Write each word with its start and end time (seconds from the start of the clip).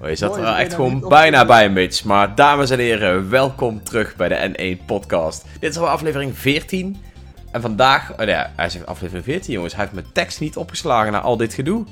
Oh, 0.00 0.08
je 0.08 0.16
zat 0.16 0.36
er 0.36 0.44
echt 0.44 0.74
gewoon 0.74 1.04
bijna 1.08 1.44
bij, 1.44 1.70
Mitch. 1.70 2.04
Maar 2.04 2.34
dames 2.34 2.70
en 2.70 2.78
heren, 2.78 3.30
welkom 3.30 3.82
terug 3.82 4.16
bij 4.16 4.28
de 4.28 4.76
N1 4.78 4.84
podcast. 4.86 5.44
Dit 5.60 5.70
is 5.70 5.78
al 5.78 5.88
aflevering 5.88 6.38
14. 6.38 6.96
En 7.50 7.60
vandaag, 7.60 8.20
oh 8.20 8.26
ja, 8.26 8.52
hij 8.56 8.70
zegt 8.70 8.86
aflevering 8.86 9.24
14 9.24 9.52
jongens. 9.52 9.74
Hij 9.74 9.82
heeft 9.82 9.94
mijn 9.94 10.12
tekst 10.12 10.40
niet 10.40 10.56
opgeslagen 10.56 11.12
na 11.12 11.20
al 11.20 11.36
dit 11.36 11.54
gedoe. 11.54 11.84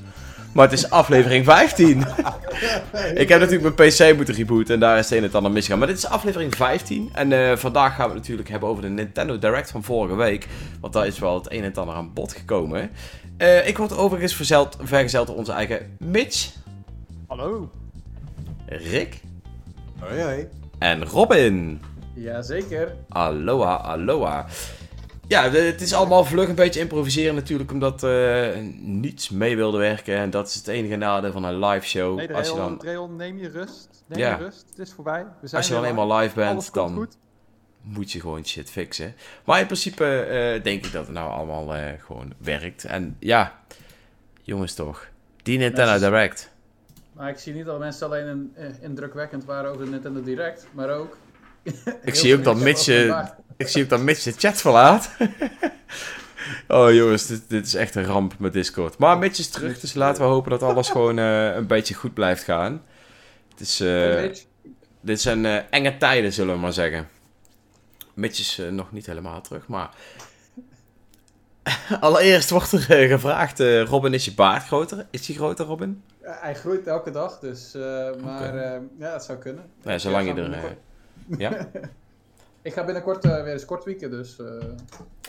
Maar 0.53 0.65
het 0.65 0.79
is 0.79 0.91
aflevering 0.91 1.45
15. 1.45 1.99
Ik 3.15 3.29
heb 3.29 3.41
natuurlijk 3.41 3.77
mijn 3.77 3.91
PC 3.91 4.17
moeten 4.17 4.35
rebooten 4.35 4.75
en 4.75 4.81
daar 4.81 4.99
is 4.99 5.11
het 5.11 5.19
een 5.19 5.25
en 5.25 5.33
ander 5.33 5.53
misgegaan. 5.53 5.79
Maar 5.79 5.89
dit 5.89 5.97
is 5.97 6.07
aflevering 6.07 6.55
15. 6.55 7.11
En 7.13 7.33
eh, 7.33 7.57
vandaag 7.57 7.95
gaan 7.95 8.05
we 8.05 8.11
het 8.11 8.21
natuurlijk 8.21 8.49
hebben 8.49 8.69
over 8.69 8.83
de 8.83 8.89
Nintendo 8.89 9.39
Direct 9.39 9.71
van 9.71 9.83
vorige 9.83 10.15
week. 10.15 10.47
Want 10.81 10.93
daar 10.93 11.07
is 11.07 11.19
wel 11.19 11.35
het 11.35 11.53
een 11.53 11.65
en 11.65 11.75
ander 11.75 11.95
aan 11.95 12.13
bod 12.15 12.33
gekomen. 12.33 12.91
Eh, 13.41 13.67
ik 13.69 13.79
word 13.79 13.97
overigens 13.97 14.35
verzeld, 14.35 14.77
vergezeld 14.83 15.27
door 15.27 15.37
onze 15.37 15.53
eigen 15.53 15.97
Mitch, 15.98 16.53
Hallo. 17.27 17.71
Rick 18.67 19.21
Hoi 19.98 20.23
hoi. 20.23 20.48
en 20.79 21.05
Robin. 21.05 21.81
Jazeker. 22.15 22.97
Aloha, 23.09 23.77
aloha. 23.77 24.47
Ja, 25.29 25.51
het 25.51 25.81
is 25.81 25.93
allemaal 25.95 26.25
vlug 26.25 26.48
een 26.48 26.55
beetje 26.55 26.81
improviseren 26.81 27.34
natuurlijk, 27.34 27.73
omdat 27.73 28.03
eh, 28.03 28.48
niets 28.81 29.31
mee 29.31 29.57
wilde 29.57 29.79
werken. 29.79 30.17
En 30.17 30.31
dat 30.31 30.48
is 30.48 30.55
het 30.55 30.69
enige 30.69 30.97
nadeel 30.97 31.33
van 31.33 31.45
een 31.45 31.59
live 31.65 31.87
show. 31.87 32.17
Nee, 32.17 32.34
als 32.34 32.48
je 32.48 32.55
dan, 32.55 32.79
Trail, 32.79 33.09
neem 33.09 33.39
je 33.39 33.48
rust. 33.48 34.05
Neem 34.07 34.19
Ja. 34.19 34.37
je 34.39 34.45
rust. 34.45 34.65
Het 34.70 34.79
is 34.79 34.93
voorbij. 34.93 35.27
We 35.41 35.47
zijn 35.48 35.61
als 35.61 35.70
je 35.70 35.75
dan 35.77 35.84
eenmaal 35.84 36.12
live 36.17 36.34
bent, 36.34 36.51
Alles 36.51 36.70
komt 36.70 36.87
dan 36.89 36.97
goed. 36.97 37.17
Moet 37.83 38.12
je 38.12 38.20
gewoon 38.20 38.47
shit 38.47 38.70
fixen. 38.70 39.15
Maar 39.45 39.61
in 39.61 39.66
principe 39.66 40.20
eh, 40.20 40.62
denk 40.62 40.84
ik 40.84 40.93
dat 40.93 41.07
het 41.07 41.15
nou 41.15 41.30
allemaal 41.30 41.75
eh, 41.75 41.84
gewoon 41.98 42.33
werkt. 42.39 42.84
En 42.84 43.16
ja, 43.19 43.61
jongens 44.43 44.75
toch. 44.75 45.09
Die 45.42 45.59
Nintendo 45.59 45.91
Mensen- 45.91 46.11
Direct. 46.11 46.51
Maar 47.12 47.28
ik 47.28 47.39
zie 47.39 47.55
niet 47.55 47.64
dat 47.64 47.78
mensen 47.78 48.06
alleen 48.06 48.27
in, 48.27 48.53
eh, 48.55 48.83
indrukwekkend 48.83 49.45
waren 49.45 49.70
over 49.70 49.84
de 49.84 49.91
Nintendo 49.91 50.23
Direct, 50.23 50.67
maar 50.73 50.91
ook... 50.91 51.17
Ik 52.03 52.14
zie 52.14 52.36
ook 52.36 52.45
dat 52.45 52.56
Mitch, 52.56 52.89
ik 53.56 53.69
zie 53.69 53.83
ook 53.83 53.89
dat 53.89 54.01
Mitch 54.01 54.23
de 54.23 54.33
chat 54.33 54.61
verlaat. 54.61 55.17
oh 56.69 56.92
jongens, 56.92 57.27
dit, 57.27 57.42
dit 57.48 57.67
is 57.67 57.75
echt 57.75 57.95
een 57.95 58.05
ramp 58.05 58.39
met 58.39 58.53
Discord. 58.53 58.98
Maar 58.98 59.19
Mitch 59.19 59.39
is 59.39 59.48
terug, 59.48 59.81
dus 59.81 59.95
laten 59.95 60.23
we 60.23 60.28
hopen 60.28 60.51
dat 60.51 60.62
alles 60.62 60.89
gewoon 60.89 61.17
een 61.17 61.67
beetje 61.67 61.95
goed 61.95 62.14
blijft 62.14 62.42
gaan. 62.42 62.83
Het 63.48 63.61
is, 63.61 63.77
dit 65.01 65.20
zijn 65.20 65.45
enge 65.70 65.97
tijden, 65.97 66.33
zullen 66.33 66.55
we 66.55 66.61
maar 66.61 66.73
zeggen. 66.73 67.08
Mitch 68.21 68.39
is 68.39 68.59
eh, 68.59 68.69
nog 68.69 68.93
niet 68.93 69.07
helemaal 69.07 69.41
terug, 69.41 69.69
maar... 69.69 69.91
Allereerst 72.01 72.51
wordt 72.51 72.73
er 72.73 73.03
eh, 73.03 73.09
gevraagd, 73.09 73.61
eh, 73.61 73.83
Robin, 73.83 74.15
is 74.15 74.25
je 74.25 74.35
baard 74.35 74.67
groter? 74.67 75.07
Is 75.11 75.27
die 75.27 75.37
groter, 75.37 75.67
Robin? 75.67 76.03
hij 76.23 76.55
groeit 76.55 76.87
elke 76.87 77.11
dag, 77.11 77.39
dus... 77.39 77.73
maar 78.23 78.55
ja, 78.98 79.13
het 79.13 79.25
zou 79.25 79.39
kunnen. 79.39 79.65
Nee, 79.83 79.98
zolang 79.98 80.27
je 80.27 80.43
er... 80.43 80.77
ja? 81.39 81.51
Ik 82.63 82.73
ga 82.73 82.85
binnenkort 82.85 83.25
weer 83.25 83.47
eens 83.47 83.65
kort 83.65 83.85
weeken, 83.85 84.11
dus... 84.11 84.37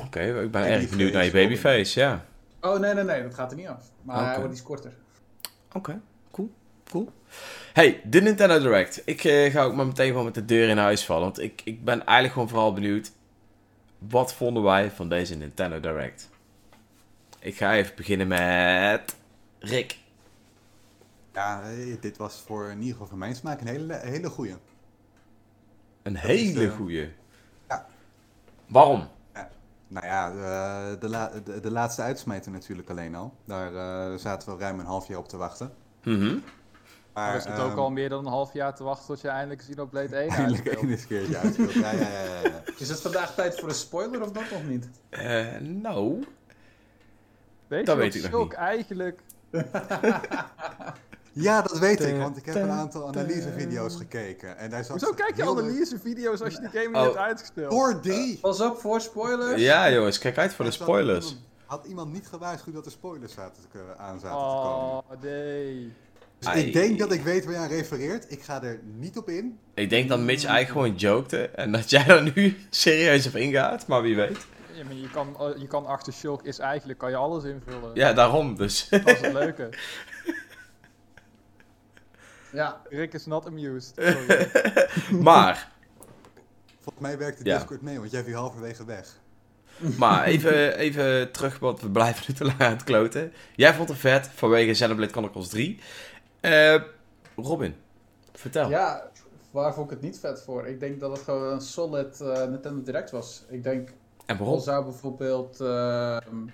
Oké, 0.01 0.41
ik 0.41 0.51
ben 0.51 0.63
erg 0.63 0.89
benieuwd 0.89 1.13
naar 1.13 1.25
je 1.25 1.31
babyface, 1.31 1.99
ja. 1.99 2.25
Oh, 2.61 2.79
nee, 2.79 2.93
nee, 2.93 3.03
nee, 3.03 3.23
dat 3.23 3.33
gaat 3.33 3.51
er 3.51 3.57
niet 3.57 3.67
af. 3.67 3.85
Maar 4.01 4.25
hij 4.25 4.37
wordt 4.39 4.53
iets 4.53 4.63
korter. 4.63 4.91
Oké, 5.73 6.01
cool, 6.31 6.51
cool. 6.89 7.09
Hey, 7.73 8.01
de 8.05 8.21
Nintendo 8.21 8.59
Direct. 8.59 9.01
Ik 9.05 9.23
eh, 9.23 9.51
ga 9.51 9.63
ook 9.63 9.73
maar 9.75 9.85
meteen 9.87 10.07
gewoon 10.07 10.25
met 10.25 10.33
de 10.33 10.45
deur 10.45 10.69
in 10.69 10.77
huis 10.77 11.05
vallen. 11.05 11.21
Want 11.23 11.39
ik, 11.39 11.61
ik 11.63 11.83
ben 11.83 11.97
eigenlijk 12.05 12.33
gewoon 12.33 12.49
vooral 12.49 12.73
benieuwd. 12.73 13.11
Wat 13.97 14.33
vonden 14.33 14.63
wij 14.63 14.91
van 14.91 15.09
deze 15.09 15.35
Nintendo 15.35 15.79
Direct? 15.79 16.29
Ik 17.39 17.55
ga 17.57 17.73
even 17.73 17.95
beginnen 17.95 18.27
met 18.27 19.15
Rick. 19.59 19.97
Ja, 21.33 21.61
eh, 21.63 22.01
dit 22.01 22.17
was 22.17 22.43
voor 22.45 22.65
in 22.69 22.77
ieder 22.77 22.91
geval 22.91 23.07
voor 23.07 23.17
mijn 23.17 23.35
smaak 23.35 23.61
een 23.61 23.67
hele, 23.67 23.93
hele 24.03 24.29
goeie. 24.29 24.55
Een 26.01 26.15
hele 26.17 26.65
eh, 26.65 26.75
goeie. 26.75 27.09
ja. 27.67 27.85
Waarom? 28.67 29.07
Nou 29.87 30.05
ja, 30.05 30.29
de, 30.31 30.97
de, 30.99 31.09
la- 31.09 31.31
de, 31.43 31.59
de 31.59 31.71
laatste 31.71 32.01
uitsmijter 32.01 32.51
natuurlijk 32.51 32.89
alleen 32.89 33.15
al. 33.15 33.33
Daar 33.45 34.19
zaten 34.19 34.53
we 34.53 34.59
ruim 34.63 34.79
een 34.79 34.85
half 34.85 35.07
jaar 35.07 35.17
op 35.17 35.27
te 35.27 35.37
wachten. 35.37 35.73
Mhm. 36.03 36.37
Maar, 37.13 37.27
Maar 37.27 37.37
is 37.37 37.43
het 37.43 37.59
ook 37.59 37.69
ehm, 37.69 37.79
al 37.79 37.91
meer 37.91 38.09
dan 38.09 38.25
een 38.25 38.31
half 38.31 38.53
jaar 38.53 38.75
te 38.75 38.83
wachten 38.83 39.07
tot 39.07 39.21
je 39.21 39.27
eindelijk 39.27 39.59
Xenoblade 39.59 40.15
1 40.15 40.29
Eindelijk 40.29 40.67
uitspeelt? 40.67 40.77
één 40.81 40.91
eens 40.91 41.07
keertje 41.07 41.37
uitspeelt. 41.37 41.73
Ja, 41.73 41.91
ja, 41.91 41.99
ja, 42.09 42.39
ja. 42.43 42.61
Is 42.77 42.89
het 42.89 43.01
vandaag 43.01 43.33
tijd 43.33 43.59
voor 43.59 43.69
een 43.69 43.75
spoiler 43.75 44.21
of 44.21 44.31
dat 44.31 44.43
nog 44.51 44.63
niet? 44.67 44.89
Eh, 45.09 45.45
nou. 45.59 46.23
Weet 47.67 47.85
Dat 47.85 47.95
je 47.95 48.01
weet 48.01 48.15
ik 48.15 48.21
nog 48.21 48.31
Shulk 48.31 48.53
eigenlijk... 48.53 49.19
Ja, 51.33 51.61
dat 51.61 51.79
weet 51.79 51.99
ik, 52.01 52.17
want 52.17 52.37
ik 52.37 52.45
heb 52.45 52.55
een 52.55 52.69
aantal 52.69 53.07
analysevideo's 53.07 53.95
gekeken. 53.95 54.57
En 54.57 54.69
daar 54.69 54.83
zat 54.83 54.99
Hoezo 54.99 55.13
kijk 55.15 55.37
je 55.37 55.43
analysevideo's 55.43 56.41
als 56.41 56.53
je 56.53 56.59
die 56.59 56.69
game 56.69 56.87
niet 56.87 56.95
Oh. 56.95 57.03
hebt 57.03 57.15
uitgespeeld? 57.17 57.71
Door 57.71 57.99
drie! 57.99 58.37
Pas 58.37 58.61
op 58.61 58.77
voor 58.79 59.01
spoilers. 59.01 59.61
Ja, 59.61 59.91
jongens, 59.91 60.17
kijk 60.17 60.37
uit 60.37 60.53
voor 60.53 60.65
de 60.65 60.71
Er 60.71 60.77
spoilers. 60.77 61.37
Had 61.65 61.85
iemand 61.85 62.13
niet 62.13 62.27
gewaarschuwd 62.27 62.73
dat 62.73 62.85
er 62.85 62.91
spoilers 62.91 63.33
zaten 63.33 63.63
te, 63.71 63.79
eh, 63.79 64.05
aan 64.05 64.19
zaten 64.19 64.37
te 64.37 64.45
komen? 64.45 64.97
Oh, 64.97 65.21
nee. 65.21 65.93
Dus 66.41 66.53
ik 66.63 66.73
denk 66.73 66.99
dat 66.99 67.11
ik 67.11 67.21
weet 67.21 67.45
waar 67.45 67.53
je 67.53 67.59
aan 67.59 67.67
refereert. 67.67 68.31
Ik 68.31 68.41
ga 68.41 68.63
er 68.63 68.79
niet 68.83 69.17
op 69.17 69.29
in. 69.29 69.59
Ik 69.73 69.89
denk 69.89 70.09
dat 70.09 70.19
Mitch 70.19 70.45
eigenlijk 70.45 70.69
gewoon 70.69 70.95
jokte. 70.95 71.49
En 71.49 71.71
dat 71.71 71.89
jij 71.89 72.07
er 72.07 72.31
nu 72.35 72.57
serieus 72.69 73.27
op 73.27 73.35
ingaat. 73.35 73.87
Maar 73.87 74.01
wie 74.01 74.15
weet. 74.15 74.37
Ja, 74.73 74.83
maar 74.83 74.93
je, 74.93 75.09
kan, 75.09 75.35
eh, 75.39 75.61
je 75.61 75.67
kan 75.67 75.85
achter 75.85 76.13
Shulk 76.13 76.43
is 76.43 76.59
eigenlijk 76.59 76.99
kan 76.99 77.09
je 77.09 77.15
alles 77.15 77.43
invullen. 77.43 77.91
Ja, 77.93 78.13
daarom 78.13 78.55
dus. 78.55 78.87
Dat 78.89 79.07
is 79.07 79.19
het 79.19 79.33
leuke. 79.33 79.69
Ja, 82.53 82.81
Rick 82.89 83.13
is 83.13 83.25
not 83.25 83.45
amused. 83.45 83.95
Maar... 85.23 85.71
Volgens 86.81 87.05
mij 87.05 87.17
werkt 87.17 87.37
de 87.37 87.45
Ja. 87.49 87.57
Discord 87.57 87.81
mee, 87.81 87.99
want 87.99 88.11
jij 88.11 88.23
viel 88.23 88.35
halverwege 88.35 88.85
weg. 88.85 89.07
Maar 89.97 90.23
even, 90.23 90.77
even 90.77 91.31
terug, 91.31 91.59
want 91.59 91.81
we 91.81 91.89
blijven 91.89 92.25
nu 92.27 92.33
te 92.33 92.43
lang 92.45 92.59
aan 92.59 92.71
het 92.71 92.83
kloten. 92.83 93.33
Jij 93.55 93.73
vond 93.73 93.89
het 93.89 93.97
vet 93.97 94.29
vanwege 94.35 94.71
Xenoblade 94.71 95.11
Chronicles 95.11 95.47
3. 95.49 95.79
Eh 96.41 96.81
Robin, 97.35 97.75
vertel. 98.33 98.69
ja, 98.69 99.09
waar 99.51 99.73
vond 99.73 99.85
ik 99.85 99.91
het 99.97 100.01
niet 100.05 100.19
vet 100.19 100.41
voor? 100.41 100.67
Ik 100.67 100.79
denk 100.79 100.99
dat 100.99 101.11
het 101.11 101.21
gewoon 101.21 101.53
een 101.53 101.61
solid 101.61 102.21
eh, 102.21 102.45
Nintendo 102.47 102.83
Direct 102.83 103.11
was. 103.11 103.45
Ik 103.49 103.63
denk 103.63 103.89
En 104.25 104.37
waarom? 104.37 104.59
zou 104.59 104.83
bijvoorbeeld 104.83 105.59
ehm, 105.59 106.45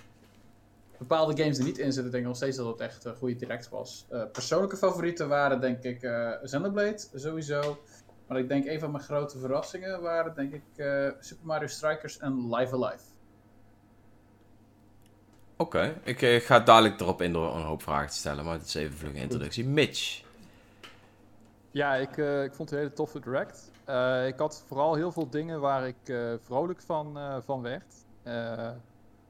bepaalde 0.98 1.42
games 1.42 1.58
er 1.58 1.64
niet 1.64 1.78
in 1.78 1.94
zitten, 1.94 2.12
denk 2.12 2.24
ik 2.24 2.30
nog 2.30 2.38
steeds 2.38 2.58
dat 2.58 2.68
het 2.68 2.80
echt 2.80 3.06
een 3.06 3.16
goede 3.16 3.36
direct 3.36 3.70
was. 3.70 4.06
Eh, 4.10 4.24
persoonlijke 4.32 4.78
favorieten 4.78 5.28
waren 5.28 5.62
denk 5.62 5.84
ik 5.84 6.00
Xenoblade, 6.44 7.00
sowieso. 7.14 7.78
Maar 8.28 8.40
ik 8.40 8.48
denk 8.48 8.66
een 8.66 8.80
van 8.80 8.92
mijn 8.92 9.04
grote 9.04 9.38
verrassingen 9.40 10.02
waren 10.02 10.36
denk 10.36 10.54
ik 10.54 10.64
Super 11.20 11.46
Mario 11.46 11.68
Strikers 11.68 12.18
en 12.18 12.56
Live 12.56 12.76
Alive. 12.76 13.04
Oké, 15.60 16.00
ik 16.04 16.22
eh, 16.22 16.42
ga 16.42 16.60
dadelijk 16.60 17.00
erop 17.00 17.22
in 17.22 17.34
door 17.34 17.56
een 17.56 17.64
hoop 17.64 17.82
vragen 17.82 18.10
te 18.10 18.16
stellen. 18.16 18.46
Maar 18.46 18.54
het 18.54 18.66
is 18.66 18.74
even 18.74 18.98
vlug 18.98 19.12
een 19.12 19.22
introductie. 19.22 19.66
Mitch. 19.66 20.24
Ja, 21.72 21.96
ik, 21.96 22.18
eh, 22.18 22.44
ik 22.44 22.54
vond 22.54 22.70
het 22.70 22.72
een 22.72 22.86
hele 22.86 22.94
toffe 22.94 23.20
direct. 23.20 23.72
Eh, 23.86 24.28
ik 24.28 24.38
had 24.38 24.64
vooral 24.68 24.96
heel 24.96 25.12
veel 25.12 25.30
dingen 25.30 25.60
waar 25.60 25.88
ik 25.88 26.14
vrolijk 26.44 26.82
van, 26.82 27.18
van 27.44 27.62
werd. 27.62 27.94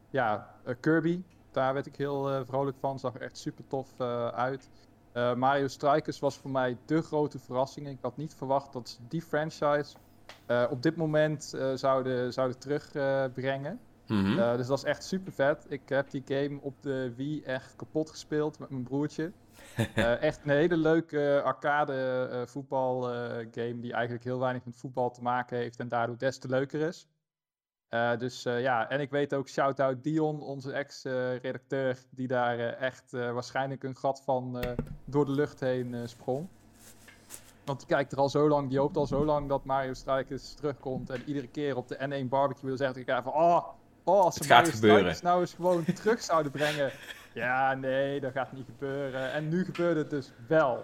Ja, 0.10 0.56
Kirby, 0.80 1.22
daar 1.52 1.74
werd 1.74 1.86
ik 1.86 1.96
heel 1.96 2.46
vrolijk 2.46 2.78
van. 2.80 3.00
Zag 3.00 3.18
echt 3.18 3.38
super 3.38 3.64
tof 3.68 4.02
uit. 4.32 4.70
Mario 5.14 5.68
Strikers 5.68 6.20
was 6.20 6.38
voor 6.38 6.52
mij 6.52 6.78
de 6.86 7.02
grote 7.02 7.40
verrassing. 7.40 7.88
Ik 7.88 7.98
had 8.02 8.18
niet 8.18 8.36
verwacht 8.36 8.74
dat 8.74 8.90
ze 8.90 8.98
die 9.08 9.22
franchise 9.22 9.96
op 10.70 10.84
dit 10.84 10.96
moment 10.96 11.58
zouden, 11.76 12.34
zouden 12.34 12.60
terugbrengen. 12.60 13.80
Mhm. 14.08 14.40
Eh, 14.40 14.56
dus 14.56 14.68
dat 14.68 14.78
is 14.78 14.84
echt 14.84 15.04
super 15.04 15.34
vet. 15.34 15.66
Ik 15.70 15.90
heb 15.90 16.10
die 16.10 16.24
game 16.26 16.60
op 16.62 16.82
de 16.82 17.14
Wii 17.16 17.44
echt 17.44 17.76
kapot 17.76 18.10
gespeeld 18.10 18.60
met 18.60 18.70
mijn 18.70 18.84
broertje. 18.84 19.32
Eh, 19.96 20.22
echt 20.22 20.40
een 20.44 20.50
hele 20.50 20.78
leuke 20.78 21.42
arcade 21.44 22.28
eh, 22.32 22.46
voetbal 22.46 23.02
game 23.52 23.80
die 23.80 23.94
eigenlijk 23.94 24.24
heel 24.24 24.40
weinig 24.40 24.66
met 24.66 24.78
voetbal 24.78 25.12
te 25.12 25.22
maken 25.22 25.58
heeft 25.58 25.80
en 25.80 25.88
daardoor 25.88 26.18
des 26.18 26.38
te 26.38 26.48
leuker 26.48 26.80
is. 26.80 27.08
Dus 28.18 28.44
ja, 28.44 28.90
en 28.90 29.00
ik 29.00 29.10
weet 29.10 29.34
ook, 29.34 29.50
shout-out 29.50 30.04
Dion, 30.04 30.42
onze 30.42 30.72
ex-redacteur, 30.72 31.98
die 32.10 32.28
daar 32.28 32.60
echt 32.60 33.12
waarschijnlijk 33.12 33.84
een 33.84 33.96
gat 33.96 34.22
van 34.24 34.64
door 35.06 35.26
de 35.26 35.32
lucht 35.32 35.60
heen 35.60 36.10
sprong. 36.10 36.48
Want 37.66 37.80
die 37.80 37.88
kijkt 37.88 38.12
er 38.12 38.18
al 38.18 38.30
zo 38.30 38.48
lang, 38.48 38.70
die 38.70 38.80
hoopt 38.80 38.98
al 38.98 39.08
zo 39.08 39.26
lang 39.26 39.50
dat 39.50 39.66
Mario 39.66 39.94
Strikers 39.94 40.54
terugkomt. 40.54 41.10
En 41.10 41.22
iedere 41.26 41.48
keer 41.48 41.78
op 41.78 41.88
de 41.88 42.24
N1 42.24 42.30
barbecue 42.30 42.70
dan 42.70 42.78
zegt 42.78 42.96
hij 42.96 43.22
van, 43.24 43.34
oh, 43.34 43.68
oh 44.08 44.22
als 44.22 44.34
ze 44.36 44.40
Het 44.40 44.48
gaat 44.52 44.58
Mario 44.58 44.74
gebeuren. 44.76 45.00
Strikers 45.16 45.22
nou 45.22 45.42
eens 45.42 45.54
gewoon 45.54 45.84
terug 46.04 46.22
zouden 46.22 46.52
brengen. 46.52 46.92
Ja, 47.34 47.74
nee, 47.74 48.20
dat 48.20 48.32
gaat 48.32 48.52
niet 48.52 48.66
gebeuren. 48.66 49.32
En 49.32 49.50
nu 49.50 49.66
gebeurde 49.66 50.00
het 50.00 50.10
dus 50.10 50.32
wel. 50.48 50.80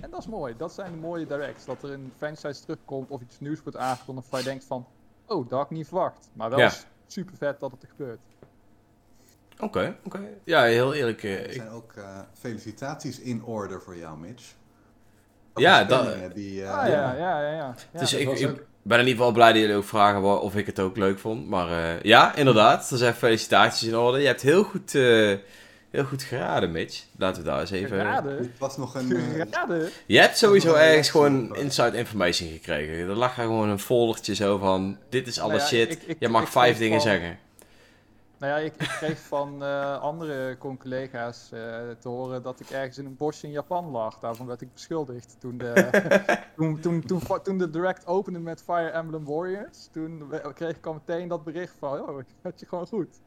En 0.00 0.10
dat 0.10 0.20
is 0.20 0.26
mooi. 0.26 0.54
Dat 0.56 0.72
zijn 0.72 0.92
de 0.92 0.98
mooie 0.98 1.26
directs. 1.26 1.64
Dat 1.64 1.82
er 1.82 1.90
een 1.92 2.12
franchise 2.16 2.60
terugkomt 2.60 3.10
of 3.10 3.20
iets 3.20 3.40
nieuws 3.40 3.62
wordt 3.62 3.78
aangekondigd 3.78 4.28
waar 4.28 4.40
je 4.40 4.46
denkt 4.46 4.64
van... 4.64 4.86
Oh, 5.26 5.48
dat 5.48 5.58
had 5.58 5.70
ik 5.70 5.76
niet 5.76 5.86
verwacht. 5.86 6.28
Maar 6.32 6.50
wel 6.50 6.58
Ja. 6.58 6.70
super 7.06 7.36
vet 7.36 7.60
dat 7.60 7.70
het 7.70 7.82
er 7.82 7.88
gebeurt. 7.88 8.20
Oké, 9.60 9.96
oké. 10.04 10.20
Ja, 10.44 10.62
heel 10.62 10.94
eerlijk. 10.94 11.22
eh, 11.22 11.34
Er 11.40 11.46
ik, 11.46 11.52
zijn 11.52 11.68
ook 11.68 11.92
eh, 11.92 12.18
felicitaties 12.32 13.20
in 13.20 13.44
orde 13.44 13.80
voor 13.80 13.96
jou, 13.96 14.18
Mitch. 14.18 14.54
Ja, 15.54 15.84
dat- 15.84 16.00
spanningen 16.04 16.34
Die, 16.34 16.62
eh, 16.64 16.78
Ah 16.78 16.86
ja, 16.88 16.92
ja, 17.14 17.40
ja. 17.40 17.40
ja. 17.40 17.56
ja. 17.56 17.74
dus 18.00 18.10
dat 18.10 18.20
ik, 18.20 18.26
was 18.26 18.40
ik 18.40 18.48
ook- 18.50 18.66
ben 18.88 18.98
in 18.98 19.04
ieder 19.06 19.18
geval 19.18 19.32
blij 19.32 19.52
dat 19.52 19.60
jullie 19.60 19.76
ook 19.76 19.84
vragen 19.84 20.40
of 20.40 20.56
ik 20.56 20.66
het 20.66 20.80
ook 20.80 20.96
leuk 20.96 21.18
vond. 21.18 21.48
Maar 21.48 21.68
eh, 21.70 22.02
ja, 22.02 22.34
inderdaad. 22.34 22.90
Er 22.90 22.98
zijn 22.98 23.14
felicitaties 23.14 23.88
in 23.88 23.96
orde. 23.96 24.18
Je 24.20 24.26
hebt 24.26 24.42
heel 24.42 24.62
goed, 24.62 24.94
eh, 24.94 25.32
heel 25.90 26.04
goed 26.04 26.22
geraden, 26.22 26.70
Mitch. 26.72 27.02
Laten 27.18 27.42
we 27.42 27.48
daar 27.48 27.60
eens 27.60 27.70
even... 27.70 27.98
Geraden? 27.98 28.36
Het 28.38 28.58
was 28.58 28.76
nog 28.76 28.94
een... 28.94 29.16
eh, 29.16 29.22
Geraden? 29.50 29.88
Je 30.06 30.18
hebt 30.18 30.38
sowieso 30.38 30.74
ergens 30.74 31.10
gewoon 31.10 31.56
inside 31.56 31.96
information 31.96 32.48
gekregen. 32.50 32.94
Er 33.08 33.14
lag 33.16 33.36
er 33.38 33.44
gewoon 33.44 33.68
een 33.68 33.78
foldertje 33.78 34.34
zo 34.34 34.58
van... 34.58 34.96
Dit 35.10 35.26
is 35.26 35.38
alle 35.40 35.48
Nou 35.48 35.60
ja, 35.60 35.66
shit. 35.68 35.92
ik- 35.92 36.02
ik- 36.06 36.16
je 36.18 36.28
mag 36.28 36.42
ik 36.42 36.48
vijf 36.48 36.78
dingen 36.78 37.00
van- 37.00 37.10
zeggen. 37.10 37.38
Nou 38.38 38.52
ja, 38.52 38.58
ik, 38.58 38.74
ik 38.74 38.88
kreeg 38.88 39.18
van 39.18 39.62
eh, 39.64 40.00
andere 40.00 40.58
con-collega's 40.58 41.52
eh, 41.52 41.60
te 41.98 42.08
horen 42.08 42.42
dat 42.42 42.60
ik 42.60 42.70
ergens 42.70 42.98
in 42.98 43.06
een 43.06 43.16
bosje 43.16 43.46
in 43.46 43.52
Japan 43.52 43.90
lag. 43.90 44.18
Daarvan 44.18 44.46
werd 44.46 44.60
ik 44.60 44.72
beschuldigd. 44.72 45.36
Toen 45.38 45.58
de, 45.58 45.88
toen, 46.56 46.80
toen, 46.80 47.00
toen, 47.00 47.20
toen, 47.20 47.42
toen 47.42 47.58
de 47.58 47.70
direct 47.70 48.06
opende 48.06 48.38
met 48.38 48.62
Fire 48.62 48.88
Emblem 48.88 49.24
Warriors, 49.24 49.88
toen 49.92 50.32
kreeg 50.54 50.76
ik 50.76 50.86
al 50.86 50.92
meteen 50.92 51.28
dat 51.28 51.44
bericht 51.44 51.74
van, 51.78 52.08
oh, 52.08 52.20
ik 52.20 52.26
had 52.42 52.60
je 52.60 52.66
gewoon 52.66 52.86
goed. 52.86 53.20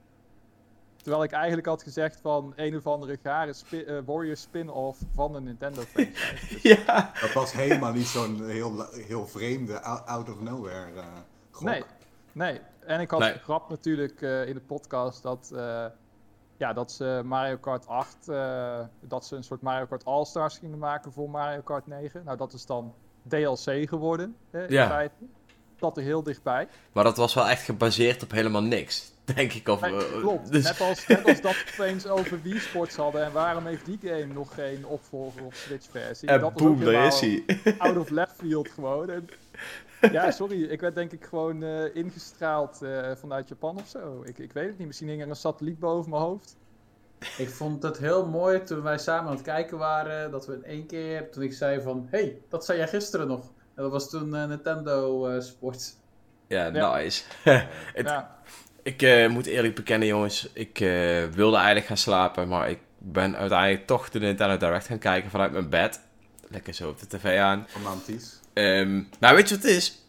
Terwijl 0.95 1.23
ik 1.23 1.31
eigenlijk 1.31 1.67
had 1.67 1.83
gezegd 1.83 2.19
van 2.21 2.53
een 2.55 2.75
of 2.75 2.87
andere 2.87 3.19
gare 3.23 3.53
spi- 3.53 3.83
eh, 3.83 3.97
Warriors 4.05 4.41
spin-off 4.41 4.99
van 5.13 5.33
de 5.33 5.41
Nintendo 5.41 5.81
franchise. 5.81 6.59
Ja. 6.85 7.11
Dat 7.21 7.33
was 7.33 7.51
helemaal 7.51 7.93
niet 7.93 8.05
zo'n 8.05 8.45
heel, 8.45 8.85
heel 8.91 9.27
vreemde, 9.27 9.81
out 9.81 10.29
of 10.29 10.39
nowhere 10.39 10.99
eh 10.99 11.05
gok. 11.51 11.67
Nee, 11.67 11.83
nee. 12.31 12.59
En 12.89 12.99
ik 12.99 13.09
had 13.11 13.19
Nee. 13.19 13.31
gegrapt 13.31 13.69
natuurlijk 13.69 14.21
eh, 14.21 14.47
in 14.47 14.53
de 14.53 14.61
podcast 14.61 15.23
dat, 15.23 15.51
eh, 15.55 15.85
ja, 16.57 16.73
dat 16.73 16.91
ze 16.91 17.21
Mario 17.25 17.57
Kart 17.57 17.87
8, 17.87 18.27
eh, 18.27 18.79
dat 18.99 19.25
ze 19.25 19.35
een 19.35 19.43
soort 19.43 19.61
Mario 19.61 19.85
Kart 19.85 20.05
All-Stars 20.05 20.57
gingen 20.57 20.77
maken 20.77 21.11
voor 21.11 21.29
Mario 21.29 21.61
Kart 21.61 21.87
9. 21.87 22.23
Nou, 22.23 22.37
dat 22.37 22.53
is 22.53 22.65
dan 22.65 22.95
DLC 23.27 23.89
geworden, 23.89 24.37
hè, 24.49 24.65
in 24.67 24.73
Ja. 24.73 24.87
feite. 24.87 25.15
Dat 25.79 25.97
er 25.97 26.03
heel 26.03 26.23
dichtbij. 26.23 26.67
Maar 26.91 27.03
dat 27.03 27.17
was 27.17 27.33
wel 27.33 27.47
echt 27.47 27.63
gebaseerd 27.63 28.23
op 28.23 28.31
helemaal 28.31 28.63
niks. 28.63 29.11
Denk 29.35 29.53
ik. 29.53 29.67
Of, 29.67 29.81
Nee, 29.81 29.95
eh, 29.95 30.19
klopt. 30.19 30.51
dus- 30.51 30.63
Net, 30.63 30.81
als, 30.81 31.07
net 31.07 31.25
als 31.25 31.41
dat 31.41 31.51
we 31.53 31.71
opeens 31.73 32.07
over 32.07 32.41
Wii 32.41 32.59
Sports 32.59 32.95
hadden. 32.95 33.23
En 33.23 33.31
waarom 33.31 33.65
heeft 33.65 33.85
die 33.85 33.99
game 34.01 34.33
nog 34.33 34.53
geen 34.53 34.85
opvolger 34.85 35.43
of 35.45 35.55
Switch-versie? 35.55 36.27
En 36.29 36.39
dat 36.39 36.53
boem, 36.53 36.83
daar 36.83 37.05
is 37.05 37.19
hij. 37.19 37.43
out 37.77 37.97
of 37.97 38.09
left 38.09 38.35
field 38.37 38.69
gewoon. 38.69 39.09
En, 39.09 39.29
ja, 40.11 40.31
sorry, 40.31 40.63
ik 40.63 40.81
werd 40.81 40.95
denk 40.95 41.11
ik 41.11 41.25
gewoon 41.25 41.63
eh, 41.63 41.95
ingestraald 41.95 42.81
eh, 42.81 43.11
vanuit 43.15 43.49
Japan 43.49 43.75
of 43.77 43.87
zo. 43.87 44.21
Ik, 44.25 44.37
ik 44.37 44.53
weet 44.53 44.67
het 44.67 44.77
niet, 44.77 44.87
misschien 44.87 45.07
hing 45.07 45.21
er 45.21 45.29
een 45.29 45.35
satelliet 45.35 45.79
boven 45.79 46.09
mijn 46.09 46.21
hoofd. 46.21 46.55
Ik 47.37 47.49
vond 47.49 47.83
het 47.83 47.97
heel 47.97 48.27
mooi 48.27 48.63
toen 48.63 48.81
wij 48.81 48.97
samen 48.97 49.29
aan 49.29 49.35
het 49.35 49.45
kijken 49.45 49.77
waren, 49.77 50.31
dat 50.31 50.45
we 50.45 50.53
in 50.53 50.63
één 50.63 50.85
keer, 50.85 51.31
toen 51.31 51.43
ik 51.43 51.53
zei 51.53 51.81
van, 51.81 52.07
hey, 52.09 52.41
dat 52.49 52.65
zei 52.65 52.77
jij 52.77 52.87
gisteren 52.87 53.27
nog. 53.27 53.51
En 53.79 53.85
dat 53.85 53.91
was 53.93 54.09
toen 54.09 54.35
eh, 54.35 54.45
Nintendo 54.45 55.27
eh 55.27 55.41
Sports. 55.41 55.93
Ja, 56.47 56.65
Ja. 56.73 56.95
nice. 56.97 57.23
Het- 57.93 58.05
Ja, 58.07 58.37
Ik 58.83 59.01
eh, 59.01 59.27
moet 59.29 59.45
eerlijk 59.45 59.75
bekennen, 59.75 60.07
jongens. 60.07 60.49
Ik 60.53 60.79
eh, 60.79 61.23
wilde 61.25 61.55
eigenlijk 61.55 61.85
gaan 61.85 61.97
slapen, 61.97 62.47
maar 62.47 62.69
ik 62.69 62.79
ben 62.97 63.37
uiteindelijk 63.37 63.87
toch 63.87 64.09
de 64.09 64.19
Nintendo 64.19 64.57
Direct 64.57 64.85
gaan 64.85 64.97
kijken 64.99 65.29
vanuit 65.29 65.51
mijn 65.51 65.69
bed. 65.69 66.01
Lekker 66.47 66.73
zo 66.73 66.89
op 66.89 66.99
de 66.99 67.07
tv 67.07 67.37
aan. 67.39 67.67
Romantisch. 67.73 68.39
Ehm, 68.53 69.01
nou, 69.19 69.35
weet 69.35 69.49
je 69.49 69.55
wat 69.55 69.63
het 69.63 69.71
is? 69.73 70.01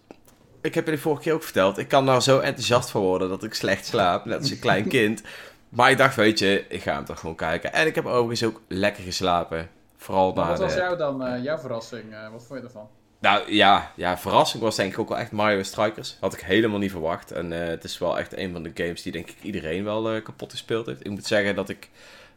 Ik 0.60 0.74
heb 0.74 0.84
jullie 0.84 1.00
vorige 1.00 1.22
keer 1.22 1.32
ook 1.32 1.42
verteld. 1.42 1.78
Ik 1.78 1.88
kan 1.88 2.06
daar 2.06 2.22
zo 2.22 2.38
enthousiast 2.38 2.90
van 2.90 3.00
worden 3.02 3.28
dat 3.28 3.44
ik 3.44 3.54
slecht 3.54 3.86
slaap. 3.86 4.24
Net 4.24 4.38
als 4.38 4.50
een 4.50 4.58
klein 4.58 4.88
kind. 4.98 5.22
Maar 5.68 5.90
ik 5.90 5.98
dacht, 5.98 6.16
weet 6.16 6.38
je, 6.38 6.64
ik 6.68 6.82
ga 6.82 6.94
hem 6.94 7.04
toch 7.04 7.20
gewoon 7.20 7.36
kijken. 7.36 7.72
En 7.72 7.86
ik 7.86 7.94
heb 7.94 8.06
overigens 8.06 8.44
ook 8.44 8.60
lekker 8.68 9.02
geslapen. 9.04 9.68
Vooral 9.96 10.32
Maar 10.32 10.44
na 10.44 10.50
wat 10.50 10.60
was 10.60 10.74
de... 10.74 10.80
jou 10.80 10.96
dan, 10.96 11.24
eh, 11.24 11.42
jouw 11.42 11.58
verrassing? 11.58 12.12
Eh, 12.14 12.30
wat 12.32 12.44
vond 12.46 12.60
je 12.60 12.64
ervan? 12.66 12.88
Nou 13.20 13.52
ja, 13.52 13.92
ja, 13.96 14.18
verrassing 14.18 14.62
was 14.62 14.76
denk 14.76 14.92
ik 14.92 14.98
ook 14.98 15.08
wel 15.08 15.18
echt 15.18 15.32
Mario 15.32 15.62
Strikers. 15.62 16.16
Had 16.20 16.32
ik 16.32 16.40
helemaal 16.40 16.78
niet 16.78 16.90
verwacht. 16.90 17.32
En 17.32 17.52
eh, 17.62 17.68
het 17.68 17.84
is 17.84 17.98
wel 17.98 18.18
echt 18.18 18.36
een 18.36 18.52
van 18.52 18.62
de 18.62 18.70
games 18.74 19.02
die 19.02 19.12
denk 19.12 19.30
ik 19.30 19.42
iedereen 19.42 19.84
wel 19.84 20.10
eh, 20.10 20.22
kapot 20.22 20.50
gespeeld 20.50 20.86
heeft. 20.86 21.04
Ik 21.04 21.10
moet 21.10 21.26
zeggen 21.26 21.54
dat 21.54 21.68
ik 21.68 21.90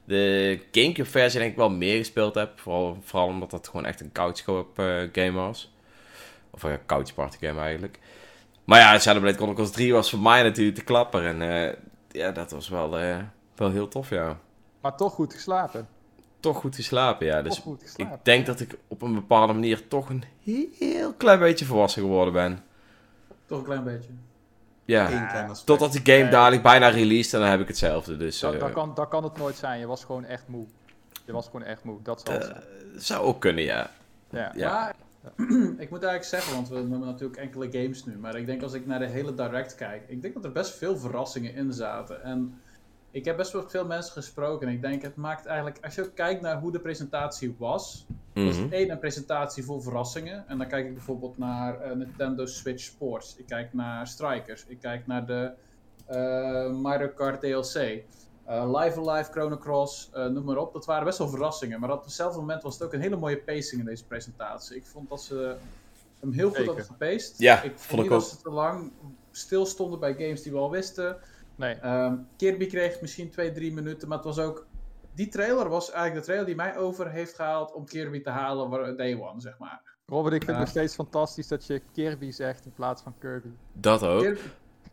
de 0.06 0.60
Gamecube 0.72 1.10
versie 1.10 1.40
denk 1.40 1.52
ik 1.52 1.58
wel 1.58 1.70
meer 1.70 1.98
gespeeld 1.98 2.36
heb. 2.36 2.60
Vooral, 2.60 2.98
vooral 3.04 3.28
omdat 3.28 3.52
dat 3.52 3.68
gewoon 3.68 3.86
echt 3.86 4.00
een 4.00 4.12
couch 4.12 4.44
co-op 4.44 4.80
eh, 4.80 5.02
game 5.12 5.32
was. 5.32 5.74
Of 6.50 6.64
een 6.64 6.86
couch 6.86 7.14
party 7.14 7.38
game 7.40 7.60
eigenlijk. 7.60 8.00
Maar 8.64 8.80
ja, 8.80 8.98
Xenoblade 8.98 9.36
Chronicles 9.38 9.72
3 9.72 9.94
was 9.94 10.10
voor 10.10 10.20
mij 10.20 10.44
natuurlijk 10.44 10.78
de 10.78 10.84
klapper. 10.84 11.26
En 11.26 11.76
ja, 12.12 12.32
dat 12.32 12.52
was 12.52 12.70
wel, 12.70 12.90
wel 13.56 13.72
heel 13.72 13.88
tof, 13.88 14.10
ja. 14.10 14.40
maar 14.82 14.96
toch 14.96 15.14
goed 15.14 15.34
geslapen. 15.34 15.88
Toch 16.44 16.58
goed 16.58 16.76
geslapen, 16.76 17.26
ja. 17.26 17.42
Dus 17.42 17.56
toch 17.56 17.64
goed 17.64 17.82
geslapen. 17.82 18.16
ik 18.16 18.26
denk 18.26 18.46
dat 18.46 18.60
ik 18.60 18.78
op 18.88 19.02
een 19.02 19.14
bepaalde 19.14 19.54
manier 19.54 19.88
toch 19.88 20.10
een 20.10 20.24
heel 20.44 21.14
klein 21.14 21.40
beetje 21.40 21.66
volwassen 21.66 22.02
geworden 22.02 22.34
ben. 22.34 22.64
Toch 23.46 23.58
een 23.58 23.64
klein 23.64 23.84
beetje. 23.84 24.10
Ja. 24.86 25.54
Totdat 25.66 25.92
die 25.92 26.16
game 26.16 26.30
dadelijk 26.30 26.62
bijna 26.64 26.88
released 26.88 27.34
en 27.34 27.40
dan 27.40 27.50
heb 27.50 27.60
ik 27.60 27.68
hetzelfde. 27.68 28.18
Dus 28.18 28.40
Dat, 28.40 28.54
eh, 28.54 28.60
dat, 28.60 28.72
kan, 28.72 28.92
dat 28.96 29.08
kan 29.08 29.24
het 29.24 29.38
nooit 29.38 29.56
zijn, 29.56 29.80
je 29.80 29.88
was 29.88 30.04
gewoon 30.04 30.26
echt 30.26 30.48
moe. 30.48 30.66
Je 31.26 31.32
was 31.32 31.46
gewoon 31.46 31.64
echt 31.64 31.84
moe, 31.84 32.02
dat 32.02 32.22
zal 32.26 32.34
het 32.34 32.50
eh, 32.50 32.58
zou 32.96 33.24
ook 33.26 33.42
kunnen, 33.42 33.64
ja. 33.64 33.92
Ja. 34.30 34.52
ja. 34.56 34.72
Maar 34.72 34.96
ik 35.84 35.90
moet 35.90 36.04
eigenlijk 36.04 36.24
zeggen, 36.24 36.54
want 36.54 36.70
we 36.70 36.76
hebben 36.76 37.00
natuurlijk 37.00 37.40
enkele 37.40 37.72
games 37.72 38.06
nu. 38.06 38.18
Maar 38.18 38.36
ik 38.36 38.46
denk 38.46 38.62
als 38.62 38.74
ik 38.74 38.86
naar 38.86 39.00
de 39.00 39.08
hele 39.08 39.34
direct 39.34 39.76
kijk, 39.76 40.04
ik 40.08 40.22
denk 40.22 40.34
dat 40.34 40.44
er 40.44 40.52
best 40.52 40.78
veel 40.78 40.98
verrassingen 40.98 41.54
in 41.56 41.74
zaten. 41.74 42.24
En 42.24 42.62
ik 43.14 43.26
heb 43.26 43.38
best 43.38 43.52
wel 43.52 43.70
veel 43.70 43.86
mensen 43.86 44.14
gesproken. 44.14 44.68
En 44.68 44.74
ik 44.74 44.82
denk, 44.82 45.02
het 45.02 45.16
maakt 45.16 45.46
eigenlijk, 45.46 45.78
als 45.86 45.96
je 45.96 46.02
ook 46.04 46.16
kijkt 46.16 46.42
naar 46.42 46.60
hoe 46.60 46.72
de 46.72 46.80
presentatie 46.80 47.56
was, 47.58 48.06
was 48.34 48.44
Mhm. 48.56 48.62
het 48.64 48.72
één 48.72 48.90
een 48.90 49.00
presentatie 49.00 49.64
vol 49.66 49.82
verrassingen. 49.82 50.48
En 50.48 50.58
dan 50.58 50.68
kijk 50.68 50.86
ik 50.86 50.94
bijvoorbeeld 50.94 51.38
naar 51.38 51.82
eh, 51.82 51.96
Nintendo 51.96 52.46
Switch 52.46 52.84
Sports. 52.84 53.36
Ik 53.38 53.46
kijk 53.46 53.74
naar 53.74 54.08
Strikers. 54.08 54.66
Ik 54.68 54.80
kijk 54.80 55.08
naar 55.08 55.26
de 55.26 55.52
eh, 56.06 56.72
Mario 56.72 57.08
Kart 57.08 57.42
DLC. 57.42 57.76
Eh, 58.46 58.72
Live 58.82 59.00
Alive, 59.10 59.32
Chrono 59.32 59.58
Cross, 59.58 60.10
eh, 60.14 60.26
noem 60.26 60.44
maar 60.44 60.58
op. 60.58 60.74
Dat 60.74 60.86
waren 60.86 61.06
best 61.06 61.18
wel 61.18 61.30
verrassingen. 61.30 61.80
Maar 61.80 61.92
op 61.92 62.04
hetzelfde 62.04 62.40
moment 62.40 62.64
was 62.64 62.74
het 62.74 62.84
ook 62.84 62.94
een 62.94 63.02
hele 63.02 63.16
mooie 63.16 63.38
pacing 63.38 63.82
in 63.82 63.88
deze 63.88 64.06
presentatie. 64.06 64.76
Ik 64.76 64.86
vond 64.86 65.10
dat 65.10 65.22
ze 65.22 65.56
hem 66.20 66.32
heel 66.32 66.50
goed 66.54 66.66
hadden 66.66 66.86
gepaced. 66.86 67.34
Ja, 67.38 67.62
ik 67.62 67.72
vond 67.72 67.82
vond 67.82 67.92
ik 68.04 68.10
niet 68.10 68.10
dat 68.10 68.22
ook. 68.24 68.30
ze 68.38 68.42
te 68.44 68.50
lang 68.50 68.92
stilstonden 69.32 70.00
bij 70.00 70.14
games 70.14 70.42
die 70.42 70.52
we 70.52 70.58
al 70.58 70.72
wisten. 70.72 71.18
Nee, 71.56 71.74
Ehm, 71.76 72.16
Kirby 72.38 72.68
kreeg 72.68 73.02
misschien 73.02 73.30
twee, 73.30 73.52
drie 73.52 73.74
minuten, 73.74 74.08
maar 74.08 74.18
het 74.18 74.26
was 74.26 74.40
ook... 74.40 74.66
Die 75.16 75.28
trailer 75.28 75.70
was 75.70 75.86
eigenlijk 75.92 76.20
de 76.20 76.26
trailer 76.26 76.46
die 76.46 76.56
mij 76.56 76.78
over 76.78 77.12
heeft 77.12 77.36
gehaald 77.36 77.74
om 77.74 77.86
Kirby 77.86 78.22
te 78.22 78.30
halen 78.30 78.70
waar- 78.70 78.96
day 78.96 79.14
one, 79.20 79.42
zeg 79.42 79.58
maar. 79.58 79.82
Robert, 80.06 80.34
ik 80.34 80.40
vind 80.44 80.52
het 80.52 80.60
nog 80.60 80.70
steeds 80.70 80.96
fantastisch 80.96 81.48
dat 81.48 81.66
je 81.66 81.82
Kirby 81.94 82.32
zegt 82.32 82.66
in 82.66 82.74
plaats 82.74 83.02
van 83.02 83.14
Kirby. 83.20 83.48
Dat 83.74 84.04
ook. 84.04 84.22
Kirby, 84.22 84.40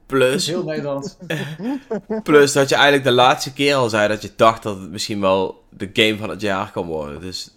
Plus, 0.07 0.47
heel 0.47 0.64
Nederland. 0.64 1.19
plus 2.23 2.52
dat 2.52 2.69
je 2.69 2.75
eigenlijk 2.75 3.05
de 3.05 3.12
laatste 3.12 3.52
keer 3.52 3.75
al 3.75 3.88
zei 3.88 4.09
dat 4.09 4.23
je 4.23 4.31
dacht 4.37 4.62
dat 4.62 4.81
het 4.81 4.90
misschien 4.90 5.21
wel 5.21 5.64
de 5.71 5.90
game 5.93 6.17
van 6.19 6.31
het 6.31 6.40
jaar 6.40 6.71
kan 6.73 6.87
worden. 6.87 7.21
Dus 7.21 7.55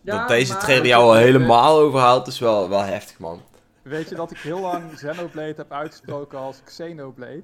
Ja, 0.00 0.18
dat 0.18 0.28
deze 0.28 0.52
maar- 0.52 0.62
trailer 0.62 0.86
jou 0.86 1.02
al 1.04 1.14
helemaal 1.14 1.78
overhaalt 1.78 2.26
is 2.26 2.38
wel, 2.38 2.68
wel 2.68 2.82
heftig, 2.82 3.18
man. 3.18 3.40
Weet 3.82 4.08
je 4.08 4.14
dat 4.14 4.30
ik 4.30 4.38
heel 4.38 4.60
lang 4.60 4.92
Xenoblade 4.94 5.54
heb 5.56 5.72
uitgesproken 5.72 6.38
als 6.38 6.60
Xenoblade? 6.64 7.42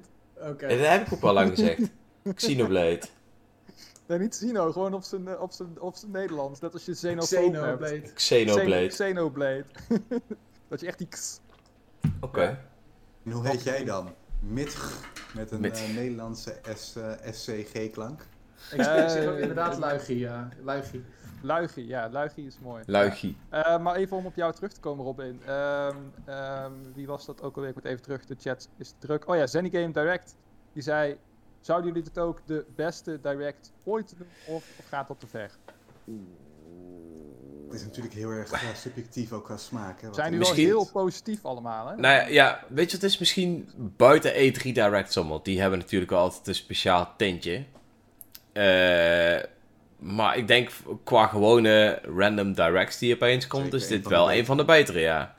Oké. 0.49 0.65
En 0.65 0.77
dat 0.77 0.87
heb 0.87 1.05
ik 1.07 1.13
ook 1.13 1.21
wel 1.21 1.33
lang 1.33 1.49
gezegd. 1.49 1.81
Xenoblade. 2.35 3.01
Nee, 4.07 4.19
niet 4.19 4.29
Xeno, 4.29 4.71
gewoon 4.71 4.93
op 4.93 5.03
zijn, 5.03 5.27
eh, 5.27 5.41
op 5.41 5.51
zijn, 5.51 5.79
op 5.79 5.95
zijn 5.95 6.11
Nederlands. 6.11 6.59
Net 6.59 6.73
als 6.73 6.85
je 6.85 6.91
Xenofoob 6.91 7.29
hebt. 7.51 8.13
Xenoblade. 8.13 8.13
Xenoblade. 8.13 8.87
Xenoblade. 8.87 9.65
dat 10.69 10.79
je 10.79 10.87
echt 10.87 10.97
die 10.97 11.07
x... 11.07 11.39
Oké. 12.21 12.59
En 13.25 13.31
hoe 13.31 13.47
heet 13.47 13.63
jij 13.63 13.83
dan? 13.85 14.13
Mitch, 14.39 15.01
met 15.33 15.51
een 15.51 15.59
Mit. 15.61 15.77
eh, 15.77 15.95
Nederlandse 15.95 16.55
S, 16.75 16.95
eh, 16.95 17.11
SCG-klank. 17.31 18.21
Ik 18.71 18.83
zeg- 18.83 19.25
ook 19.27 19.37
inderdaad 19.37 19.77
Luigie, 19.77 20.17
ja. 20.19 20.49
Luigie. 20.63 21.03
Luigie, 21.43 21.87
ja, 21.87 22.09
Luigie 22.09 22.45
is 22.45 22.59
mooi. 22.61 22.83
Luigie. 22.85 23.37
Eh, 23.49 23.79
maar 23.79 23.95
even 23.95 24.17
om 24.17 24.25
op 24.25 24.35
jou 24.35 24.53
terug 24.53 24.71
te 24.73 24.79
komen, 24.79 25.05
Robin. 25.05 25.41
Ehm, 25.45 25.95
ehm, 26.25 26.71
wie 26.93 27.07
was 27.07 27.25
dat 27.25 27.41
ook 27.41 27.55
alweer? 27.55 27.69
Ik 27.69 27.75
moet 27.75 27.85
even 27.85 28.01
terug. 28.01 28.25
De 28.25 28.35
chat 28.39 28.69
is 28.77 28.93
druk. 28.99 29.29
Oh 29.29 29.35
ja, 29.35 29.47
Zenny 29.47 29.69
Game 29.69 29.91
Direct. 29.91 30.35
Die 30.73 30.83
zei: 30.83 31.17
Zouden 31.61 31.87
jullie 31.87 32.03
dit 32.03 32.19
ook 32.19 32.39
de 32.45 32.65
beste 32.75 33.19
Direct 33.21 33.71
ooit 33.83 34.13
doen? 34.17 34.27
Of, 34.47 34.65
of 34.79 34.85
gaat 34.87 35.07
dat 35.07 35.19
te 35.19 35.27
ver? 35.27 35.51
Het 37.65 37.81
is 37.81 37.83
natuurlijk 37.83 38.13
heel 38.13 38.29
erg 38.29 38.51
eh, 38.51 38.73
subjectief 38.75 39.31
ook 39.31 39.43
qua 39.45 39.57
smaak. 39.57 40.01
Hè, 40.01 40.13
zijn 40.13 40.31
nu 40.31 40.37
Misschien- 40.37 40.67
wel 40.67 40.77
heel 40.81 40.91
positief 40.91 41.45
allemaal, 41.45 41.87
hè? 41.87 41.95
Nou 41.95 42.15
ja, 42.15 42.27
ja, 42.27 42.59
weet 42.67 42.85
je 42.85 42.91
wat 42.91 43.01
het 43.01 43.03
is? 43.03 43.17
Misschien 43.17 43.69
buiten 43.77 44.31
E3 44.33 44.61
Direct 44.61 45.13
zommel. 45.13 45.43
Die 45.43 45.61
hebben 45.61 45.79
natuurlijk 45.79 46.11
wel 46.11 46.19
altijd 46.19 46.47
een 46.47 46.55
speciaal 46.55 47.13
tintje. 47.17 47.65
Eh, 48.51 49.39
maar 50.03 50.37
ik 50.37 50.47
denk 50.47 50.69
qua 51.03 51.27
gewone 51.27 52.01
random 52.15 52.53
directs 52.53 52.97
die 52.97 53.13
opeens 53.13 53.47
komt, 53.47 53.63
Zeker 53.63 53.79
is 53.79 53.87
dit 53.87 54.07
wel 54.07 54.31
een 54.31 54.45
van 54.45 54.57
de 54.57 54.65
betere, 54.65 54.99
ja. 54.99 55.35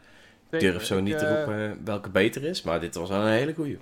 Ik 0.50 0.61
durf 0.61 0.85
zo 0.85 0.97
Ik, 0.97 1.02
niet 1.02 1.18
te 1.18 1.26
eh, 1.26 1.37
roepen 1.37 1.85
welke 1.85 2.11
beter 2.11 2.44
is, 2.44 2.62
maar 2.62 2.80
dit 2.80 2.94
was 2.94 3.09
wel 3.09 3.21
een 3.21 3.33
hele 3.33 3.54
goeie. 3.54 3.78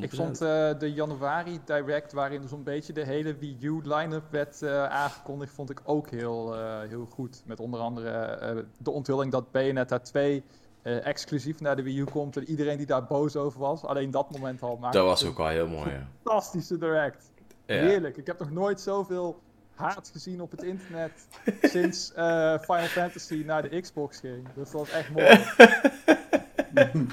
Ik 0.00 0.14
vond 0.14 0.40
eh, 0.40 0.70
de 0.78 0.92
januari 0.92 1.60
direct, 1.64 2.12
waarin 2.12 2.48
zo'n 2.48 2.62
beetje 2.62 2.92
de 2.92 3.04
hele 3.04 3.36
Wii 3.36 3.56
U 3.60 3.80
line-up 3.82 4.24
werd 4.30 4.62
eh, 4.62 4.84
aangekondigd, 4.84 5.52
vond 5.52 5.70
ik 5.70 5.80
ook 5.84 6.10
heel, 6.10 6.54
heel 6.88 7.08
goed. 7.10 7.42
Met 7.46 7.60
onder 7.60 7.80
andere 7.80 8.64
de 8.78 8.90
onthulling 8.90 9.32
dat 9.32 9.50
Bayonetta 9.50 9.98
2 9.98 10.44
eh, 10.88 11.06
exclusief 11.06 11.60
naar 11.60 11.76
de 11.76 11.82
Wii 11.82 11.98
U 11.98 12.04
komt 12.04 12.36
en 12.36 12.44
iedereen 12.50 12.76
die 12.76 12.86
daar 12.86 13.04
boos 13.04 13.36
over 13.36 13.60
was. 13.60 13.84
Alleen 13.84 14.10
dat 14.10 14.30
moment 14.30 14.62
al 14.62 14.76
maakte 14.76 14.98
Dat 14.98 15.06
was 15.06 15.24
ook 15.24 15.36
wel 15.36 15.46
heel 15.46 15.68
mooi, 15.68 15.90
ja. 15.90 16.08
fantastische 16.22 16.78
direct. 16.78 17.30
ja. 17.66 17.74
Heerlijk. 17.74 18.16
Ik 18.16 18.26
heb 18.26 18.38
nog 18.38 18.50
nooit 18.50 18.80
zoveel 18.80 19.40
haat 19.78 20.10
gezien 20.12 20.40
op 20.40 20.50
het 20.50 20.62
internet 20.62 21.12
sinds 21.62 22.12
eh, 22.12 22.58
Final 22.60 22.86
Fantasy 22.86 23.42
naar 23.46 23.62
de 23.70 23.80
Xbox 23.80 24.18
ging. 24.18 24.44
Dus 24.54 24.70
dat 24.70 24.72
was 24.72 24.90
echt 24.90 25.10
mooi. 25.10 25.44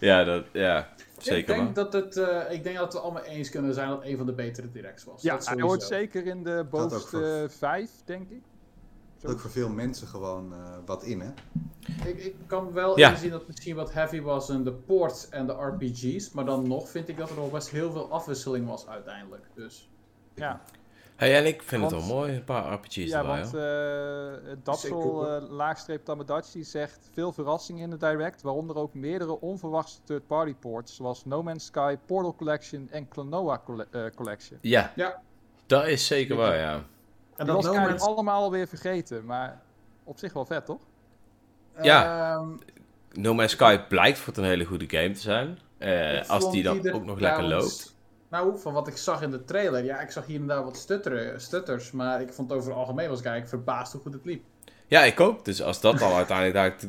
Ja, 0.00 0.24
dat, 0.24 0.44
ja, 0.52 0.88
zeker 1.18 1.38
ik, 1.38 1.46
denk 1.60 1.74
dat 1.74 1.92
het, 1.92 2.16
eh, 2.16 2.52
ik 2.52 2.62
denk 2.62 2.76
dat 2.76 2.92
we 2.92 2.98
allemaal 2.98 3.22
eens 3.22 3.50
kunnen 3.50 3.74
zijn 3.74 3.88
dat 3.88 4.04
een 4.04 4.16
van 4.16 4.26
de 4.26 4.32
betere 4.32 4.70
directs 4.70 5.04
was. 5.04 5.22
Ja, 5.22 5.34
Dat 5.36 5.46
hij 5.46 5.60
hoort 5.60 5.82
zeker 5.82 6.26
in 6.26 6.42
de 6.42 6.66
bovenste 6.70 7.46
vijf, 7.50 7.90
denk 8.04 8.30
ik. 8.30 8.42
Dat 9.20 9.32
ook 9.32 9.40
voor 9.40 9.50
veel 9.50 9.68
mensen 9.68 10.06
gewoon 10.06 10.52
eh, 10.52 10.58
wat 10.86 11.02
in, 11.04 11.20
hè? 11.20 11.30
Ik, 12.08 12.24
ik 12.24 12.34
kan 12.46 12.72
wel 12.72 12.98
Ja. 12.98 13.10
inzien 13.10 13.30
dat 13.30 13.38
het 13.38 13.48
misschien 13.48 13.76
wat 13.76 13.92
heavy 13.92 14.20
was 14.20 14.48
in 14.48 14.64
de 14.64 14.72
ports 14.72 15.28
en 15.28 15.46
de 15.46 15.52
RPG's. 15.52 16.30
Maar 16.32 16.44
dan 16.44 16.68
nog 16.68 16.88
vind 16.88 17.08
ik 17.08 17.16
dat 17.16 17.30
er 17.30 17.36
nog 17.36 17.50
best 17.50 17.68
heel 17.70 17.92
veel 17.92 18.10
afwisseling 18.10 18.66
was 18.66 18.86
uiteindelijk. 18.88 19.44
Dus 19.54 19.90
Ja, 20.34 20.60
Hey, 21.22 21.36
en 21.36 21.46
ik 21.46 21.62
vind 21.62 21.82
het 21.82 21.90
wel 21.92 22.02
mooi, 22.02 22.34
een 22.34 22.44
paar 22.44 22.72
RPG's 22.72 22.94
ja 22.94 23.18
erbij, 23.18 23.40
want 23.40 23.54
eh 23.54 25.36
eh, 25.36 25.50
laagstreep 25.50 26.04
Tamagotchi, 26.04 26.64
zegt 26.64 27.08
veel 27.12 27.32
verrassingen 27.32 27.82
in 27.82 27.90
de 27.90 27.96
direct, 27.96 28.42
waaronder 28.42 28.76
ook 28.76 28.94
meerdere 28.94 29.40
onverwachte 29.40 30.00
third-party 30.04 30.54
ports, 30.54 30.96
zoals 30.96 31.24
No 31.24 31.42
Man's 31.42 31.64
Sky, 31.64 31.96
Portal 32.06 32.34
Collection 32.34 32.88
en 32.90 33.08
Klonoa 33.08 33.60
Colle- 33.64 33.86
eh, 33.90 34.04
Collection. 34.14 34.58
Ja, 34.60 34.92
ja. 34.96 35.22
dat 35.66 35.86
is 35.86 36.06
zeker 36.06 36.36
waar, 36.36 36.56
ja. 36.56 36.74
En 37.36 37.46
dat 37.46 37.56
was 37.56 37.64
No 37.64 37.74
Man's- 37.74 38.02
allemaal 38.02 38.42
alweer 38.42 38.66
vergeten, 38.68 39.24
maar 39.24 39.60
op 40.04 40.18
zich 40.18 40.32
wel 40.32 40.44
vet, 40.44 40.66
toch? 40.66 40.80
Ja. 41.82 42.34
Ehm, 42.34 42.48
No 43.12 43.34
Man's 43.34 43.52
Sky 43.52 43.78
blijkt 43.88 44.18
voor 44.18 44.28
het 44.28 44.36
een 44.36 44.48
hele 44.48 44.64
goede 44.64 44.88
game 44.88 45.10
te 45.10 45.20
zijn. 45.20 45.58
Eh, 45.78 46.28
als 46.30 46.50
die 46.50 46.62
dan 46.62 46.76
ook 46.92 47.04
nog 47.04 47.18
lekker 47.20 47.44
trouwens- 47.44 47.84
loopt. 47.84 47.91
Nou, 48.32 48.58
van 48.58 48.72
wat 48.72 48.88
ik 48.88 48.96
zag 48.96 49.22
in 49.22 49.30
de 49.30 49.44
trailer. 49.44 49.84
Ja, 49.84 50.00
ik 50.00 50.10
zag 50.10 50.26
hier 50.26 50.40
en 50.40 50.46
daar 50.46 50.64
wat 50.64 50.76
stutteren, 50.76 51.40
stutters. 51.40 51.90
Maar 51.90 52.20
ik 52.20 52.32
vond 52.32 52.48
het 52.50 52.58
over 52.58 52.70
het 52.70 52.78
algemeen 52.80 53.08
was 53.08 53.18
ik 53.18 53.24
eigenlijk 53.26 53.64
verbaasd 53.64 53.92
hoe 53.92 54.00
goed 54.00 54.12
het 54.12 54.24
liep. 54.24 54.44
Ja, 54.86 55.02
ik 55.04 55.20
ook. 55.20 55.44
Dus 55.44 55.62
als 55.62 55.80
dat 55.80 55.98
dan 55.98 56.12
uiteindelijk 56.22 56.86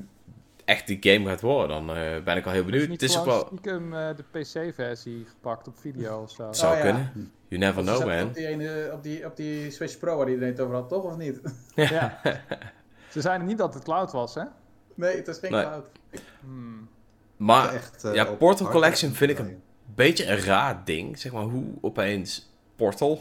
echt 0.66 0.88
die 0.88 0.98
game 1.02 1.30
gaat 1.30 1.42
worden, 1.42 1.86
dan 1.86 1.98
eh, 1.98 2.24
ben 2.24 2.38
ik 2.38 2.44
wel 2.44 2.54
heel 2.54 2.64
Is 2.64 2.70
benieuwd. 2.70 2.90
niet 2.90 3.02
Het 3.02 3.10
is 3.10 3.18
ook 3.18 3.26
wel... 3.26 3.46
stiekem 3.46 3.94
eh, 3.94 4.10
de 4.16 4.24
PC-versie 4.40 5.26
gepakt 5.30 5.68
op 5.68 5.78
video 5.78 6.22
of 6.22 6.32
zo? 6.32 6.48
Zou 6.52 6.72
Oh, 6.72 6.78
ja. 6.78 6.84
kunnen. 6.86 7.32
You 7.48 7.62
never 7.62 7.84
know, 7.84 8.06
man. 8.06 8.28
Op 8.28 8.34
die, 8.34 8.48
ene, 8.48 8.90
op, 8.94 9.04
die, 9.04 9.26
op 9.26 9.36
die 9.36 9.72
Switch 9.72 9.98
Pro 9.98 10.18
waar 10.18 10.30
iedereen 10.30 10.50
het 10.52 10.60
over 10.60 10.76
had, 10.76 10.90
toch? 10.90 11.04
Of 11.04 11.18
niet? 11.18 11.42
Ja. 11.76 12.20
Ze 13.10 13.22
zeiden 13.22 13.48
niet 13.48 13.58
dat 13.58 13.74
het 13.74 13.84
cloud 13.84 14.12
was, 14.12 14.36
hè? 14.36 14.44
Nee, 14.96 15.16
het 15.16 15.28
is 15.28 15.38
geen 15.38 15.52
Nee. 15.52 15.62
cloud. 15.62 15.90
Hmm. 16.40 16.90
Maar 17.38 17.74
Echt, 17.74 18.04
eh, 18.04 18.14
ja, 18.14 18.26
Portal 18.26 18.68
Collection 18.70 19.12
vind 19.12 19.30
ik 19.32 19.36
draaien. 19.38 19.62
Beetje 19.96 20.26
een 20.28 20.40
raar 20.40 20.82
ding. 20.86 21.20
Zeg 21.20 21.32
maar, 21.32 21.44
hoe 21.44 21.64
opeens 21.82 22.50
Portal... 22.76 23.20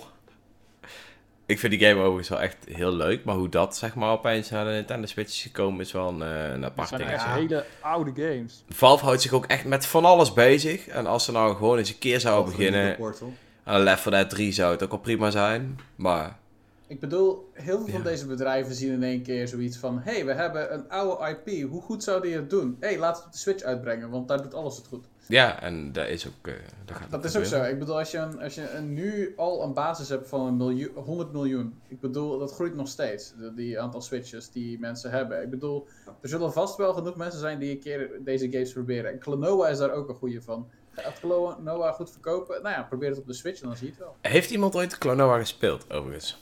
Ik 1.46 1.58
vind 1.58 1.72
die 1.78 1.88
game 1.88 2.00
overigens 2.00 2.28
wel 2.28 2.40
echt 2.40 2.56
heel 2.70 2.92
leuk. 2.92 3.24
Maar 3.24 3.34
hoe 3.34 3.48
dat 3.48 3.76
zeg 3.76 3.94
maar 3.94 4.10
opeens 4.12 4.50
naar 4.50 4.64
de 4.64 4.70
Nintendo 4.70 5.06
Switch 5.06 5.30
is 5.30 5.42
gekomen 5.42 5.80
is 5.80 5.92
wel 5.92 6.08
een, 6.08 6.22
eh, 6.22 6.52
een 6.52 6.64
apart 6.64 6.88
ding. 6.96 7.02
echt 7.10 7.22
Ja. 7.24 7.34
hele 7.34 7.64
oude 7.80 8.12
games. 8.14 8.64
Valve 8.68 9.04
houdt 9.04 9.22
zich 9.22 9.32
ook 9.32 9.46
echt 9.46 9.64
met 9.64 9.86
van 9.86 10.04
alles 10.04 10.32
bezig. 10.32 10.86
En 10.88 11.06
als 11.06 11.24
ze 11.24 11.32
nou 11.32 11.56
gewoon 11.56 11.78
eens 11.78 11.88
een 11.88 11.98
keer 11.98 12.20
zouden 12.20 12.56
beginnen... 12.56 12.96
Portal. 12.96 13.32
aan 13.64 13.80
Left 13.80 14.02
4 14.02 14.10
Dead 14.12 14.30
3 14.30 14.52
zou 14.52 14.72
het 14.72 14.82
ook 14.82 14.90
wel 14.90 14.98
prima 14.98 15.30
zijn. 15.30 15.78
Maar 15.96 16.38
Ik 16.86 17.00
bedoel, 17.00 17.50
heel 17.52 17.78
veel 17.78 17.88
van 17.88 17.98
Ja. 18.02 18.04
deze 18.04 18.26
bedrijven 18.26 18.74
zien 18.74 18.92
in 18.92 19.02
één 19.02 19.22
keer 19.22 19.48
zoiets 19.48 19.76
van... 19.76 20.00
Hé, 20.04 20.12
hey, 20.12 20.24
we 20.24 20.32
hebben 20.32 20.72
een 20.74 20.88
oude 20.88 21.28
IP. 21.44 21.68
Hoe 21.70 21.82
goed 21.82 22.02
zou 22.04 22.22
die 22.22 22.34
het 22.34 22.50
doen? 22.50 22.76
Hé, 22.80 22.88
hey, 22.88 22.98
laten 22.98 23.12
we 23.14 23.18
het 23.18 23.26
op 23.26 23.32
de 23.32 23.38
Switch 23.38 23.62
uitbrengen, 23.62 24.10
want 24.10 24.28
daar 24.28 24.42
doet 24.42 24.54
alles 24.54 24.76
het 24.76 24.86
goed. 24.86 25.04
Ja, 25.26 25.60
en 25.60 25.92
dat 25.92 26.08
is 26.08 26.26
ook... 26.26 26.46
eh, 26.46 26.54
dat 26.84 26.96
gaat 26.96 27.10
Dat 27.10 27.24
is 27.24 27.36
ook 27.36 27.44
zo. 27.44 27.62
Ik 27.62 27.78
bedoel, 27.78 27.98
als 27.98 28.10
je, 28.10 28.18
een, 28.18 28.40
als 28.42 28.54
je 28.54 28.70
een, 28.70 28.92
nu 28.94 29.32
al 29.36 29.62
een 29.62 29.72
basis 29.72 30.08
hebt 30.08 30.28
van 30.28 30.46
een 30.46 30.56
miljoen, 30.56 30.94
100 30.94 31.32
miljoen. 31.32 31.80
Ik 31.88 32.00
bedoel, 32.00 32.38
dat 32.38 32.52
groeit 32.52 32.74
nog 32.74 32.88
steeds. 32.88 33.34
de- 33.38 33.54
Die 33.54 33.80
aantal 33.80 34.00
switches 34.00 34.50
die 34.50 34.78
mensen 34.78 35.10
hebben. 35.10 35.42
Ik 35.42 35.50
bedoel, 35.50 35.86
er 36.20 36.28
zullen 36.28 36.52
vast 36.52 36.76
wel 36.76 36.94
genoeg 36.94 37.16
mensen 37.16 37.40
zijn 37.40 37.58
die 37.58 37.70
een 37.70 37.80
keer 37.80 38.10
deze 38.24 38.50
games 38.50 38.72
proberen. 38.72 39.10
En 39.12 39.18
Klonoa 39.18 39.68
is 39.68 39.78
daar 39.78 39.90
ook 39.92 40.08
een 40.08 40.14
goede 40.14 40.42
van. 40.42 40.68
Gaat 40.92 41.20
Klonoa 41.20 41.92
goed 41.92 42.10
verkopen? 42.10 42.62
Nou 42.62 42.74
ja, 42.74 42.82
probeer 42.82 43.08
het 43.08 43.18
op 43.18 43.26
de 43.26 43.32
Switch 43.32 43.60
en 43.60 43.66
dan 43.68 43.76
zie 43.76 43.86
je 43.86 43.92
het 43.92 44.00
wel. 44.02 44.16
Heeft 44.20 44.50
iemand 44.50 44.74
ooit 44.74 44.98
Klonoa 44.98 45.38
gespeeld, 45.38 45.90
overigens? 45.92 46.38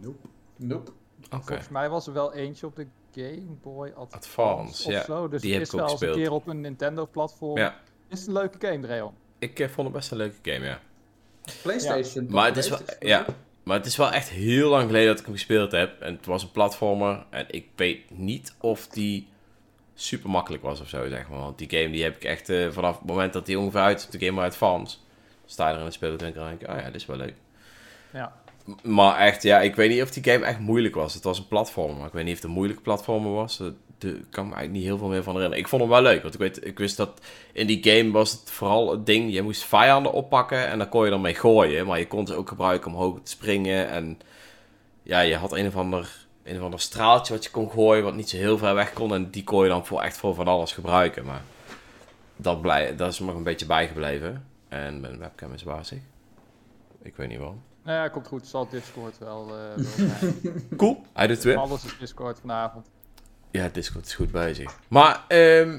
Nope. 0.00 0.26
Nope. 0.56 0.90
Oké. 1.30 1.44
Volgens 1.44 1.68
mij 1.68 1.88
was 1.88 2.06
er 2.06 2.12
wel 2.12 2.32
eentje 2.32 2.66
op 2.66 2.76
de 2.76 2.86
Game 3.16 3.56
Boy 3.62 3.88
Advance, 3.96 4.16
Advance, 4.16 4.86
of 4.86 4.92
ja. 4.92 5.04
zo. 5.04 5.28
Dus 5.28 5.40
Die 5.42 5.52
heb 5.52 5.62
is 5.62 5.68
ik 5.68 5.74
ook 5.74 5.80
wel 5.80 5.90
eens 5.90 6.00
een 6.00 6.06
gespeeld. 6.08 6.26
keer 6.26 6.36
op 6.36 6.46
een 6.46 6.60
Nintendo-platform. 6.60 7.58
Ja. 7.58 7.80
Is 8.08 8.18
het 8.18 8.28
een 8.28 8.34
leuke 8.34 8.66
game, 8.66 8.80
Dreon? 8.80 9.12
Ik 9.38 9.58
eh, 9.60 9.68
vond 9.68 9.86
het 9.86 9.96
best 9.96 10.10
een 10.10 10.16
leuke 10.16 10.36
game, 10.52 10.64
ja. 10.66 10.80
PlayStation. 11.62 12.26
Maar 12.30 12.46
het 12.46 12.56
is 12.56 12.68
wel, 12.68 12.78
ja, 13.00 13.24
maar 13.62 13.76
het 13.76 13.86
is 13.86 13.96
wel 13.96 14.10
echt 14.12 14.28
heel 14.28 14.68
lang 14.68 14.86
geleden 14.86 15.08
dat 15.08 15.18
ik 15.18 15.24
hem 15.24 15.34
gespeeld 15.34 15.72
heb. 15.72 16.00
En 16.00 16.14
het 16.16 16.26
was 16.26 16.42
een 16.42 16.50
platformer. 16.50 17.26
En 17.30 17.46
ik 17.48 17.66
weet 17.76 18.10
niet 18.10 18.54
of 18.60 18.86
die 18.88 19.28
super 19.94 20.30
makkelijk 20.30 20.62
was 20.62 20.80
of 20.80 20.88
zo, 20.88 21.08
zeg 21.08 21.28
maar. 21.28 21.38
Want 21.38 21.58
die 21.58 21.70
game 21.70 21.90
die 21.90 22.02
heb 22.02 22.16
ik 22.16 22.24
echt 22.24 22.48
eh, 22.48 22.70
vanaf 22.70 22.98
het 22.98 23.06
moment 23.08 23.32
dat 23.32 23.46
die 23.46 23.58
ongeveer 23.58 23.80
uit 23.80 24.04
op 24.04 24.10
de 24.10 24.26
Game 24.26 24.36
Boy 24.38 24.44
Advance. 24.44 24.96
Sta 25.46 25.66
je 25.68 25.72
er 25.72 25.78
in 25.78 25.84
het 25.84 25.94
spelen 25.94 26.18
en 26.18 26.32
denk 26.32 26.60
ik, 26.62 26.68
oh 26.68 26.76
ja, 26.76 26.84
dit 26.84 26.94
is 26.94 27.06
wel 27.06 27.16
leuk. 27.16 27.34
Ja. 28.12 28.32
Maar 28.82 29.16
echt, 29.16 29.42
ja, 29.42 29.60
ik 29.60 29.76
weet 29.76 29.90
niet 29.90 30.02
of 30.02 30.10
die 30.10 30.32
game 30.32 30.44
echt 30.44 30.58
moeilijk 30.58 30.94
was. 30.94 31.14
Het 31.14 31.24
was 31.24 31.38
een 31.38 31.48
platformer, 31.48 31.96
maar 31.96 32.06
ik 32.06 32.12
weet 32.12 32.24
niet 32.24 32.34
of 32.34 32.38
het 32.38 32.48
een 32.48 32.56
moeilijke 32.56 32.82
platformer 32.82 33.32
was. 33.32 33.56
Daar 33.56 33.72
daar 33.98 34.12
kan 34.30 34.48
me 34.48 34.54
eigenlijk 34.54 34.72
niet 34.72 34.82
heel 34.82 34.98
veel 34.98 35.08
meer 35.08 35.22
van 35.22 35.32
herinneren. 35.34 35.64
Ik 35.64 35.68
vond 35.68 35.82
hem 35.82 35.90
wel 35.90 36.02
leuk, 36.02 36.22
want 36.22 36.34
ik, 36.34 36.40
weet, 36.40 36.66
ik 36.66 36.78
wist 36.78 36.96
dat 36.96 37.20
in 37.52 37.66
die 37.66 37.82
game 37.82 38.10
was 38.10 38.32
het 38.32 38.50
vooral 38.50 38.90
het 38.90 39.06
ding, 39.06 39.32
je 39.32 39.42
moest 39.42 39.64
vijanden 39.64 40.12
oppakken 40.12 40.66
en 40.66 40.78
dan 40.78 40.88
kon 40.88 41.04
je 41.04 41.12
ermee 41.12 41.34
gooien. 41.34 41.86
Maar 41.86 41.98
je 41.98 42.06
kon 42.06 42.26
ze 42.26 42.34
ook 42.34 42.48
gebruiken 42.48 42.90
om 42.90 42.96
hoog 42.96 43.18
te 43.22 43.30
springen 43.30 43.88
en 43.88 44.18
ja, 45.02 45.20
je 45.20 45.36
had 45.36 45.52
een 45.52 45.66
of 45.66 45.76
ander, 45.76 46.26
een 46.42 46.56
of 46.56 46.62
ander 46.62 46.80
straaltje 46.80 47.34
wat 47.34 47.44
je 47.44 47.50
kon 47.50 47.70
gooien, 47.70 48.04
wat 48.04 48.14
niet 48.14 48.28
zo 48.28 48.36
heel 48.36 48.58
ver 48.58 48.74
weg 48.74 48.92
kon. 48.92 49.14
En 49.14 49.30
die 49.30 49.44
kon 49.44 49.62
je 49.62 49.68
dan 49.68 49.86
voor 49.86 50.00
echt 50.00 50.16
voor 50.16 50.34
van 50.34 50.48
alles 50.48 50.72
gebruiken. 50.72 51.24
Maar 51.24 51.42
dat, 52.36 52.60
blij, 52.60 52.96
dat 52.96 53.12
is 53.12 53.18
me 53.18 53.26
nog 53.26 53.36
een 53.36 53.42
beetje 53.42 53.66
bijgebleven. 53.66 54.46
En 54.68 55.00
mijn 55.00 55.18
webcam 55.18 55.52
is 55.52 55.62
wazig. 55.62 55.98
Ik 57.02 57.16
weet 57.16 57.28
niet 57.28 57.38
waarom. 57.38 57.62
Nou 57.86 57.98
ja, 57.98 58.08
komt 58.08 58.26
goed. 58.26 58.46
Zal 58.46 58.68
Discord 58.68 59.18
wel, 59.18 59.46
eh 59.48 59.76
wel 59.76 59.84
zijn. 59.96 60.68
Cool, 60.76 61.02
hij 61.12 61.26
doet 61.26 61.36
het 61.36 61.44
weer. 61.44 61.56
Alles 61.56 61.84
is 61.84 61.98
Discord 61.98 62.40
vanavond. 62.40 62.86
Ja, 63.50 63.68
Discord 63.68 64.06
is 64.06 64.14
goed 64.14 64.30
bezig. 64.30 64.78
Maar, 64.88 65.24
ehm 65.28 65.78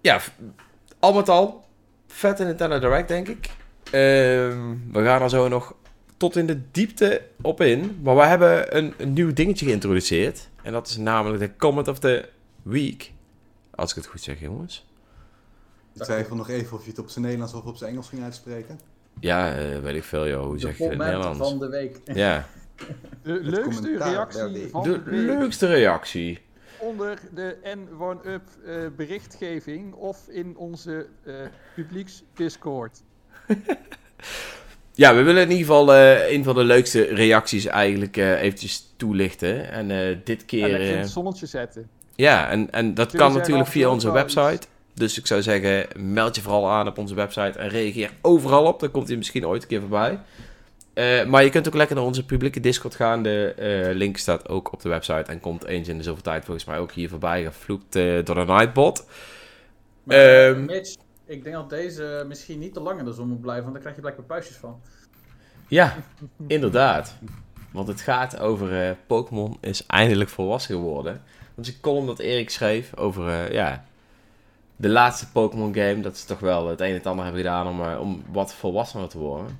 ja, 0.00 0.20
al 0.98 1.12
met 1.12 1.28
al, 1.28 1.64
vette 2.06 2.44
Nintendo 2.44 2.78
Direct, 2.78 3.08
denk 3.08 3.28
ik. 3.28 3.50
Ehm, 3.84 4.74
we 4.92 5.04
gaan 5.04 5.22
er 5.22 5.30
zo 5.30 5.48
nog 5.48 5.74
tot 6.16 6.36
in 6.36 6.46
de 6.46 6.70
diepte 6.70 7.22
op 7.40 7.60
in. 7.60 8.00
Maar 8.02 8.16
we 8.16 8.22
hebben 8.22 8.76
een, 8.76 8.94
een 8.98 9.12
nieuw 9.12 9.32
dingetje 9.32 9.66
geïntroduceerd. 9.66 10.48
En 10.62 10.72
dat 10.72 10.88
is 10.88 10.96
namelijk 10.96 11.40
de 11.40 11.56
Comment 11.56 11.88
of 11.88 11.98
the 11.98 12.28
Week. 12.62 13.12
Als 13.70 13.90
ik 13.90 13.96
het 13.96 14.06
goed 14.06 14.20
zeg, 14.20 14.40
jongens. 14.40 14.86
Ik 15.94 16.02
twijfel 16.02 16.36
nog 16.36 16.48
even 16.48 16.76
of 16.76 16.84
je 16.84 16.90
het 16.90 16.98
op 16.98 17.08
zijn 17.08 17.24
Nederlands 17.24 17.54
of 17.54 17.64
op 17.64 17.76
zijn 17.76 17.90
Engels 17.90 18.08
ging 18.08 18.22
uitspreken. 18.22 18.80
Ja, 19.20 19.54
eh, 19.56 19.78
weet 19.78 19.94
ik 19.94 20.04
veel, 20.04 20.28
joh. 20.28 20.44
Hoe 20.44 20.54
De 20.54 20.60
zeg 20.60 20.78
je 20.78 20.84
het 20.84 20.92
in 20.92 20.98
het 21.00 21.08
moment 21.12 21.24
Nederlands? 21.24 21.50
van 21.50 21.58
de 21.58 21.76
week. 21.76 21.96
Ja, 22.24 22.46
De 23.22 23.38
leukste 23.42 23.96
reactie 23.98 24.68
van 24.70 24.82
de 24.82 25.00
leukste 25.06 25.66
reactie. 25.66 26.38
onder 26.78 27.18
de 27.34 27.56
N1-up 27.64 28.42
eh, 28.66 28.74
berichtgeving 28.96 29.94
of 29.94 30.18
in 30.28 30.56
onze 30.56 31.06
eh 31.24 31.34
publieks 31.74 32.22
Discord. 32.34 33.02
Ja, 34.94 35.14
we 35.14 35.22
willen 35.22 35.42
in 35.42 35.50
ieder 35.50 35.66
geval 35.66 35.94
eh, 35.94 36.30
een 36.32 36.44
van 36.44 36.54
de 36.54 36.64
leukste 36.64 37.02
reacties 37.02 37.66
eigenlijk 37.66 38.16
eh, 38.16 38.42
eventjes 38.42 38.92
toelichten. 38.96 39.70
En 39.70 39.90
eh, 39.90 40.16
dit 40.24 40.40
En 40.40 40.46
keer... 40.46 40.80
in 40.80 40.94
eh, 40.94 41.00
het 41.00 41.10
zonnetje 41.10 41.46
zetten. 41.46 41.88
Ja, 42.14 42.48
en, 42.50 42.70
en 42.70 42.94
dat 42.94 43.12
kan 43.12 43.32
natuurlijk 43.32 43.68
via 43.68 43.88
onze 43.90 44.12
website. 44.12 44.66
Dus 44.94 45.18
ik 45.18 45.26
zou 45.26 45.42
zeggen, 45.42 45.86
meld 46.12 46.36
je 46.36 46.42
vooral 46.42 46.70
aan 46.70 46.88
op 46.88 46.98
onze 46.98 47.14
website 47.14 47.58
en 47.58 47.68
reageer 47.68 48.10
overal 48.22 48.64
op. 48.64 48.80
Dan 48.80 48.90
komt 48.90 49.08
hij 49.08 49.16
misschien 49.16 49.46
ooit 49.46 49.62
een 49.62 49.68
keer 49.68 49.80
voorbij. 49.80 50.18
Eh, 50.94 51.24
maar 51.24 51.44
je 51.44 51.50
kunt 51.50 51.66
ook 51.66 51.74
lekker 51.74 51.96
naar 51.96 52.04
onze 52.04 52.24
publieke 52.24 52.60
Discord 52.60 52.94
gaan. 52.94 53.22
De 53.22 53.54
eh, 53.56 53.94
link 53.94 54.16
staat 54.16 54.48
ook 54.48 54.72
op 54.72 54.82
de 54.82 54.88
website 54.88 55.30
en 55.30 55.40
komt 55.40 55.64
eens 55.64 55.88
in 55.88 55.96
de 55.96 56.02
zoveel 56.02 56.22
tijd 56.22 56.44
volgens 56.44 56.66
mij 56.66 56.78
ook 56.78 56.92
hier 56.92 57.08
voorbij 57.08 57.42
gevloekt 57.42 57.96
eh, 57.96 58.24
door 58.24 58.34
de 58.34 58.44
Nightbot. 58.44 59.06
Maar, 60.02 60.16
eh, 60.16 60.48
Ehm, 60.48 60.64
Mitch, 60.64 60.96
ik 61.26 61.42
denk 61.42 61.54
dat 61.54 61.70
deze 61.70 62.24
misschien 62.28 62.58
niet 62.58 62.74
te 62.74 62.80
lang 62.80 62.98
in 62.98 63.04
de 63.04 63.12
zon 63.12 63.28
moet 63.28 63.40
blijven, 63.40 63.62
want 63.62 63.72
daar 63.72 63.82
krijg 63.82 63.96
je 63.96 64.02
blijkbaar 64.02 64.26
puistjes 64.26 64.56
van. 64.56 64.80
Ja, 65.68 65.96
inderdaad. 66.46 67.18
Want 67.72 67.88
het 67.88 68.00
gaat 68.00 68.38
over 68.38 68.96
Pokémon 69.06 69.56
is 69.60 69.86
eindelijk 69.86 70.30
volwassen 70.30 70.74
geworden. 70.74 71.22
Dat 71.54 71.66
is 71.66 71.74
een 71.74 71.80
column 71.80 72.06
dat 72.06 72.18
Erik 72.18 72.50
schreef 72.50 72.96
over, 72.96 73.52
ja, 73.52 73.84
de 74.82 74.88
laatste 74.88 75.30
Pokémon 75.30 75.74
game, 75.74 76.00
dat 76.00 76.18
ze 76.18 76.26
toch 76.26 76.38
wel 76.38 76.68
het 76.68 76.80
een 76.80 76.86
en 76.86 76.94
het 76.94 77.06
ander 77.06 77.24
hebben 77.24 77.42
gedaan 77.42 77.66
om, 77.66 77.82
eh, 77.82 78.00
om 78.00 78.24
wat 78.32 78.54
volwassener 78.54 79.08
te 79.08 79.18
worden. 79.18 79.58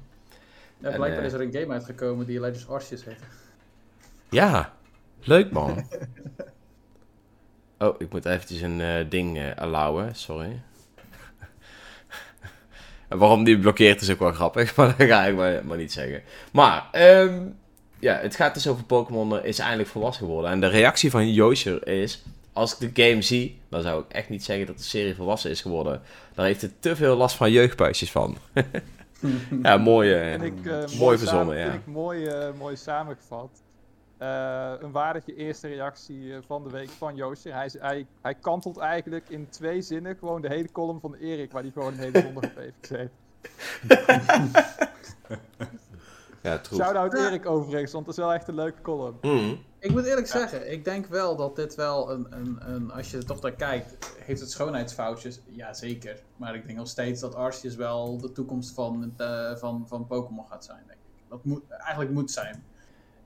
Ja, 0.78 0.88
En, 0.88 0.96
blijkbaar 0.96 1.20
eh, 1.20 1.26
is 1.26 1.32
er 1.32 1.40
een 1.40 1.52
game 1.52 1.72
uitgekomen 1.72 2.26
die 2.26 2.40
Legends 2.40 2.68
Arceus 2.68 3.04
heet. 3.04 3.18
Ja, 4.30 4.72
leuk 5.20 5.50
man. 5.50 5.76
Oh, 7.78 8.00
ik 8.00 8.12
moet 8.12 8.24
eventjes 8.24 8.60
een 8.60 8.80
eh, 8.80 9.10
ding 9.10 9.38
eh 9.38 9.56
allowen, 9.56 10.14
sorry. 10.14 10.62
En 13.08 13.18
waarom 13.22 13.44
die 13.44 13.58
blokkeert 13.58 14.00
is 14.00 14.10
ook 14.10 14.18
wel 14.18 14.32
grappig, 14.32 14.74
maar 14.76 14.96
dat 14.96 15.08
ga 15.08 15.24
ik 15.24 15.36
maar, 15.36 15.64
maar 15.64 15.76
niet 15.76 15.92
zeggen. 15.92 16.22
Maar, 16.52 16.88
ehm, 16.92 17.42
ja, 17.98 18.18
het 18.18 18.36
gaat 18.36 18.54
dus 18.54 18.68
over 18.68 18.84
Pokémon 18.84 19.44
is 19.44 19.58
eindelijk 19.58 19.88
volwassen 19.88 20.26
geworden. 20.26 20.50
En 20.50 20.60
de 20.60 20.66
reactie 20.66 21.10
van 21.10 21.32
Yosher 21.32 21.86
is, 21.86 22.22
als 22.52 22.78
ik 22.78 22.94
de 22.94 23.02
game 23.04 23.22
zie, 23.22 23.60
dan 23.68 23.82
zou 23.82 24.02
ik 24.02 24.12
echt 24.12 24.28
niet 24.28 24.44
zeggen 24.44 24.66
dat 24.66 24.78
de 24.78 24.82
serie 24.82 25.14
volwassen 25.14 25.50
is 25.50 25.60
geworden. 25.60 26.02
Daar 26.34 26.46
heeft 26.46 26.62
het 26.62 26.82
te 26.82 26.96
veel 26.96 27.16
last 27.16 27.36
van 27.36 27.50
jeugdpuisjes 27.50 28.10
van. 28.10 28.36
ja, 29.62 29.76
mooi, 29.76 30.12
eh, 30.12 30.32
ik, 30.42 30.66
eh, 30.66 30.72
mooi 30.72 30.98
mooi 30.98 31.18
verzonnen, 31.18 31.58
ja. 31.58 31.70
Vind 31.70 31.80
ik 31.80 31.86
mooi, 31.86 32.26
eh, 32.26 32.52
mooi 32.58 32.76
samengevat. 32.76 33.62
Een 34.80 34.92
waardige 34.92 35.34
eerste 35.34 35.68
reactie 35.68 36.34
van 36.46 36.62
de 36.62 36.70
week 36.70 36.88
van 36.88 37.16
Joostje. 37.16 37.52
Hij, 37.52 37.70
hij, 37.78 38.06
hij 38.20 38.34
kantelt 38.34 38.78
eigenlijk 38.78 39.28
in 39.28 39.48
twee 39.48 39.82
zinnen 39.82 40.16
gewoon 40.16 40.40
de 40.40 40.48
hele 40.48 40.72
column 40.72 41.00
van 41.00 41.14
Erik, 41.14 41.52
waar 41.52 41.62
hij 41.62 41.70
gewoon 41.70 41.92
een 41.92 41.98
hele 41.98 42.20
zondag 42.20 42.44
op 42.50 42.56
heeft 42.56 42.74
gezeten. 42.80 43.10
Ja. 46.42 46.60
Shout-out 46.74 47.12
Ja. 47.12 47.26
Erik 47.26 47.46
overigens, 47.46 47.92
want 47.92 48.04
dat 48.04 48.14
is 48.14 48.20
wel 48.20 48.32
echt 48.32 48.48
een 48.48 48.54
leuke 48.54 48.82
column. 48.82 49.16
Mhm. 49.20 49.54
Ik 49.78 49.90
moet 49.90 50.04
eerlijk 50.04 50.26
zeggen, 50.26 50.72
ik 50.72 50.84
denk 50.84 51.06
wel 51.06 51.36
dat 51.36 51.56
dit 51.56 51.74
wel 51.74 52.10
een, 52.10 52.26
een, 52.30 52.58
een 52.60 52.90
als 52.90 53.10
je 53.10 53.16
er 53.16 53.24
toch 53.24 53.40
naar 53.40 53.52
kijkt, 53.52 54.12
heeft 54.18 54.40
het 54.40 54.50
schoonheidsfoutjes? 54.50 55.40
Ja, 55.46 55.74
zeker. 55.74 56.22
Maar 56.36 56.54
ik 56.54 56.66
denk 56.66 56.78
nog 56.78 56.88
steeds 56.88 57.20
dat 57.20 57.34
Arceus 57.34 57.74
wel 57.76 58.18
de 58.18 58.32
toekomst 58.32 58.74
van, 58.74 59.12
eh, 59.16 59.56
van, 59.56 59.84
van 59.88 60.06
Pokémon 60.06 60.44
gaat 60.50 60.64
zijn, 60.64 60.82
denk 60.86 60.98
ik. 60.98 61.22
Dat 61.28 61.44
moet, 61.44 61.62
eigenlijk 61.68 62.10
moet 62.10 62.30
zijn. 62.30 62.54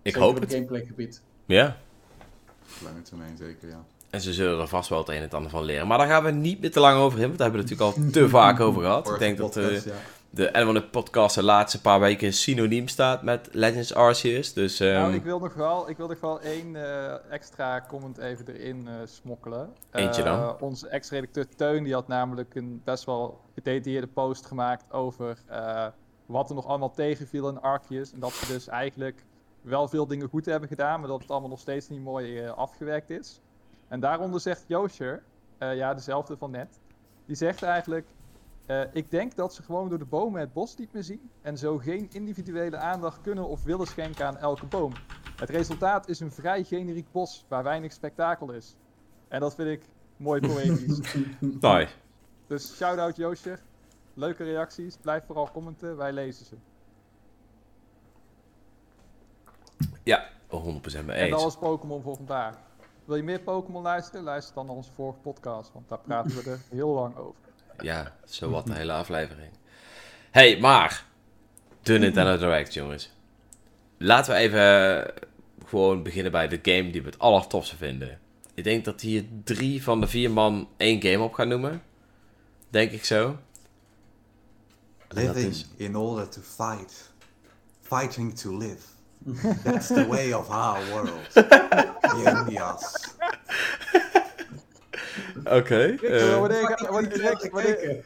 Ik 0.03 0.13
Zeker 0.13 0.21
hoop 0.21 0.35
op 0.37 0.41
het. 0.41 0.53
gameplaygebied. 0.53 1.23
Ja. 1.47 1.77
Lange 2.85 3.03
termijn 3.03 3.37
zeker, 3.37 3.69
ja. 3.69 3.85
En 4.11 4.21
ze 4.21 4.33
zullen 4.33 4.61
er 4.61 4.69
vast 4.69 4.89
wel 4.89 4.99
het 4.99 5.09
een 5.09 5.15
en 5.15 5.23
het 5.23 5.35
ander 5.35 5.51
van 5.51 5.65
leren. 5.65 5.87
Maar 5.87 5.99
daar 5.99 6.07
gaan 6.07 6.25
we 6.25 6.31
niet 6.31 6.61
meer 6.61 6.71
te 6.73 6.81
lang 6.81 6.99
over 6.99 7.19
in, 7.19 7.27
want 7.27 7.39
daar 7.39 7.51
hebben 7.51 7.67
we 7.67 7.75
het 7.75 7.79
natuurlijk 7.79 8.07
al 8.17 8.23
te 8.23 8.29
vaak 8.29 8.61
over 8.61 8.83
gehad. 8.83 9.11
Ik 9.11 9.19
denk 9.19 9.39
dat 9.39 9.57
eh, 9.57 9.85
ja. 9.85 9.93
De 10.37 10.83
N1 10.85 10.91
podcast 10.91 11.35
de 11.35 11.43
laatste 11.43 11.81
paar 11.81 12.01
weken 12.01 12.33
synoniem 12.33 12.89
staat 12.89 13.23
met 13.23 13.49
Legends 13.53 13.95
Arceus. 13.95 14.53
Dus 14.53 14.81
ehm, 14.81 14.93
Nou, 14.93 15.15
ik 15.15 15.23
wil 15.23 15.39
nog 15.39 15.55
wel, 15.55 15.89
ik 15.89 15.97
wil 15.97 16.09
nog 16.09 16.21
wel 16.21 16.41
één 16.41 16.77
eh, 16.77 17.33
extra 17.33 17.81
comment 17.81 18.19
even 18.19 18.47
erin 18.55 18.89
eh, 18.89 18.95
smokkelen. 19.05 19.73
Eentje 19.91 20.23
Eh, 20.23 20.41
dan? 20.41 20.61
onze 20.61 20.89
ex-redacteur 20.89 21.49
Teun 21.57 21.85
die 21.85 21.93
had 21.93 22.09
namelijk 22.09 22.55
een 22.55 22.81
best 22.85 23.05
wel 23.05 23.41
gedetailleerde 23.55 24.07
post 24.07 24.47
gemaakt 24.47 24.93
over 24.93 25.39
wat 26.27 26.49
er 26.49 26.55
nog 26.55 26.67
allemaal 26.67 26.91
tegenviel 26.91 27.49
in 27.49 27.61
Arceus. 27.61 28.13
En 28.13 28.21
dat 28.21 28.33
ze 28.33 28.53
dus 28.53 28.69
eigenlijk 28.69 29.25
wel 29.63 29.89
veel 29.89 30.07
dingen 30.07 30.29
goed 30.29 30.47
hebben 30.47 30.69
gedaan, 30.69 31.01
maar 31.01 31.09
dat 31.09 31.21
het 31.21 31.31
allemaal 31.31 31.49
nog 31.49 31.61
steeds 31.61 31.89
niet 31.89 32.03
mooi 32.03 32.49
afgewerkt 32.49 33.11
is. 33.11 33.41
En 33.89 34.01
daaronder 34.01 34.41
zegt 34.41 34.65
Joosjer, 34.67 35.23
eh, 35.59 35.77
ja 35.77 35.95
dezelfde 35.95 36.37
van 36.37 36.51
net, 36.51 36.81
die 37.27 37.37
zegt 37.37 37.63
eigenlijk... 37.63 38.07
eh, 38.67 38.81
ik 38.93 39.11
denk 39.11 39.35
dat 39.37 39.55
ze 39.55 39.63
gewoon 39.63 39.89
door 39.89 39.99
de 39.99 40.05
bomen 40.05 40.41
het 40.41 40.53
bos 40.53 40.77
niet 40.77 40.93
meer 40.93 41.05
zien 41.05 41.31
en 41.43 41.59
zo 41.59 41.79
geen 41.79 42.09
individuele 42.13 42.77
aandacht 42.77 43.21
kunnen 43.21 43.49
of 43.49 43.63
willen 43.63 43.87
schenken 43.87 44.27
aan 44.27 44.37
elke 44.37 44.67
boom. 44.67 44.93
Het 45.37 45.51
resultaat 45.51 46.09
is 46.09 46.21
een 46.21 46.33
vrij 46.33 46.65
generiek 46.65 47.13
bos 47.13 47.45
waar 47.49 47.63
weinig 47.63 47.93
spektakel 47.93 48.53
is. 48.53 48.77
En 49.29 49.41
dat 49.41 49.55
vind 49.55 49.69
ik 49.69 49.89
mooi 50.17 50.41
poëtisch. 50.41 51.15
nice. 51.41 51.95
dus 52.47 52.77
shout-out 52.77 53.17
Joosje. 53.17 53.59
Leuke 54.15 54.45
reacties. 54.45 54.97
Blijf 54.97 55.25
vooral 55.25 55.51
commenten. 55.53 55.97
Wij 55.97 56.13
lezen 56.13 56.47
ze. 56.47 56.57
Ja, 60.03 60.29
100% 60.49 60.49
mee 60.49 61.17
En 61.17 61.31
dat 61.31 61.41
eens. 61.41 61.43
was 61.43 61.59
Pokémon 61.59 62.03
voor 62.03 62.17
vandaag. 62.17 62.57
Wil 63.05 63.17
je 63.17 63.23
meer 63.23 63.41
Pokémon 63.41 63.83
luisteren? 63.83 64.25
Luister 64.25 64.55
dan 64.55 64.67
naar 64.67 64.75
onze 64.75 64.93
vorige 64.93 65.19
podcast. 65.19 65.73
Want 65.73 65.89
daar 65.89 65.99
praten 65.99 66.37
we 66.37 66.51
er 66.51 66.61
heel 66.71 66.89
lang 66.89 67.17
over. 67.17 67.46
Ja, 67.81 68.17
zo 68.25 68.51
wat 68.51 68.67
de 68.67 68.75
hele 68.75 68.93
aflevering. 68.93 69.51
hey, 70.31 70.59
maar. 70.59 71.05
De 71.83 71.99
Nintendo 71.99 72.39
Direct, 72.39 72.75
jongens. 72.75 73.11
Laten 73.99 74.33
we 74.35 74.39
even 74.39 74.61
eh, 75.07 75.23
gewoon 75.67 76.03
beginnen 76.03 76.33
bij 76.33 76.49
de 76.49 76.59
game 76.63 76.91
die 76.91 77.03
we 77.03 77.09
het 77.09 77.19
allertofste 77.19 77.77
vinden. 77.77 78.19
Ik 78.55 78.65
denk 78.65 78.85
dat 78.85 79.01
hier 79.01 79.25
drie 79.45 79.83
van 79.83 80.01
de 80.01 80.07
vier 80.07 80.31
man 80.31 80.69
één 80.77 81.03
game 81.03 81.21
op 81.25 81.33
gaan 81.35 81.49
noemen. 81.49 81.83
Denk 82.69 82.91
ik 82.91 83.05
zo. 83.05 83.37
Living 85.09 85.47
is- 85.51 85.67
in 85.77 85.97
order 85.97 86.29
to 86.29 86.41
fight. 86.41 87.13
Fighting 87.83 88.39
to 88.39 88.57
live. 88.57 88.83
That's 89.65 89.87
the 89.87 90.07
way 90.07 90.33
of 90.33 90.49
our 90.51 90.87
world. 90.91 91.33
Yes. 92.49 93.15
Oké. 95.51 95.97
Eh, 96.03 96.39
wanneer, 96.39 96.67
ga, 96.67 96.93
wanneer, 96.93 97.21
Rick, 97.21 97.49
wanneer, 97.53 98.05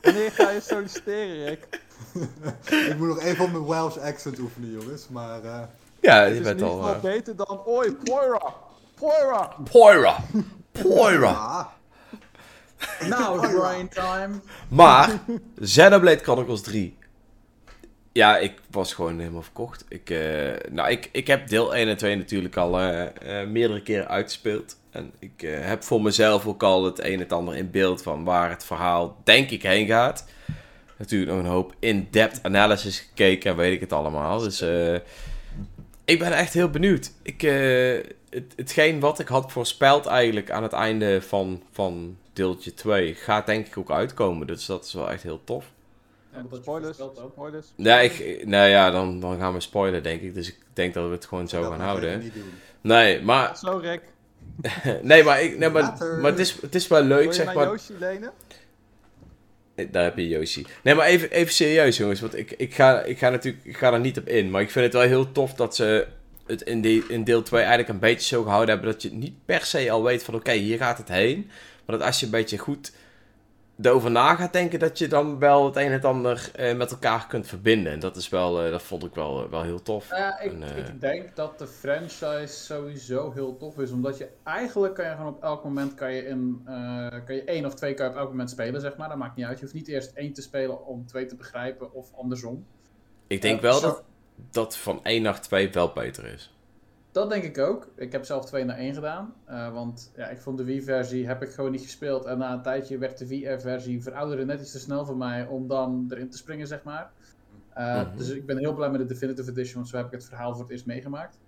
wanneer 0.00 0.30
ga 0.30 0.50
je 0.50 0.60
solliciteren, 0.60 1.44
Rick? 1.44 1.68
Ik 2.90 2.98
moet 2.98 3.08
nog 3.08 3.20
even 3.20 3.44
op 3.44 3.52
mijn 3.52 3.66
Welsh 3.66 3.96
accent 3.96 4.38
oefenen, 4.38 4.70
jongens. 4.70 5.08
Maar 5.08 5.44
eh, 5.44 5.60
ja, 6.00 6.22
Het 6.22 6.36
je 6.36 6.42
bent 6.42 6.62
al... 6.62 6.76
geval 6.76 6.94
eh, 6.94 7.00
beter 7.00 7.36
dan... 7.36 7.62
Oi, 7.64 7.92
Poira! 7.92 8.54
Poira! 8.94 9.56
Poira! 9.70 10.16
Poira! 10.72 11.72
Nou, 13.08 13.46
grind 13.46 13.90
time. 13.90 14.40
Maar, 14.68 15.20
Xenoblade 15.60 16.22
Chronicles 16.22 16.60
3. 16.60 16.98
Ja, 18.12 18.38
ik 18.38 18.60
was 18.70 18.94
gewoon 18.94 19.18
helemaal 19.18 19.42
verkocht. 19.42 19.84
Ik, 19.88 20.10
eh, 20.10 20.70
nou, 20.70 20.90
ik, 20.90 21.08
ik 21.12 21.26
heb 21.26 21.48
deel 21.48 21.74
1 21.74 21.88
en 21.88 21.96
2 21.96 22.16
natuurlijk 22.16 22.56
al 22.56 22.70
meerdere 23.46 23.82
keren 23.82 24.08
uitgespeeld. 24.08 24.76
En 24.92 25.12
ik 25.18 25.42
eh, 25.42 25.50
heb 25.60 25.82
voor 25.82 26.02
mezelf 26.02 26.46
ook 26.46 26.62
al 26.62 26.84
het 26.84 26.98
een 26.98 27.12
en 27.12 27.18
het 27.18 27.32
ander 27.32 27.56
in 27.56 27.70
beeld 27.70 28.02
van 28.02 28.24
waar 28.24 28.50
het 28.50 28.64
verhaal 28.64 29.16
denk 29.24 29.50
ik 29.50 29.62
heen 29.62 29.86
gaat. 29.86 30.24
Natuurlijk 30.96 31.32
nog 31.32 31.40
een 31.40 31.50
hoop 31.50 31.74
in-depth 31.78 32.42
analysis 32.42 32.98
gekeken 32.98 33.50
en 33.50 33.56
weet 33.56 33.72
ik 33.72 33.80
het 33.80 33.92
allemaal. 33.92 34.38
Dus 34.38 34.60
eh, 34.60 34.94
ik 36.04 36.18
ben 36.18 36.32
echt 36.32 36.52
heel 36.52 36.70
benieuwd. 36.70 37.12
Ik, 37.22 37.42
eh, 37.42 38.12
het, 38.30 38.52
hetgeen 38.56 39.00
wat 39.00 39.18
ik 39.18 39.28
had 39.28 39.52
voorspeld 39.52 40.06
eigenlijk 40.06 40.50
aan 40.50 40.62
het 40.62 40.72
einde 40.72 41.22
van, 41.22 41.62
van 41.72 42.16
deeltje 42.32 42.74
2 42.74 43.14
gaat 43.14 43.46
denk 43.46 43.66
ik 43.66 43.78
ook 43.78 43.90
uitkomen. 43.90 44.46
Dus 44.46 44.66
dat 44.66 44.84
is 44.84 44.92
wel 44.92 45.10
echt 45.10 45.22
heel 45.22 45.40
tof. 45.44 45.70
Ja, 46.32 46.56
Spoilers, 46.56 46.98
spoilers. 47.32 47.66
Nee, 47.76 48.10
ik, 48.10 48.46
nou 48.46 48.68
ja, 48.68 48.90
dan, 48.90 49.20
dan 49.20 49.38
gaan 49.38 49.52
we 49.52 49.60
spoilen 49.60 50.02
denk 50.02 50.20
ik. 50.20 50.34
Dus 50.34 50.48
ik 50.48 50.58
denk 50.72 50.94
dat 50.94 51.06
we 51.06 51.12
het 51.12 51.26
gewoon 51.26 51.48
zo 51.48 51.60
dat 51.60 51.70
gaan 51.70 51.80
houden. 51.80 52.20
niet 52.20 52.34
doen. 52.34 52.52
Nee, 52.80 53.22
maar, 53.22 53.56
Zo, 53.56 53.76
Rick. 53.76 54.02
nee, 55.02 55.24
maar, 55.24 55.42
ik, 55.42 55.58
nee, 55.58 55.68
maar, 55.68 55.94
maar 56.20 56.30
het, 56.30 56.38
is, 56.38 56.60
het 56.60 56.74
is 56.74 56.88
wel 56.88 57.02
leuk, 57.02 57.26
je 57.26 57.32
zeg 57.32 57.54
maar. 57.54 57.66
Yoshi 57.66 57.94
lenen? 57.98 58.32
Eh, 59.74 59.86
Daar 59.90 60.04
heb 60.04 60.16
je 60.16 60.28
Yoshi. 60.28 60.66
Nee, 60.82 60.94
maar 60.94 61.06
even, 61.06 61.30
even 61.30 61.54
serieus, 61.54 61.96
jongens. 61.96 62.20
Want 62.20 62.36
ik, 62.36 62.54
ik, 62.56 62.74
ga, 62.74 63.02
ik 63.02 63.18
ga 63.18 63.28
natuurlijk 63.28 63.64
ik 63.64 63.76
ga 63.76 63.92
er 63.92 64.00
niet 64.00 64.18
op 64.18 64.28
in. 64.28 64.50
Maar 64.50 64.62
ik 64.62 64.70
vind 64.70 64.84
het 64.84 64.94
wel 64.94 65.02
heel 65.02 65.32
tof 65.32 65.54
dat 65.54 65.76
ze 65.76 66.06
het 66.46 66.62
in, 66.62 66.80
die, 66.80 67.04
in 67.08 67.24
deel 67.24 67.42
2 67.42 67.60
eigenlijk 67.60 67.92
een 67.92 67.98
beetje 67.98 68.26
zo 68.26 68.42
gehouden 68.42 68.74
hebben. 68.74 68.92
Dat 68.92 69.02
je 69.02 69.12
niet 69.12 69.44
per 69.44 69.64
se 69.64 69.90
al 69.90 70.02
weet 70.02 70.22
van 70.22 70.34
oké, 70.34 70.52
hier 70.52 70.78
gaat 70.78 70.98
het 70.98 71.08
heen. 71.08 71.50
Maar 71.86 71.98
dat 71.98 72.06
als 72.06 72.20
je 72.20 72.24
een 72.24 72.32
beetje 72.32 72.58
goed 72.58 72.92
erover 73.80 74.10
na 74.10 74.34
gaat 74.34 74.52
denken, 74.52 74.78
dat 74.78 74.98
je 74.98 75.08
dan 75.08 75.38
wel 75.38 75.64
het 75.64 75.76
een 75.76 75.82
en 75.86 75.92
het 75.92 76.04
ander 76.04 76.50
eh, 76.54 76.76
met 76.76 76.90
elkaar 76.90 77.26
kunt 77.26 77.46
verbinden. 77.46 77.92
En 77.92 78.00
dat 78.00 78.16
is 78.16 78.28
wel, 78.28 78.62
eh, 78.64 78.70
dat 78.70 78.82
vond 78.82 79.04
ik 79.04 79.14
wel, 79.14 79.50
wel 79.50 79.62
heel 79.62 79.82
tof. 79.82 80.08
Ja, 80.10 80.40
ik, 80.40 80.52
En, 80.52 80.62
eh, 80.62 80.76
ik 80.76 81.00
denk 81.00 81.36
dat 81.36 81.58
de 81.58 81.66
franchise 81.66 82.46
sowieso 82.64 83.32
heel 83.32 83.56
tof 83.56 83.78
is. 83.78 83.90
Omdat 83.90 84.18
je 84.18 84.28
eigenlijk 84.44 84.94
kan 84.94 85.04
je 85.04 85.10
gewoon 85.16 85.34
op 85.34 85.42
elk 85.42 85.64
moment 85.64 85.94
kan 85.94 86.12
je 86.14 86.26
in 86.26 86.62
eh, 86.66 87.08
kan 87.24 87.34
je 87.34 87.44
één 87.44 87.64
of 87.66 87.74
twee 87.74 87.94
kan 87.94 88.06
je 88.06 88.12
op 88.12 88.18
elk 88.18 88.28
moment 88.28 88.50
spelen, 88.50 88.80
zeg 88.80 88.96
maar. 88.96 89.08
Dat 89.08 89.18
maakt 89.18 89.36
niet 89.36 89.46
uit. 89.46 89.56
Je 89.58 89.62
hoeft 89.64 89.76
niet 89.76 89.88
eerst 89.88 90.12
één 90.14 90.32
te 90.32 90.42
spelen 90.42 90.86
om 90.86 91.06
twee 91.06 91.26
te 91.26 91.36
begrijpen 91.36 91.92
of 91.92 92.08
andersom. 92.14 92.66
Ik 93.26 93.42
denk 93.42 93.60
wel 93.60 93.78
zo- 93.78 93.86
dat, 93.86 94.02
dat 94.50 94.76
van 94.76 95.00
1 95.02 95.22
naar 95.22 95.40
2 95.40 95.70
wel 95.70 95.92
beter 95.92 96.24
is. 96.24 96.54
Dat 97.12 97.30
denk 97.30 97.44
ik 97.44 97.58
ook. 97.58 97.88
Ik 97.96 98.12
heb 98.12 98.24
zelf 98.24 98.44
2 98.44 98.64
naar 98.64 98.76
1 98.78 98.94
gedaan. 98.94 99.34
eh, 99.44 99.72
want 99.72 100.12
ja, 100.16 100.26
ik 100.28 100.40
vond 100.40 100.58
de 100.58 100.64
Wii-versie 100.64 101.26
heb 101.26 101.42
ik 101.42 101.50
gewoon 101.50 101.70
niet 101.70 101.80
gespeeld. 101.82 102.24
En 102.24 102.38
na 102.38 102.52
een 102.52 102.62
tijdje 102.62 102.98
werd 102.98 103.18
de 103.18 103.26
Wii-versie 103.26 104.02
verouderde 104.02 104.44
net 104.44 104.60
iets 104.60 104.72
te 104.72 104.78
snel 104.78 105.04
voor 105.06 105.16
mij 105.16 105.46
om 105.46 105.68
dan 105.68 106.06
erin 106.10 106.30
te 106.30 106.36
springen, 106.36 106.66
zeg 106.66 106.82
maar. 106.82 107.10
Eh, 107.74 107.94
Mhm. 108.02 108.16
Dus 108.16 108.28
ik 108.28 108.46
ben 108.46 108.58
heel 108.58 108.74
blij 108.74 108.90
met 108.90 109.00
de 109.00 109.06
Definitive 109.06 109.50
Edition, 109.50 109.74
want 109.74 109.88
zo 109.88 109.96
heb 109.96 110.06
ik 110.06 110.12
het 110.12 110.24
verhaal 110.24 110.52
voor 110.52 110.62
het 110.62 110.70
eerst 110.72 110.86
meegemaakt. 110.86 111.38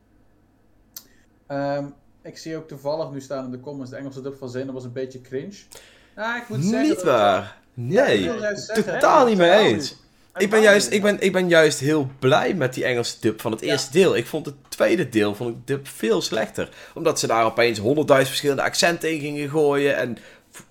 Ehm, 1.46 1.86
ik 2.22 2.38
zie 2.38 2.56
ook 2.56 2.68
toevallig 2.68 3.10
nu 3.10 3.20
staan 3.20 3.44
in 3.44 3.50
de 3.50 3.60
comments, 3.60 3.90
de 3.90 3.96
Engelse 3.96 4.20
dub 4.20 4.36
van 4.36 4.48
Zeno 4.48 4.72
was 4.72 4.84
een 4.84 4.92
beetje 4.92 5.20
cringe. 5.20 5.56
Nou, 6.16 6.36
ik 6.40 6.48
moet 6.48 6.64
zeggen... 6.64 6.88
Niet 6.88 7.02
waar. 7.02 7.58
Nee, 7.74 8.18
Ik 8.24 8.56
zeggen, 8.56 8.92
totaal 8.92 9.26
niet 9.26 9.36
mee 9.38 9.50
eens. 9.50 10.02
Ik 10.36 10.50
ben, 10.50 10.62
juist, 10.62 10.90
ik, 10.90 11.02
ben, 11.02 11.20
ik 11.20 11.32
ben 11.32 11.48
juist 11.48 11.80
heel 11.80 12.08
blij 12.18 12.54
met 12.54 12.74
die 12.74 12.84
Engelse 12.84 13.16
dub 13.20 13.40
van 13.40 13.52
het 13.52 13.60
Ja. 13.60 13.66
eerste 13.66 13.92
deel. 13.92 14.16
Ik 14.16 14.26
vond 14.26 14.46
het 14.46 14.54
tweede 14.68 15.08
deel 15.08 15.34
vond 15.34 15.50
ik 15.50 15.56
de 15.56 15.74
dub 15.74 15.86
veel 15.88 16.22
slechter. 16.22 16.68
Omdat 16.94 17.18
ze 17.18 17.26
daar 17.26 17.44
opeens 17.44 17.78
honderdduizend 17.78 18.28
verschillende 18.28 18.62
accenten 18.62 19.12
in 19.12 19.20
gingen 19.20 19.48
gooien. 19.50 19.96
En 19.96 20.16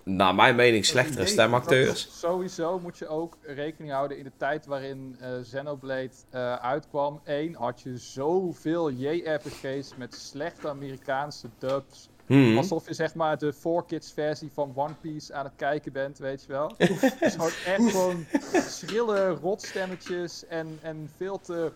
naar 0.04 0.36
mijn 0.36 0.56
mening 0.56 0.86
slechtere 0.86 1.26
stemacteurs. 1.26 2.08
Sowieso 2.20 2.80
moet 2.80 2.98
je 2.98 3.08
ook 3.08 3.38
rekening 3.42 3.92
houden 3.92 4.18
in 4.18 4.24
de 4.24 4.32
tijd 4.38 4.66
waarin 4.66 5.16
eh 5.20 5.30
Xenoblade 5.44 6.10
eh, 6.30 6.56
uitkwam. 6.56 7.22
Eén, 7.24 7.56
had 7.56 7.82
je 7.82 7.98
zoveel 7.98 8.92
JRPG's 8.92 9.92
met 9.98 10.16
slechte 10.16 10.70
Amerikaanse 10.70 11.48
dubs. 11.60 12.10
Hmm. 12.26 12.58
Alsof 12.58 12.88
je 12.88 12.94
zeg 12.94 13.16
maar 13.16 13.38
de 13.38 13.54
4Kids 13.54 14.14
versie 14.14 14.52
van 14.54 14.72
One 14.76 14.94
Piece 15.02 15.34
aan 15.34 15.46
het 15.46 15.54
kijken 15.56 15.92
bent, 15.92 16.18
weet 16.18 16.42
je 16.42 16.48
wel. 16.48 16.76
dus 16.78 17.10
gewoon 17.20 17.52
echt 17.66 17.92
gewoon 17.92 18.26
schrille 18.52 19.30
rotstemmetjes 19.30 20.46
en, 20.46 20.80
en 20.82 21.10
veel 21.18 21.40
te... 21.40 21.72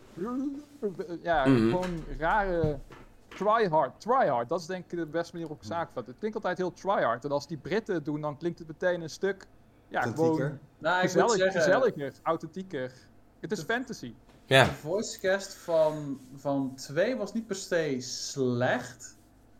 Ja, 1.21 1.45
Mhm. 1.47 1.69
gewoon 1.69 2.03
rare... 2.17 2.79
Tryhard, 3.27 4.01
tryhard, 4.01 4.49
dat 4.49 4.59
is 4.59 4.65
denk 4.65 4.91
ik 4.91 4.97
de 4.97 5.05
beste 5.05 5.35
manier 5.35 5.49
op 5.51 5.63
zaak 5.63 5.89
vat. 5.93 6.07
Het 6.07 6.15
klinkt 6.17 6.35
altijd 6.35 6.57
heel 6.57 6.73
tryhard. 6.73 7.23
En 7.25 7.31
als 7.31 7.47
die 7.47 7.57
Britten 7.57 7.95
het 7.95 8.05
doen, 8.05 8.21
dan 8.21 8.37
klinkt 8.37 8.59
het 8.59 8.67
meteen 8.67 9.01
een 9.01 9.09
stuk... 9.09 9.47
Ja, 9.87 10.01
gewoon. 10.01 10.59
Nou, 10.79 10.95
ik 10.95 11.01
gezellig, 11.01 11.31
zeggen, 11.31 11.61
gezelliger, 11.61 12.13
authentieker. 12.23 12.91
Het 13.39 13.51
is 13.51 13.61
fantasy. 13.63 14.13
Ja. 14.45 14.63
de 14.63 14.71
voicecast 14.71 15.53
van, 15.53 16.19
van 16.35 16.73
2 16.75 17.15
was 17.15 17.33
niet 17.33 17.47
per 17.47 17.55
se 17.55 17.95
slecht. 17.99 19.16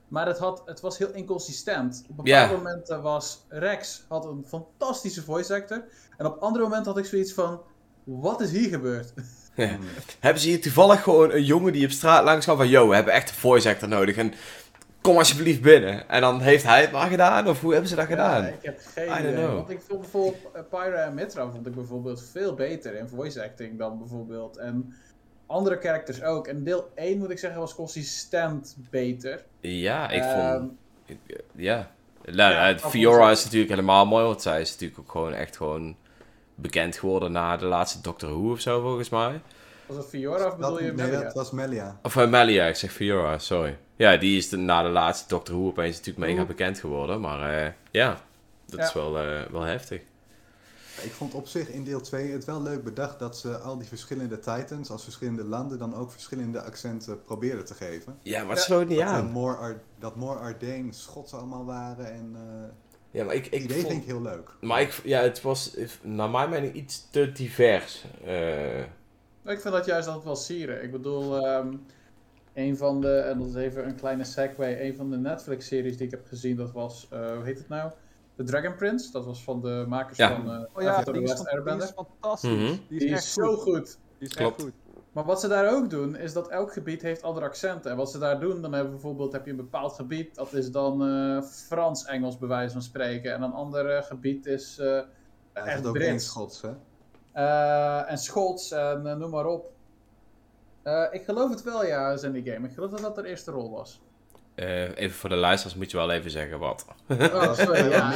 Maar 0.08 0.28
het, 0.28 0.38
had, 0.38 0.62
het 0.66 0.80
was 0.80 0.98
heel 0.98 1.14
inconsistent. 1.14 2.04
Op 2.10 2.16
bepaalde 2.18 2.54
Ja. 2.54 2.58
momenten 2.58 3.02
was 3.02 3.46
Rex 3.50 4.04
had 4.08 4.26
een 4.26 4.46
fantastische 4.48 5.24
voice 5.24 5.54
actor. 5.54 5.84
En 6.18 6.26
op 6.26 6.38
andere 6.40 6.64
momenten 6.64 6.92
had 6.92 7.02
ik 7.02 7.06
zoiets 7.06 7.34
van... 7.34 7.62
Wat 8.04 8.42
is 8.42 8.52
hier 8.52 8.70
gebeurd? 8.70 9.14
Hebben 10.20 10.42
ze 10.42 10.48
hier 10.48 10.62
toevallig 10.62 11.04
gewoon 11.04 11.32
een 11.32 11.44
jongen 11.44 11.74
die 11.74 11.86
op 11.86 11.92
straat 11.92 12.24
langs 12.24 12.46
gaat 12.46 12.58
van... 12.58 12.68
Yo, 12.68 12.88
we 12.88 12.96
hebben 12.96 13.14
echt 13.14 13.30
een 13.30 13.36
voice 13.36 13.70
actor 13.70 13.88
nodig 13.88 14.16
en 14.16 14.34
kom 15.02 15.18
alsjeblieft 15.18 15.62
binnen. 15.62 16.10
En 16.10 16.22
dan 16.22 16.42
heeft 16.42 16.64
hij 16.64 16.82
het 16.82 16.92
maar 16.92 17.10
gedaan, 17.10 17.48
of 17.48 17.62
hoe 17.62 17.72
hebben 17.72 17.90
ze 17.90 17.96
dat 17.96 18.06
gedaan? 18.06 18.42
Ja, 18.44 18.48
ik 18.48 18.62
heb 18.62 18.80
geen 18.96 19.26
I 19.26 19.30
idee. 19.30 19.46
Want 19.48 19.70
ik 19.70 19.82
vond 19.88 20.02
bijvoorbeeld 20.02 20.54
eh, 20.54 20.62
Pyra 20.70 21.04
en 21.04 21.14
Mitra 21.14 21.52
vond 21.52 21.68
ik 21.68 21.76
bijvoorbeeld 21.76 22.24
veel 22.32 22.54
beter 22.54 22.96
in 22.96 23.08
voice 23.08 23.44
acting 23.44 23.78
dan 23.78 23.98
bijvoorbeeld. 23.98 24.58
En 24.58 24.96
andere 25.48 25.78
characters 25.82 26.24
ook. 26.24 26.48
En 26.48 26.64
deel 26.64 26.92
1 26.96 27.18
moet 27.18 27.30
ik 27.30 27.40
zeggen 27.40 27.60
was 27.60 27.76
consistent 27.76 28.76
beter. 28.90 29.44
Ja, 29.60 30.10
ik 30.10 30.24
Ehm, 30.24 30.58
vond... 30.58 30.72
Ja. 31.56 31.92
Nou, 32.26 32.52
Ja, 32.54 32.68
ja, 32.68 32.74
dat 32.74 32.82
Fiora 32.92 33.32
is 33.32 33.44
natuurlijk 33.44 33.70
helemaal 33.72 34.06
mooi, 34.06 34.26
want 34.26 34.42
zij 34.42 34.62
is 34.62 34.72
natuurlijk 34.72 35.00
ook 35.00 35.12
gewoon 35.12 35.34
echt 35.34 35.58
gewoon 35.58 35.96
bekend 36.56 36.98
geworden 36.98 37.32
na 37.32 37.58
de 37.58 37.66
laatste 37.66 38.02
Doctor 38.02 38.30
Who 38.30 38.52
of 38.52 38.60
zo, 38.60 38.82
volgens 38.82 39.10
mij. 39.10 39.42
Was 39.86 39.98
het 39.98 40.06
Fiora 40.08 40.46
of 40.48 40.56
bedoel 40.56 40.72
Dat, 40.72 40.80
je 40.80 40.86
nee, 40.86 41.06
Melia? 41.06 41.24
dat 41.24 41.34
was 41.34 41.52
Melia. 41.52 42.00
Of 42.04 42.16
uh, 42.16 42.28
Melia, 42.30 42.66
ik 42.66 42.76
zeg 42.76 42.92
Fiora, 42.92 43.38
sorry. 43.38 43.78
Ja, 43.96 44.18
die 44.18 44.38
is 44.38 44.50
de, 44.50 44.58
na 44.58 44.84
de 44.84 44.90
laatste 44.90 45.28
Doctor 45.28 45.56
Who 45.56 45.68
opeens 45.68 45.96
natuurlijk 45.98 46.26
mega 46.26 46.40
Oeh. 46.40 46.48
bekend 46.48 46.80
geworden, 46.80 47.22
maar 47.22 47.54
eh, 47.66 47.72
ja, 47.92 48.22
dat 48.66 48.80
Ja. 48.80 48.86
is 48.86 48.94
wel, 48.94 49.20
eh, 49.20 49.42
wel 49.52 49.62
heftig. 49.62 50.02
Ik 51.04 51.12
vond 51.12 51.34
op 51.34 51.48
zich 51.48 51.70
in 51.70 51.84
deel 51.84 52.02
2 52.02 52.32
het 52.32 52.46
wel 52.46 52.62
leuk 52.62 52.84
bedacht 52.84 53.20
dat 53.20 53.38
ze 53.38 53.58
al 53.58 53.78
die 53.78 53.88
verschillende 53.88 54.40
Titans 54.40 54.90
als 54.90 55.04
verschillende 55.04 55.44
landen 55.44 55.78
dan 55.78 55.96
ook 55.96 56.12
verschillende 56.12 56.62
accenten 56.62 57.24
probeerden 57.24 57.66
te 57.66 57.74
geven. 57.74 58.18
Ja, 58.22 58.40
maar 58.42 58.50
het 58.50 58.60
Ja, 58.60 58.64
sloot 58.66 58.88
niet 58.88 58.98
Dat, 58.98 59.08
aan. 59.08 59.32
more 59.32 59.56
Ar 59.56 59.82
dat 60.00 60.16
more 60.16 60.56
Schots 60.90 61.34
allemaal 61.34 61.66
waren 61.66 62.12
en 62.12 62.32
eh 62.36 62.70
Ja, 63.12 63.24
maar 63.24 63.36
ik, 63.36 63.46
het 63.46 63.54
ik 63.54 63.64
idee 63.64 63.78
vond... 63.78 63.88
vind 63.92 64.02
ik 64.02 64.08
heel 64.08 64.22
leuk. 64.22 64.50
Maar 64.62 64.82
ik, 64.82 65.02
ja, 65.04 65.22
het 65.22 65.42
was 65.42 65.78
naar 66.02 66.30
mijn 66.30 66.50
mening 66.50 66.74
iets 66.74 67.08
te 67.10 67.32
divers. 67.32 68.06
Eh, 68.26 68.80
Ik 68.80 69.62
vind 69.62 69.64
dat 69.74 69.86
juist 69.86 70.08
altijd 70.08 70.26
wel 70.26 70.36
sieren. 70.36 70.84
Ik 70.84 70.92
bedoel, 70.92 71.46
ehm, 71.46 71.74
een 72.54 72.78
van 72.78 73.02
de, 73.02 73.18
en 73.18 73.40
dat 73.40 73.48
is 73.48 73.56
even 73.56 73.88
een 73.88 73.96
kleine 73.96 74.24
segue, 74.24 74.84
een 74.84 74.96
van 74.96 75.10
de 75.10 75.18
Netflix-series 75.18 75.98
die 75.98 76.06
ik 76.06 76.12
heb 76.12 76.26
gezien, 76.28 76.56
dat 76.56 76.72
was, 76.72 77.08
eh, 77.12 77.36
hoe 77.36 77.44
heet 77.46 77.58
het 77.58 77.70
nou? 77.70 77.92
The 78.38 78.44
Dragon 78.44 78.76
Prince. 78.76 79.12
Dat 79.12 79.26
was 79.26 79.44
van 79.44 79.62
de 79.62 79.86
makers 79.88 80.18
Ja. 80.18 80.36
van 80.36 80.52
eh 80.52 80.60
Oh 80.74 80.82
ja, 80.82 80.90
Avatar 80.94 81.14
die 81.14 81.24
The 81.24 81.32
is, 81.32 81.38
Last 81.38 81.38
fan- 81.38 81.46
die 81.46 81.54
Airbender. 81.54 81.88
is 81.88 81.94
fantastisch. 81.94 82.50
Mhm. 82.52 82.60
Die 82.66 82.98
is 82.98 83.00
Die 83.00 83.10
echt 83.12 83.24
is 83.24 83.34
zo 83.34 83.56
goed. 83.56 83.74
goed. 83.76 83.98
Die 84.18 84.28
is 84.28 84.34
Klopt. 84.36 84.56
echt 84.56 84.64
goed. 84.64 84.74
Maar 85.12 85.26
wat 85.26 85.40
ze 85.40 85.48
daar 85.48 85.74
ook 85.74 85.90
doen, 85.90 86.16
is 86.16 86.34
dat 86.34 86.48
elk 86.50 86.74
gebied 86.74 87.02
heeft 87.02 87.22
andere 87.24 87.46
accenten. 87.46 87.92
En 87.92 87.98
wat 87.98 88.12
ze 88.12 88.18
daar 88.20 88.40
doen, 88.40 88.62
dan 88.62 88.74
hebben 88.74 88.92
bijvoorbeeld 88.92 89.32
heb 89.32 89.46
je 89.46 89.52
een 89.52 89.58
bepaald 89.58 89.94
gebied, 89.94 90.36
dat 90.36 90.54
is 90.54 90.72
dan 90.72 91.04
eh, 91.08 91.42
Frans-Engels 91.44 92.38
bij 92.38 92.48
wijze 92.48 92.74
van 92.74 92.82
spreken. 92.82 93.34
En 93.34 93.42
een 93.42 93.52
ander 93.54 94.04
gebied 94.04 94.46
is 94.46 94.78
eh, 94.80 94.86
Ja, 94.88 95.06
er 95.54 95.64
echt 95.64 95.86
ook 95.86 95.94
Brits. 95.94 96.26
Schots, 96.26 96.62
hè? 96.62 96.72
Eh, 97.32 98.12
en 98.12 98.18
Schots 98.18 98.72
en 98.72 99.18
noem 99.18 99.30
maar 99.30 99.46
op. 99.46 99.72
Eh, 100.84 101.04
ik 101.12 101.24
geloof 101.24 101.50
het 101.50 101.64
wel, 101.64 101.86
ja, 101.86 102.18
Zendy 102.18 102.50
Game. 102.52 102.68
Ik 102.68 102.74
geloof 102.74 102.92
dat 102.92 103.00
dat 103.02 103.16
de 103.16 103.28
eerste 103.28 103.52
rol 103.52 103.72
was. 103.72 104.02
Eh, 104.58 104.98
even 104.98 105.18
voor 105.18 105.30
de 105.30 105.36
luisteraars 105.36 105.78
moet 105.78 105.92
je 105.92 105.98
wel 105.98 106.12
even 106.12 106.32
zeggen 106.32 106.60
wat. 106.60 106.86
Oh, 107.10 107.54
sorry, 107.54 107.90
ja. 107.92 108.12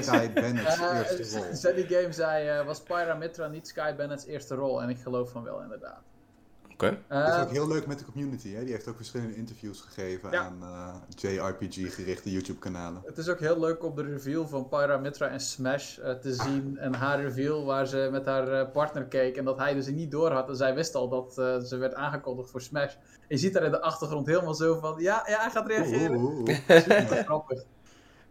Sky 0.00 0.30
Bennett's 0.30 0.78
Eh, 0.80 0.98
eerste 1.18 1.38
rol. 1.38 1.84
Game 1.88 2.12
zei, 2.12 2.48
eh, 2.48 2.66
was 2.66 2.80
Pyra 2.80 3.14
Mitra 3.14 3.46
niet 3.46 3.68
Sky 3.68 3.94
Bennett's 3.94 4.26
eerste 4.26 4.54
rol? 4.54 4.82
En 4.82 4.88
ik 4.88 4.98
geloof 5.02 5.30
van 5.30 5.42
wel, 5.42 5.62
inderdaad. 5.62 6.02
Oké. 6.76 6.98
Dat 7.08 7.34
is 7.34 7.42
ook 7.42 7.50
heel 7.50 7.68
leuk 7.68 7.86
met 7.86 7.98
de 7.98 8.04
community, 8.04 8.52
hè? 8.54 8.64
Die 8.64 8.72
heeft 8.72 8.88
ook 8.88 8.96
verschillende 8.96 9.34
interviews 9.34 9.80
gegeven 9.80 10.30
Ja. 10.30 10.40
aan 10.42 10.62
eh, 10.62 10.94
JRPG-gerichte 11.34 12.30
YouTube-kanalen. 12.30 13.02
Het 13.04 13.18
is 13.18 13.28
ook 13.28 13.40
heel 13.40 13.60
leuk 13.60 13.84
op 13.84 13.96
de 13.96 14.02
reveal 14.02 14.48
van 14.48 14.68
Pyra 14.68 14.96
Mitra 14.96 15.28
en 15.28 15.40
Smash 15.40 15.98
eh, 15.98 16.12
te 16.12 16.34
zien. 16.34 16.78
En 16.78 16.94
haar 16.94 17.20
reveal 17.20 17.64
waar 17.64 17.86
ze 17.86 18.08
met 18.12 18.26
haar 18.26 18.48
eh, 18.48 18.72
partner 18.72 19.04
keek. 19.04 19.36
En 19.36 19.44
dat 19.44 19.58
hij 19.58 19.74
dus 19.74 19.86
niet 19.86 20.10
door 20.10 20.30
had. 20.30 20.48
En 20.48 20.56
zij 20.56 20.74
wist 20.74 20.94
al 20.94 21.08
dat 21.08 21.38
eh, 21.38 21.58
ze 21.58 21.76
werd 21.76 21.94
aangekondigd 21.94 22.50
voor 22.50 22.62
Smash. 22.62 22.94
En 22.94 23.00
je 23.28 23.36
ziet 23.36 23.52
daar 23.52 23.62
in 23.64 23.70
de 23.70 23.80
achtergrond 23.80 24.26
helemaal 24.26 24.54
zo 24.54 24.78
van... 24.78 24.94
Ja, 25.00 25.22
ja 25.28 25.40
hij 25.40 25.50
gaat 25.50 25.66
reageren. 25.66 26.16
Oeh, 26.16 26.38
oeh, 26.38 26.38
oeh. 26.38 26.80
Super 26.80 27.24
grappig. 27.24 27.62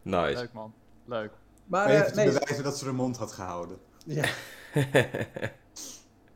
Nice. 0.02 0.40
Leuk 0.40 0.54
man. 0.54 0.74
Leuk. 1.06 1.32
Maar, 1.66 1.86
eh, 1.86 1.94
Even 1.96 2.08
te 2.08 2.16
nee, 2.16 2.32
bewijzen 2.32 2.64
dat 2.64 2.78
ze 2.78 2.86
de 2.86 2.92
mond 2.92 3.18
had 3.18 3.32
gehouden. 3.32 3.78
Ja. 4.06 4.26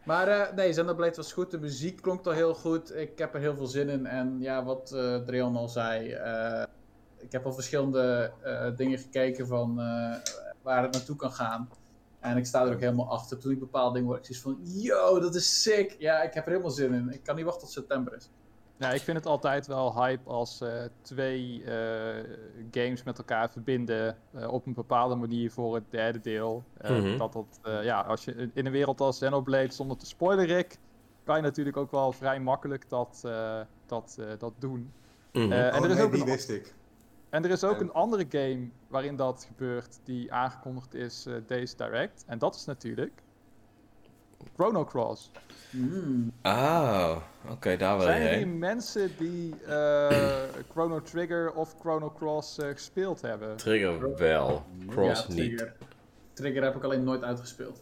Maar 0.09 0.27
eh, 0.27 0.53
nee, 0.55 0.69
Xenoblade 0.69 1.15
was 1.15 1.33
goed. 1.33 1.51
De 1.51 1.59
muziek 1.59 2.01
klonk 2.01 2.25
al 2.25 2.31
heel 2.31 2.53
goed. 2.53 2.95
Ik 2.95 3.17
heb 3.17 3.33
er 3.33 3.39
heel 3.39 3.55
veel 3.55 3.67
zin 3.67 3.89
in. 3.89 4.05
En 4.05 4.39
ja, 4.39 4.63
wat 4.63 4.91
eh 4.91 5.15
Dreon 5.15 5.55
al 5.55 5.67
zei. 5.69 6.11
eh, 6.11 6.63
ik 7.17 7.31
heb 7.31 7.45
al 7.45 7.53
verschillende 7.53 8.31
dingen 8.75 8.99
gekeken 8.99 9.47
van 9.47 9.75
waar 10.61 10.83
het 10.83 10.93
naartoe 10.93 11.15
kan 11.15 11.31
gaan. 11.31 11.69
En 12.19 12.37
ik 12.37 12.45
sta 12.45 12.65
er 12.65 12.73
ook 12.73 12.79
helemaal 12.79 13.11
achter. 13.11 13.37
Toen 13.37 13.51
ik 13.51 13.59
bepaalde 13.59 13.93
dingen 13.93 14.07
hoorde, 14.07 14.27
ik 14.27 14.35
zoiets 14.35 14.63
van... 14.63 14.81
Yo, 14.81 15.19
dat 15.19 15.35
is 15.35 15.61
sick! 15.61 15.95
Ja, 15.99 16.21
ik 16.21 16.33
heb 16.33 16.45
er 16.45 16.51
helemaal 16.51 16.71
zin 16.71 16.93
in. 16.93 17.09
Ik 17.13 17.23
kan 17.23 17.35
niet 17.35 17.45
wachten 17.45 17.61
tot 17.61 17.71
september 17.71 18.15
is. 18.15 18.29
Ja, 18.79 18.91
ik 18.91 19.01
vind 19.01 19.17
het 19.17 19.25
altijd 19.25 19.67
wel 19.67 20.01
hype 20.03 20.29
als 20.29 20.61
eh, 20.61 20.83
twee 21.01 21.63
eh, 21.63 22.23
games 22.71 23.03
met 23.03 23.17
elkaar 23.17 23.49
verbinden 23.51 24.17
eh, 24.33 24.51
op 24.53 24.65
een 24.65 24.73
bepaalde 24.73 25.15
manier 25.15 25.51
voor 25.51 25.75
het 25.75 25.83
derde 25.89 26.19
deel. 26.19 26.63
Eh, 26.77 26.91
Mhm. 26.91 27.17
Dat 27.17 27.33
dat, 27.33 27.59
eh, 27.63 27.83
ja, 27.83 28.01
als 28.01 28.25
je 28.25 28.49
in 28.53 28.65
een 28.65 28.71
wereld 28.71 29.01
als 29.01 29.17
Xenoblade 29.19 29.71
zonder 29.71 29.97
te 29.97 30.05
spoileren, 30.05 30.65
kan 31.23 31.35
je 31.35 31.41
natuurlijk 31.41 31.77
ook 31.77 31.91
wel 31.91 32.11
vrij 32.11 32.39
makkelijk 32.39 32.89
dat, 32.89 33.21
eh, 33.25 33.59
dat, 33.85 34.17
eh, 34.19 34.25
dat 34.37 34.53
doen. 34.59 34.91
Eh, 35.31 35.41
en, 35.41 35.73
oh 35.73 35.83
er 35.83 35.89
is 35.89 35.95
nee, 35.95 36.05
ook 36.05 36.11
die 36.11 36.21
een, 36.21 36.25
wist 36.27 36.49
ik. 36.49 36.73
en 37.29 37.43
er 37.43 37.49
is 37.49 37.63
ook 37.63 37.79
een 37.79 37.93
andere 37.93 38.25
game 38.29 38.69
waarin 38.87 39.15
dat 39.15 39.43
gebeurt, 39.47 39.99
die 40.03 40.33
aangekondigd 40.33 40.93
is 40.93 41.25
eh, 41.25 41.33
deze 41.47 41.75
direct. 41.77 42.23
En 42.27 42.37
dat 42.37 42.55
is 42.55 42.65
natuurlijk 42.65 43.21
Chrono 44.55 44.85
Cross. 44.85 45.31
Mm. 45.69 46.31
Ah, 46.41 47.17
oké, 47.49 47.77
daar 47.77 47.97
wil 47.97 48.07
je 48.07 48.13
Zijn 48.13 48.39
er 48.39 48.47
mensen 48.47 49.11
die 49.17 49.55
eh, 49.65 50.09
Chrono 50.71 51.01
Trigger 51.01 51.51
of 51.51 51.75
Chrono 51.79 52.11
Cross 52.11 52.57
eh, 52.57 52.67
gespeeld 52.69 53.21
hebben? 53.21 53.57
Trigger 53.57 54.17
wel, 54.17 54.65
Cross 54.87 55.25
ja, 55.27 55.33
niet. 55.33 55.57
Trigger. 55.57 55.73
Trigger 56.33 56.63
heb 56.63 56.75
ik 56.75 56.83
alleen 56.83 57.03
nooit 57.03 57.23
uitgespeeld. 57.23 57.79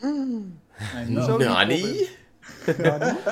Mm. 0.00 0.60
Nee, 0.94 1.08
no. 1.16 1.36
Nani? 1.36 1.84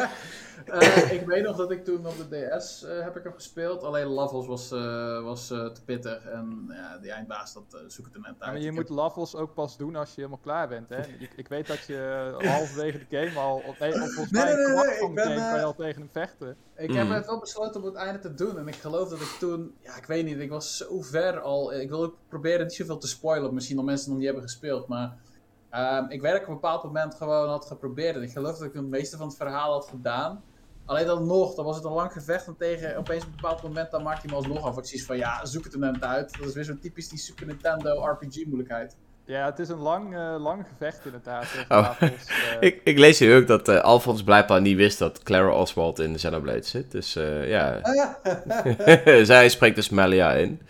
Eh, 0.71 1.13
ik 1.13 1.27
weet 1.33 1.45
nog 1.45 1.57
dat 1.57 1.71
ik 1.71 1.85
toen 1.85 2.07
op 2.07 2.15
de 2.29 2.57
DS 2.59 2.85
eh, 2.85 3.03
heb 3.03 3.17
ik 3.17 3.23
hem 3.25 3.33
gespeeld. 3.33 3.83
Alleen 3.83 4.15
Levels 4.15 4.47
was, 4.47 4.73
eh, 4.73 5.23
was 5.23 5.51
eh, 5.51 5.67
te 5.67 5.85
pittig. 5.85 6.25
En 6.25 6.65
ja, 6.69 6.99
die 6.99 7.11
eindbaas, 7.11 7.53
dat 7.55 7.83
zoek 7.87 8.05
het 8.05 8.15
er 8.15 8.21
net 8.21 8.35
Ja, 8.39 8.45
uit. 8.45 8.53
maar 8.53 8.61
je 8.61 8.67
Ik 8.69 8.73
moet 8.75 8.91
levels 8.91 9.35
ook 9.35 9.55
pas 9.55 9.77
doen 9.77 9.97
als 9.97 10.09
je 10.09 10.15
helemaal 10.17 10.39
klaar 10.43 10.69
bent. 10.69 10.89
Hè? 10.89 11.01
Ik, 11.19 11.33
ik 11.37 11.49
weet 11.49 11.67
dat 11.67 11.85
je 11.87 12.31
halverwege 12.39 12.99
de 13.09 13.17
game 13.27 13.39
al, 13.41 13.63
of, 13.67 13.79
nee, 13.79 13.93
of 13.93 13.99
volgens 13.99 14.31
Nee, 14.31 14.45
mij 14.45 14.55
nee, 14.55 14.65
een 14.65 14.65
nee, 14.65 14.73
kwart 14.75 14.89
nee, 14.89 14.99
van 14.99 15.09
ik 15.11 15.17
de 15.17 15.23
ben, 15.23 15.33
game 15.37 15.49
kan 15.51 15.59
je 15.59 15.65
al 15.65 15.75
tegen 15.75 16.01
hem 16.01 16.11
vechten. 16.13 16.57
Ik 16.77 16.89
Mm. 16.91 16.97
heb 16.97 17.09
het 17.09 17.27
wel 17.27 17.39
besloten 17.39 17.81
om 17.81 17.87
het 17.87 17.97
einde 17.97 18.19
te 18.19 18.35
doen. 18.35 18.59
En 18.59 18.69
ik 18.69 18.75
geloof 18.75 19.09
dat 19.09 19.21
ik 19.21 19.37
toen, 19.39 19.75
ja, 19.81 19.97
ik 19.97 20.05
weet 20.07 20.25
niet, 20.25 20.39
ik 20.39 20.51
was 20.51 20.77
zo 20.77 21.01
ver 21.03 21.41
al. 21.41 21.73
Ik 21.75 21.89
wil 21.89 22.03
ook 22.03 22.15
proberen 22.29 22.63
niet 22.67 22.75
zoveel 22.75 22.99
te 22.99 23.09
spoilen. 23.09 23.55
Misschien 23.55 23.77
dat 23.77 23.85
mensen 23.85 24.09
nog 24.09 24.17
niet 24.17 24.27
hebben 24.27 24.45
gespeeld. 24.45 24.89
Maar 24.89 25.17
ehm, 25.71 26.05
ik 26.11 26.21
weet 26.21 26.33
dat 26.33 26.41
ik 26.41 26.47
op 26.47 26.55
een 26.55 26.61
bepaald 26.61 26.83
moment 26.85 27.15
gewoon 27.15 27.49
had 27.49 27.65
geprobeerd. 27.67 28.17
En 28.17 28.23
ik 28.23 28.31
geloof 28.31 28.59
dat 28.59 28.67
ik 28.69 28.73
het 28.75 28.87
meeste 28.87 29.17
van 29.17 29.27
het 29.27 29.37
verhaal 29.37 29.73
had 29.73 29.89
gedaan. 29.89 30.43
Alleen 30.89 31.07
dan 31.07 31.27
nog, 31.27 31.55
dan 31.55 31.65
was 31.65 31.77
het 31.77 31.85
een 31.85 31.93
lang 31.93 32.13
gevecht. 32.13 32.47
En 32.47 32.57
tegen 32.59 32.97
opeens 32.97 33.23
op 33.23 33.29
een 33.29 33.37
bepaald 33.41 33.63
moment, 33.63 33.91
dan 33.91 34.03
maakt 34.03 34.23
hij 34.23 34.31
me 34.31 34.37
alsnog 34.37 34.65
af. 34.65 34.79
Ik 34.79 34.85
zoiets 34.87 35.07
van, 35.07 35.17
ja, 35.17 35.47
zoek 35.47 35.65
het 35.65 35.73
er 35.73 35.79
net 35.79 36.03
uit. 36.05 36.37
Dat 36.39 36.49
is 36.49 36.55
weer 36.55 36.65
zo'n 36.65 36.79
typisch 36.81 37.09
die 37.09 37.19
Super 37.19 37.47
Nintendo 37.47 38.05
RPG 38.05 38.45
moeilijkheid. 38.47 38.97
Ja, 39.25 39.45
het 39.45 39.59
is 39.59 39.69
een 39.69 39.79
lang, 39.79 40.15
eh, 40.15 40.35
lang 40.39 40.67
gevecht 40.69 41.05
inderdaad 41.05 41.47
Oh. 41.69 41.91
eh. 42.01 42.09
Ik, 42.61 42.81
ik 42.85 42.99
lees 42.99 43.19
hier 43.19 43.37
ook 43.37 43.47
dat 43.47 43.69
eh 43.69 43.81
Alfons 43.81 44.23
blijkbaar 44.23 44.61
niet 44.61 44.77
wist 44.77 44.99
dat 44.99 45.23
Clara 45.23 45.53
Oswald 45.53 45.99
in 45.99 46.13
de 46.13 46.19
Xenoblade 46.19 46.63
zit. 46.63 46.91
Dus 46.91 47.17
eh, 47.17 47.49
ja, 47.49 47.79
Ah 47.83 47.95
ja. 47.95 48.19
zij 49.25 49.49
spreekt 49.49 49.77
dus 49.77 49.89
Melia 49.89 50.33
in. 50.33 50.61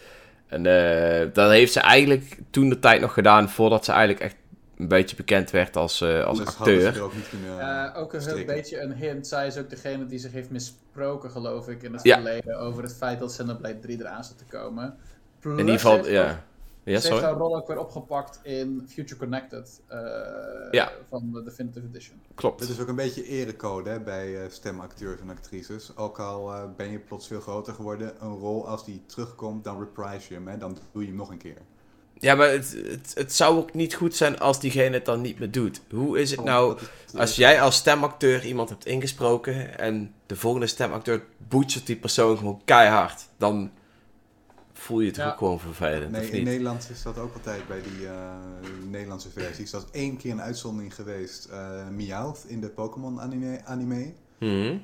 En 0.47 0.67
eh, 0.67 1.29
dat 1.33 1.51
heeft 1.51 1.73
ze 1.73 1.81
eigenlijk 1.81 2.39
toen 2.51 2.69
de 2.69 2.79
tijd 2.79 3.01
nog 3.01 3.13
gedaan, 3.13 3.49
voordat 3.49 3.85
ze 3.85 3.93
eigenlijk 3.93 4.21
echt 4.21 4.37
een 4.79 4.89
beetje 4.89 5.17
bekend 5.17 5.51
werd 5.51 5.77
als, 5.77 6.01
eh, 6.01 6.25
als 6.25 6.45
acteur. 6.47 7.01
ook 7.03 7.15
niet 7.15 7.29
kunnen 7.29 7.61
Eh, 7.61 8.01
ook 8.01 8.13
een 8.13 8.21
heel 8.21 8.45
beetje 8.45 8.81
een 8.81 8.93
hint. 8.93 9.27
Zij 9.27 9.47
is 9.47 9.57
ook 9.59 9.71
degene 9.71 10.07
die 10.07 10.19
zich 10.19 10.33
heeft 10.33 10.51
misproken, 10.51 11.31
geloof 11.31 11.69
ik, 11.69 11.83
in 11.83 11.93
het 11.93 12.03
Ja. 12.03 12.15
verleden. 12.15 12.59
Over 12.59 12.83
het 12.83 12.95
feit 12.95 13.19
dat 13.19 13.31
Xenoblade 13.31 13.79
3 13.79 13.99
eraan 14.01 14.25
zat 14.25 14.39
te 14.39 14.45
komen. 14.45 14.97
Plus 15.39 15.53
In 15.59 15.59
ieder 15.67 15.75
geval, 15.81 16.09
ja. 16.09 16.45
Ja, 16.83 17.01
ze 17.01 17.09
heeft 17.09 17.23
haar 17.23 17.35
rol 17.35 17.57
ook 17.57 17.67
weer 17.67 17.79
opgepakt 17.79 18.41
in 18.43 18.85
Future 18.89 19.21
Connected. 19.21 19.81
eh, 19.87 19.99
Ja. 20.71 20.93
Van 21.09 21.31
de 21.33 21.43
Definitive 21.43 21.87
Edition. 21.87 22.21
Klopt. 22.35 22.61
Dit 22.61 22.69
is 22.69 22.81
ook 22.81 22.89
een 22.89 22.95
beetje 22.95 23.25
erecode 23.25 23.91
hè, 23.91 24.01
bij 24.01 24.43
eh, 24.43 24.51
stemacteurs 24.51 25.21
en 25.21 25.31
actrices. 25.31 25.97
Ook 25.97 26.19
al 26.19 26.53
eh, 26.55 26.63
ben 26.77 26.91
je 26.91 26.99
plots 26.99 27.27
veel 27.27 27.41
groter 27.41 27.75
geworden, 27.75 28.13
een 28.21 28.35
rol 28.35 28.69
als 28.69 28.85
die 28.85 29.03
terugkomt, 29.07 29.65
dan 29.65 29.79
reprise 29.79 30.29
je 30.29 30.35
hem. 30.35 30.49
Hè, 30.49 30.59
dan 30.59 30.79
doe 30.93 31.03
je 31.03 31.09
hem 31.09 31.17
nog 31.17 31.31
een 31.31 31.39
keer. 31.39 31.57
Ja, 32.21 32.35
maar 32.35 32.49
het, 32.51 32.77
het, 32.87 33.13
het 33.15 33.35
zou 33.35 33.57
ook 33.59 33.75
niet 33.75 33.95
goed 33.95 34.15
zijn 34.17 34.39
als 34.39 34.61
diegene 34.61 34.95
het 34.95 35.05
dan 35.05 35.21
niet 35.21 35.39
meer 35.39 35.51
doet. 35.51 35.81
Hoe 35.91 36.19
is 36.19 36.31
het 36.31 36.45
nou 36.45 36.75
Dat 36.79 36.89
is- 37.15 37.21
als 37.21 37.37
jij 37.37 37.61
als 37.61 37.77
stemacteur 37.77 38.45
iemand 38.47 38.69
hebt 38.69 38.87
ingesproken 38.87 39.79
en 39.79 40.15
de 40.27 40.37
volgende 40.37 40.67
stemacteur 40.67 41.23
boetselt 41.49 41.87
die 41.87 41.97
persoon 41.97 42.37
gewoon 42.37 42.61
keihard, 42.65 43.27
dan 43.37 43.71
voel 44.73 45.01
je 45.01 45.07
het 45.07 45.17
Ja. 45.17 45.31
ook 45.31 45.39
gewoon 45.39 45.61
vervelend, 45.61 46.11
Nee, 46.11 46.21
of 46.21 46.29
in? 46.31 46.45
Nederland 46.45 46.89
is 46.93 47.03
dat 47.03 47.19
ook 47.19 47.35
altijd 47.35 47.69
bij 47.69 47.81
die 47.83 48.07
eh, 48.07 48.15
Nederlandse 48.91 49.31
versies. 49.31 49.71
Dat 49.71 49.83
is 49.93 50.01
één 50.01 50.17
keer 50.17 50.33
een 50.33 50.43
uitzondering 50.43 50.95
geweest. 50.95 51.45
eh 51.45 51.89
Meowth 51.89 52.45
in 52.47 52.61
de 52.61 52.69
Pokémon 52.69 53.21
anime. 53.21 53.61
anime. 53.65 54.13
Mhm. 54.39 54.77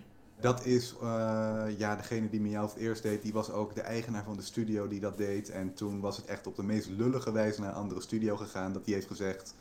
Dat 0.45 0.65
is, 0.65 0.95
eh, 1.03 1.65
ja, 1.79 1.97
degene 1.97 2.29
die 2.31 2.41
Meowth 2.41 2.75
eerst 2.77 3.03
deed, 3.03 3.23
die 3.23 3.33
was 3.33 3.51
ook 3.51 3.75
de 3.75 3.81
eigenaar 3.81 4.25
van 4.25 4.37
de 4.37 4.43
studio 4.43 4.89
die 4.89 5.01
dat 5.01 5.17
deed. 5.17 5.51
En 5.51 5.75
toen 5.75 6.01
was 6.01 6.17
het 6.17 6.27
echt 6.27 6.47
op 6.47 6.57
de 6.57 6.63
meest 6.63 6.89
lullige 6.89 7.33
wijze 7.33 7.61
naar 7.61 7.69
een 7.71 7.75
andere 7.77 8.01
studio 8.01 8.37
gegaan. 8.37 8.73
Dat 8.73 8.85
die 8.85 8.95
heeft 8.95 9.07
gezegd, 9.07 9.55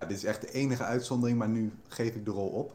ja, 0.00 0.06
dit 0.06 0.16
is 0.16 0.24
echt 0.24 0.40
de 0.40 0.50
enige 0.52 0.82
uitzondering, 0.82 1.38
maar 1.38 1.48
nu 1.48 1.72
geef 1.88 2.14
ik 2.14 2.24
de 2.24 2.30
rol 2.30 2.48
op. 2.48 2.72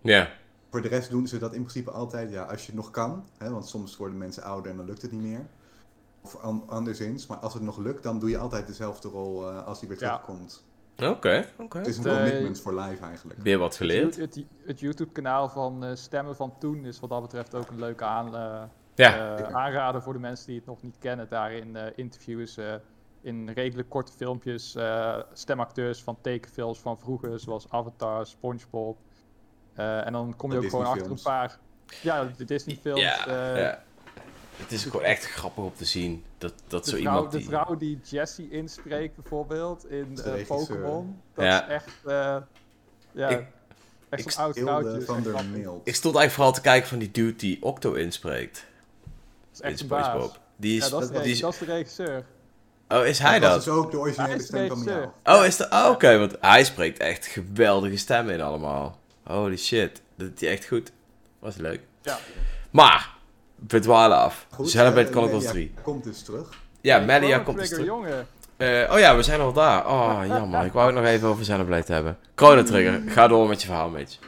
Ja. 0.00 0.30
Voor 0.70 0.82
de 0.82 0.88
rest 0.88 1.10
doen 1.10 1.26
ze 1.26 1.38
dat 1.38 1.54
in 1.54 1.60
principe 1.60 1.90
altijd, 1.90 2.30
ja, 2.30 2.42
als 2.44 2.60
je 2.60 2.66
het 2.66 2.74
nog 2.74 2.90
kan. 2.90 3.24
Hè, 3.38 3.50
want 3.50 3.68
soms 3.68 3.96
worden 3.96 4.18
mensen 4.18 4.42
ouder 4.42 4.70
en 4.70 4.76
dan 4.76 4.86
lukt 4.86 5.02
het 5.02 5.12
niet 5.12 5.22
meer. 5.22 5.46
Of 6.22 6.36
an- 6.36 6.64
anderszins. 6.66 7.26
Maar 7.26 7.38
als 7.38 7.54
het 7.54 7.62
nog 7.62 7.78
lukt, 7.78 8.02
dan 8.02 8.18
doe 8.18 8.30
je 8.30 8.38
altijd 8.38 8.66
dezelfde 8.66 9.08
rol 9.08 9.48
eh, 9.50 9.66
als 9.66 9.80
die 9.80 9.88
weer 9.88 10.00
Ja. 10.00 10.20
Oké, 11.02 11.44
oké. 11.58 11.78
Het 11.78 11.86
is 11.86 11.98
een 11.98 12.06
Eh, 12.06 12.16
commitment 12.16 12.60
voor 12.60 12.74
live 12.80 13.04
eigenlijk. 13.04 13.40
Weer 13.42 13.58
wat 13.58 13.76
geleerd. 13.76 14.16
Het, 14.16 14.34
het, 14.34 14.44
het 14.64 14.80
YouTube-kanaal 14.80 15.48
van 15.48 15.84
eh, 15.84 15.94
Stemmen 15.94 16.36
van 16.36 16.58
Toen 16.58 16.84
is 16.84 17.00
wat 17.00 17.10
dat 17.10 17.22
betreft 17.22 17.54
ook 17.54 17.68
een 17.70 17.78
leuke 17.78 18.04
aan, 18.04 18.36
eh, 18.36 18.62
Ja, 18.94 19.36
aanrader 19.52 20.02
voor 20.02 20.12
de 20.12 20.18
mensen 20.18 20.46
die 20.46 20.56
het 20.56 20.66
nog 20.66 20.82
niet 20.82 20.96
kennen. 20.98 21.28
Daarin 21.28 21.76
eh 21.76 21.86
interviewen 21.94 22.48
ze 22.48 22.80
in 23.20 23.48
redelijk 23.50 23.88
korte 23.88 24.12
filmpjes 24.12 24.74
eh, 24.74 25.18
stemacteurs 25.32 26.02
van 26.02 26.18
tekenfilms 26.20 26.78
van 26.78 26.98
vroeger, 26.98 27.40
zoals 27.40 27.70
Avatar, 27.70 28.26
SpongeBob. 28.26 28.98
Eh, 29.74 30.06
en 30.06 30.12
dan 30.12 30.36
kom 30.36 30.52
je 30.52 30.58
De 30.58 30.64
ook 30.64 30.70
gewoon 30.70 30.86
achter 30.86 31.10
een 31.10 31.22
paar. 31.22 31.58
Ja, 32.02 32.24
de 32.36 32.44
Disney-films. 32.44 33.00
ja, 33.00 33.26
eh, 33.26 33.60
ja. 33.62 33.82
Het 34.56 34.72
is 34.72 34.84
ook 34.86 34.90
gewoon 34.90 35.06
echt 35.06 35.24
grappig 35.24 35.64
om 35.64 35.72
te 35.76 35.84
zien 35.84 36.24
dat, 36.38 36.52
dat 36.68 36.84
de, 36.84 36.90
zo 36.90 36.96
vrouw, 36.96 37.12
iemand 37.12 37.32
de 37.32 37.38
die... 37.38 37.46
vrouw 37.46 37.76
die 37.76 38.00
Jessie 38.04 38.50
inspreekt, 38.50 39.14
bijvoorbeeld, 39.16 39.90
in 39.90 40.14
De 40.14 40.22
eh, 40.22 40.30
regisseur. 40.32 40.56
Pokémon. 40.76 41.20
Dat 41.34 41.44
Ja. 41.44 41.66
is 41.66 41.72
echt. 41.72 41.88
eh, 42.04 42.36
ja, 43.12 43.28
Ik- 43.28 43.46
echt 44.08 44.32
zo'n 44.32 44.44
oud 44.44 44.58
vrouwtje. 44.58 44.98
is 44.98 45.04
van 45.04 45.22
der. 45.22 45.34
Ik 45.84 45.94
stond 45.94 46.16
eigenlijk 46.16 46.30
vooral 46.30 46.52
te 46.52 46.60
kijken 46.60 46.88
van 46.88 46.98
die 46.98 47.10
dude 47.10 47.36
die 47.36 47.62
Octo 47.62 47.92
inspreekt. 47.92 48.54
Dat 49.04 49.52
is 49.52 49.60
In 49.60 49.68
echt 49.68 49.80
een 49.80 49.86
baas. 49.88 50.04
SpongeBob. 50.06 50.38
Die 50.56 50.76
is, 50.76 50.84
Ja, 50.84 50.90
dat 50.90 51.02
is, 51.02 51.08
de, 51.08 51.20
die 51.20 51.32
is- 51.32 51.40
dat 51.40 51.52
is 51.52 51.58
de 51.58 51.64
regisseur. 51.64 52.24
Oh, 52.88 53.06
is 53.06 53.18
hij 53.18 53.38
dat 53.40 53.42
dat? 53.42 53.54
was 53.54 53.64
dus 53.64 53.74
ook 53.84 53.90
de 53.90 53.98
originele 53.98 54.28
Hij 54.32 54.38
is 54.38 54.46
stem 54.46 54.68
van. 54.68 54.84
Meowth. 54.84 55.10
Oh, 55.24 55.44
is 55.44 55.56
dat? 55.56 55.72
Oh, 55.72 55.88
oké, 55.90 56.18
want 56.18 56.36
hij 56.40 56.64
spreekt 56.64 56.98
echt 56.98 57.26
geweldige 57.26 57.96
stemmen 57.96 58.34
in 58.34 58.40
allemaal. 58.40 58.98
Holy 59.22 59.56
shit, 59.56 60.02
dat 60.16 60.28
hij 60.40 60.48
echt 60.48 60.66
goed. 60.66 60.92
Was 61.38 61.56
leuk. 61.56 61.80
Ja. 62.02 62.18
Maar, 62.70 63.13
we 63.68 63.78
dwalen 63.78 64.16
af. 64.16 64.46
Goed, 64.50 64.66
Xenoblade 64.66 65.06
eh, 65.06 65.12
Chronicles 65.12 65.44
Media 65.44 65.52
3. 65.52 65.72
komt 65.82 66.04
dus 66.04 66.22
terug. 66.22 66.48
Ja, 66.80 66.98
Melia 66.98 67.38
komt 67.38 67.58
dus 67.58 67.68
terug. 67.68 67.86
jongen. 67.86 68.26
Eh, 68.56 68.90
oh 68.92 68.98
ja, 68.98 69.16
we 69.16 69.22
zijn 69.22 69.40
al 69.40 69.52
daar. 69.52 69.86
Oh, 69.86 70.20
jammer. 70.26 70.64
Ik 70.64 70.72
wou 70.72 70.86
het 70.86 70.94
nog 70.94 71.04
even 71.04 71.28
over 71.28 71.42
Xenoblade 71.42 71.92
hebben. 71.92 72.18
Chrono 72.34 72.62
Trigger, 72.62 73.02
ga 73.06 73.28
door 73.28 73.48
met 73.48 73.60
je 73.60 73.66
verhaal, 73.66 73.88
Mitch. 73.88 74.18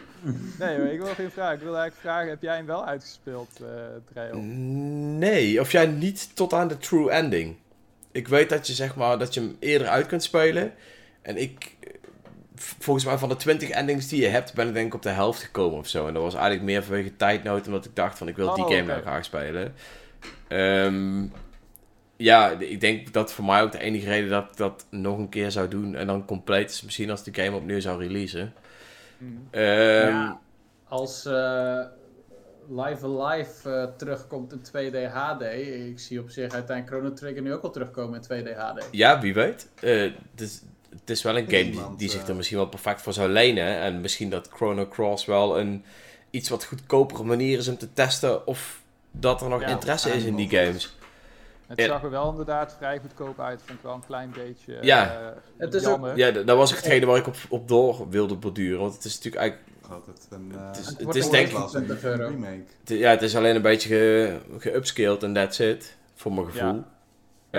Nee, 0.59 0.79
maar 0.79 0.93
ik 0.93 1.01
wil 1.01 1.15
geen 1.15 1.31
vraag. 1.31 1.55
Ik 1.55 1.61
wil 1.61 1.77
eigenlijk 1.77 2.01
vragen, 2.01 2.29
heb 2.29 2.43
jij 2.43 2.57
hem 2.57 2.67
wel 2.67 2.87
uitgespeeld, 2.87 3.49
eh 3.61 3.69
Trail? 4.13 4.37
Nee, 5.19 5.61
of 5.61 5.73
jij 5.73 5.87
niet 5.87 6.37
tot 6.37 6.53
aan 6.53 6.69
de 6.69 6.79
true 6.79 7.11
ending. 7.11 7.57
Ik 8.13 8.29
weet 8.29 8.49
dat 8.49 8.67
je 8.67 8.73
zeg 8.73 8.97
maar 8.97 9.19
dat 9.19 9.35
je 9.35 9.41
hem 9.41 9.57
eerder 9.59 9.89
uit 9.89 10.07
kunt 10.07 10.23
spelen. 10.23 10.73
En 11.23 11.37
ik, 11.37 11.76
volgens 12.57 13.05
mij 13.07 13.19
van 13.19 13.29
de 13.29 13.37
20 13.37 13.69
endings 13.71 14.09
die 14.09 14.21
je 14.21 14.29
hebt, 14.29 14.55
ben 14.55 14.69
ik 14.69 14.75
denk 14.75 14.87
ik 14.87 14.95
op 14.95 15.03
de 15.03 15.09
helft 15.09 15.43
gekomen 15.43 15.79
of 15.79 15.89
zo. 15.89 16.07
En 16.07 16.15
dat 16.15 16.23
was 16.23 16.35
eigenlijk 16.35 16.65
meer 16.65 16.83
vanwege 16.83 17.17
tijdnood, 17.17 17.67
omdat 17.67 17.85
ik 17.85 17.95
dacht 17.97 18.19
van 18.19 18.29
ik 18.29 18.37
wil 18.37 18.55
die 18.55 18.65
Oh, 18.65 18.71
game 18.71 18.83
oké. 18.83 18.93
wel 18.93 19.01
graag 19.01 19.25
spelen. 19.25 19.75
Ehm, 20.49 21.25
ja, 22.17 22.51
ik 22.51 22.81
denk 22.81 23.13
dat 23.13 23.33
voor 23.33 23.45
mij 23.45 23.63
ook 23.63 23.73
de 23.73 23.79
enige 23.81 24.07
reden 24.09 24.31
dat 24.31 24.45
ik 24.51 24.57
dat 24.57 24.87
nog 24.91 25.19
een 25.19 25.29
keer 25.29 25.51
zou 25.51 25.69
doen 25.69 25.95
en 25.95 26.07
dan 26.07 26.25
compleet 26.25 26.71
is 26.71 26.83
misschien 26.83 27.11
als 27.11 27.25
de 27.25 27.35
game 27.43 27.57
opnieuw 27.57 27.81
zou 27.81 28.03
releasen. 28.03 28.53
Hmm. 29.19 29.49
Ehm, 29.51 29.63
Ja. 30.09 30.41
Als 30.89 31.25
eh, 31.27 31.81
Live 32.69 33.07
Alive 33.07 33.71
eh, 33.71 33.85
terugkomt 33.97 34.53
in 34.53 34.59
2D 34.63 35.13
HD, 35.13 35.43
ik 35.91 35.99
zie 35.99 36.21
op 36.21 36.31
zich 36.31 36.53
uiteindelijk 36.53 36.87
Chrono 36.89 37.13
Trigger 37.15 37.43
nu 37.43 37.53
ook 37.53 37.63
al 37.63 37.71
terugkomen 37.71 38.21
in 38.21 38.45
2D 38.45 38.55
HD. 38.57 38.89
Ja, 38.91 39.21
wie 39.21 39.35
weet. 39.35 39.71
Eh, 39.81 40.05
is, 40.37 40.63
het 40.91 41.11
is 41.11 41.23
wel 41.23 41.37
een 41.37 41.51
game 41.51 41.97
die, 41.97 42.11
zich 42.11 42.23
eh, 42.23 42.29
er 42.29 42.37
misschien 42.37 42.57
wel 42.57 42.67
perfect 42.69 43.03
voor 43.03 43.13
zou 43.13 43.29
lenen. 43.29 43.79
En 43.81 44.01
misschien 44.01 44.31
dat 44.31 44.49
Chrono 44.53 44.89
Cross 44.89 45.25
wel 45.25 45.59
een 45.59 45.85
iets 46.31 46.49
wat 46.49 46.65
goedkopere 46.65 47.23
manier 47.23 47.59
is 47.59 47.69
om 47.69 47.79
te 47.79 47.93
testen 47.93 48.47
of 48.47 48.83
dat 49.11 49.41
er 49.43 49.49
nog 49.49 49.61
Ja, 49.61 49.67
interesse 49.67 50.11
is 50.11 50.25
in 50.25 50.35
die 50.37 50.49
games. 50.49 50.95
Het 51.67 51.79
Ja. 51.81 51.87
zag 51.87 52.03
er 52.03 52.11
wel 52.11 52.31
inderdaad 52.31 52.75
vrij 52.79 52.99
goedkoop 52.99 53.41
uit. 53.41 53.61
Vind 53.65 53.79
ik 53.79 53.85
wel 53.85 53.95
een 53.95 54.07
klein 54.07 54.31
beetje 54.35 54.79
Ja. 54.83 55.11
eh, 55.21 55.27
Het 55.57 55.75
is 55.75 55.87
ook-. 55.87 56.13
Ja, 56.17 56.31
dat 56.31 56.57
was 56.57 56.71
ook 56.71 56.77
hetgene 56.77 57.07
waar 57.07 57.17
ik 57.17 57.27
op, 57.27 57.37
op 57.49 57.69
door 57.69 58.07
wilde 58.11 58.35
borduren. 58.35 58.81
Want 58.81 58.95
het 58.95 59.05
is 59.05 59.15
natuurlijk 59.15 59.43
eigenlijk... 59.43 59.71
Altijd 59.91 60.27
een, 60.31 60.53
eh, 60.55 60.67
Het 60.67 60.79
is- 60.79 60.87
Het 60.87 61.15
het 61.15 61.31
denk 61.31 61.49
ik... 61.49 61.67
20 61.69 62.03
euro. 62.05 62.25
een 62.25 62.31
remake. 62.31 62.63
het- 62.85 62.99
Ja, 62.99 63.11
het 63.11 63.23
is 63.23 63.37
alleen 63.37 63.57
een 63.57 63.63
beetje 63.63 63.89
ge, 63.89 64.39
geupscaled 64.59 65.23
en 65.23 65.33
that's 65.33 65.59
it. 65.59 65.97
Voor 66.15 66.33
mijn 66.33 66.47
gevoel. 66.47 66.75
Ja, 66.75 66.85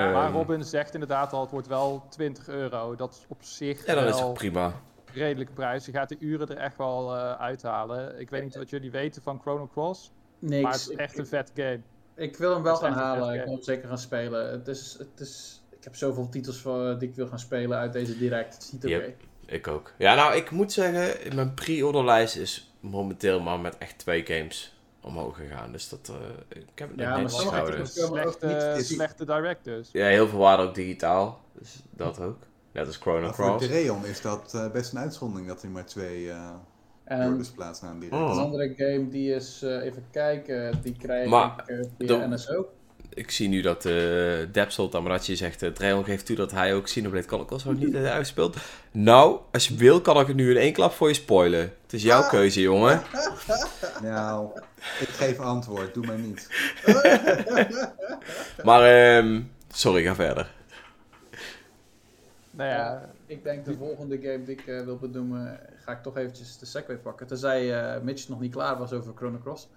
maar 0.05 0.25
Ehm, 0.25 0.33
Robin 0.35 0.63
zegt 0.63 0.93
inderdaad 0.93 1.33
al, 1.33 1.41
het 1.41 1.51
wordt 1.51 1.67
wel 1.67 2.03
20 2.09 2.47
euro. 2.47 2.95
Dat 2.95 3.13
is 3.13 3.25
op 3.27 3.43
zich 3.43 3.85
Ja, 3.85 3.93
dan 3.95 4.03
is 4.07 4.19
wel 4.19 4.31
prima. 4.31 4.73
redelijke 5.13 5.53
prijs. 5.53 5.85
Je 5.85 5.91
gaat 5.91 6.09
de 6.09 6.17
uren 6.19 6.47
er 6.49 6.57
echt 6.57 6.77
wel 6.77 7.15
eh, 7.15 7.31
uithalen. 7.31 8.19
Ik 8.19 8.29
weet 8.29 8.43
niet 8.43 8.55
wat 8.55 8.69
jullie 8.69 8.91
weten 8.91 9.21
van 9.21 9.39
Chrono 9.41 9.67
Cross, 9.67 10.11
maar 10.39 10.51
het 10.51 10.61
Niks. 10.61 10.75
is 10.77 10.87
Ik, 10.87 10.99
echt 10.99 11.17
een 11.17 11.27
vet 11.27 11.51
game. 11.55 11.79
ik 12.15 12.37
wil 12.37 12.53
hem 12.53 12.63
wel 12.63 12.73
is 12.73 12.79
gaan 12.79 12.87
echt 12.89 12.97
een 12.97 13.03
halen, 13.05 13.27
vet 13.27 13.35
ik 13.37 13.43
wil 13.43 13.53
hem 13.53 13.63
zeker 13.63 13.87
gaan 13.87 13.97
spelen. 13.97 14.51
Het 14.51 14.67
is, 14.67 14.95
het 14.99 15.19
is, 15.19 15.61
ik 15.77 15.83
heb 15.83 15.95
zoveel 15.95 16.29
titels 16.29 16.61
voor, 16.61 16.97
die 16.99 17.09
ik 17.09 17.15
wil 17.15 17.27
gaan 17.27 17.39
spelen 17.39 17.77
uit 17.77 17.93
deze 17.93 18.17
direct. 18.17 18.53
Het 18.53 18.63
is 18.63 18.71
niet 18.71 18.85
oké. 18.85 18.93
Yep. 18.93 19.15
Ik 19.45 19.67
ook. 19.67 19.93
Ja, 19.97 20.15
nou, 20.15 20.35
ik 20.35 20.51
moet 20.51 20.71
zeggen, 20.71 21.35
mijn 21.35 21.53
pre-orderlijst 21.53 22.35
is 22.35 22.73
momenteel 22.79 23.39
maar 23.39 23.59
met 23.59 23.77
echt 23.77 23.97
twee 23.97 24.25
games 24.25 24.76
omhoog 25.07 25.35
gegaan. 25.35 25.71
Dus 25.71 25.89
dat, 25.89 26.09
eh, 26.09 26.15
ik 26.61 26.79
heb 26.79 26.89
het 26.89 26.99
Ja, 26.99 27.05
net 27.05 27.15
maar 27.15 27.23
ook 27.23 27.29
Slechte, 28.83 29.25
directors. 29.25 29.89
Ja, 29.91 30.05
heel 30.07 30.27
veel 30.27 30.39
waren 30.39 30.65
ook 30.67 30.75
digitaal. 30.75 31.39
Dus 31.59 31.83
dat 31.91 32.19
ook. 32.19 32.37
Net 32.71 32.87
als 32.87 32.97
Chrono 32.97 33.21
Maar 33.21 33.33
voor 33.35 33.45
Cross. 33.45 33.67
Dreon 33.67 34.05
is 34.05 34.21
dat 34.21 34.53
eh, 34.53 34.71
best 34.71 34.91
een 34.91 34.99
uitzondering 34.99 35.47
dat 35.47 35.63
er 35.63 35.69
maar 35.69 35.85
twee 35.85 36.29
eh 36.29 36.49
En 37.03 37.31
orders 37.31 37.49
plaatsnamen 37.49 37.99
direct. 37.99 38.21
Oh. 38.21 38.29
een 38.31 38.37
andere 38.39 38.73
game 38.77 39.09
die 39.09 39.33
is, 39.33 39.61
eh, 39.61 39.83
even 39.83 40.03
kijken, 40.11 40.79
die 40.81 40.95
krijg 40.97 41.29
Maar, 41.29 41.63
ik 41.65 41.67
eh, 41.79 41.85
via 41.97 42.07
dan- 42.07 42.29
NSO. 42.33 42.69
Ik 43.17 43.31
zie 43.31 43.47
nu 43.47 43.61
dat 43.61 43.85
uh, 43.85 43.93
Depsel 44.51 44.89
Tamarachi 44.89 45.35
zegt... 45.35 45.63
Uh, 45.63 45.69
Dreon 45.69 46.03
geeft 46.03 46.25
toe 46.25 46.35
dat 46.35 46.51
hij 46.51 46.73
ook 46.75 46.83
Xenoblade 46.83 47.27
Chronicles 47.27 47.63
nog 47.63 47.77
niet 47.77 47.93
heeft 47.93 48.05
uitgespeeld. 48.05 48.55
Nou, 48.91 49.39
als 49.51 49.67
je 49.67 49.75
wil 49.75 50.01
kan 50.01 50.19
ik 50.19 50.27
het 50.27 50.35
nu 50.35 50.49
in 50.51 50.57
één 50.57 50.73
klap 50.73 50.91
voor 50.91 51.07
je 51.07 51.13
spoilen. 51.13 51.59
Het 51.59 51.93
is 51.93 52.03
jouw 52.03 52.21
Ah. 52.21 52.29
keuze, 52.29 52.61
jongen. 52.61 53.01
Nou, 54.01 54.49
ik 54.99 55.07
geef 55.07 55.39
antwoord, 55.39 55.93
doe 55.93 56.05
maar 56.05 56.17
niet. 56.17 56.47
Maar, 58.63 58.81
ehm 59.17 59.41
sorry, 59.73 60.03
ga 60.03 60.15
verder. 60.15 60.51
Nou 62.51 62.69
ja, 62.69 63.09
Ik 63.25 63.43
denk 63.43 63.65
de 63.65 63.75
volgende 63.77 64.17
game 64.21 64.43
die 64.43 64.55
ik 64.55 64.67
eh, 64.67 64.81
wil 64.83 64.97
benoemen, 64.97 65.59
ga 65.85 65.91
ik 65.91 66.03
toch 66.03 66.17
eventjes 66.17 66.57
de 66.57 66.65
Segway 66.65 66.97
pakken. 66.97 67.27
Tenzij 67.27 67.73
eh 67.93 68.01
Mitch 68.01 68.27
nog 68.27 68.39
niet 68.39 68.51
klaar 68.51 68.77
was 68.77 68.91
over 68.93 69.13
Chrono 69.15 69.37
Cross. 69.43 69.67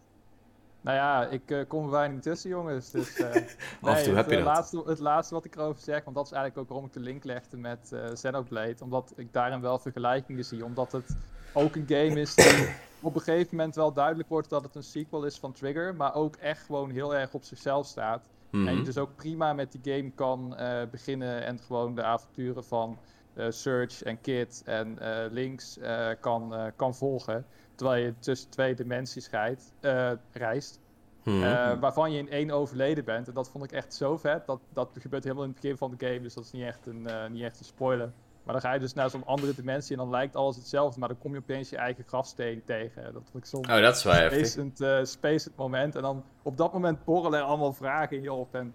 Nou 0.80 0.96
ja, 0.96 1.26
ik 1.26 1.50
eh, 1.50 1.58
kom 1.68 1.84
er 1.84 1.90
bijna 1.90 2.14
niet 2.14 2.22
tussen, 2.22 2.50
jongens. 2.50 2.90
Dus, 2.90 3.16
eh, 3.16 3.26
Af 3.34 3.34
en 3.34 4.04
toe 4.04 4.12
nee, 4.12 4.14
heb 4.14 4.16
het, 4.16 4.30
je 4.30 4.36
eh, 4.36 4.44
dat. 4.44 4.54
Laatste, 4.54 4.82
het 4.86 4.98
laatste 4.98 5.34
wat 5.34 5.44
ik 5.44 5.56
erover 5.56 5.82
zeg, 5.82 6.04
want 6.04 6.16
dat 6.16 6.24
is 6.26 6.32
eigenlijk 6.32 6.62
ook 6.62 6.68
waarom 6.68 6.86
ik 6.86 6.92
de 6.92 7.00
link 7.00 7.24
legde 7.24 7.56
met 7.56 7.92
eh 7.92 8.12
Xenoblade. 8.12 8.76
Omdat 8.80 9.12
ik 9.16 9.32
daarin 9.32 9.60
wel 9.60 9.78
vergelijkingen 9.78 10.44
zie. 10.44 10.64
Omdat 10.64 10.92
het 10.92 11.16
ook 11.52 11.74
een 11.76 11.86
game 11.88 12.20
is 12.20 12.34
die 12.34 12.68
op 13.00 13.14
een 13.14 13.20
gegeven 13.20 13.56
moment 13.56 13.74
wel 13.74 13.92
duidelijk 13.92 14.28
wordt 14.28 14.48
dat 14.50 14.62
het 14.62 14.74
een 14.74 14.82
sequel 14.82 15.24
is 15.24 15.38
van 15.38 15.52
Trigger. 15.52 15.94
Maar 15.94 16.14
ook 16.14 16.36
echt 16.36 16.64
gewoon 16.64 16.90
heel 16.90 17.14
erg 17.14 17.34
op 17.34 17.44
zichzelf 17.44 17.86
staat. 17.86 18.22
En 18.50 18.64
je 18.64 18.70
Mhm. 18.70 18.84
dus 18.84 18.98
ook 18.98 19.16
prima 19.16 19.52
met 19.52 19.72
die 19.72 19.94
game 19.94 20.10
kan 20.10 20.56
eh, 20.56 20.82
beginnen 20.90 21.44
en 21.44 21.58
gewoon 21.58 21.94
de 21.94 22.02
avonturen 22.02 22.64
van 22.64 22.98
Search 23.48 24.02
en 24.02 24.20
Kit 24.20 24.62
en 24.64 24.98
eh, 24.98 25.30
Links 25.30 25.78
eh, 25.78 26.08
kan, 26.20 26.54
eh, 26.54 26.66
kan 26.76 26.94
volgen. 26.94 27.46
Terwijl 27.74 28.04
je 28.04 28.14
tussen 28.18 28.50
twee 28.50 28.74
dimensies 28.74 29.30
rijdt, 29.30 29.72
eh, 29.80 30.10
reist. 30.32 30.80
Eh, 31.24 31.80
waarvan 31.80 32.12
je 32.12 32.18
in 32.18 32.30
één 32.30 32.50
overleden 32.50 33.04
bent. 33.04 33.28
En 33.28 33.34
dat 33.34 33.50
vond 33.50 33.64
ik 33.64 33.72
echt 33.72 33.94
zo 33.94 34.16
vet. 34.16 34.46
Dat, 34.46 34.60
dat 34.72 34.90
gebeurt 35.00 35.22
helemaal 35.22 35.44
in 35.44 35.50
het 35.50 35.60
begin 35.60 35.76
van 35.76 35.94
de 35.96 36.06
game. 36.06 36.20
Dus 36.20 36.34
dat 36.34 36.44
is 36.44 36.52
niet 36.52 36.64
echt 36.64 36.86
een, 36.86 37.06
eh, 37.06 37.28
niet 37.28 37.42
echt 37.42 37.58
een 37.58 37.64
spoiler. 37.64 38.12
Maar 38.42 38.52
dan 38.52 38.60
ga 38.60 38.72
je 38.72 38.80
dus 38.80 38.94
naar 38.94 39.10
zo'n 39.10 39.26
andere 39.26 39.54
dimensie 39.54 39.96
en 39.96 40.02
dan 40.02 40.10
lijkt 40.10 40.36
alles 40.36 40.56
hetzelfde. 40.56 40.98
Maar 41.00 41.08
dan 41.08 41.18
kom 41.18 41.32
je 41.32 41.38
opeens 41.38 41.70
je 41.70 41.76
eigen 41.76 42.04
grafsteen 42.06 42.62
tegen. 42.64 43.02
Dat 43.02 43.22
vond 43.30 43.44
ik 43.44 43.44
zo'n 43.44 43.70
Oh, 43.70 43.80
dat 43.80 43.96
is 43.96 44.02
wel 44.02 44.14
spacend, 44.14 44.80
eh, 44.80 44.98
spacend 45.02 45.56
moment. 45.56 45.96
En 45.96 46.02
dan 46.02 46.24
op 46.42 46.56
dat 46.56 46.72
moment 46.72 47.04
borrelen 47.04 47.38
er 47.38 47.44
allemaal 47.44 47.72
vragen 47.72 48.16
in 48.16 48.22
je 48.22 48.32
op. 48.32 48.54
En 48.54 48.74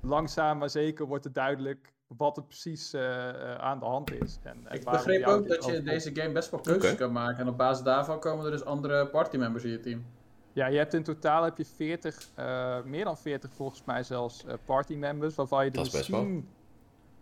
langzaam 0.00 0.58
maar 0.58 0.70
zeker 0.70 1.06
wordt 1.06 1.24
het 1.24 1.34
duidelijk 1.34 1.92
wat 2.16 2.36
er 2.36 2.42
precies 2.42 2.92
eh, 2.92 3.28
eh, 3.28 3.54
aan 3.58 3.78
de 3.78 3.84
hand 3.84 4.12
is. 4.12 4.38
En, 4.42 4.56
en 4.64 4.76
Ik 4.76 4.84
begreep 4.84 5.24
ook 5.26 5.48
dat 5.48 5.64
je 5.64 5.76
in 5.76 5.84
deze 5.84 6.14
game 6.14 6.32
best 6.32 6.50
wel 6.50 6.60
keuzes 6.60 6.94
kan 6.94 7.12
maken. 7.12 7.38
En 7.38 7.48
op 7.48 7.56
basis 7.56 7.84
daarvan 7.84 8.20
komen 8.20 8.44
er 8.44 8.50
dus 8.50 8.64
andere 8.64 9.06
partymembers 9.06 9.64
in 9.64 9.70
je 9.70 9.80
team. 9.80 10.04
Ja, 10.52 10.66
je 10.66 10.76
hebt 10.76 10.94
in 10.94 11.02
totaal 11.02 11.44
heb 11.44 11.56
je 11.56 11.64
40, 11.64 12.28
eh, 12.34 12.82
meer 12.82 13.04
dan 13.04 13.18
40 13.18 13.50
volgens 13.52 13.84
mij 13.84 14.02
zelfs 14.02 14.44
eh 14.44 14.54
party 14.64 14.94
members. 14.94 15.34
Waarvan 15.34 15.64
je 15.64 15.70
er 15.70 15.76
Dat 15.76 15.86
is 15.86 15.92
best 15.92 16.08
wel. 16.08 16.20
misschien 16.20 16.48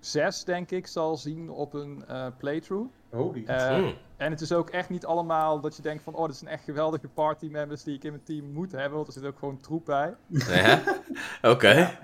zes, 0.07 0.45
denk 0.45 0.71
ik, 0.71 0.87
zal 0.87 1.17
zien 1.17 1.51
op 1.51 1.75
een 1.75 2.05
eh, 2.09 2.27
playthrough. 2.39 2.91
Holy. 3.11 3.45
Eh, 3.47 3.69
Hmm. 3.69 3.95
En 4.17 4.31
het 4.31 4.41
is 4.41 4.53
ook 4.53 4.71
echt 4.71 4.89
niet 4.89 5.07
allemaal 5.07 5.61
dat 5.61 5.77
je 5.77 5.83
denkt 5.83 6.03
van... 6.03 6.15
oh, 6.15 6.27
dit 6.27 6.37
zijn 6.37 6.51
echt 6.51 6.65
geweldige 6.65 7.09
party 7.09 7.49
members 7.51 7.83
die 7.83 7.95
ik 7.95 8.05
in 8.05 8.11
mijn 8.11 8.23
team 8.23 8.53
moet 8.53 8.73
hebben. 8.73 8.95
Want 8.95 9.07
er 9.07 9.13
zit 9.13 9.25
ook 9.25 9.39
gewoon 9.39 9.61
troep 9.61 9.85
bij. 9.85 10.15
Ja? 10.29 10.83
Oké. 11.53 11.99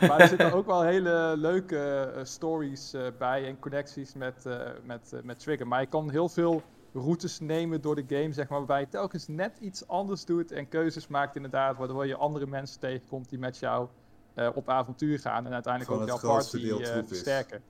Maar 0.00 0.20
er 0.20 0.28
zitten 0.28 0.52
ook 0.52 0.66
wel 0.66 0.82
hele 0.82 1.34
leuke 1.36 2.12
eh, 2.14 2.24
stories 2.24 2.92
eh, 2.92 3.02
bij 3.18 3.46
en 3.46 3.58
connecties 3.58 4.14
met, 4.14 4.46
eh, 4.46 4.60
met, 4.84 5.12
met 5.22 5.38
Trigger. 5.38 5.66
Maar 5.66 5.80
je 5.80 5.86
kan 5.86 6.10
heel 6.10 6.28
veel 6.28 6.62
routes 6.92 7.40
nemen 7.40 7.80
door 7.80 7.94
de 7.94 8.04
game, 8.08 8.32
zeg 8.32 8.48
maar, 8.48 8.58
waarbij 8.58 8.80
je 8.80 8.88
telkens 8.88 9.28
net 9.28 9.58
iets 9.60 9.88
anders 9.88 10.24
doet 10.24 10.52
en 10.52 10.68
keuzes 10.68 11.08
maakt 11.08 11.36
inderdaad, 11.36 11.76
waardoor 11.76 12.06
je 12.06 12.16
andere 12.16 12.46
mensen 12.46 12.80
tegenkomt 12.80 13.28
die 13.28 13.38
met 13.38 13.58
jou 13.58 13.88
eh, 14.38 14.48
op 14.54 14.68
avontuur 14.68 15.18
gaan 15.18 15.46
en 15.46 15.52
uiteindelijk 15.52 15.92
Gewoon 15.94 16.10
ook 16.10 16.20
het 16.20 16.26
jouw 16.26 16.36
party 16.36 16.62
deel 16.62 16.80
eh, 16.80 17.06
versterken. 17.06 17.62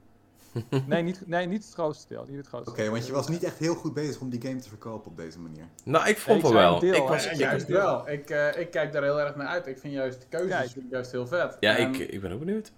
nee, 0.87 1.03
niet, 1.03 1.27
nee, 1.27 1.47
niet 1.47 1.65
het 1.65 1.73
grootste 1.73 2.09
deel. 2.09 2.25
Niet 2.29 2.37
het 2.37 2.47
grootste 2.47 2.71
Oké, 2.71 2.91
want 2.91 3.07
je 3.07 3.13
was 3.13 3.29
niet 3.29 3.43
echt 3.45 3.59
heel 3.59 3.75
goed 3.75 3.95
bezig 3.95 4.21
om 4.21 4.31
die 4.31 4.41
game 4.43 4.61
te 4.61 4.69
verkopen 4.69 5.11
op 5.11 5.17
deze 5.17 5.39
manier. 5.41 5.65
Nou, 5.85 6.09
ik 6.09 6.19
vond 6.19 6.45
Ik 6.45 6.53
wel 6.53 6.79
deel, 6.79 6.95
Ik 6.95 7.09
was, 7.09 7.25
Ja, 7.25 7.33
juist 7.33 7.67
wel. 7.67 8.09
Ik, 8.09 8.31
eh, 8.31 8.57
ik 8.61 8.71
kijk 8.71 8.93
daar 8.93 9.03
heel 9.03 9.21
erg 9.21 9.37
naar 9.37 9.47
uit. 9.47 9.67
Ik 9.67 9.79
vind 9.79 9.95
juist 9.95 10.21
de 10.21 10.27
keuzes 10.29 10.73
Kijk. 10.73 10.87
juist 10.91 11.13
heel 11.13 11.27
vet. 11.27 11.57
ja, 11.61 11.77
ik, 11.77 11.97
ik 11.99 12.21
ben 12.21 12.33
ook 12.33 12.39
benieuwd. 12.39 12.73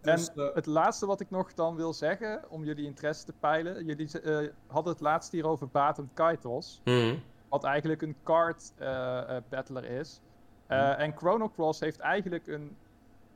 dus, 0.00 0.28
En 0.28 0.42
eh, 0.42 0.54
het 0.54 0.66
laatste 0.66 1.06
wat 1.06 1.20
ik 1.20 1.30
nog 1.30 1.54
dan 1.54 1.76
wil 1.76 1.92
zeggen, 1.92 2.44
om 2.48 2.64
jullie 2.64 2.84
interesse 2.84 3.24
te 3.24 3.32
peilen. 3.40 3.84
Jullie 3.84 4.20
eh, 4.20 4.48
hadden 4.66 4.92
het 4.92 5.02
laatst 5.02 5.32
hier 5.32 5.46
over 5.46 5.68
Baten 5.68 6.10
Kaitos. 6.14 6.80
Mhm. 6.84 7.14
wat 7.48 7.64
eigenlijk 7.64 8.02
een 8.02 8.16
card 8.22 8.72
eh, 8.76 9.36
eh, 9.36 9.42
battler 9.48 9.84
is. 9.84 10.20
Eh, 10.66 10.98
En 11.00 11.16
Chrono 11.16 11.50
Cross 11.50 11.80
heeft 11.80 11.98
eigenlijk 11.98 12.46
een, 12.46 12.76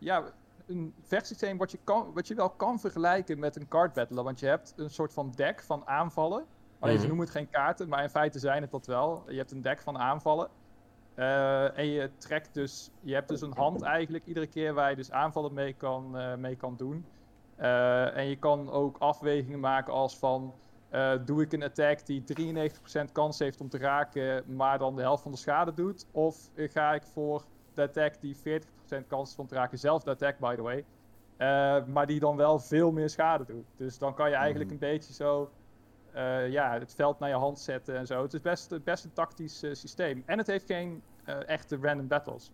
ja, 0.04 0.32
een 0.66 0.94
vechtsysteem 1.02 1.58
wat 1.58 1.70
je, 1.70 1.78
kan, 1.84 2.12
wat 2.12 2.26
je 2.28 2.34
wel 2.34 2.50
kan 2.50 2.80
vergelijken 2.80 3.38
met 3.38 3.56
een 3.56 3.68
card 3.68 3.92
battler. 3.92 4.24
Want 4.24 4.40
je 4.40 4.46
hebt 4.46 4.72
een 4.76 4.90
soort 4.90 5.12
van 5.12 5.30
deck 5.30 5.62
van 5.62 5.86
aanvallen. 5.86 6.46
Alleen 6.78 6.94
ze 6.94 6.98
Mhm. 7.00 7.08
noemen 7.08 7.26
het 7.26 7.36
geen 7.36 7.48
kaarten, 7.48 7.88
maar 7.88 8.02
in 8.02 8.10
feite 8.10 8.38
zijn 8.38 8.62
het 8.62 8.70
dat 8.70 8.86
wel. 8.86 9.30
Je 9.30 9.36
hebt 9.36 9.50
een 9.50 9.62
deck 9.62 9.80
van 9.80 9.98
aanvallen. 9.98 10.50
Eh, 11.14 11.78
en 11.78 11.86
je 11.86 12.16
trekt 12.16 12.54
dus, 12.54 12.90
je 13.00 13.14
hebt 13.14 13.28
dus 13.28 13.40
een 13.40 13.54
hand 13.56 13.82
eigenlijk 13.82 14.24
iedere 14.26 14.46
keer 14.46 14.74
waar 14.74 14.90
je 14.90 14.96
dus 14.96 15.10
aanvallen 15.10 15.52
mee 15.54 15.72
kan, 15.74 16.16
eh, 16.18 16.34
mee 16.34 16.56
kan 16.56 16.76
doen. 16.76 17.08
Eh, 17.54 18.16
en 18.16 18.26
je 18.26 18.36
kan 18.38 18.70
ook 18.70 18.98
afwegingen 18.98 19.60
maken 19.60 19.92
als 19.92 20.18
van, 20.18 20.58
doe 21.24 21.42
ik 21.42 21.52
een 21.52 21.62
attack 21.62 22.06
die 22.06 22.24
93% 22.24 23.12
kans 23.12 23.38
heeft 23.38 23.60
om 23.60 23.68
te 23.68 23.78
raken, 23.78 24.56
maar 24.56 24.78
dan 24.78 24.96
de 24.96 25.02
helft 25.02 25.22
van 25.22 25.32
de 25.32 25.38
schade 25.38 25.72
doet? 25.72 26.08
Of 26.10 26.50
ga 26.54 26.94
ik 26.94 27.02
voor 27.02 27.46
de 27.72 27.82
attack 27.82 28.20
die 28.20 28.36
40% 28.36 28.73
kans 29.08 29.28
heeft 29.28 29.38
om 29.38 29.46
te 29.46 29.54
raken, 29.54 29.78
zelfde 29.78 30.10
attack 30.10 30.38
by 30.38 30.54
the 30.54 30.62
way, 30.62 30.84
eh, 31.36 31.84
maar 31.86 32.06
die 32.06 32.20
dan 32.20 32.36
wel 32.36 32.58
veel 32.58 32.92
meer 32.92 33.08
schade 33.10 33.44
doet. 33.44 33.66
Dus 33.76 33.98
dan 33.98 34.14
kan 34.14 34.28
je 34.28 34.34
eigenlijk 34.34 34.70
Mhm. 34.70 34.82
een 34.84 34.90
beetje 34.90 35.12
zo 35.12 35.50
eh, 36.12 36.50
ja, 36.50 36.78
het 36.78 36.94
veld 36.94 37.18
naar 37.18 37.28
je 37.28 37.34
hand 37.34 37.58
zetten 37.58 37.96
en 37.96 38.06
zo. 38.06 38.22
Het 38.22 38.34
is 38.34 38.40
best, 38.40 38.84
best 38.84 39.04
een 39.04 39.12
tactisch 39.12 39.62
eh, 39.62 39.74
systeem. 39.74 40.22
En 40.26 40.38
het 40.38 40.46
heeft 40.46 40.66
geen 40.66 41.02
eh, 41.24 41.48
echte 41.48 41.78
random 41.80 42.08
battles. 42.08 42.50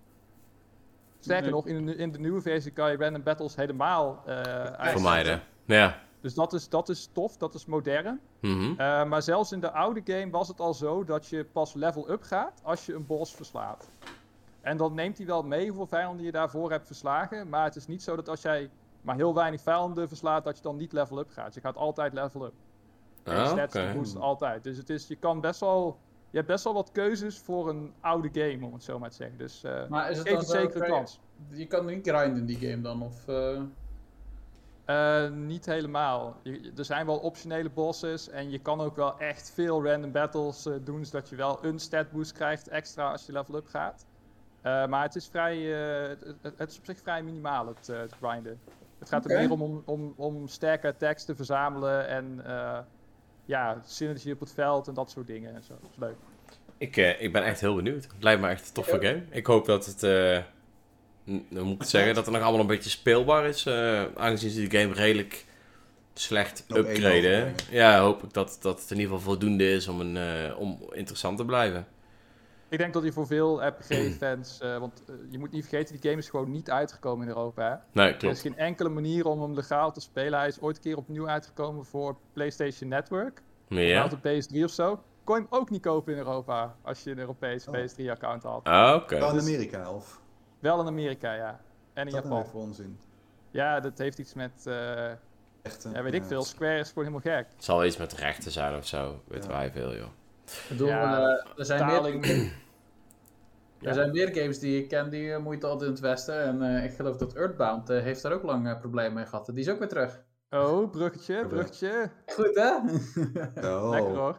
Sterker 1.18 1.42
Nee. 1.44 1.52
nog, 1.52 1.66
in 1.66 1.86
de, 1.86 1.94
in 1.96 2.12
de 2.12 2.18
nieuwe 2.18 2.40
versie 2.40 2.70
kan 2.72 2.90
je 2.90 2.96
random 2.96 3.22
battles 3.22 3.56
helemaal 3.56 4.22
eh. 4.26 4.86
Vermijden. 4.90 5.42
Ja. 5.64 5.98
Dus 6.20 6.34
dat 6.34 6.52
is, 6.52 6.68
dat 6.68 6.88
is 6.88 7.08
tof, 7.12 7.36
dat 7.36 7.54
is 7.54 7.66
modern. 7.66 8.20
Mhm. 8.40 8.70
Eh, 8.70 9.04
maar 9.04 9.22
zelfs 9.22 9.52
in 9.52 9.60
de 9.60 9.70
oude 9.72 10.00
game 10.04 10.30
was 10.30 10.48
het 10.48 10.60
al 10.60 10.74
zo 10.74 11.04
dat 11.04 11.26
je 11.26 11.44
pas 11.44 11.74
level 11.74 12.10
up 12.10 12.22
gaat 12.22 12.60
als 12.62 12.86
je 12.86 12.94
een 12.94 13.06
boss 13.06 13.34
verslaat. 13.34 13.88
En 14.60 14.76
dan 14.76 14.94
neemt 14.94 15.16
hij 15.18 15.26
wel 15.26 15.42
mee 15.42 15.66
hoeveel 15.66 15.86
vijanden 15.86 16.24
je 16.24 16.32
daarvoor 16.32 16.70
hebt 16.70 16.86
verslagen. 16.86 17.48
Maar 17.48 17.64
het 17.64 17.76
is 17.76 17.86
niet 17.86 18.02
zo 18.02 18.16
dat 18.16 18.28
als 18.28 18.42
jij 18.42 18.70
maar 19.00 19.16
heel 19.16 19.34
weinig 19.34 19.60
vijanden 19.60 20.08
verslaat, 20.08 20.44
dat 20.44 20.56
je 20.56 20.62
dan 20.62 20.76
niet 20.76 20.92
level 20.92 21.18
up 21.18 21.30
gaat. 21.30 21.54
Je 21.54 21.60
gaat 21.60 21.76
altijd 21.76 22.12
level 22.12 22.44
up. 22.46 22.52
En 23.22 23.34
je 23.34 23.40
Ah, 23.40 23.48
stats 23.50 23.76
oké. 23.76 23.92
boosten 23.94 24.20
altijd. 24.20 24.64
Dus 24.64 24.76
het 24.76 24.90
is, 24.90 25.06
je 25.08 25.16
kan 25.16 25.40
best 25.40 25.60
wel. 25.60 25.98
Je 26.30 26.36
hebt 26.36 26.48
best 26.48 26.64
wel 26.64 26.74
wat 26.74 26.92
keuzes 26.92 27.38
voor 27.38 27.68
een 27.68 27.92
oude 28.00 28.28
game, 28.32 28.66
om 28.66 28.72
het 28.72 28.82
zo 28.84 28.98
maar 28.98 29.10
te 29.10 29.16
zeggen. 29.16 29.38
Dus 29.38 29.64
eh 29.64 29.86
maar 29.88 30.10
is 30.10 30.18
het 30.18 30.28
geef 30.28 30.36
het 30.38 30.48
zeker 30.48 30.82
een 30.82 30.88
kans. 30.90 31.20
Je 31.48 31.66
kan 31.66 31.86
niet 31.86 32.08
grinden 32.08 32.36
in 32.38 32.46
die 32.46 32.56
game 32.56 32.80
dan? 32.82 33.02
Of, 33.02 33.28
eh, 33.28 33.60
Eh, 34.84 35.30
niet 35.30 35.66
helemaal. 35.66 36.36
Je- 36.42 36.72
er 36.76 36.84
zijn 36.84 37.06
wel 37.06 37.18
optionele 37.18 37.70
bosses 37.70 38.28
en 38.28 38.50
je 38.50 38.58
kan 38.58 38.80
ook 38.80 38.96
wel 38.96 39.18
echt 39.18 39.50
veel 39.50 39.84
random 39.86 40.12
battles 40.12 40.66
eh, 40.66 40.74
doen, 40.84 41.04
zodat 41.04 41.28
je 41.28 41.36
wel 41.36 41.64
een 41.64 41.78
stat 41.78 42.10
boost 42.10 42.32
krijgt 42.32 42.68
extra 42.68 43.10
als 43.10 43.26
je 43.26 43.32
level 43.32 43.54
up 43.54 43.66
gaat. 43.66 44.06
Eh, 44.62 44.86
maar 44.86 45.02
het 45.02 45.14
is 45.14 45.28
vrij, 45.30 45.56
eh, 45.56 46.16
het, 46.56 46.70
is 46.70 46.78
op 46.78 46.84
zich 46.84 46.98
vrij 47.02 47.22
minimaal 47.22 47.66
het, 47.66 47.88
eh, 47.88 47.98
het 47.98 48.12
grinden. 48.22 48.60
Het 48.98 49.08
gaat 49.08 49.30
er 49.30 49.38
meer 49.38 49.50
om, 49.50 49.62
om, 49.62 49.82
om, 49.86 50.14
om 50.16 50.48
sterke 50.48 50.86
attacks 50.88 51.24
te 51.24 51.34
verzamelen 51.36 52.08
en 52.08 52.40
eh, 52.46 52.78
ja, 53.44 53.80
synergie 53.86 54.32
op 54.32 54.40
het 54.40 54.52
veld 54.52 54.88
en 54.88 54.94
dat 54.94 55.10
soort 55.10 55.26
dingen. 55.26 55.54
En 55.54 55.62
zo. 55.62 55.74
Dat 55.80 55.90
is 55.90 55.96
leuk. 55.98 56.16
Ik, 56.78 56.96
eh, 56.96 57.22
ik 57.22 57.32
ben 57.32 57.44
echt 57.44 57.60
heel 57.60 57.74
benieuwd. 57.74 58.02
Het 58.02 58.22
lijkt 58.22 58.40
me 58.40 58.48
echt 58.48 58.66
een 58.68 58.74
toffe 58.74 58.98
game. 59.00 59.22
Ik 59.30 59.46
hoop 59.46 59.66
dat 59.66 59.86
het, 59.86 60.02
eh, 60.02 60.38
dan 61.50 61.64
moet 61.64 61.82
ik 61.82 61.88
zeggen, 61.88 62.14
dat 62.14 62.24
het 62.24 62.34
nog 62.34 62.42
allemaal 62.42 62.60
een 62.60 62.66
beetje 62.66 62.90
speelbaar 62.90 63.46
is. 63.46 63.66
eh, 63.66 64.04
aangezien 64.14 64.50
ze 64.50 64.68
de 64.68 64.78
game 64.78 64.94
redelijk 64.94 65.44
slecht 66.14 66.64
upgraden. 66.68 67.54
Ja, 67.70 68.00
hoop 68.00 68.22
ik 68.22 68.32
dat, 68.32 68.58
dat 68.60 68.80
het 68.80 68.90
in 68.90 68.96
ieder 68.98 69.12
geval 69.12 69.30
voldoende 69.32 69.70
is 69.72 69.88
om, 69.88 70.00
een, 70.00 70.16
eh, 70.16 70.58
om 70.58 70.78
interessant 70.92 71.36
te 71.38 71.44
blijven. 71.44 71.86
Ik 72.70 72.78
denk 72.78 72.92
dat 72.92 73.02
hij 73.02 73.12
voor 73.12 73.26
veel 73.26 73.66
RPG-fans, 73.66 74.60
eh, 74.60 74.78
want 74.78 75.02
eh, 75.08 75.14
je 75.30 75.38
moet 75.38 75.50
niet 75.52 75.66
vergeten, 75.66 76.00
die 76.00 76.10
game 76.10 76.22
is 76.22 76.28
gewoon 76.28 76.50
niet 76.50 76.70
uitgekomen 76.70 77.22
in 77.28 77.28
Europa. 77.28 77.62
Hè? 77.70 77.76
Nee, 78.00 78.06
Er 78.08 78.12
is 78.14 78.18
klopt. 78.18 78.40
geen 78.40 78.56
enkele 78.56 78.88
manier 78.88 79.26
om 79.26 79.42
hem 79.42 79.54
legaal 79.54 79.92
te 79.92 80.00
spelen. 80.00 80.38
Hij 80.38 80.48
is 80.48 80.60
ooit 80.60 80.76
een 80.76 80.82
keer 80.82 80.96
opnieuw 80.96 81.28
uitgekomen 81.28 81.84
voor 81.84 82.16
PlayStation 82.32 82.88
Network. 82.88 83.42
Maar 83.68 83.82
Ja. 83.82 84.04
Op 84.04 84.10
de 84.22 84.42
PS3 84.42 84.64
of 84.64 84.70
zo. 84.70 85.02
Kon 85.24 85.36
je 85.36 85.46
hem 85.50 85.58
ook 85.60 85.70
niet 85.70 85.82
kopen 85.82 86.12
in 86.12 86.18
Europa 86.18 86.74
als 86.82 87.02
je 87.02 87.10
een 87.10 87.18
Europees 87.18 87.68
Oh. 87.68 87.74
PS3-account 87.74 88.42
had. 88.42 88.64
Ah, 88.64 88.94
oké. 88.94 89.18
Wel 89.18 89.32
in 89.32 89.40
Amerika, 89.40 89.92
of? 89.92 90.20
Wel 90.58 90.80
in 90.80 90.86
Amerika, 90.86 91.32
ja. 91.34 91.60
En 91.92 92.06
in 92.06 92.12
Dat 92.12 92.22
Japan. 92.22 92.42
even 92.42 92.58
onzin. 92.58 92.98
Ja, 93.50 93.80
dat 93.80 93.98
heeft 93.98 94.18
iets 94.18 94.34
met, 94.34 94.66
eh, 94.66 95.10
Echt 95.62 95.84
een, 95.84 95.92
ja, 95.92 96.02
weet 96.02 96.14
ik 96.14 96.20
ja, 96.22 96.26
veel. 96.26 96.42
Square 96.42 96.78
is 96.78 96.88
gewoon 96.88 97.04
helemaal 97.12 97.36
gek. 97.36 97.46
Het 97.54 97.64
zal 97.64 97.84
iets 97.84 97.96
met 97.96 98.12
rechten 98.12 98.50
zijn 98.52 98.76
of 98.76 98.86
zo. 98.86 99.20
Weet 99.28 99.44
Ja. 99.44 99.50
wij 99.50 99.70
veel, 99.70 99.94
joh. 99.96 100.06
Ik 100.52 100.64
bedoel, 100.68 100.88
Ja, 100.88 101.18
eh, 101.18 101.58
er, 101.58 101.64
zijn 101.64 101.86
meer. 101.86 102.28
Ja. 103.80 103.88
er 103.88 103.94
zijn 103.94 104.10
meer 104.10 104.28
games 104.34 104.58
die 104.58 104.82
ik 104.82 104.88
ken 104.88 105.10
die 105.10 105.32
eh, 105.32 105.38
moeite 105.42 105.66
hadden 105.66 105.86
in 105.86 105.92
het 105.92 106.02
Westen. 106.02 106.42
En 106.42 106.62
eh, 106.62 106.84
ik 106.84 106.92
geloof 106.92 107.16
dat 107.16 107.34
Earthbound 107.34 107.88
heeft 107.88 108.22
daar 108.22 108.32
ook 108.32 108.42
lang 108.42 108.68
eh, 108.68 108.78
problemen 108.78 109.12
mee 109.14 109.26
gehad. 109.26 109.46
Die 109.46 109.54
is 109.64 109.68
ook 109.68 109.78
weer 109.78 109.88
terug. 109.88 110.22
Oh, 110.50 110.90
bruggetje, 110.90 111.46
bruggetje. 111.46 112.10
Goed 112.26 112.54
hè? 112.54 112.70
Oh. 113.74 113.90
Lekker 113.90 114.16
hoor. 114.16 114.38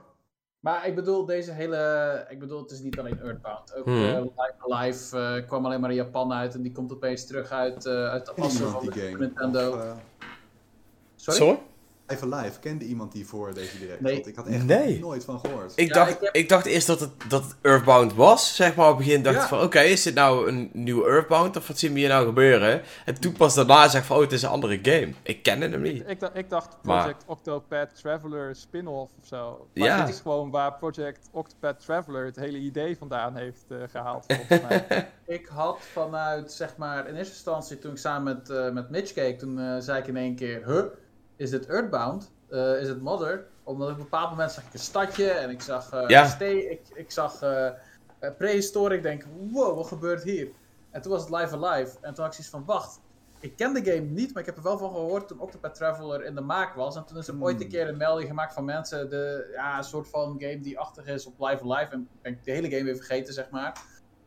Maar 0.59 0.87
ik 0.87 0.95
bedoel, 0.95 1.25
deze 1.25 1.51
hele. 1.51 2.25
Ik 2.29 2.39
bedoel, 2.39 2.61
het 2.61 2.71
is 2.71 2.79
niet 2.79 2.99
alleen 2.99 3.19
Earthbound. 3.21 3.75
Ook 3.75 3.85
Hmm. 3.85 4.03
eh, 4.05 4.21
Live 4.21 4.53
Alive 4.57 5.43
kwam 5.47 5.65
alleen 5.65 5.79
maar 5.81 5.89
in 5.89 5.95
Japan 5.95 6.33
uit 6.33 6.53
en 6.55 6.61
die 6.61 6.71
komt 6.71 6.91
opeens 6.91 7.25
terug 7.27 7.51
uit, 7.51 7.85
eh, 7.85 8.07
uit 8.09 8.25
de 8.25 8.31
assen 8.41 8.69
van 8.69 8.81
die 8.81 8.91
de 8.91 8.99
game? 8.99 9.17
Nintendo. 9.17 9.69
Of, 9.71 9.95
Sorry? 11.15 11.39
Sorry? 11.39 11.59
Live 12.11 12.25
Alive, 12.35 12.59
kende 12.59 12.85
iemand 12.85 13.11
die 13.11 13.25
voor 13.27 13.53
deze 13.53 13.79
direct? 13.79 14.01
Nee. 14.01 14.13
Want 14.13 14.27
ik 14.27 14.35
had 14.35 14.47
echt 14.47 14.65
Nee. 14.65 14.99
nooit 14.99 15.23
van 15.25 15.39
gehoord. 15.39 15.73
Ik, 15.75 15.87
Ja, 15.87 15.93
dacht, 15.93 16.11
ik 16.11 16.17
heb- 16.21 16.35
ik 16.35 16.49
dacht 16.49 16.65
eerst 16.65 16.87
dat 16.87 16.99
het, 16.99 17.09
dat 17.27 17.43
het 17.43 17.55
Earthbound 17.61 18.13
was. 18.13 18.55
Zeg 18.55 18.75
maar 18.75 18.89
op 18.89 18.97
het 18.97 19.05
begin 19.05 19.23
dacht 19.23 19.35
Ja. 19.35 19.41
ik 19.41 19.47
van, 19.47 19.61
oké, 19.61 19.79
is 19.79 20.03
dit 20.03 20.13
nou 20.13 20.47
een 20.47 20.69
nieuwe 20.73 21.07
Earthbound? 21.09 21.57
Of 21.57 21.67
wat 21.67 21.79
zien 21.79 21.93
we 21.93 21.99
hier 21.99 22.07
nou 22.09 22.25
gebeuren? 22.25 22.81
En 23.05 23.19
toen 23.19 23.31
pas 23.33 23.55
daarna 23.55 23.87
zeg 23.89 24.01
ik 24.01 24.07
van, 24.07 24.15
oh, 24.15 24.21
het 24.21 24.31
is 24.31 24.41
een 24.41 24.49
andere 24.49 24.79
game. 24.81 25.13
Ik 25.23 25.43
kende 25.43 25.69
hem 25.69 25.81
niet. 25.81 26.03
Ik, 26.07 26.19
dacht- 26.19 26.37
ik 26.37 26.49
dacht 26.49 26.77
Maar- 26.83 26.99
Project 27.01 27.23
Octopath 27.27 27.95
Traveler 28.01 28.55
spin-off 28.55 29.11
of 29.21 29.27
zo. 29.27 29.67
Maar 29.73 29.87
Ja. 29.87 30.05
dit 30.05 30.13
is 30.15 30.19
gewoon 30.21 30.49
waar 30.51 30.73
Project 30.73 31.29
Octopath 31.31 31.79
Traveler 31.79 32.25
het 32.25 32.35
hele 32.35 32.57
idee 32.57 32.97
vandaan 32.97 33.35
heeft 33.35 33.63
eh, 33.67 33.77
gehaald, 33.91 34.25
volgens 34.27 34.61
mij. 34.69 34.85
Ik 35.27 35.45
had 35.53 35.77
vanuit, 35.93 36.51
zeg 36.51 36.77
maar, 36.77 37.07
in 37.07 37.15
eerste 37.15 37.33
instantie 37.33 37.79
toen 37.79 37.91
ik 37.91 37.97
samen 37.97 38.23
met, 38.35 38.49
eh, 38.49 38.69
met 38.71 38.89
Mitch 38.89 39.13
keek, 39.13 39.39
toen 39.39 39.59
eh, 39.59 39.75
zei 39.79 39.99
ik 39.99 40.07
in 40.07 40.17
één 40.17 40.35
keer, 40.35 40.61
huh, 40.65 40.83
is 41.41 41.49
dit 41.49 41.65
Earthbound? 41.65 42.31
Eh, 42.49 42.81
is 42.81 42.87
het 42.87 43.01
Mother? 43.01 43.45
Omdat 43.63 43.89
op 43.89 43.95
een 43.97 44.03
bepaald 44.03 44.29
moment 44.29 44.51
zag 44.51 44.63
ik 44.63 44.73
een 44.73 44.79
stadje 44.79 45.29
en 45.31 45.49
ik 45.49 45.61
zag 45.61 45.91
eh 45.91 46.07
Ja. 46.07 46.25
ste- 46.27 46.69
ik, 46.69 46.81
ik 46.93 47.11
zag 47.11 47.41
eh 47.41 47.67
eh, 47.67 47.73
prehistorie. 48.37 48.97
Ik 48.97 49.03
denk, 49.03 49.23
wow, 49.51 49.75
wat 49.75 49.87
gebeurt 49.87 50.23
hier? 50.23 50.51
En 50.91 51.01
toen 51.01 51.11
was 51.11 51.21
het 51.21 51.29
Live 51.29 51.55
Alive. 51.65 51.97
En 52.01 52.13
toen 52.13 52.23
had 52.23 52.33
ik 52.33 52.43
zoiets 52.43 52.49
van, 52.49 52.65
wacht, 52.65 52.99
ik 53.39 53.55
ken 53.55 53.73
de 53.73 53.83
game 53.83 53.99
niet, 54.05 54.33
maar 54.33 54.39
ik 54.41 54.45
heb 54.47 54.57
er 54.57 54.63
wel 54.63 54.77
van 54.77 54.89
gehoord 54.91 55.27
toen 55.27 55.39
Octopath 55.39 55.75
Traveler 55.75 56.23
in 56.25 56.35
de 56.35 56.41
maak 56.41 56.73
was. 56.75 56.95
En 56.95 57.05
toen 57.05 57.17
is 57.17 57.27
er 57.27 57.33
Hmm. 57.33 57.43
ooit 57.43 57.61
een 57.61 57.69
keer 57.69 57.87
een 57.87 57.97
melding 57.97 58.27
gemaakt 58.27 58.53
van 58.53 58.65
mensen, 58.65 59.09
de, 59.09 59.51
ja, 59.55 59.77
een 59.77 59.83
soort 59.83 60.07
van 60.09 60.35
game 60.39 60.59
die 60.59 60.79
achtig 60.79 61.05
is 61.05 61.25
op 61.25 61.33
Live 61.39 61.63
Alive. 61.63 61.91
En 61.93 62.01
ik 62.01 62.21
ben 62.21 62.39
de 62.43 62.51
hele 62.51 62.69
game 62.69 62.83
weer 62.83 62.95
vergeten, 62.95 63.33
zeg 63.33 63.49
maar. 63.49 63.81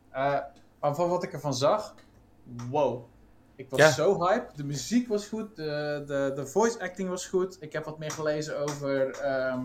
Eh, 0.09 0.37
maar 0.79 0.95
van 0.95 1.09
wat 1.09 1.23
ik 1.23 1.33
ervan 1.33 1.53
zag, 1.53 1.93
wow. 2.69 3.03
Ik 3.55 3.69
was 3.69 3.79
Ja. 3.79 3.91
zo 3.91 4.23
hype. 4.27 4.45
De 4.55 4.63
muziek 4.63 5.07
was 5.07 5.27
goed, 5.27 5.55
de, 5.55 6.03
de, 6.07 6.31
de 6.35 6.45
voice 6.47 6.79
acting 6.79 7.09
was 7.09 7.25
goed. 7.25 7.57
Ik 7.59 7.73
heb 7.73 7.85
wat 7.85 7.99
meer 7.99 8.11
gelezen 8.11 8.59
over 8.59 9.09
ehm, 9.09 9.59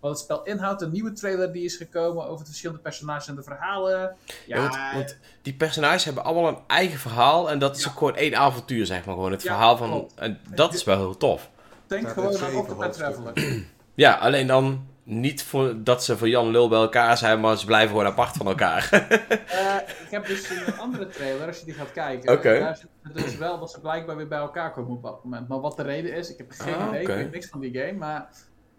wat 0.00 0.10
het 0.10 0.20
spel 0.20 0.42
inhoudt. 0.42 0.82
Een 0.82 0.90
nieuwe 0.90 1.12
trailer 1.12 1.52
die 1.52 1.64
is 1.64 1.76
gekomen 1.76 2.24
over 2.24 2.38
de 2.38 2.44
verschillende 2.50 2.82
personages 2.82 3.28
en 3.28 3.34
de 3.34 3.42
verhalen. 3.42 4.00
Ja, 4.00 4.56
Ja, 4.56 4.60
want, 4.62 4.76
want 4.94 5.16
die 5.42 5.54
personages 5.54 6.04
hebben 6.04 6.24
allemaal 6.24 6.48
een 6.48 6.58
eigen 6.66 6.98
verhaal. 6.98 7.50
En 7.50 7.58
dat 7.58 7.76
is 7.76 7.84
Ja. 7.84 7.90
ook 7.90 7.98
gewoon 7.98 8.16
één 8.16 8.34
avontuur, 8.36 8.86
zeg 8.86 9.04
maar. 9.04 9.14
Gewoon 9.14 9.30
het 9.32 9.42
Ja, 9.42 9.52
verhaal 9.52 9.76
van... 9.76 9.88
klopt. 9.90 10.14
En 10.14 10.40
dat 10.54 10.74
is 10.74 10.84
wel 10.84 10.96
heel 10.96 11.16
tof. 11.16 11.50
denk 11.86 12.08
gewoon 12.08 12.38
aan 12.38 12.54
Octopath. 12.54 12.92
Traveler. 12.92 13.64
Ja, 13.94 14.14
alleen 14.14 14.46
dan 14.46 14.86
niet 15.10 15.42
voor, 15.42 15.84
dat 15.84 16.04
ze 16.04 16.16
voor 16.16 16.28
Jan 16.28 16.48
Lul 16.50 16.68
bij 16.68 16.78
elkaar 16.78 17.16
zijn, 17.18 17.40
maar 17.40 17.58
ze 17.58 17.66
blijven 17.66 17.88
gewoon 17.88 18.06
apart 18.06 18.36
van 18.36 18.46
elkaar. 18.46 18.88
Eh, 18.92 19.76
ik 20.04 20.10
heb 20.10 20.26
dus 20.26 20.50
een 20.50 20.78
andere 20.78 21.06
trailer, 21.08 21.46
als 21.46 21.58
je 21.58 21.64
die 21.64 21.74
gaat 21.74 21.92
kijken. 21.92 22.32
Oké. 22.32 22.58
Daar 22.58 22.76
zit 22.76 22.88
het 23.02 23.14
dus 23.14 23.36
wel 23.36 23.58
dat 23.58 23.70
ze 23.70 23.80
blijkbaar 23.80 24.16
weer 24.16 24.28
bij 24.28 24.38
elkaar 24.38 24.72
komen 24.72 24.90
op 24.96 25.02
dat 25.02 25.24
moment. 25.24 25.48
Maar 25.48 25.60
wat 25.60 25.76
de 25.76 25.82
reden 25.82 26.12
is, 26.14 26.30
ik 26.30 26.38
heb 26.38 26.50
geen 26.50 26.74
Ah, 26.74 26.88
idee. 26.88 27.00
Ik 27.00 27.06
weet 27.06 27.30
niks 27.32 27.46
van 27.46 27.60
die 27.60 27.78
game. 27.78 27.92
Maar 27.92 28.28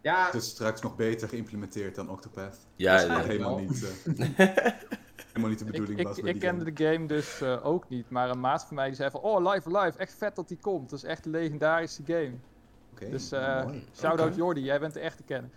ja, 0.01 0.25
Het 0.25 0.33
is 0.33 0.49
straks 0.49 0.81
nog 0.81 0.95
beter 0.95 1.27
geïmplementeerd 1.29 1.95
dan 1.95 2.09
Octopath. 2.09 2.57
ja, 2.75 2.91
Dat 2.91 3.01
is 3.01 3.07
Dat 3.07 3.17
ja. 3.17 3.23
eigenlijk 3.23 3.27
helemaal 3.27 3.55
wel. 3.55 3.65
niet, 3.65 4.37
eh, 4.37 4.47
helemaal 5.27 5.49
niet 5.49 5.59
de 5.59 5.65
ik, 5.65 5.71
bedoeling 5.71 5.99
ik, 5.99 6.07
was 6.07 6.17
ik, 6.17 6.23
bij 6.23 6.33
die 6.33 6.41
kende 6.41 6.65
game. 6.65 6.73
de 6.75 6.85
game 6.93 7.07
dus 7.07 7.41
eh, 7.41 7.65
ook 7.65 7.89
niet, 7.89 8.09
maar 8.09 8.29
een 8.29 8.39
maat 8.39 8.65
van 8.65 8.75
mij 8.75 8.87
die 8.87 8.95
zei 8.95 9.09
van, 9.09 9.21
oh, 9.21 9.51
Live 9.53 9.75
Alive, 9.77 9.97
echt 9.97 10.15
vet 10.17 10.35
dat 10.35 10.47
die 10.47 10.57
komt. 10.61 10.89
Dat 10.89 10.99
is 10.99 11.05
echt 11.05 11.25
een 11.25 11.31
legendarische 11.31 12.01
game. 12.05 12.33
Oké, 12.93 13.09
Dus 13.09 13.29
mooi. 13.29 13.83
shout-out. 13.99 14.35
Jordi, 14.35 14.61
jij 14.63 14.79
bent 14.79 14.93
de 14.93 14.99
echte 14.99 15.23
kenner. 15.23 15.49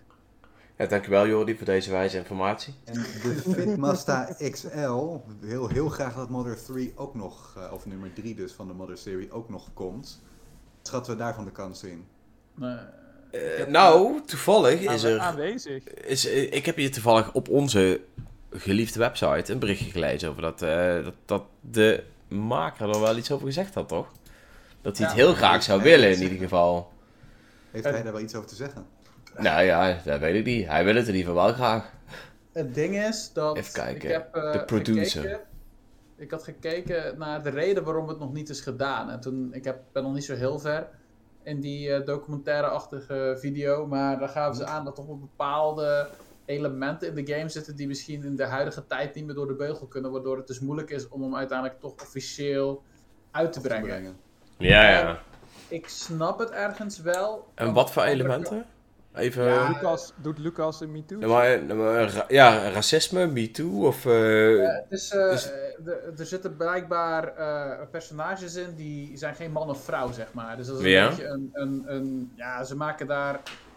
Ja, 0.77 0.87
dankjewel 0.87 1.27
Jordi 1.27 1.57
voor 1.57 1.67
deze 1.67 1.91
wijze 1.91 2.17
informatie. 2.17 2.75
En 2.85 2.95
de 2.95 3.43
Fitmasta 3.55 4.37
XL, 4.51 5.17
heel, 5.41 5.69
heel 5.69 5.89
graag 5.89 6.15
dat 6.15 6.29
Mother 6.29 6.65
3 6.65 6.93
ook 6.97 7.15
nog, 7.15 7.55
eh, 7.57 7.73
of 7.73 7.87
nummer 7.87 8.13
3 8.13 8.35
dus 8.35 8.53
van 8.53 8.67
de 8.67 8.73
Mother 8.75 8.99
serie 8.99 9.33
ook 9.33 9.49
nog 9.49 9.71
komt. 9.75 10.23
Schatten 10.83 11.13
we 11.13 11.19
daarvan 11.19 11.45
de 11.45 11.51
kans 11.53 11.83
in? 11.85 12.07
eh, 13.31 13.67
nou, 13.67 14.21
toevallig 14.27 14.81
is 14.81 15.03
er... 15.03 15.19
Aanwezig. 15.19 15.85
Is, 15.85 16.27
eh, 16.27 16.53
ik 16.53 16.67
heb 16.67 16.77
hier 16.77 16.93
toevallig 16.93 17.33
op 17.33 17.49
onze 17.49 18.01
geliefde 18.51 18.99
website 18.99 19.53
een 19.53 19.59
berichtje 19.59 19.91
gelezen 19.91 20.29
over 20.29 20.43
dat, 20.43 20.63
eh, 20.63 21.05
dat, 21.05 21.15
dat 21.25 21.43
de 21.61 22.03
maker 22.29 22.89
er 22.89 23.01
wel 23.01 23.17
iets 23.17 23.31
over 23.31 23.47
gezegd 23.47 23.75
had, 23.75 23.89
toch? 23.89 24.13
Dat 24.83 24.99
hij 24.99 25.07
het 25.07 25.17
Ja. 25.17 25.25
heel 25.25 25.35
graag 25.35 25.63
zou 25.63 25.83
willen 25.83 26.13
in 26.13 26.23
ieder 26.23 26.39
geval. 26.39 26.93
Heeft 27.71 27.85
hij 27.85 28.03
daar 28.03 28.13
wel 28.13 28.21
iets 28.21 28.35
over 28.35 28.49
te 28.49 28.55
zeggen? 28.55 28.87
Nou 29.39 29.63
ja, 29.63 29.99
dat 30.05 30.21
weet 30.21 30.35
ik 30.35 30.45
niet. 30.45 30.67
Hij 30.67 30.85
wil 30.85 30.95
het 30.95 31.09
in 31.09 31.15
ieder 31.15 31.31
geval 31.31 31.45
wel 31.47 31.55
graag. 31.55 31.93
Het 32.53 32.75
ding 32.75 32.97
is 32.99 33.31
dat 33.33 33.57
Even 33.57 33.73
kijken, 33.73 34.09
ik 34.09 34.15
heb 34.15 34.35
eh, 34.35 34.53
de 34.53 34.65
producer. 34.65 35.21
gekeken- 35.23 35.41
ik 36.17 36.31
had 36.31 36.43
gekeken 36.43 37.19
naar 37.19 37.43
de 37.43 37.51
reden 37.51 37.85
waarom 37.85 38.09
het 38.09 38.19
nog 38.19 38.33
niet 38.33 38.49
is 38.49 38.61
gedaan. 38.61 39.11
En 39.11 39.21
toen, 39.21 39.49
ik 39.55 39.65
heb, 39.65 39.79
ben 39.93 40.03
nog 40.03 40.15
niet 40.15 40.25
zo 40.25 40.35
heel 40.35 40.59
ver 40.59 40.89
in 41.43 41.61
die 41.61 41.93
eh, 41.93 42.07
documentaire-achtige 42.07 43.37
video. 43.39 43.87
Maar 43.87 44.19
daar 44.19 44.29
gaven 44.29 44.57
ze 44.57 44.65
aan 44.67 44.85
dat 44.85 44.95
toch 44.95 45.07
wel 45.07 45.19
bepaalde 45.19 46.09
elementen 46.45 47.09
in 47.09 47.25
de 47.25 47.35
game 47.35 47.49
zitten 47.49 47.77
die 47.77 47.87
misschien 47.87 48.25
in 48.25 48.37
de 48.37 48.45
huidige 48.45 48.87
tijd 48.87 49.15
niet 49.15 49.27
meer 49.27 49.35
door 49.35 49.47
de 49.47 49.55
beugel 49.55 49.87
kunnen. 49.87 50.11
Waardoor 50.11 50.37
het 50.37 50.47
dus 50.47 50.61
moeilijk 50.61 50.91
is 50.91 51.09
om 51.09 51.23
hem 51.23 51.37
uiteindelijk 51.37 51.81
toch 51.81 51.93
officieel 52.03 52.83
uit 53.31 53.53
te 53.53 53.61
brengen. 53.61 54.17
Ja, 54.59 54.89
ja. 54.91 55.19
Ik 55.69 55.89
snap 55.89 56.39
het 56.39 56.51
ergens 56.51 57.01
wel. 57.01 57.49
En 57.55 57.73
wat 57.73 57.91
voor 57.93 58.03
elementen? 58.03 58.67
Even... 59.15 59.45
Ja, 59.45 59.69
Lucas, 59.69 60.13
doet 60.17 60.39
Lucas 60.39 60.81
een 60.81 60.91
Me 60.93 61.05
Too? 61.05 61.21
Ja, 61.21 61.27
maar, 61.27 61.77
maar 61.77 62.09
ra- 62.09 62.25
ja, 62.29 62.69
racisme, 62.71 63.27
MeToo 63.27 63.87
of... 63.87 64.07
eh, 64.07 64.59
Het 64.67 64.85
is, 64.89 65.11
eh, 65.11 65.31
Dus- 65.31 65.51
eh, 65.53 65.59
de- 65.85 66.13
er 66.19 66.27
zitten 66.27 66.57
blijkbaar 66.57 67.37
eh, 67.37 67.87
personages 67.91 68.55
in 68.55 68.75
die 68.75 69.17
zijn 69.17 69.35
geen 69.35 69.53
man 69.53 69.69
of 69.71 69.85
vrouw, 69.85 70.13
zeg 70.13 70.33
maar. 70.33 70.57
Dus 70.57 70.67
dat 70.67 70.79
is 70.79 70.85
een 70.85 70.91
Ja. 70.91 71.09
beetje 71.09 71.27
een, 71.27 71.51
een, 71.53 71.85
een... 71.87 72.33
Ja, 72.35 72.65
ze 72.65 72.77
maken 72.77 73.07
daar... 73.07 73.35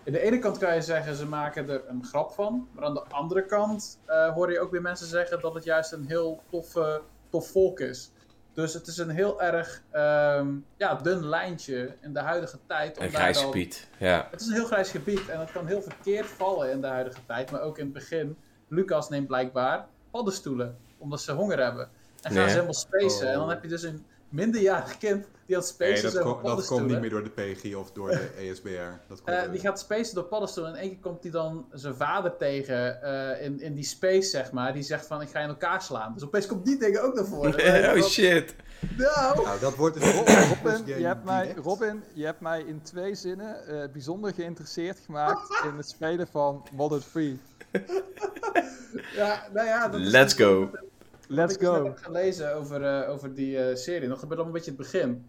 Aan 0.08 0.14
de 0.14 0.22
ene 0.22 0.40
kant 0.40 0.58
kan 0.58 0.74
je 0.76 0.82
zeggen, 0.82 1.16
ze 1.16 1.26
maken 1.26 1.70
er 1.70 1.82
een 1.88 2.06
grap 2.06 2.32
van. 2.32 2.68
Maar 2.74 2.84
aan 2.86 2.94
de 2.94 3.04
andere 3.10 3.46
kant 3.46 4.00
eh, 4.06 4.34
hoor 4.34 4.52
je 4.52 4.60
ook 4.60 4.72
weer 4.72 4.82
mensen 4.82 5.08
zeggen 5.08 5.40
dat 5.42 5.54
het 5.54 5.64
juist 5.64 5.92
een 5.92 6.06
heel 6.08 6.42
toffe, 6.50 7.02
tof 7.30 7.48
volk 7.52 7.80
is. 7.80 8.12
Dus 8.58 8.74
het 8.74 8.88
is 8.88 8.98
een 8.98 9.10
heel 9.10 9.42
erg 9.42 9.82
ehm, 9.92 10.48
ja, 10.78 10.96
dun 10.96 11.26
lijntje 11.26 11.96
in 12.02 12.14
de 12.14 12.20
huidige 12.20 12.58
tijd. 12.68 12.98
om 12.98 13.04
een 13.04 13.10
grijs 13.10 13.38
dan- 13.38 13.46
gebied, 13.46 13.88
ja. 13.98 14.28
het 14.32 14.42
is 14.42 14.48
een 14.48 14.54
heel 14.54 14.66
grijs 14.66 14.90
gebied 14.90 15.30
en 15.30 15.40
het 15.40 15.52
kan 15.52 15.68
heel 15.68 15.82
verkeerd 15.82 16.26
vallen 16.26 16.72
in 16.72 16.82
de 16.82 16.88
huidige 16.88 17.20
tijd. 17.26 17.52
Maar 17.52 17.62
ook 17.62 17.78
in 17.78 17.84
het 17.84 17.94
begin, 17.94 18.38
Lucas 18.68 19.10
neemt 19.10 19.28
blijkbaar 19.28 19.86
paddenstoelen, 20.12 20.78
omdat 20.98 21.22
ze 21.22 21.32
honger 21.32 21.60
hebben. 21.64 21.84
En 22.22 22.32
gaan 22.32 22.34
Nee. 22.34 22.44
ze 22.44 22.50
helemaal 22.54 22.74
spacen. 22.74 23.26
Oh. 23.28 23.34
En 23.34 23.40
dan 23.40 23.50
heb 23.50 23.62
je 23.64 23.70
dus 23.70 23.84
een 23.84 24.06
minderjarig 24.30 24.98
kind 24.98 25.28
die 25.46 25.56
aan 25.56 25.62
het 25.62 25.72
spacen 25.72 25.94
Nee, 25.94 26.04
is 26.04 26.14
dat, 26.14 26.44
dat 26.44 26.66
komt 26.68 26.88
niet 26.88 27.00
meer 27.00 27.10
door 27.10 27.24
de 27.24 27.30
PG 27.30 27.76
of 27.76 27.92
door 27.92 28.10
de 28.10 28.30
ESBR. 28.52 28.70
Dat 29.08 29.22
komt 29.22 29.38
Eh, 29.38 29.42
door- 29.42 29.52
die 29.52 29.60
gaat 29.60 29.80
spacen 29.80 30.16
door 30.16 30.24
paddenstoelen. 30.24 30.72
En 30.74 30.78
in 30.78 30.84
één 30.84 30.94
keer 30.94 31.02
komt 31.12 31.24
hij 31.24 31.32
dan 31.32 31.66
zijn 31.72 31.96
vader 31.96 32.38
tegen 32.38 33.02
eh, 33.02 33.46
in, 33.46 33.60
in 33.62 33.74
die 33.74 33.84
space, 33.84 34.30
zeg 34.30 34.52
maar. 34.52 34.74
Die 34.74 34.84
zegt 34.84 35.08
van, 35.08 35.22
ik 35.22 35.30
ga 35.30 35.38
je 35.40 35.44
in 35.44 35.50
elkaar 35.52 35.82
slaan. 35.82 36.14
Dus 36.14 36.24
opeens 36.24 36.46
komt 36.46 36.66
die 36.66 36.78
dingen 36.80 37.04
ook 37.04 37.14
naar 37.16 37.26
voren. 37.26 37.54
oh 37.98 38.04
shit. 38.04 38.56
Nou, 38.98 39.44
Nou, 39.44 39.60
dat 39.60 39.76
wordt 39.76 40.00
dus 40.00 40.14
Robin, 40.14 40.86
je 40.86 41.06
hebt, 41.06 41.24
mij. 41.24 41.54
Robin, 41.64 42.04
je 42.14 42.26
hebt 42.26 42.40
mij 42.42 42.62
in 42.62 42.82
twee 42.82 43.16
zinnen 43.16 43.68
eh, 43.68 43.92
bijzonder 43.92 44.34
geïnteresseerd 44.34 45.00
gemaakt 45.06 45.62
in 45.72 45.78
het 45.78 45.90
spelen 45.90 46.28
van 46.28 46.68
Modern 46.74 47.02
3. 47.12 47.40
ja, 49.16 49.48
nou 49.54 49.68
ja. 49.68 49.88
Dat 49.88 50.00
is 50.00 50.08
Let's 50.10 50.36
dus 50.36 50.46
go. 50.46 50.70
Let's 51.28 51.54
ik 51.54 51.60
dus 51.60 51.70
net 51.70 51.78
go. 51.78 51.84
heb 51.86 51.98
gelezen 51.98 52.56
over, 52.56 52.84
eh, 53.04 53.10
over 53.10 53.34
die 53.34 53.58
eh, 53.64 53.76
serie. 53.76 54.08
Nog 54.08 54.20
gebeurt 54.20 54.40
al 54.40 54.46
een 54.46 54.52
beetje 54.52 54.72
het 54.72 54.80
begin. 54.80 55.28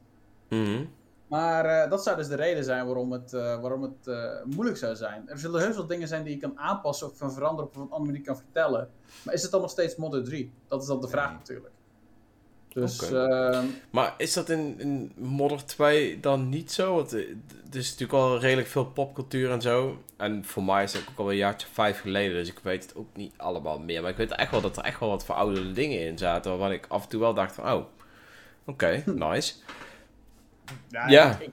Mhm. 0.49 0.85
Maar 1.29 1.65
eh, 1.65 1.91
dat 1.91 2.03
zou 2.03 2.17
dus 2.17 2.29
de 2.29 2.35
reden 2.37 2.65
zijn 2.65 2.87
waarom 2.87 3.13
het, 3.13 3.33
eh, 3.33 3.61
waarom 3.61 3.83
het 3.83 4.07
eh, 4.07 4.45
moeilijk 4.45 4.77
zou 4.79 4.97
zijn. 4.97 5.29
Er 5.29 5.39
zullen 5.39 5.61
heus 5.61 5.77
wel 5.77 5.87
dingen 5.87 6.09
zijn 6.09 6.25
die 6.25 6.35
je 6.35 6.41
kan 6.41 6.59
aanpassen 6.59 7.07
of 7.07 7.19
kan 7.19 7.33
veranderen 7.33 7.71
of 7.71 7.77
op 7.77 7.83
een 7.83 7.91
andere 7.91 8.11
manier 8.11 8.27
kan 8.27 8.37
vertellen. 8.37 8.91
Maar 9.25 9.35
is 9.35 9.43
het 9.43 9.51
dan 9.51 9.61
nog 9.61 9.71
steeds 9.71 9.97
Modder 9.97 10.25
3? 10.25 10.53
Dat 10.69 10.83
is 10.83 10.89
dan 10.89 11.01
de 11.01 11.09
vraag 11.09 11.29
Nee. 11.29 11.37
natuurlijk. 11.39 11.73
Dus 12.73 13.11
ehm, 13.13 13.65
Maar 13.91 14.15
is 14.17 14.33
dat 14.33 14.49
in, 14.49 14.75
in 14.79 15.13
Modder 15.17 15.65
2 15.65 16.21
dan 16.21 16.49
niet 16.49 16.73
zo? 16.73 16.95
Want 16.95 17.13
eh, 17.13 17.21
er 17.71 17.77
is 17.79 17.91
natuurlijk 17.91 18.19
al 18.19 18.39
redelijk 18.39 18.69
veel 18.69 18.85
popcultuur 18.87 19.51
en 19.51 19.61
zo. 19.63 20.03
En 20.17 20.45
voor 20.45 20.65
mij 20.65 20.83
is 20.83 20.93
het 20.93 21.05
ook 21.11 21.19
al 21.19 21.31
een 21.31 21.37
jaartje 21.37 21.67
vijf 21.73 22.01
geleden, 22.01 22.35
dus 22.37 22.49
ik 22.51 22.59
weet 22.63 22.83
het 22.83 22.95
ook 22.97 23.17
niet 23.17 23.33
allemaal 23.37 23.79
meer. 23.79 24.01
Maar 24.03 24.11
ik 24.11 24.17
weet 24.17 24.31
echt 24.33 24.51
wel 24.51 24.61
dat 24.61 24.77
er 24.77 24.85
echt 24.85 25.01
wel 25.01 25.09
wat 25.09 25.25
verouderde 25.25 25.73
dingen 25.73 26.01
in 26.07 26.19
zaten, 26.19 26.51
waarvan 26.51 26.73
ik 26.73 26.87
af 26.89 27.03
en 27.03 27.09
toe 27.09 27.21
wel 27.21 27.35
dacht 27.35 27.55
van, 27.55 27.73
oh, 27.73 27.85
oké, 28.67 29.03
nice. 29.29 29.55
ja, 30.89 31.09
Ja. 31.09 31.31
Ik, 31.33 31.41
ik- 31.41 31.53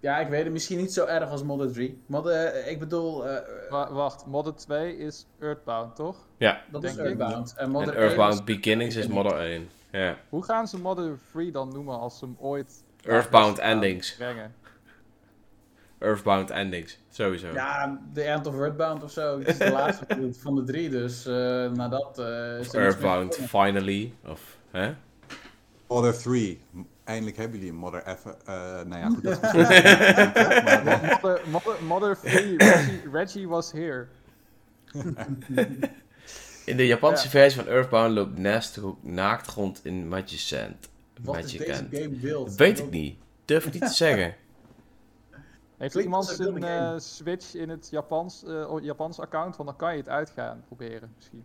ja, 0.00 0.18
ik 0.18 0.28
weet 0.28 0.42
het 0.44 0.52
misschien 0.52 0.78
niet 0.78 0.92
zo 0.92 1.04
erg 1.04 1.30
als 1.30 1.42
Modder 1.42 1.72
3. 1.72 1.98
Modder, 2.06 2.32
eh, 2.44 2.70
ik 2.70 2.78
bedoel, 2.78 3.28
eh, 3.28 3.42
Wa- 3.70 3.92
wacht, 3.92 4.26
Modern 4.26 4.56
2 4.56 4.96
is 4.98 5.26
Earthbound, 5.40 5.96
toch? 5.96 6.16
Ja, 6.36 6.62
dat 6.70 6.82
Denk 6.82 6.94
is 6.94 7.00
ik. 7.00 7.06
Earthbound. 7.06 7.54
En 7.56 7.64
en 7.64 7.70
Modder 7.70 7.94
1 7.94 8.02
Earthbound 8.02 8.34
is- 8.34 8.44
Beginnings 8.56 8.96
is 8.96 9.06
Modder 9.06 9.40
1. 9.40 9.68
Ja. 9.92 10.16
Hoe 10.28 10.44
gaan 10.44 10.68
ze 10.68 10.78
Modern 10.80 11.18
3 11.32 11.50
dan 11.52 11.68
noemen 11.72 11.98
als 11.98 12.18
ze 12.18 12.24
hem 12.24 12.36
ooit... 12.38 12.84
Earthbound 13.02 13.58
Endings. 13.58 14.14
Brengen? 14.16 14.54
Earthbound 15.98 16.50
Endings, 16.50 16.98
sowieso. 17.10 17.52
Ja, 17.52 18.00
The 18.14 18.22
End 18.22 18.46
of 18.46 18.54
Earthbound 18.54 19.02
of 19.02 19.10
zo. 19.10 19.38
Dat 19.38 19.46
is 19.48 19.58
de 19.58 19.70
laatste 19.70 20.04
van 20.08 20.20
de- 20.20 20.34
van 20.34 20.54
de 20.54 20.64
drie, 20.64 20.88
dus 20.90 21.26
eh 21.26 21.32
nadat... 21.70 22.18
eh 22.18 22.74
Earthbound. 22.74 23.34
Finally, 23.36 24.12
of, 24.26 24.58
hè? 24.70 24.94
Mother 25.88 26.18
3. 26.18 26.60
Eindelijk 27.04 27.36
hebben 27.36 27.56
jullie 27.58 27.72
een 27.72 27.78
modder 27.78 28.06
even. 28.06 28.34
eh, 28.46 28.54
nou 28.82 28.96
ja, 28.96 29.08
goed. 29.08 29.22
Dat 29.22 29.42
is 29.42 29.52
Mother, 31.22 31.40
mother, 31.50 31.82
mother 31.84 32.16
free, 32.16 32.56
Reggie, 32.56 33.10
Reggie 33.12 33.48
was 33.48 33.72
here. 33.72 34.06
In 36.64 36.76
de 36.76 36.86
Japanse 36.86 37.24
Ja. 37.24 37.30
versie 37.30 37.62
van 37.62 37.72
Earthbound 37.72 38.14
loopt 38.14 38.38
Nest 38.38 38.78
ook 38.82 39.02
naakt 39.02 39.46
rond 39.48 39.80
in 39.84 40.08
Magic 40.08 40.38
Sand. 40.38 40.88
Wat 41.22 41.36
is 41.38 41.52
deze 41.56 41.86
game? 41.90 42.20
Dat 42.44 42.54
weet 42.54 42.78
ik 42.78 42.90
niet. 42.90 43.18
Durf 43.44 43.66
ik 43.66 43.72
niet 43.72 43.82
te 43.86 43.94
zeggen. 44.04 44.34
Heeft 45.76 45.94
Klinkt 45.94 45.96
iemand 46.10 46.28
een 46.28 46.36
zijn 46.60 46.64
eh, 46.64 46.98
switch 46.98 47.54
in 47.54 47.68
het 47.68 47.88
Japans, 47.90 48.44
eh, 48.44 48.74
Japans 48.80 49.20
account? 49.20 49.56
Want 49.56 49.68
dan 49.68 49.78
kan 49.78 49.92
je 49.92 49.98
het 49.98 50.08
uitgaan 50.08 50.62
proberen 50.66 51.12
misschien. 51.16 51.44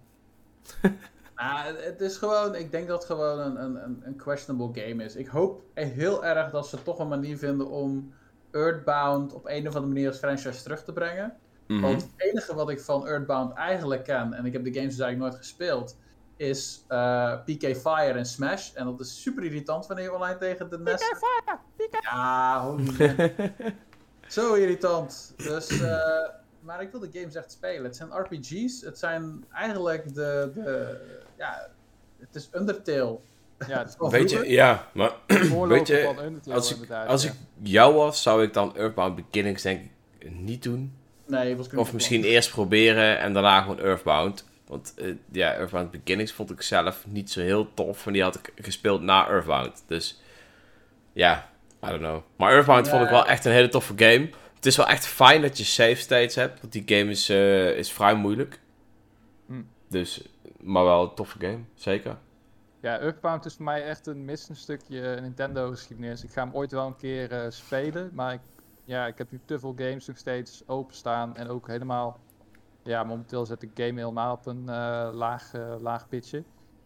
Nou, 1.36 1.76
het 1.90 2.02
is 2.02 2.18
gewoon, 2.18 2.56
ik 2.56 2.72
denk 2.72 2.88
dat 2.88 2.98
het 2.98 3.06
gewoon 3.12 3.40
een, 3.40 3.64
een, 3.64 3.84
een- 3.84 4.02
een 4.06 4.16
questionable 4.16 4.82
game 4.84 5.04
is. 5.04 5.16
Ik 5.16 5.28
hoop 5.28 5.62
heel 5.74 6.26
erg 6.26 6.52
dat 6.52 6.68
ze 6.68 6.84
toch 6.84 7.00
een 7.00 7.08
manier 7.08 7.38
vinden 7.38 7.68
om 7.70 8.14
Earthbound 8.52 9.34
op 9.34 9.46
een 9.46 9.68
of 9.68 9.76
andere 9.76 9.94
manier 9.94 10.08
als 10.08 10.18
franchise 10.18 10.64
terug 10.64 10.84
te 10.84 10.94
brengen. 10.94 11.38
Mhm. 11.68 11.82
Want 11.82 12.02
het 12.02 12.12
enige 12.18 12.56
wat 12.56 12.70
ik 12.70 12.82
van 12.82 13.08
Earthbound 13.08 13.54
eigenlijk 13.54 14.04
ken, 14.04 14.34
en 14.34 14.46
ik 14.46 14.54
heb 14.54 14.64
de 14.64 14.74
games 14.74 14.96
dus 14.96 15.00
eigenlijk 15.06 15.32
nooit 15.32 15.46
gespeeld, 15.46 15.98
is 16.38 16.84
eh, 16.88 17.34
PK 17.46 17.62
Fire 17.62 18.14
en 18.14 18.26
Smash. 18.26 18.74
En 18.74 18.86
dat 18.86 19.00
is 19.00 19.22
super 19.22 19.44
irritant 19.44 19.88
wanneer 19.88 20.06
je 20.06 20.14
online 20.14 20.38
tegen 20.38 20.70
de 20.70 20.80
NES... 20.80 21.02
Fire! 21.04 21.60
PK 21.76 22.04
Ja, 22.04 22.62
holy. 22.62 23.34
Zo 24.28 24.54
irritant. 24.54 25.34
Dus, 25.38 25.82
eh, 25.82 26.30
maar 26.60 26.82
ik 26.82 26.92
wil 26.92 27.00
de 27.00 27.10
games 27.12 27.36
echt 27.36 27.52
spelen. 27.52 27.84
Het 27.84 27.96
zijn 27.96 28.10
RPG's. 28.10 28.82
Het 28.82 29.00
zijn 29.00 29.46
eigenlijk 29.52 30.14
de, 30.14 30.52
de 30.54 31.00
ja, 31.38 31.70
het 32.20 32.36
is 32.36 32.50
Undertale. 32.54 33.20
Ja, 33.68 33.78
het 33.78 33.90
is 33.90 33.98
Of 33.98 34.12
Weet 34.12 34.30
je, 34.30 34.50
ja, 34.50 34.88
maar 34.94 35.12
weet 35.68 35.88
je, 35.88 36.04
van 36.04 36.26
Undertale 36.26 36.56
als 36.56 36.76
ik, 36.76 36.92
als 36.92 37.24
ja. 37.24 37.30
ik 37.30 37.36
jou 37.64 37.94
was, 37.94 38.22
zou 38.22 38.44
ik 38.44 38.54
dan 38.54 38.76
Earthbound 38.76 39.16
Beginnings 39.16 39.62
denk 39.62 39.82
ik 40.18 40.32
niet 40.32 40.64
doen. 40.64 40.94
Nee, 41.28 41.58
Of 41.76 41.94
misschien 41.94 42.24
eerst 42.24 42.52
proberen 42.52 43.20
en 43.20 43.34
daarna 43.34 43.62
gewoon 43.62 43.80
Earthbound. 43.80 44.46
Want 44.68 44.94
eh, 44.98 45.14
ja, 45.32 45.54
Earthbound 45.54 45.92
Beginnings 45.92 46.32
vond 46.32 46.52
ik 46.52 46.62
zelf 46.62 47.06
niet 47.08 47.32
zo 47.32 47.42
heel 47.42 47.74
tof. 47.74 48.06
En 48.06 48.14
die 48.14 48.24
had 48.24 48.36
ik 48.36 48.52
gespeeld 48.56 49.02
na 49.02 49.28
Earthbound. 49.28 49.84
Dus 49.88 50.22
ja, 51.14 51.50
I 51.84 51.88
don't 51.88 52.00
know. 52.00 52.22
Maar 52.36 52.52
Earthbound 52.52 52.90
vond 52.90 53.04
ik 53.04 53.10
wel 53.10 53.26
echt 53.26 53.46
een 53.46 53.52
hele 53.52 53.70
toffe 53.70 53.94
game. 53.96 54.30
Het 54.56 54.66
is 54.66 54.78
wel 54.78 54.88
echt 54.88 55.06
fijn 55.08 55.42
dat 55.42 55.58
je 55.58 55.64
save 55.64 55.96
states 55.96 56.36
hebt. 56.36 56.62
Want 56.62 56.74
die 56.74 56.84
game 56.86 57.12
is, 57.12 57.30
eh, 57.30 57.78
is 57.78 57.92
vrij 57.92 58.16
moeilijk. 58.16 58.60
Hm. 59.48 59.62
Dus, 59.90 60.22
maar 60.60 60.84
wel 60.84 61.04
een 61.04 61.16
toffe 61.16 61.40
game, 61.40 61.60
zeker. 61.76 62.18
Ja, 62.82 63.00
Earthbound 63.00 63.46
is 63.46 63.54
voor 63.54 63.66
mij 63.66 63.84
echt 63.84 64.08
een 64.08 64.26
missend 64.26 64.58
stukje 64.58 65.18
Nintendo-geschiedenis. 65.22 66.24
Ik 66.24 66.32
ga 66.32 66.44
hem 66.44 66.54
ooit 66.54 66.72
wel 66.72 66.88
een 66.88 66.96
keer 66.96 67.32
eh, 67.32 67.46
spelen, 67.50 68.12
maar 68.14 68.34
ik, 68.34 68.40
ja, 68.88 69.08
ik 69.08 69.18
heb 69.18 69.32
nu 69.32 69.40
te 69.46 69.60
veel 69.60 69.74
games 69.78 70.08
nog 70.08 70.18
steeds 70.18 70.64
openstaan. 70.68 71.36
En 71.36 71.48
ook 71.50 71.68
helemaal, 71.68 72.20
ja, 72.84 73.04
momenteel 73.04 73.46
zet 73.46 73.62
ik 73.62 73.70
game 73.74 74.00
helemaal 74.00 74.34
op 74.34 74.46
een 74.46 74.70
eh, 74.70 75.10
laag, 75.14 75.54
eh, 75.54 75.74
laag 75.80 76.08
pitje. 76.10 76.44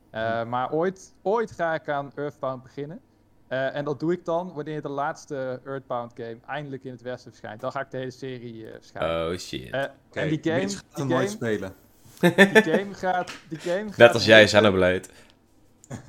Eh, 0.10 0.46
Maar 0.46 0.72
ooit, 0.72 1.14
ooit 1.22 1.52
ga 1.52 1.74
ik 1.74 1.90
aan 1.90 2.12
Earthbound 2.16 2.64
beginnen. 2.64 3.00
Eh, 3.48 3.76
en 3.76 3.86
dat 3.86 4.00
doe 4.00 4.12
ik 4.14 4.26
dan 4.26 4.54
wanneer 4.54 4.82
de 4.82 4.90
laatste 4.90 5.62
Earthbound 5.66 6.12
game 6.16 6.38
eindelijk 6.48 6.84
in 6.84 6.92
het 6.92 7.02
westen 7.02 7.30
verschijnt. 7.32 7.62
Dan 7.62 7.72
ga 7.72 7.82
ik 7.82 7.92
de 7.92 7.98
hele 7.98 8.12
serie 8.12 8.68
eh 8.68 8.74
verschijnen. 8.74 9.32
Oh 9.32 9.38
shit. 9.38 9.72
En 9.72 10.30
die 10.30 10.40
game, 10.42 10.60
Mitch 10.60 10.76
gaat 10.78 10.96
die 10.96 11.06
nooit 11.06 11.16
game, 11.16 11.28
spelen. 11.28 11.74
die 12.54 12.64
game 12.74 12.94
gaat... 12.94 13.32
Die 13.50 13.60
game 13.60 13.84
Net 13.84 13.94
gaat 13.94 14.14
als 14.14 14.26
jij, 14.26 14.46
Xenoblade. 14.46 15.04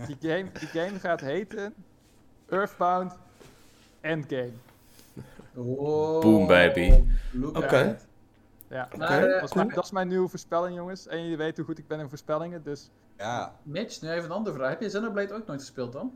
die 0.06 0.16
game, 0.20 0.50
die 0.58 0.68
game 0.68 0.98
gaat 0.98 1.20
heten 1.20 1.74
Earthbound 2.48 3.18
Endgame. 4.00 4.52
Oh, 5.54 6.20
Boom, 6.20 6.46
baby. 6.46 7.04
look 7.32 7.56
Oké. 7.56 7.66
at 7.66 7.86
it. 7.86 8.06
Ja, 8.68 8.88
Maar, 8.96 9.22
eh, 9.24 9.40
dat, 9.40 9.48
is 9.48 9.54
mijn, 9.54 9.68
dat 9.68 9.84
is 9.84 9.90
mijn 9.90 10.08
nieuwe 10.08 10.28
voorspelling, 10.28 10.76
jongens. 10.76 11.06
En 11.06 11.20
jullie 11.22 11.36
weten 11.36 11.56
hoe 11.56 11.64
goed 11.64 11.78
ik 11.78 11.86
ben 11.88 12.00
in 12.00 12.08
voorspellingen, 12.08 12.62
dus 12.62 12.90
Ja, 13.18 13.54
Mitch, 13.62 14.00
nu 14.00 14.10
even 14.10 14.24
een 14.24 14.30
andere 14.30 14.56
vraag. 14.56 14.68
Heb 14.70 14.80
je 14.80 14.86
Xenoblade 14.88 15.34
ook 15.34 15.46
nooit 15.46 15.60
gespeeld 15.60 15.92
dan? 15.92 16.12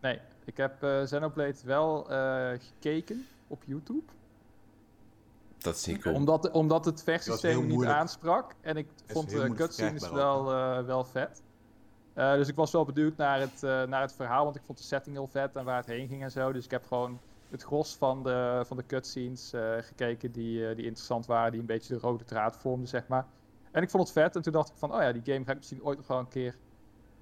nee. 0.00 0.20
Ik 0.44 0.56
heb 0.56 0.82
eh 0.82 1.02
Xenoblade 1.02 1.54
wel 1.64 2.10
eh, 2.10 2.50
gekeken 2.58 3.26
op 3.48 3.62
YouTube. 3.66 4.12
Dat 5.58 5.74
is 5.76 5.86
niet 5.86 6.02
cool. 6.02 6.14
Omdat, 6.14 6.50
omdat 6.50 6.84
het 6.84 7.02
vechtsysteem 7.02 7.66
niet 7.66 7.84
aansprak. 7.84 8.54
En 8.60 8.76
ik 8.76 8.88
is 9.06 9.12
vond 9.12 9.30
de 9.30 9.52
cutscenes 9.54 10.10
wel, 10.10 10.52
eh, 10.52 10.84
wel 10.84 11.04
vet. 11.04 11.42
Eh, 12.14 12.32
dus 12.32 12.48
ik 12.48 12.54
was 12.54 12.72
wel 12.72 12.84
benieuwd 12.84 13.16
naar 13.16 13.40
het, 13.40 13.62
eh, 13.62 13.82
naar 13.82 14.00
het 14.00 14.12
verhaal, 14.12 14.44
want 14.44 14.56
ik 14.56 14.62
vond 14.66 14.78
de 14.78 14.84
setting 14.84 15.16
heel 15.16 15.26
vet 15.26 15.56
en 15.56 15.64
waar 15.64 15.76
het 15.76 15.86
heen 15.86 16.08
ging 16.08 16.22
en 16.22 16.30
zo. 16.30 16.52
Dus 16.52 16.64
ik 16.64 16.70
heb 16.70 16.86
gewoon 16.86 17.20
het 17.50 17.62
gros 17.62 17.96
van 17.96 18.22
de, 18.22 18.62
van 18.66 18.76
de 18.76 18.86
cutscenes 18.86 19.52
eh, 19.52 19.74
gekeken 19.78 20.32
die, 20.32 20.68
eh, 20.68 20.76
die 20.76 20.84
interessant 20.84 21.26
waren, 21.26 21.50
die 21.50 21.60
een 21.60 21.66
beetje 21.66 21.94
de 21.94 22.00
rode 22.00 22.24
draad 22.24 22.56
vormden, 22.56 22.88
zeg 22.88 23.06
maar. 23.06 23.26
En 23.70 23.82
ik 23.82 23.90
vond 23.90 24.02
het 24.02 24.12
vet 24.12 24.36
en 24.36 24.42
toen 24.42 24.52
dacht 24.52 24.68
ik 24.68 24.76
van, 24.76 24.94
oh 24.94 25.00
ja, 25.00 25.12
die 25.12 25.22
game 25.24 25.44
ga 25.44 25.50
ik 25.50 25.56
misschien 25.56 25.84
ooit 25.84 25.96
nog 25.98 26.06
wel 26.06 26.18
een 26.18 26.28
keer 26.28 26.56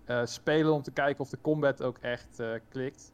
eh, 0.05 0.21
spelen 0.25 0.73
om 0.73 0.83
te 0.83 0.91
kijken 0.91 1.21
of 1.21 1.29
de 1.29 1.41
combat 1.41 1.83
ook 1.83 1.99
echt 1.99 2.43
klikt. 2.69 3.13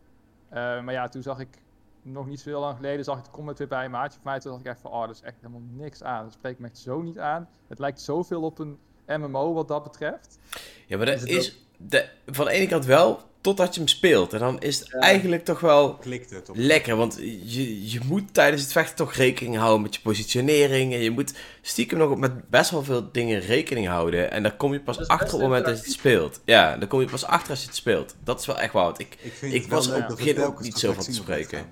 Maar 0.50 0.92
ja, 0.92 1.08
toen 1.08 1.22
zag 1.22 1.38
ik 1.38 1.62
nog 2.02 2.26
niet 2.26 2.40
zo 2.40 2.48
heel 2.48 2.60
lang 2.60 2.76
geleden 2.76 3.04
zag 3.04 3.18
ik 3.18 3.24
de 3.24 3.30
comment 3.30 3.58
weer 3.58 3.68
bij 3.68 3.84
een 3.84 3.90
maatje 3.90 4.18
van 4.22 4.30
mij. 4.30 4.40
Toen 4.40 4.50
dacht 4.50 4.64
ik 4.64 4.70
echt 4.70 4.80
van, 4.80 4.90
oh, 4.90 5.06
dat 5.06 5.14
is 5.14 5.20
echt 5.22 5.36
helemaal 5.40 5.62
niks 5.70 6.02
aan. 6.02 6.24
Dat 6.24 6.32
spreekt 6.32 6.58
me 6.58 6.66
echt 6.66 6.78
zo 6.78 7.02
niet 7.02 7.18
aan. 7.18 7.48
Het 7.68 7.78
lijkt 7.78 8.00
zoveel 8.00 8.42
op 8.42 8.58
een 8.58 8.78
MMO 9.06 9.52
wat 9.52 9.68
dat 9.68 9.82
betreft. 9.82 10.38
Ja, 10.86 10.96
maar 10.96 11.06
dat 11.06 11.26
is 11.26 11.66
de, 11.76 12.08
van 12.26 12.44
de 12.44 12.50
ene 12.50 12.66
kant 12.66 12.84
wel, 12.84 13.20
totdat 13.42 13.74
je 13.74 13.80
hem 13.80 13.88
speelt. 13.88 14.32
En 14.32 14.38
dan 14.38 14.60
is 14.60 14.78
het 14.78 14.88
Ja. 14.88 14.98
eigenlijk 14.98 15.44
toch 15.44 15.60
wel 15.60 15.94
klikt 15.94 16.30
het. 16.30 16.48
Op... 16.48 16.56
lekker. 16.58 16.96
Want 16.96 17.16
je, 17.44 17.90
je 17.90 18.00
moet 18.04 18.34
tijdens 18.34 18.62
het 18.62 18.72
vechten 18.72 18.96
toch 18.96 19.14
rekening 19.14 19.56
houden 19.56 19.82
met 19.82 19.94
je 19.94 20.00
positionering. 20.00 20.92
En 20.92 20.98
je 21.00 21.10
moet 21.10 21.34
stiekem 21.62 21.98
nog 21.98 22.16
met 22.16 22.48
best 22.50 22.70
wel 22.70 22.82
veel 22.84 23.12
dingen 23.12 23.40
rekening 23.40 23.86
houden. 23.86 24.30
En 24.30 24.42
daar 24.42 24.56
kom 24.56 24.72
je 24.72 24.80
pas 24.80 24.98
achter 24.98 25.26
op 25.26 25.32
het 25.32 25.40
moment 25.40 25.64
dat 25.64 25.76
je 25.78 25.82
het 25.82 25.92
speelt. 25.92 26.40
Ja, 26.44 26.76
daar 26.76 26.88
kom 26.88 27.00
je 27.00 27.06
pas 27.06 27.24
achter 27.24 27.50
als 27.50 27.60
je 27.60 27.66
het 27.66 27.76
speelt. 27.76 28.14
Dat 28.24 28.40
is 28.40 28.46
wel 28.46 28.58
echt 28.58 28.72
waar. 28.72 28.84
Want 28.84 28.98
ik, 29.00 29.16
Ik, 29.22 29.32
vind 29.32 29.54
Ik 29.54 29.66
was 29.66 29.86
op 29.88 29.94
het 29.94 30.06
begin 30.06 30.42
ook 30.42 30.60
niet 30.60 30.78
zo 30.78 30.92
van 30.92 31.04
te 31.04 31.12
spreken. 31.12 31.66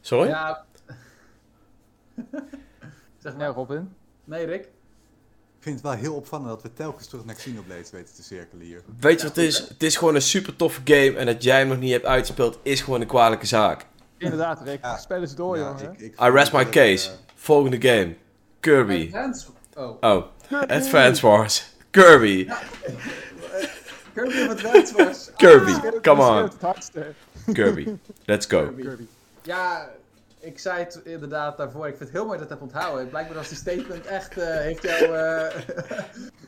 sorry? 0.00 0.28
Ja. 0.28 0.64
zeg 3.22 3.32
Ja, 3.32 3.38
maar. 3.38 3.48
Robin. 3.48 3.92
Nee, 4.24 4.46
Rick? 4.46 4.68
Ik 5.60 5.66
vind 5.66 5.78
het 5.80 5.84
wel 5.84 5.94
heel 5.96 6.14
opvallend 6.14 6.48
dat 6.48 6.62
we 6.62 6.72
telkens 6.72 7.06
terug 7.06 7.24
naar 7.24 7.34
Xenoblade 7.34 7.84
weten 7.92 8.14
te 8.14 8.22
cirkelen 8.22 8.66
hier. 8.66 8.82
Weet 9.00 9.20
je 9.20 9.26
wat 9.26 9.36
het 9.36 9.44
is? 9.44 9.58
Het 9.58 9.82
is 9.82 9.96
gewoon 9.96 10.14
een 10.14 10.22
super 10.22 10.56
toffe 10.56 10.80
game. 10.84 11.12
En 11.16 11.26
dat 11.26 11.42
jij 11.42 11.58
hem 11.58 11.68
nog 11.68 11.78
niet 11.78 11.92
hebt 11.92 12.04
uitgespeeld, 12.04 12.58
is 12.62 12.80
gewoon 12.80 13.00
een 13.00 13.06
kwalijke 13.06 13.46
zaak. 13.46 13.86
Inderdaad, 14.18 14.62
Rick. 14.64 14.78
Ja. 14.82 14.96
Spelen 14.98 15.28
ze 15.28 15.34
door, 15.34 15.56
Ja, 15.58 15.62
jongen. 15.78 15.92
ik- 15.92 15.98
ik 16.00 16.20
I 16.20 16.28
rest 16.30 16.52
my 16.52 16.68
case. 16.68 17.08
eh, 17.10 17.14
Volgende 17.34 17.88
game. 17.88 18.14
Kirby. 18.60 19.10
Advance... 19.12 19.46
Oh. 19.74 19.96
Oh, 20.00 20.24
Advance 20.68 21.26
Wars. 21.26 21.64
Kirby. 21.90 22.48
Kirby 24.14 24.42
of 24.42 24.48
Advance 24.50 24.94
Wars. 24.96 25.30
Kirby. 25.36 25.70
Schreeuwt- 25.72 26.00
Come 26.02 26.22
on. 26.22 26.50
Kirby. 27.54 27.94
Let's 28.24 28.46
go. 28.46 28.72
Kirby. 28.76 29.06
Ja, 29.42 29.90
ik 30.40 30.58
zei 30.58 30.78
het 30.78 31.00
inderdaad 31.04 31.56
daarvoor. 31.56 31.86
Ik 31.86 31.96
vind 31.96 32.08
het 32.08 32.18
heel 32.18 32.26
mooi 32.26 32.38
dat 32.38 32.48
je 32.48 32.54
het 32.54 32.60
hebt 32.62 32.72
onthouden. 32.72 33.08
Blijkbaar 33.08 33.36
was 33.36 33.48
die 33.48 33.56
statement 33.56 34.06
echt, 34.06 34.38
eh, 34.38 34.46
heeft 34.46 34.82
jou... 34.82 35.02
eh, 35.02 35.08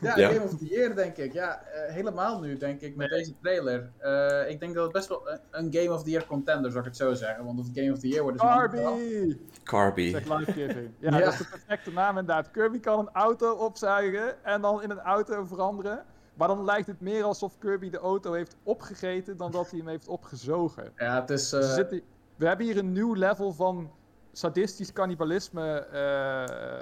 ja, 0.01 0.17
Ja. 0.17 0.27
Game 0.29 0.43
of 0.43 0.57
the 0.57 0.65
Year, 0.65 0.95
denk 0.95 1.17
ik. 1.17 1.33
Ja, 1.33 1.61
eh, 1.63 1.93
helemaal 1.93 2.39
nu, 2.39 2.57
denk 2.57 2.81
ik, 2.81 2.95
met 2.95 3.09
deze 3.09 3.33
trailer. 3.41 3.91
Eh, 3.97 4.49
ik 4.49 4.59
denk 4.59 4.73
dat 4.73 4.83
het 4.83 4.91
best 4.93 5.07
wel 5.07 5.29
een, 5.31 5.39
een 5.51 5.73
Game 5.73 5.93
of 5.93 6.03
the 6.03 6.09
Year 6.09 6.25
contender, 6.25 6.71
zou 6.71 6.83
ik 6.83 6.89
het 6.89 6.97
zo 6.99 7.13
zeggen. 7.13 7.45
Want 7.45 7.59
of 7.59 7.65
het 7.67 7.77
Game 7.77 7.91
of 7.91 7.99
the 7.99 8.07
Year 8.07 8.21
wordt 8.23 8.37
is 8.37 8.43
een 8.43 8.49
ander 8.49 8.69
verhaal. 8.69 8.95
Kirby! 8.95 9.37
Kirby. 9.63 10.09
Zeg 10.09 10.37
life 10.37 10.51
giving. 10.51 10.89
Ja, 10.99 11.17
Ja. 11.17 11.23
dat 11.23 11.33
is 11.33 11.37
de 11.39 11.47
perfecte 11.49 11.91
naam 11.91 12.09
inderdaad. 12.17 12.51
Kirby 12.51 12.79
kan 12.79 12.99
een 12.99 13.09
auto 13.13 13.51
opzuigen 13.53 14.43
en 14.43 14.61
dan 14.61 14.81
in 14.83 14.89
een 14.89 14.99
auto 15.01 15.45
veranderen. 15.45 16.03
Maar 16.33 16.47
dan 16.47 16.63
lijkt 16.65 16.87
het 16.87 17.01
meer 17.01 17.23
alsof 17.23 17.57
Kirby 17.57 17.89
de 17.89 17.97
auto 17.97 18.33
heeft 18.33 18.55
opgegeten 18.63 19.37
dan 19.37 19.51
dat 19.51 19.69
hij 19.69 19.79
hem 19.79 19.87
heeft 19.87 20.07
opgezogen. 20.07 20.91
Ja, 20.97 21.19
het 21.21 21.29
is... 21.29 21.49
Dus 21.49 21.73
zit 21.73 21.89
die- 21.89 22.03
we 22.35 22.47
hebben 22.47 22.65
hier 22.65 22.77
een 22.77 22.91
nieuw 22.91 23.13
level 23.13 23.53
van 23.53 23.91
sadistisch 24.31 24.93
cannibalisme 24.93 25.75
eh, 25.79 25.91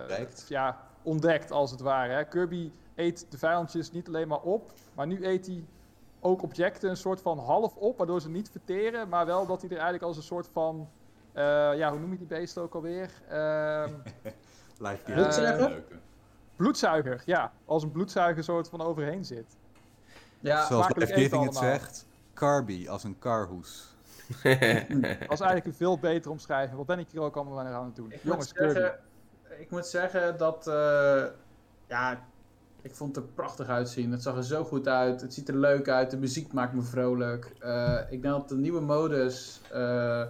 Bereikt. 0.08 0.46
ja, 0.48 0.78
ontdekt, 1.02 1.52
als 1.52 1.72
het 1.72 1.80
ware. 1.80 2.14
Hè. 2.14 2.26
Kirby 2.26 2.72
eet 2.96 3.26
de 3.30 3.38
vijandjes 3.38 3.92
niet 3.92 4.08
alleen 4.08 4.28
maar 4.28 4.42
op, 4.42 4.72
maar 4.94 5.08
nu 5.08 5.26
eet 5.26 5.46
hij 5.46 5.66
ook 6.20 6.42
objecten 6.44 6.90
een 6.90 6.98
soort 6.98 7.22
van 7.22 7.40
half 7.40 7.76
op, 7.76 7.98
waardoor 7.98 8.22
ze 8.22 8.30
niet 8.30 8.50
verteren, 8.50 9.10
maar 9.10 9.26
wel 9.26 9.46
dat 9.46 9.60
hij 9.62 9.70
er 9.70 9.76
eigenlijk 9.76 10.04
als 10.06 10.18
een 10.18 10.24
soort 10.24 10.48
van, 10.52 10.90
eh, 11.32 11.44
ja, 11.78 11.90
hoe 11.92 12.00
noem 12.00 12.12
je 12.12 12.18
die 12.18 12.28
beest 12.28 12.58
ook 12.58 12.76
alweer? 12.76 13.12
Ehm, 13.30 13.94
Eh, 14.82 15.60
game. 15.60 15.84
bloedzuiger, 16.56 17.22
ja, 17.26 17.52
als 17.66 17.84
een 17.84 17.92
bloedzuiger 17.92 18.44
soort 18.44 18.70
van 18.70 18.82
overheen 18.82 19.26
zit. 19.26 19.58
ja, 20.40 20.66
Zoals 20.66 20.88
Giving 20.96 21.44
het 21.46 21.56
zegt, 21.56 22.08
Carby 22.34 22.88
als 22.90 23.04
een 23.04 23.20
karhoes. 23.20 23.91
Dat 24.44 25.32
is 25.32 25.40
eigenlijk 25.40 25.66
een 25.66 25.74
veel 25.74 26.00
betere 26.00 26.30
omschrijving. 26.30 26.78
Wat 26.78 26.86
ben 26.86 27.00
ik 27.00 27.12
hier 27.12 27.22
ook 27.22 27.36
allemaal 27.36 27.60
aan 27.60 27.86
het 27.86 27.96
doen? 27.96 28.12
Ik 28.12 28.24
Jongens, 28.24 28.54
moet 28.54 28.72
zeggen, 28.72 29.00
ik 29.60 29.72
moet 29.72 29.86
zeggen 29.86 30.38
dat, 30.38 30.68
eh, 30.68 31.24
ja, 31.88 32.30
Ik 32.84 32.96
vond 32.96 33.16
het 33.16 33.26
er 33.26 33.32
prachtig 33.32 33.68
uitzien. 33.68 34.12
Het 34.12 34.24
zag 34.24 34.36
er 34.36 34.44
zo 34.44 34.64
goed 34.64 34.88
uit. 34.88 35.22
Het 35.22 35.34
ziet 35.34 35.50
er 35.50 35.58
leuk 35.58 35.90
uit. 35.90 36.12
De 36.12 36.18
muziek 36.18 36.54
maakt 36.54 36.74
me 36.74 36.82
vrolijk. 36.82 37.56
Eh, 37.60 37.98
ik 38.10 38.22
denk 38.22 38.34
dat 38.34 38.50
de 38.50 38.56
nieuwe 38.56 38.82
modus, 38.82 39.62
eh, 39.72 40.24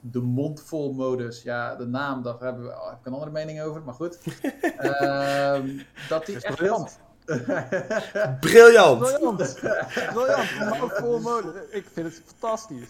de 0.00 0.20
mondvol 0.20 0.92
modus, 0.92 1.42
ja, 1.42 1.76
de 1.76 1.86
naam, 1.86 2.22
daar 2.22 2.38
hebben 2.38 2.64
we, 2.64 2.68
heb 2.68 2.98
ik 2.98 3.06
een 3.06 3.12
andere 3.12 3.30
mening 3.30 3.60
over, 3.60 3.82
maar 3.82 3.94
goed. 3.94 4.18
Ehm, 4.78 5.78
dat 6.08 6.26
die 6.26 6.40
echt 6.40 6.56
briljant. 6.56 7.00
Briljant! 8.40 8.98
Briljant! 8.98 9.58
Briljant! 10.12 10.58
Maar 10.58 10.82
ook 10.82 10.92
vol. 10.92 11.20
Ik 11.70 11.86
vind 11.92 12.06
het 12.06 12.22
fantastisch. 12.26 12.88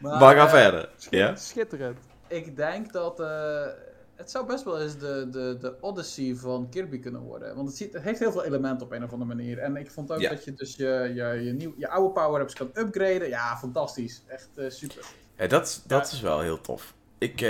Maar, 0.00 0.20
Maar 0.20 0.36
ga 0.36 0.44
eh, 0.44 0.50
verder. 0.50 0.88
Ja? 1.10 1.36
Schitterend. 1.36 1.98
Ik 2.28 2.56
denk 2.56 2.92
dat 2.92 3.20
eh, 3.20 3.66
het 4.14 4.30
zou 4.30 4.46
best 4.46 4.64
wel 4.64 4.80
eens 4.80 4.98
de, 4.98 5.28
de, 5.30 5.56
de 5.60 5.74
Odyssey 5.80 6.34
van 6.34 6.68
Kirby 6.70 6.98
kunnen 6.98 7.20
worden. 7.20 7.54
Want 7.56 7.68
het, 7.68 7.76
ziet, 7.76 7.92
het 7.92 8.02
heeft 8.02 8.18
heel 8.18 8.32
veel 8.32 8.44
elementen 8.44 8.86
op 8.86 8.92
een 8.92 9.04
of 9.04 9.12
andere 9.12 9.34
manier. 9.34 9.58
En 9.58 9.76
ik 9.76 9.90
vond 9.90 10.12
ook 10.12 10.20
Ja. 10.20 10.30
dat 10.30 10.44
je 10.44 10.54
dus 10.54 10.76
je, 10.76 11.12
je, 11.14 11.44
je, 11.44 11.52
nieuw, 11.52 11.74
je 11.76 11.88
oude 11.88 12.12
power-ups 12.20 12.54
kan 12.54 12.70
upgraden. 12.74 13.28
Ja, 13.28 13.56
fantastisch. 13.56 14.22
Echt 14.26 14.48
eh, 14.54 14.70
super. 14.70 15.04
Ja, 15.36 15.46
dat, 15.46 15.82
dat 15.86 16.12
is 16.12 16.20
wel 16.20 16.40
heel 16.40 16.60
tof. 16.60 16.94
Ik 17.18 17.40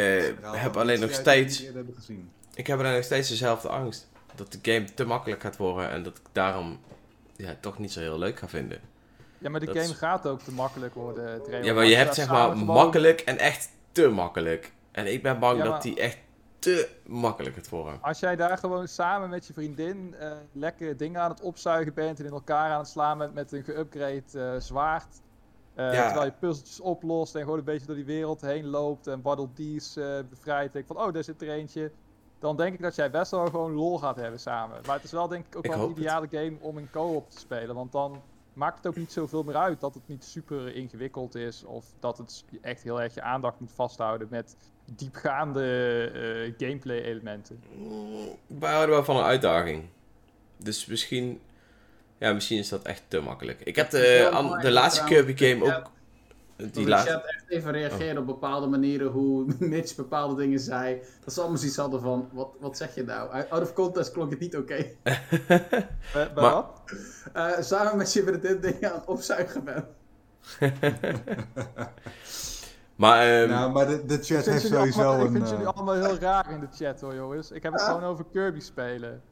heb 0.42 0.76
alleen 0.76 1.00
nog 1.00 1.12
steeds... 1.12 1.58
eerder 1.60 1.76
hebben 1.76 1.94
gezien. 1.94 2.30
Ik 2.54 2.66
heb 2.66 2.78
alleen 2.78 2.94
nog 2.94 3.04
steeds 3.04 3.28
dezelfde 3.28 3.68
angst. 3.68 4.10
Dat 4.34 4.52
de 4.52 4.72
game 4.72 4.94
te 4.94 5.04
makkelijk 5.04 5.40
gaat 5.42 5.56
worden 5.56 5.90
en 5.90 6.02
dat 6.02 6.16
ik 6.16 6.22
daarom 6.32 6.80
ja, 7.36 7.54
toch 7.60 7.78
niet 7.78 7.92
zo 7.92 8.00
heel 8.00 8.18
leuk 8.18 8.38
ga 8.38 8.48
vinden. 8.48 8.80
Ja, 9.38 9.50
maar 9.50 9.60
de 9.60 9.66
Dat 9.66 9.76
game 9.76 9.88
is- 9.88 9.98
gaat 9.98 10.26
ook 10.26 10.40
te 10.40 10.52
makkelijk 10.52 10.94
worden. 10.94 11.42
Treo. 11.42 11.62
Ja, 11.64 11.74
maar 11.74 11.84
je 11.84 11.94
hebt 11.96 12.14
zeg 12.14 12.28
maar 12.28 12.50
gewoon- 12.50 12.64
makkelijk 12.64 13.20
en 13.20 13.38
echt 13.38 13.68
te 13.92 14.08
makkelijk. 14.08 14.72
En 14.90 15.12
ik 15.12 15.22
ben 15.22 15.38
bang 15.38 15.58
Ja, 15.58 15.64
dat 15.64 15.82
die 15.82 16.00
echt 16.00 16.18
te 16.58 16.88
makkelijk 17.06 17.54
gaat 17.54 17.68
worden. 17.68 17.98
Als 18.02 18.18
jij 18.20 18.36
daar 18.36 18.58
gewoon 18.58 18.88
samen 18.88 19.28
met 19.30 19.46
je 19.46 19.52
vriendin 19.52 20.14
eh, 20.18 20.32
lekker 20.52 20.96
dingen 20.96 21.20
aan 21.20 21.30
het 21.30 21.40
opzuigen 21.40 21.94
bent 21.94 22.18
en 22.18 22.24
in 22.24 22.32
elkaar 22.32 22.70
aan 22.72 22.78
het 22.78 22.88
slaan 22.88 23.18
bent 23.18 23.34
met 23.34 23.52
een 23.52 23.64
geüpgrade 23.64 24.38
eh, 24.38 24.54
zwaard. 24.58 25.20
eh, 25.74 25.92
Ja. 25.92 26.04
Terwijl 26.06 26.24
je 26.24 26.32
puzzeltjes 26.38 26.80
oplost 26.80 27.34
en 27.34 27.42
gewoon 27.42 27.58
een 27.58 27.64
beetje 27.64 27.86
door 27.86 27.96
die 27.96 28.04
wereld 28.04 28.40
heen 28.40 28.66
loopt 28.66 29.06
en 29.06 29.22
Waddle 29.22 29.48
Dees 29.54 29.98
bevrijdt. 30.30 30.72
Denk 30.72 30.86
van, 30.86 30.96
oh, 30.98 31.12
daar 31.12 31.24
zit 31.24 31.42
er 31.42 31.48
eentje. 31.50 31.90
Dan 32.42 32.56
denk 32.56 32.74
ik 32.74 32.82
dat 32.82 32.94
jij 32.94 33.10
best 33.10 33.30
wel 33.30 33.44
gewoon 33.46 33.72
lol 33.72 33.98
gaat 33.98 34.16
hebben 34.16 34.40
samen. 34.40 34.80
Maar 34.86 34.94
het 34.94 35.04
is 35.04 35.12
wel 35.12 35.28
denk 35.28 35.46
ik 35.46 35.56
ook 35.56 35.64
Ik 35.64 35.70
wel 35.70 35.82
een 35.82 35.88
het. 35.88 35.98
ideale 35.98 36.26
game 36.30 36.52
om 36.60 36.78
in 36.78 36.88
co-op 36.90 37.30
te 37.30 37.38
spelen. 37.38 37.74
Want 37.74 37.92
dan 37.92 38.22
maakt 38.52 38.76
het 38.76 38.86
ook 38.86 38.96
niet 38.96 39.12
zoveel 39.12 39.42
meer 39.42 39.56
uit 39.56 39.80
dat 39.80 39.94
het 39.94 40.02
niet 40.08 40.24
super 40.24 40.74
ingewikkeld 40.74 41.34
is. 41.34 41.64
Of 41.64 41.84
dat 42.00 42.18
het 42.18 42.44
echt 42.62 42.82
heel 42.82 43.02
erg 43.02 43.14
je 43.14 43.22
aandacht 43.22 43.60
moet 43.60 43.72
vasthouden 43.74 44.26
met 44.30 44.56
diepgaande 44.96 45.64
eh, 46.14 46.66
gameplay 46.66 47.00
elementen. 47.02 47.62
Mm, 47.76 48.36
Wij 48.46 48.70
houden 48.72 48.94
wel 48.94 49.04
van 49.04 49.16
een 49.16 49.24
uitdaging. 49.24 49.84
Dus 50.56 50.86
misschien... 50.86 51.40
Ja, 52.18 52.32
misschien 52.32 52.58
is 52.58 52.68
dat 52.68 52.82
echt 52.82 53.02
te 53.08 53.20
makkelijk. 53.20 53.60
Ik 53.60 53.76
heb 53.76 53.90
de, 53.90 54.28
an- 54.32 54.58
de 54.60 54.70
laatste 54.70 55.04
Kirby 55.04 55.36
game 55.36 55.64
ook... 55.76 55.90
Die 56.70 56.88
laatste... 56.88 57.10
chat 57.12 57.24
echt 57.24 57.44
even 57.48 57.72
reageerde 57.72 58.20
op 58.20 58.26
bepaalde 58.26 58.66
manieren 58.66 59.10
hoe 59.10 59.46
Mitch 59.58 59.94
bepaalde 59.94 60.34
dingen 60.34 60.60
zei. 60.60 61.00
Dat 61.24 61.34
ze 61.34 61.40
allemaal 61.40 61.58
zoiets 61.58 61.76
hadden 61.76 62.00
van, 62.00 62.28
wat, 62.32 62.48
wat 62.60 62.76
zeg 62.76 62.94
je 62.94 63.04
nou? 63.04 63.44
Out 63.48 63.62
of 63.62 63.72
context 63.72 64.12
klonk 64.12 64.30
het 64.30 64.40
niet 64.40 64.56
oké. 64.56 64.86
Bij, 65.02 65.20
bij 66.12 66.30
Maar- 66.34 66.52
wat? 66.52 66.80
Eh, 67.32 67.50
samen 67.60 67.96
met 67.96 68.12
je 68.12 68.22
vriendin 68.22 68.60
dingen 68.60 68.92
aan 68.92 68.98
het 68.98 69.08
opzuigen 69.08 69.64
bent. 69.64 69.84
Maar 72.96 73.26
ehm, 73.26 73.48
nou, 73.48 73.72
maar 73.72 73.86
de, 73.86 74.04
de 74.06 74.14
Ik 74.14 74.24
chat 74.24 74.26
vind, 74.26 74.46
heeft 74.46 74.62
jullie 74.62 74.76
sowieso 74.78 75.00
allemaal, 75.02 75.20
ik 75.20 75.26
een... 75.26 75.32
vind 75.36 75.48
jullie 75.48 75.64
eh, 75.66 75.72
allemaal 75.72 75.94
heel 75.94 76.18
raar 76.18 76.50
in 76.50 76.60
de 76.60 76.66
chat 76.84 77.00
hoor 77.00 77.14
jongens. 77.14 77.50
Ik 77.50 77.62
heb 77.62 77.72
het 77.72 77.82
gewoon 77.82 78.02
over 78.04 78.24
Kirby 78.32 78.60
spelen. 78.60 79.22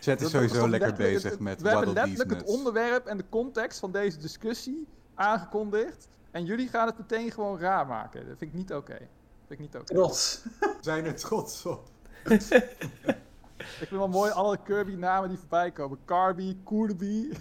chat 0.00 0.20
is 0.20 0.30
sowieso 0.30 0.60
dat 0.60 0.68
lekker 0.68 0.92
bezig 0.94 1.30
het- 1.30 1.40
met 1.40 1.62
We 1.62 1.68
hebben 1.68 1.86
Waddle 1.94 2.06
letterlijk 2.06 2.40
het 2.40 2.48
onderwerp 2.48 3.06
en 3.06 3.16
de 3.16 3.24
context 3.28 3.78
van 3.78 3.92
deze 3.92 4.18
discussie 4.18 4.86
aangekondigd. 5.14 6.08
En 6.30 6.44
jullie 6.44 6.68
gaan 6.68 6.86
het 6.86 6.98
meteen 6.98 7.30
gewoon 7.30 7.58
raar 7.58 7.86
maken. 7.86 8.26
Dat 8.28 8.38
vind 8.38 8.50
ik 8.52 8.56
niet 8.58 8.72
oké. 8.72 8.96
vind 8.96 9.08
ik 9.48 9.58
niet 9.58 9.74
oké. 9.74 9.84
Trots. 9.84 10.42
zijn 10.80 11.04
er 11.04 11.14
trots 11.14 11.66
op. 11.66 11.88
Ik 13.58 13.86
vind 13.86 13.90
wel 13.90 14.08
mooi 14.08 14.30
alle 14.30 14.58
Kirby 14.64 14.92
namen 14.94 15.28
die 15.28 15.38
voorbij 15.38 15.70
komen. 15.70 15.98
Carby, 16.04 16.56
Koerby. 16.64 17.32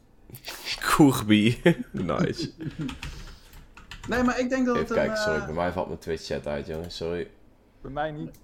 Koerby. 0.96 1.56
nice. 1.92 2.50
Nee, 4.08 4.22
maar 4.22 4.38
ik 4.38 4.48
denk 4.48 4.66
dat 4.66 4.76
Even 4.76 4.88
het 4.88 4.90
een... 4.90 4.96
kijken, 4.96 5.16
sorry. 5.16 5.38
eh, 5.38 5.44
Bij 5.46 5.54
mij 5.54 5.72
valt 5.72 5.86
mijn 5.86 5.98
Twitch 5.98 6.24
chat 6.26 6.46
uit, 6.46 6.66
jongens. 6.66 6.96
Sorry. 6.96 7.30
Bij 7.80 7.90
mij 7.90 8.10
niet. 8.10 8.38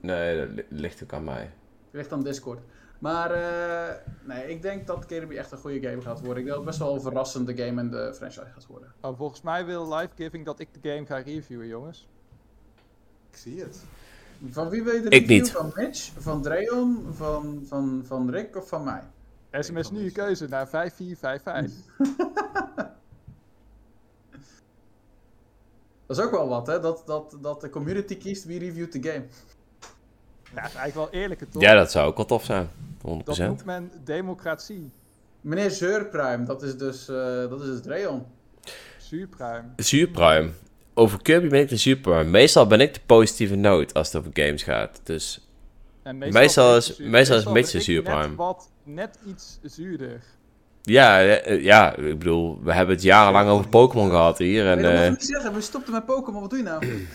Nee, 0.00 0.38
dat 0.38 0.48
li- 0.54 0.66
ligt 0.80 1.02
ook 1.02 1.12
aan 1.12 1.24
mij. 1.24 1.50
ligt 1.90 2.12
aan 2.12 2.22
Discord. 2.22 2.60
Maar 2.98 3.30
eh, 3.30 3.94
nee, 4.22 4.48
ik 4.48 4.62
denk 4.62 4.86
dat 4.86 5.06
Kirby 5.06 5.36
echt 5.36 5.52
een 5.52 5.58
goede 5.58 5.88
game 5.88 6.02
gaat 6.02 6.20
worden. 6.20 6.38
Ik 6.38 6.44
denk 6.44 6.46
dat 6.48 6.56
het 6.56 6.64
best 6.64 6.78
wel 6.78 6.94
een 6.94 7.00
verrassende 7.00 7.56
game 7.56 7.80
in 7.80 7.90
de 7.90 8.14
franchise 8.14 8.50
gaat 8.54 8.66
worden. 8.66 8.92
Oh, 9.00 9.16
volgens 9.16 9.42
mij 9.42 9.64
wil 9.64 9.94
Life 9.94 10.14
Giving 10.16 10.44
dat 10.44 10.60
ik 10.60 10.68
de 10.80 10.90
game 10.90 11.06
ga 11.06 11.16
reviewen 11.16 11.66
jongens. 11.66 12.08
Ik 13.30 13.36
zie 13.36 13.60
het. 13.60 13.84
Van 14.50 14.68
wie 14.68 14.82
wil 14.82 14.94
je 14.94 15.00
de 15.00 15.08
Ik 15.08 15.20
review? 15.20 15.38
niet. 15.42 15.50
Van 15.50 15.72
Mitch, 15.74 16.12
van 16.18 16.42
Dreon, 16.42 17.06
van, 17.12 17.62
van, 17.66 18.02
van 18.06 18.30
Rick 18.30 18.56
of 18.56 18.68
van 18.68 18.84
mij? 18.84 19.02
SMS 19.50 19.90
nu 19.90 20.02
je 20.02 20.10
keuze 20.10 20.48
naar 20.48 20.68
5455. 20.68 21.96
Dat 26.06 26.18
is 26.18 26.24
ook 26.24 26.30
wel 26.30 26.48
wat, 26.48 26.66
hè? 26.66 26.80
Dat, 26.80 27.02
dat, 27.06 27.38
dat 27.40 27.60
de 27.60 27.70
community 27.70 28.16
kiest 28.16 28.44
wie 28.44 28.58
reviewt 28.58 28.92
de 28.92 29.10
game. 29.10 29.24
Ja, 30.54 30.60
dat 30.62 30.70
is 30.70 30.76
eigenlijk 30.76 30.94
wel 31.12 31.20
eerlijker 31.22 31.48
toch? 31.48 31.62
Ja, 31.62 31.74
dat 31.74 31.90
zou 31.90 32.06
ook 32.08 32.16
wel 32.16 32.26
tof 32.26 32.44
zijn. 32.44 32.68
100%. 33.00 33.24
Dat 33.24 33.38
noemt 33.38 33.64
men 33.64 33.90
democratie. 34.04 34.90
Meneer 35.40 35.70
Zeurpruim, 35.70 36.44
dat 36.44 36.62
is 36.62 36.76
dus, 36.76 37.08
eh, 37.08 37.16
dat 37.48 37.60
is 37.60 37.66
dus 37.66 37.80
Dreon. 37.82 38.26
Zuurpruim. 38.98 39.72
Zuurpruim. 39.76 40.54
Over 40.94 41.22
Kirby 41.22 41.48
ben 41.48 41.60
ik 41.60 41.68
de 41.68 41.76
zuurpruim. 41.76 42.30
Meestal 42.30 42.66
ben 42.66 42.80
ik 42.80 42.94
de 42.94 43.00
positieve 43.06 43.54
noot 43.54 43.94
als 43.94 44.06
het 44.12 44.16
over 44.16 44.30
games 44.34 44.62
gaat. 44.62 45.00
Dus 45.04 45.48
En 46.02 46.18
Meestal 46.18 46.68
ben 46.68 46.76
is- 46.76 46.96
zuur- 46.96 47.08
meestal 47.08 47.56
is 47.56 47.70
zuurpruim. 47.84 48.28
Net 48.28 48.36
wat, 48.36 48.70
net 48.84 49.18
iets 49.26 49.58
zuurder. 49.62 50.20
ja, 50.82 51.22
eh, 51.22 51.62
ja, 51.64 51.96
ik 51.96 52.18
bedoel, 52.18 52.60
we 52.62 52.72
hebben 52.72 52.94
het 52.94 53.04
jarenlang 53.04 53.48
over 53.48 53.68
Pokémon 53.68 54.10
gehad 54.10 54.38
hier. 54.38 54.66
En, 54.66 54.74
nee, 54.80 54.84
dat 54.84 54.92
eh, 54.92 55.04
je 55.04 55.10
niet 55.10 55.24
zeggen. 55.24 55.52
We 55.54 55.60
stopten 55.60 55.92
met 55.92 56.06
Pokémon. 56.06 56.40
Wat 56.40 56.50
doe 56.50 56.58
je 56.58 56.64
nou? 56.64 57.06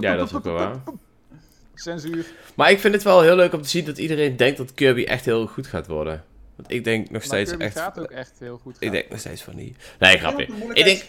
ja, 0.00 0.16
dat 0.16 0.28
is 0.28 0.34
ook 0.34 0.44
wel 0.44 0.52
waar. 0.54 0.82
Censuur. 1.74 2.26
Maar 2.54 2.70
ik 2.70 2.78
vind 2.78 2.94
het 2.94 3.02
wel 3.02 3.22
heel 3.22 3.36
leuk 3.36 3.52
om 3.52 3.62
te 3.62 3.68
zien 3.68 3.84
dat 3.84 3.98
iedereen 3.98 4.36
denkt 4.36 4.58
dat 4.58 4.74
Kirby 4.74 5.04
echt 5.04 5.24
heel 5.24 5.46
goed 5.46 5.66
gaat 5.66 5.86
worden. 5.86 6.24
Want 6.56 6.70
ik 6.70 6.84
denk 6.84 7.10
nog 7.10 7.22
steeds 7.22 7.56
echt... 7.56 7.78
gaat 7.78 7.98
ook 7.98 8.10
echt 8.10 8.32
heel 8.38 8.58
goed. 8.62 8.74
Ik 8.74 8.82
gaan. 8.82 8.92
denk 8.92 9.08
nog 9.10 9.18
steeds 9.18 9.42
van 9.42 9.56
niet. 9.56 9.76
Nee, 9.98 10.18
grapje. 10.18 10.46
Ik 10.72 10.84
denk, 10.84 11.02
Ik 11.02 11.06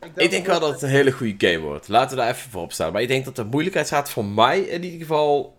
denk, 0.00 0.16
ik 0.16 0.30
denk 0.30 0.46
wel 0.46 0.60
dat 0.60 0.72
het 0.72 0.82
een 0.82 0.88
hele 0.88 1.12
goede 1.12 1.48
game 1.48 1.66
wordt. 1.66 1.88
Laten 1.88 2.16
we 2.16 2.22
daar 2.22 2.30
even 2.30 2.50
voor 2.50 2.62
op 2.62 2.72
staan. 2.72 2.92
Maar 2.92 3.02
ik 3.02 3.08
denk 3.08 3.24
dat 3.24 3.36
de 3.36 3.44
moeilijkheidsgraad 3.44 4.10
voor 4.10 4.24
mij 4.24 4.60
in 4.60 4.84
ieder 4.84 4.98
geval 4.98 5.56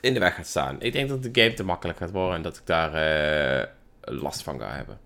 in 0.00 0.14
de 0.14 0.20
weg 0.20 0.34
gaat 0.34 0.46
staan. 0.46 0.76
Ik 0.80 0.92
denk 0.92 1.08
dat 1.08 1.22
de 1.22 1.42
game 1.42 1.54
te 1.54 1.64
makkelijk 1.64 1.98
gaat 1.98 2.10
worden 2.10 2.36
en 2.36 2.42
dat 2.42 2.56
ik 2.56 2.66
daar 2.66 2.94
eh, 2.94 3.66
last 4.00 4.42
van 4.42 4.60
ga 4.60 4.74
hebben. 4.74 4.98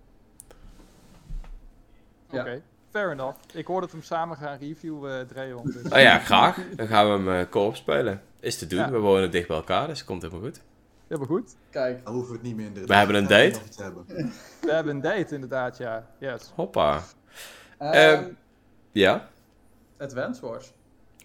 Oké. 2.31 2.63
Fair 2.95 3.11
enough. 3.11 3.37
Ik 3.53 3.67
hoor 3.67 3.81
dat 3.81 3.91
we 3.91 3.97
hem 3.97 4.07
samen 4.07 4.37
gaan 4.37 4.59
reviewen, 4.59 5.21
eh 5.21 5.27
Dreon. 5.27 5.63
Dus. 5.65 5.83
Nou 5.83 6.01
ja, 6.01 6.19
graag. 6.19 6.59
Dan 6.77 6.87
gaan 6.87 7.07
we 7.07 7.13
hem 7.31 7.41
eh, 7.41 7.49
co-op 7.51 7.77
spelen. 7.77 8.23
Is 8.41 8.59
te 8.59 8.67
doen. 8.67 8.79
Ja. 8.79 8.91
We 8.91 8.99
wonen 8.99 9.31
dicht 9.31 9.49
bij 9.49 9.57
elkaar, 9.57 9.87
dus 9.87 9.99
het 9.99 10.07
komt 10.07 10.23
helemaal 10.23 10.43
goed. 10.45 10.61
Helemaal 11.07 11.29
goed. 11.29 11.55
Kijk, 11.71 12.05
Dan 12.05 12.13
hoeven 12.15 12.31
we 12.33 12.39
het 12.39 12.47
niet 12.47 12.57
meer 12.57 12.67
in 12.67 12.75
de 12.75 12.85
We 12.87 12.95
hebben 12.95 13.17
een 13.17 13.27
date. 13.27 13.59
hebben. 13.83 14.05
We 14.61 14.73
hebben 14.73 14.95
een 14.95 15.01
date 15.01 15.35
inderdaad, 15.35 15.77
ja. 15.79 16.07
Yes. 16.19 16.53
Hoppa. 16.55 17.03
ehm, 17.79 17.93
Ehm, 17.93 18.25
Ja, 18.93 19.29
Advance 19.99 20.41
Wars. 20.47 20.73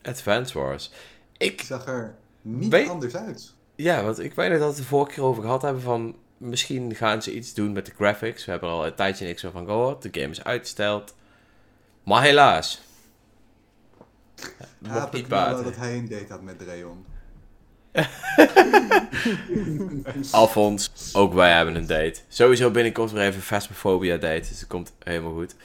Advance 0.04 0.60
Wars. 0.60 0.92
Ik 1.38 1.62
zag 1.62 1.86
er 1.88 2.16
niet 2.42 2.72
Weet- 2.72 2.90
anders 2.90 3.16
uit. 3.16 3.54
Ja, 3.76 4.04
want 4.04 4.20
ik 4.20 4.34
weet 4.34 4.50
nog 4.50 4.60
dat 4.60 4.68
we 4.68 4.74
het 4.74 4.84
de 4.84 4.90
vorige 4.90 5.12
keer 5.14 5.24
over 5.24 5.44
gehad 5.44 5.62
hebben 5.62 5.82
van... 5.82 6.16
Misschien 6.38 6.96
gaan 6.96 7.22
ze 7.22 7.34
iets 7.34 7.54
doen 7.54 7.72
met 7.72 7.86
de 7.86 7.92
graphics. 7.96 8.46
We 8.46 8.52
hebben 8.52 8.70
er 8.70 8.76
al 8.76 8.86
een 8.86 8.96
tijdje 8.96 9.26
niks 9.26 9.44
meer 9.44 9.52
van 9.52 9.66
gehoord. 9.66 10.02
De 10.02 10.10
game 10.20 10.32
is 10.32 10.44
uitgesteld. 10.44 11.16
Maar 12.10 12.22
helaas. 12.24 12.82
Mocht 14.80 15.00
had 15.00 15.14
niet 15.14 15.28
baten. 15.28 15.64
dat 15.64 15.76
hij 15.76 15.98
een 15.98 16.08
date 16.10 16.26
had 16.30 16.42
met 16.42 16.60
Dreon. 16.60 17.06
Alfons, 20.32 20.92
ook 21.14 21.34
wij 21.34 21.52
hebben 21.52 21.76
een 21.76 21.88
date. 21.88 22.20
Sowieso 22.28 22.72
binnenkort 22.72 23.12
weer 23.12 23.22
even 23.24 23.42
Phasmophobia 23.42 24.18
date. 24.18 24.40
Dus 24.50 24.60
het 24.60 24.68
komt 24.68 24.94
helemaal 25.04 25.34
goed. 25.34 25.56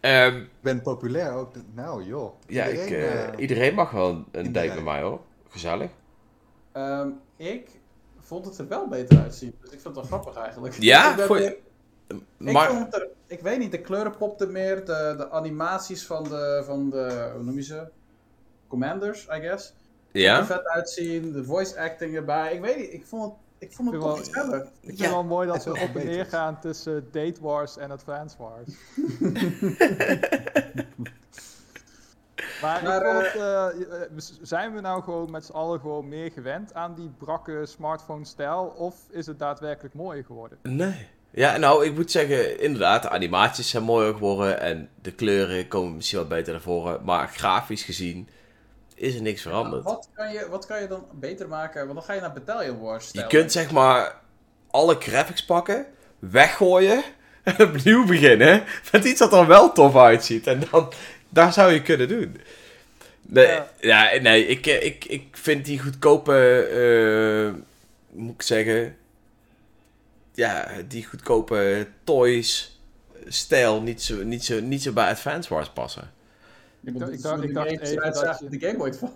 Ehm, 0.00 0.36
Ik 0.36 0.48
ben 0.60 0.82
populair 0.82 1.32
ook. 1.32 1.54
Nou 1.74 2.04
joh. 2.04 2.32
ja, 2.46 2.64
ik, 2.64 2.80
Iedereen, 2.82 3.08
eh, 3.10 3.24
eh, 3.24 3.32
iedereen 3.38 3.74
mag 3.74 3.90
wel 3.90 4.24
een 4.32 4.52
date 4.52 4.74
met 4.74 4.84
mij 4.84 5.02
hoor. 5.02 5.20
Gezellig. 5.48 5.90
Ehm, 6.72 7.08
ik 7.36 7.68
vond 8.20 8.44
het 8.44 8.58
er 8.58 8.68
wel 8.68 8.88
beter 8.88 9.18
uitzien. 9.18 9.54
Dus 9.60 9.70
ik 9.72 9.80
vind 9.80 9.84
het 9.84 9.94
wel 9.94 10.04
grappig 10.20 10.42
eigenlijk. 10.42 10.76
Ja? 10.80 11.04
ik, 11.10 11.16
ben 11.16 11.26
Voor- 11.26 11.36
weer- 11.36 11.50
ik, 11.50 11.58
Maar, 12.36 12.68
vond 12.68 12.84
het 12.84 12.94
er, 12.94 13.08
ik 13.26 13.40
weet 13.40 13.58
niet, 13.58 13.70
de 13.70 13.80
kleuren 13.80 14.16
popten 14.16 14.52
meer. 14.52 14.84
De, 14.84 15.14
de 15.16 15.30
animaties 15.30 16.06
van 16.06 16.24
de, 16.24 16.62
van 16.64 16.90
de, 16.90 17.30
hoe 17.34 17.42
noem 17.42 17.54
je 17.54 17.62
ze? 17.62 17.88
Commanders, 18.68 19.24
I 19.24 19.40
guess. 19.40 19.74
Er 20.12 20.20
ja? 20.20 20.44
vet 20.44 20.66
uitzien, 20.66 21.32
de 21.32 21.44
voice 21.44 21.80
acting 21.80 22.14
erbij. 22.14 22.54
Ik 22.54 22.60
weet 22.60 22.76
niet, 22.76 22.92
ik 22.92 23.06
vond 23.06 23.22
het 23.22 23.32
Ik 23.58 23.72
vond 23.72 23.88
het 23.88 23.96
Ik 23.96 24.02
toch 24.02 24.14
vind 24.14 24.26
iets 24.26 24.36
hebben. 24.36 24.60
Ik 24.60 24.68
vind 24.84 24.98
Ja, 24.98 25.04
het 25.04 25.12
wel 25.12 25.24
mooi 25.24 25.46
dat 25.46 25.56
is 25.66 25.66
op 25.66 25.96
en 25.96 26.06
neer 26.06 26.26
gaan 26.26 26.60
tussen 26.60 27.08
Date 27.12 27.40
Wars 27.40 27.76
en 27.76 27.90
Advance 27.90 28.36
Wars. 28.38 28.68
maar 32.60 32.82
Maar, 32.82 32.82
ik 32.82 33.12
vond 33.12 33.42
eh, 33.42 33.66
eh, 33.66 34.10
zijn 34.42 34.74
we 34.74 34.80
nou 34.80 35.02
gewoon 35.02 35.30
met 35.30 35.44
z'n 35.44 35.52
allen 35.52 35.80
gewoon 35.80 36.08
meer 36.08 36.30
gewend 36.30 36.74
aan 36.74 36.94
die 36.94 37.10
brakke 37.18 37.66
smartphone-stijl? 37.66 38.64
Of 38.64 38.96
is 39.10 39.26
het 39.26 39.38
daadwerkelijk 39.38 39.94
mooier 39.94 40.24
geworden? 40.24 40.58
Nee. 40.62 41.08
Ja, 41.30 41.56
nou, 41.56 41.84
ik 41.84 41.94
moet 41.94 42.10
zeggen, 42.10 42.60
inderdaad, 42.60 43.02
de 43.02 43.08
animaties 43.08 43.70
zijn 43.70 43.82
mooier 43.82 44.12
geworden 44.12 44.60
en 44.60 44.88
de 45.02 45.12
kleuren 45.12 45.68
komen 45.68 45.96
misschien 45.96 46.18
wat 46.18 46.28
beter 46.28 46.52
naar 46.52 46.62
voren. 46.62 47.04
Maar 47.04 47.28
grafisch 47.28 47.82
gezien 47.82 48.28
is 48.94 49.14
er 49.14 49.22
niks 49.22 49.42
veranderd. 49.42 49.84
Wat 49.84 50.08
kan, 50.14 50.32
je, 50.32 50.46
wat 50.50 50.66
kan 50.66 50.80
je 50.80 50.88
dan 50.88 51.06
beter 51.12 51.48
maken? 51.48 51.84
Want 51.84 51.94
dan 51.94 52.02
ga 52.02 52.12
je 52.12 52.20
naar 52.20 52.32
Battalion 52.32 52.80
Wars 52.80 53.10
Je 53.12 53.26
kunt 53.26 53.52
zeg 53.52 53.70
maar 53.70 54.20
alle 54.70 54.96
graphics 54.98 55.44
pakken, 55.44 55.86
weggooien 56.18 57.02
en 57.44 57.60
opnieuw 57.60 58.06
beginnen. 58.06 58.64
Met 58.92 59.04
iets 59.04 59.18
dat 59.18 59.32
er 59.32 59.46
wel 59.46 59.72
tof 59.72 59.96
uitziet. 59.96 60.46
En 60.46 60.62
dan, 60.70 60.92
daar 61.28 61.52
zou 61.52 61.72
je 61.72 61.82
kunnen 61.82 62.08
doen. 62.08 62.40
Nee, 63.22 63.46
ja. 63.46 63.66
Ja. 63.80 64.20
nee 64.20 64.46
ik, 64.46 64.66
eh, 64.66 64.84
ik, 64.84 65.04
ik 65.04 65.26
vind 65.32 65.64
die 65.64 65.80
goedkope, 65.80 66.66
eh, 66.66 67.62
moet 68.10 68.34
ik 68.34 68.42
zeggen, 68.42 68.96
ja, 70.36 70.68
die 70.88 71.04
goedkope 71.06 71.86
toys 72.04 72.80
stijl 73.26 73.82
niet 73.82 74.02
zo, 74.02 74.24
niet 74.24 74.44
zo, 74.44 74.60
niet 74.60 74.82
zo 74.82 74.92
bij 74.92 75.10
Advance 75.10 75.54
Wars 75.54 75.70
passen. 75.70 76.10
Ik, 76.84 76.98
dacht- 76.98 77.12
ik, 77.12 77.22
dacht- 77.22 77.42
ik 77.42 77.54
dacht 77.54 77.68
games 77.68 77.80
even 77.90 77.96
eruit 77.96 78.14
dat 78.14 78.38
je- 78.50 78.58
de 78.58 78.66
Game 78.66 78.78
Boy 78.78 78.94
van. 78.94 79.12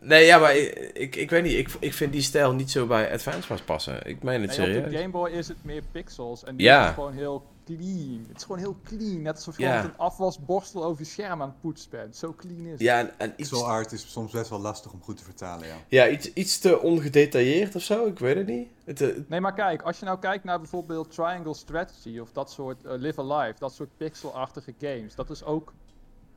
Nee, 0.00 0.24
ja, 0.26 0.38
maar 0.38 0.56
ik, 0.56 0.90
ik, 0.94 1.16
ik 1.16 1.30
weet 1.30 1.42
niet, 1.42 1.52
ik, 1.52 1.68
ik 1.80 1.92
vind 1.94 2.12
die 2.12 2.22
stijl 2.22 2.52
niet 2.52 2.70
zo 2.70 2.86
bij 2.86 3.12
Advance 3.12 3.48
Wars 3.48 3.60
passen. 3.60 4.06
Ik 4.06 4.22
meen 4.22 4.40
het 4.42 4.50
Nee, 4.56 4.58
op 4.60 4.64
serieus. 4.72 4.90
de 4.92 4.98
Game 4.98 5.10
Boy 5.10 5.30
is 5.30 5.48
het 5.48 5.56
meer 5.64 5.82
pixels 5.92 6.44
en 6.44 6.54
Ja. 6.58 6.88
is 6.88 6.94
gewoon 6.94 7.12
heel 7.12 7.46
clean. 7.66 8.24
Het 8.28 8.36
is 8.36 8.42
gewoon 8.42 8.58
heel 8.58 8.76
clean, 8.84 9.22
net 9.22 9.34
alsof 9.36 9.58
je 9.58 9.66
met 9.68 9.84
een 9.84 9.96
afwasborstel 9.98 10.84
over 10.84 11.02
je 11.02 11.08
scherm 11.08 11.42
aan 11.42 11.48
het 11.48 11.60
poetsen 11.60 11.90
bent. 11.90 12.16
Zo 12.16 12.34
clean 12.36 12.64
is 12.64 12.70
het. 12.70 12.80
Ja, 12.80 12.98
en, 12.98 13.18
en 13.18 13.28
iets, 13.36 13.48
Pixel 13.48 13.66
art 13.68 13.92
is 13.92 14.10
soms 14.12 14.32
best 14.32 14.50
wel 14.50 14.58
lastig 14.60 14.92
om 14.92 15.02
goed 15.02 15.16
te 15.16 15.24
vertalen, 15.24 15.66
ja. 15.66 15.74
ja, 15.88 16.08
iets, 16.08 16.32
iets 16.32 16.58
te 16.58 16.80
ongedetailleerd 16.80 17.74
of 17.74 17.82
zo, 17.82 18.06
ik 18.06 18.18
weet 18.18 18.36
het 18.36 18.46
niet. 18.46 18.68
Het, 18.84 19.00
eh, 19.00 19.08
Nee, 19.28 19.40
maar 19.40 19.54
kijk, 19.54 19.82
als 19.82 19.98
je 19.98 20.04
nou 20.04 20.18
kijkt 20.18 20.44
naar 20.44 20.58
bijvoorbeeld 20.58 21.10
Triangle 21.10 21.54
Strategy 21.54 22.18
of 22.18 22.32
dat 22.32 22.50
soort 22.50 22.84
eh, 22.84 22.92
Live 22.96 23.20
Alive, 23.20 23.58
dat 23.58 23.74
soort 23.74 23.96
pixelachtige 23.96 24.74
games, 24.78 25.14
dat 25.14 25.30
is 25.30 25.44
ook 25.44 25.72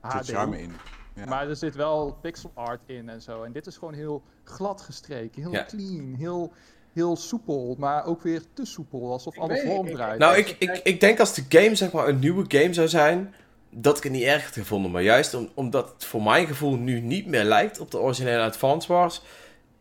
Er 0.02 0.12
zit 0.12 0.22
HD. 0.22 0.30
charme 0.30 0.62
in. 0.62 0.72
Ja. 1.16 1.26
Maar 1.26 1.50
er 1.50 1.56
zit 1.56 1.76
wel 1.76 2.18
pixel 2.22 2.52
art 2.54 2.82
in 2.86 3.10
en 3.10 3.22
zo. 3.22 3.44
En 3.44 3.52
dit 3.52 3.68
is 3.68 3.78
gewoon 3.78 3.94
heel 3.94 4.24
glad 4.44 4.82
gestreken, 4.82 5.42
heel 5.42 5.52
Ja. 5.52 5.66
clean, 5.66 6.14
heel, 6.18 6.54
heel 7.00 7.16
soepel, 7.16 7.76
maar 7.78 8.06
ook 8.06 8.22
weer 8.24 8.42
te 8.54 8.66
soepel, 8.66 9.12
alsof 9.12 9.36
Ik 9.36 9.40
alle 9.42 9.54
weet 9.54 9.64
niet, 9.64 9.74
vorm 9.74 9.90
draait. 9.90 10.20
nou, 10.20 10.38
ik, 10.38 10.56
ik, 10.60 10.80
ik 10.84 11.00
denk 11.00 11.20
als 11.20 11.34
de 11.34 11.44
game 11.50 11.76
zeg 11.76 11.92
maar 11.92 12.08
een 12.08 12.20
nieuwe 12.20 12.46
game 12.48 12.74
zou 12.74 12.88
zijn, 12.88 13.34
dat 13.70 13.98
ik 13.98 14.04
het 14.04 14.12
niet 14.12 14.24
erg 14.24 14.44
had 14.44 14.54
gevonden. 14.54 14.92
Maar 14.92 15.02
juist 15.02 15.34
om, 15.34 15.50
omdat 15.54 15.90
het 15.94 16.06
voor 16.06 16.24
mijn 16.24 16.48
gevoel 16.48 16.76
nu 16.76 17.00
niet 17.00 17.26
meer 17.26 17.44
lijkt 17.44 17.80
op 17.80 17.92
de 17.92 18.00
originele 18.00 18.44
Advance 18.44 18.94
Wars. 18.94 19.22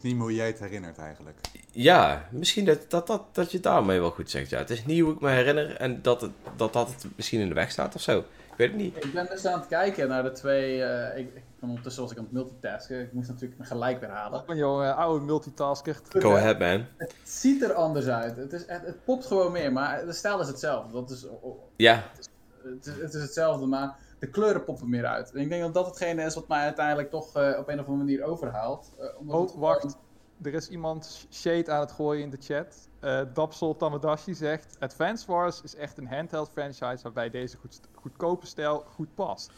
Niet 0.01 0.15
meer 0.15 0.23
hoe 0.23 0.35
jij 0.35 0.47
het 0.47 0.59
herinnert 0.59 0.99
eigenlijk. 0.99 1.37
Ja, 1.73 2.29
misschien 2.31 2.65
dat, 2.65 2.91
dat, 2.91 3.07
dat, 3.07 3.23
dat 3.33 3.51
je 3.51 3.57
het 3.57 3.67
daarmee 3.67 4.01
wel 4.01 4.11
goed 4.11 4.31
zegt. 4.31 4.51
Ja, 4.51 4.59
het 4.59 4.71
is 4.71 4.85
niet 4.85 5.01
hoe 5.01 5.13
ik 5.13 5.21
me 5.21 5.31
herinner 5.31 5.77
en 5.77 6.03
dat 6.03 6.21
het, 6.21 6.31
dat, 6.57 6.73
dat 6.73 6.89
het 6.89 7.05
misschien 7.17 7.41
in 7.41 7.49
de 7.49 7.55
weg 7.55 7.71
staat 7.71 7.95
of 7.95 8.01
zo. 8.01 8.19
Ik 8.19 8.25
weet 8.57 8.69
het 8.69 8.77
niet. 8.77 9.05
Ik 9.05 9.13
ben 9.13 9.27
dus 9.31 9.45
aan 9.47 9.59
het 9.59 9.69
kijken 9.69 10.09
naar 10.09 10.23
de 10.23 10.33
twee. 10.33 10.83
eh, 10.85 11.19
ik, 11.19 11.29
ik, 11.59 11.69
ondertussen 11.69 12.03
was 12.03 12.13
ik 12.13 12.19
aan 12.19 12.25
het 12.25 12.33
multitasken. 12.33 13.01
Ik 13.01 13.13
moest 13.13 13.29
natuurlijk 13.29 13.59
mijn 13.59 13.71
gelijk 13.71 14.01
weer 14.01 14.11
halen. 14.11 14.45
Oh, 14.49 14.57
jongen, 14.57 14.97
oude 14.97 15.25
multitasker. 15.25 16.01
Go 16.09 16.35
ahead, 16.37 16.59
man. 16.59 16.87
Het 16.97 17.15
ziet 17.25 17.63
er 17.63 17.73
anders 17.73 18.07
uit. 18.07 18.37
Het, 18.37 18.53
is, 18.53 18.65
het, 18.67 18.83
het 18.87 19.05
popt 19.05 19.27
gewoon 19.27 19.53
meer, 19.53 19.73
maar 19.73 20.07
de 20.07 20.13
stijl 20.13 20.41
is 20.41 20.49
hetzelfde. 20.49 20.93
Dat 20.93 21.11
is, 21.11 21.27
oh, 21.27 21.45
oh, 21.45 21.59
Ja, 21.77 22.03
het, 22.63 22.87
is, 22.87 22.97
het 23.01 23.15
is 23.15 23.23
hetzelfde, 23.23 23.67
maar 23.67 23.97
de 24.19 24.29
kleuren 24.31 24.65
poppen 24.65 24.89
meer 24.89 25.07
uit. 25.07 25.33
En 25.33 25.41
ik 25.41 25.49
denk 25.49 25.63
dat 25.63 25.75
dat 25.75 25.87
hetgene 25.87 26.23
is 26.23 26.35
wat 26.35 26.49
mij 26.49 26.65
uiteindelijk 26.65 27.11
toch 27.11 27.37
eh, 27.37 27.59
op 27.59 27.69
een 27.69 27.81
of 27.81 27.87
andere 27.87 27.97
manier 28.05 28.23
overhaalt. 28.23 28.93
Eh, 28.99 29.07
omdat 29.19 29.37
Oh, 29.37 29.47
gewoon- 29.49 29.61
wacht. 29.61 29.97
Er 30.43 30.55
is 30.55 30.69
iemand 30.69 31.27
shade 31.31 31.71
aan 31.73 31.81
het 31.81 31.93
gooien 31.93 32.23
in 32.23 32.31
de 32.31 32.37
chat. 32.41 32.89
Eh 33.01 33.21
Dapsel 33.35 33.77
Tamadashi 33.77 34.35
zegt... 34.35 34.77
Advance 34.79 35.27
Wars 35.27 35.63
is 35.63 35.75
echt 35.75 35.99
een 35.99 36.07
handheld 36.07 36.51
franchise 36.53 37.03
waarbij 37.03 37.31
deze 37.31 37.57
goed, 37.57 37.81
goedkope 37.95 38.47
stijl 38.47 38.85
goed 38.95 39.15
past. 39.15 39.51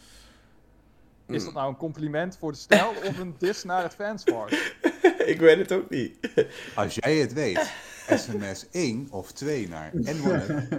Is 1.27 1.43
dat 1.43 1.53
nou 1.53 1.69
een 1.69 1.77
compliment 1.77 2.37
voor 2.39 2.51
de 2.51 2.57
stijl 2.57 2.93
of 3.05 3.17
een 3.19 3.35
diss 3.37 3.63
naar 3.63 3.83
Advance 3.83 4.33
Wars? 4.33 4.73
ik 5.25 5.39
weet 5.39 5.57
het 5.57 5.71
ook 5.71 5.89
niet. 5.89 6.17
Als 6.75 6.95
jij 6.95 7.15
het 7.15 7.33
weet, 7.33 7.71
sms 8.09 8.65
1 8.71 9.07
of 9.11 9.31
2 9.31 9.69
naar 9.69 9.91
N1. 9.95 10.53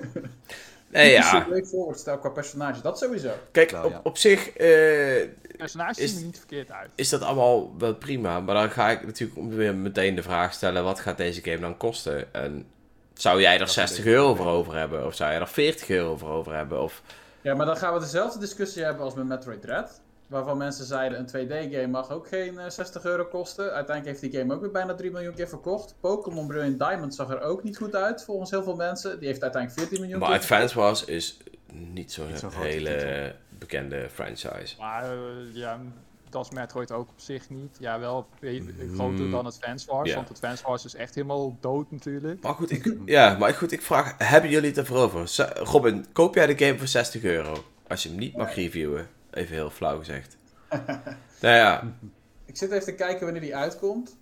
Nee, 0.92 1.10
ja. 1.10 1.22
straightforward 1.22 1.98
stijl 1.98 2.18
qua 2.18 2.28
personage, 2.28 2.80
dat 2.80 2.98
sowieso. 2.98 3.30
Kijk, 3.52 3.70
Wel, 3.70 3.84
op, 3.84 3.90
ja. 3.90 4.00
op 4.02 4.18
zich 4.18 4.48
eh, 4.50 5.28
Personages 5.56 5.98
Is- 5.98 6.10
zien 6.10 6.18
er 6.18 6.24
niet 6.24 6.38
verkeerd 6.38 6.70
uit. 6.70 6.90
is 6.94 7.08
dat 7.08 7.22
allemaal 7.22 7.74
wel 7.78 7.94
prima. 7.94 8.40
Maar 8.40 8.54
dan 8.54 8.70
ga 8.70 8.90
ik 8.90 9.06
natuurlijk 9.06 9.40
weer 9.52 9.74
meteen 9.74 10.14
de 10.14 10.22
vraag 10.22 10.52
stellen: 10.52 10.84
wat 10.84 11.00
gaat 11.00 11.16
deze 11.16 11.42
game 11.42 11.58
dan 11.58 11.76
kosten? 11.76 12.34
En 12.34 12.66
zou 13.14 13.40
jij 13.40 13.52
er 13.52 13.58
Dat 13.58 13.68
is 13.68 13.74
60 13.74 13.98
een 13.98 14.04
beetje 14.04 14.18
euro 14.18 14.28
het 14.28 14.38
voor 14.42 14.46
over 14.52 14.74
hebben? 14.76 15.06
Of 15.06 15.14
zou 15.14 15.32
je 15.32 15.38
er 15.38 15.48
40 15.48 15.88
euro 15.88 16.16
voor 16.16 16.30
over 16.30 16.54
hebben? 16.54 16.82
Of 16.82 17.02
Ja, 17.40 17.54
maar 17.54 17.66
dan 17.66 17.76
gaan 17.76 17.94
we 17.94 18.00
dezelfde 18.00 18.38
discussie 18.38 18.82
hebben 18.84 19.04
als 19.04 19.14
met 19.14 19.24
Metroid 19.26 19.62
Dread. 19.62 20.00
Waarvan 20.32 20.56
mensen 20.58 20.84
zeiden 20.84 21.18
een 21.18 21.46
2D-game 21.48 21.86
mag 21.86 22.10
ook 22.10 22.28
geen 22.28 22.58
eh, 22.58 22.68
60 22.70 23.04
euro 23.04 23.24
kosten. 23.24 23.64
Uiteindelijk 23.72 24.06
heeft 24.06 24.32
die 24.32 24.40
game 24.40 24.54
ook 24.54 24.60
weer 24.60 24.70
bijna 24.70 24.94
3 24.94 25.10
miljoen 25.10 25.34
keer 25.34 25.48
verkocht. 25.48 25.94
Pokémon 26.00 26.46
Brilliant 26.46 26.78
Diamond 26.78 27.14
zag 27.14 27.30
er 27.30 27.40
ook 27.40 27.62
niet 27.62 27.76
goed 27.76 27.94
uit 27.94 28.24
volgens 28.24 28.50
heel 28.50 28.62
veel 28.62 28.76
mensen. 28.76 29.18
Die 29.18 29.28
heeft 29.28 29.42
uiteindelijk 29.42 29.80
14 29.80 30.00
miljoen 30.00 30.20
Maar 30.20 30.28
keer 30.28 30.38
Advance 30.38 30.78
Wars 30.78 31.04
is 31.04 31.36
niet 31.72 32.12
zo'n 32.12 32.26
hele 32.50 32.96
titel. 32.96 33.38
bekende 33.58 34.08
franchise. 34.12 34.74
Maar 34.78 35.04
eh, 35.12 35.18
ja, 35.52 35.80
dat 36.30 36.44
is 36.44 36.50
Metroid 36.50 36.92
ook 36.92 37.08
op 37.08 37.20
zich 37.20 37.50
niet. 37.50 37.76
Ja, 37.80 37.98
wel 37.98 38.26
Mm, 38.40 38.94
groter 38.94 39.30
dan 39.30 39.46
Advance 39.46 39.86
Wars. 39.92 40.08
ja. 40.08 40.14
Want 40.16 40.30
Advance 40.30 40.64
Wars 40.66 40.84
is 40.84 40.94
echt 40.94 41.14
helemaal 41.14 41.56
dood 41.60 41.90
natuurlijk. 41.90 42.42
Maar 42.42 42.54
goed, 42.54 42.70
ik, 42.70 42.96
ja, 43.04 43.36
maar 43.38 43.54
goed, 43.54 43.72
ik 43.72 43.82
vraag: 43.82 44.14
hebben 44.18 44.50
jullie 44.50 44.68
het 44.68 44.78
ervoor 44.78 44.98
over? 44.98 45.32
Robin, 45.54 46.06
koop 46.12 46.34
jij 46.34 46.46
de 46.46 46.64
game 46.64 46.78
voor 46.78 46.86
60 46.88 47.22
euro? 47.22 47.64
Als 47.88 48.02
je 48.02 48.08
hem 48.08 48.18
niet 48.18 48.36
mag 48.36 48.54
reviewen. 48.54 49.06
Even 49.32 49.54
heel 49.54 49.70
flauw 49.70 49.98
gezegd. 49.98 50.36
nou 51.40 51.56
ja, 51.56 51.82
Ik 52.44 52.56
zit 52.56 52.70
even 52.70 52.84
te 52.84 52.94
kijken 52.94 53.24
wanneer 53.24 53.42
die 53.42 53.56
uitkomt. 53.56 54.16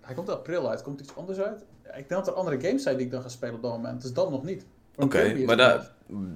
Hij 0.00 0.14
komt 0.14 0.28
in 0.28 0.34
april 0.34 0.70
uit. 0.70 0.82
Komt 0.82 1.00
iets 1.00 1.16
anders 1.16 1.38
uit? 1.38 1.60
Ik 1.84 1.92
denk 1.92 2.08
dat 2.08 2.26
er 2.26 2.32
andere 2.32 2.60
games 2.60 2.82
zijn 2.82 2.96
die 2.96 3.06
ik 3.06 3.12
dan 3.12 3.22
ga 3.22 3.28
spelen 3.28 3.54
op 3.54 3.62
dat 3.62 3.70
moment. 3.72 4.02
Dus 4.02 4.12
dan 4.12 4.30
nog 4.30 4.42
niet. 4.44 4.64
Oké. 4.96 5.34
Maar, 5.46 5.56
da- 5.56 5.90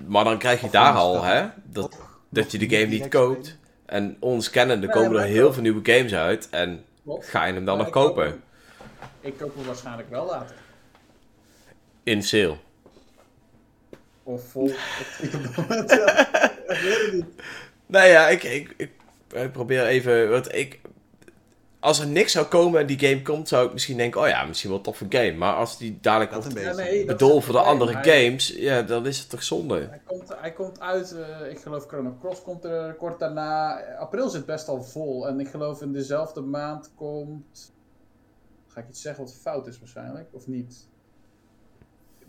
maar 0.06 0.24
dan 0.24 0.38
krijg 0.38 0.60
je 0.60 0.66
Of 0.66 0.72
daar 0.72 0.94
al, 0.94 1.22
hè? 1.22 1.46
Dat, 1.64 1.96
dat 2.28 2.52
je 2.52 2.58
de 2.58 2.68
game 2.68 2.86
niet 2.86 3.08
koopt. 3.08 3.46
spelen. 3.46 3.60
En 3.86 4.16
ons 4.20 4.50
kennende 4.50 4.86
Nee, 4.86 4.94
komen 4.96 5.20
er 5.20 5.26
heel 5.26 5.52
veel 5.52 5.62
nieuwe 5.62 5.92
games 5.92 6.14
uit. 6.14 6.48
En 6.50 6.84
Klopt. 7.04 7.26
ga 7.28 7.44
je 7.44 7.52
hem 7.52 7.64
dan 7.64 7.78
nog 7.78 7.86
ik 7.86 7.92
koop 7.92 8.06
kopen? 8.06 8.24
hem- 8.26 8.40
Ik 9.20 9.38
koop 9.38 9.54
hem 9.56 9.64
waarschijnlijk 9.66 10.10
wel 10.10 10.26
later. 10.26 10.56
In 12.02 12.22
sale. 12.22 12.56
Of 14.26 14.42
vol. 14.48 14.68
ik 15.22 15.34
op 15.34 15.42
dat 15.42 15.56
moment. 15.56 15.90
ja. 15.90 16.28
Ik 16.66 16.80
weet 16.82 17.02
het 17.04 17.12
niet. 17.12 17.24
Nou 17.86 18.06
ja, 18.06 18.28
ik, 18.28 18.42
ik, 18.42 18.74
ik, 18.76 18.90
ik 19.32 19.52
probeer 19.52 19.86
even. 19.86 20.30
Want 20.30 20.54
ik, 20.54 20.80
als 21.80 22.00
er 22.00 22.06
niks 22.06 22.32
zou 22.32 22.46
komen 22.46 22.80
en 22.80 22.86
die 22.86 22.98
game 22.98 23.22
komt, 23.22 23.48
zou 23.48 23.66
ik 23.66 23.72
misschien 23.72 23.96
denken: 23.96 24.20
oh 24.20 24.28
ja, 24.28 24.44
misschien 24.44 24.68
wel 24.68 24.78
een 24.78 24.84
toffe 24.84 25.06
game. 25.08 25.32
Maar 25.32 25.54
als 25.54 25.78
die 25.78 25.98
dadelijk 26.00 26.30
Dat 26.30 26.44
een 26.44 26.50
wordt 26.50 26.64
beetje. 26.64 26.82
Ja, 26.82 27.16
nee, 27.16 27.42
voor 27.42 27.54
de 27.54 27.60
andere. 27.60 27.92
Hij- 27.92 28.24
games, 28.24 28.48
ja, 28.48 28.82
dan 28.82 29.06
is 29.06 29.18
het 29.18 29.30
toch 29.30 29.42
zonde. 29.42 29.86
Hij 29.88 30.00
komt, 30.04 30.28
hij 30.40 30.52
komt 30.52 30.80
uit, 30.80 31.12
eh, 31.12 31.50
ik 31.50 31.58
geloof 31.58 31.86
Chrono 31.86 32.16
Cross 32.20 32.42
komt 32.42 32.64
er 32.64 32.94
kort 32.94 33.18
daarna. 33.18 33.80
April 33.96 34.28
zit 34.28 34.46
best 34.46 34.68
al 34.68 34.82
vol. 34.82 35.28
En 35.28 35.40
ik 35.40 35.48
geloof 35.48 35.82
in 35.82 35.92
dezelfde 35.92 36.40
maand 36.40 36.90
komt. 36.94 37.72
Ga 38.66 38.80
ik 38.80 38.88
iets 38.88 39.02
zeggen 39.02 39.24
wat 39.24 39.34
fout 39.34 39.66
is 39.66 39.78
waarschijnlijk? 39.78 40.28
Of 40.32 40.46
niet? 40.46 40.88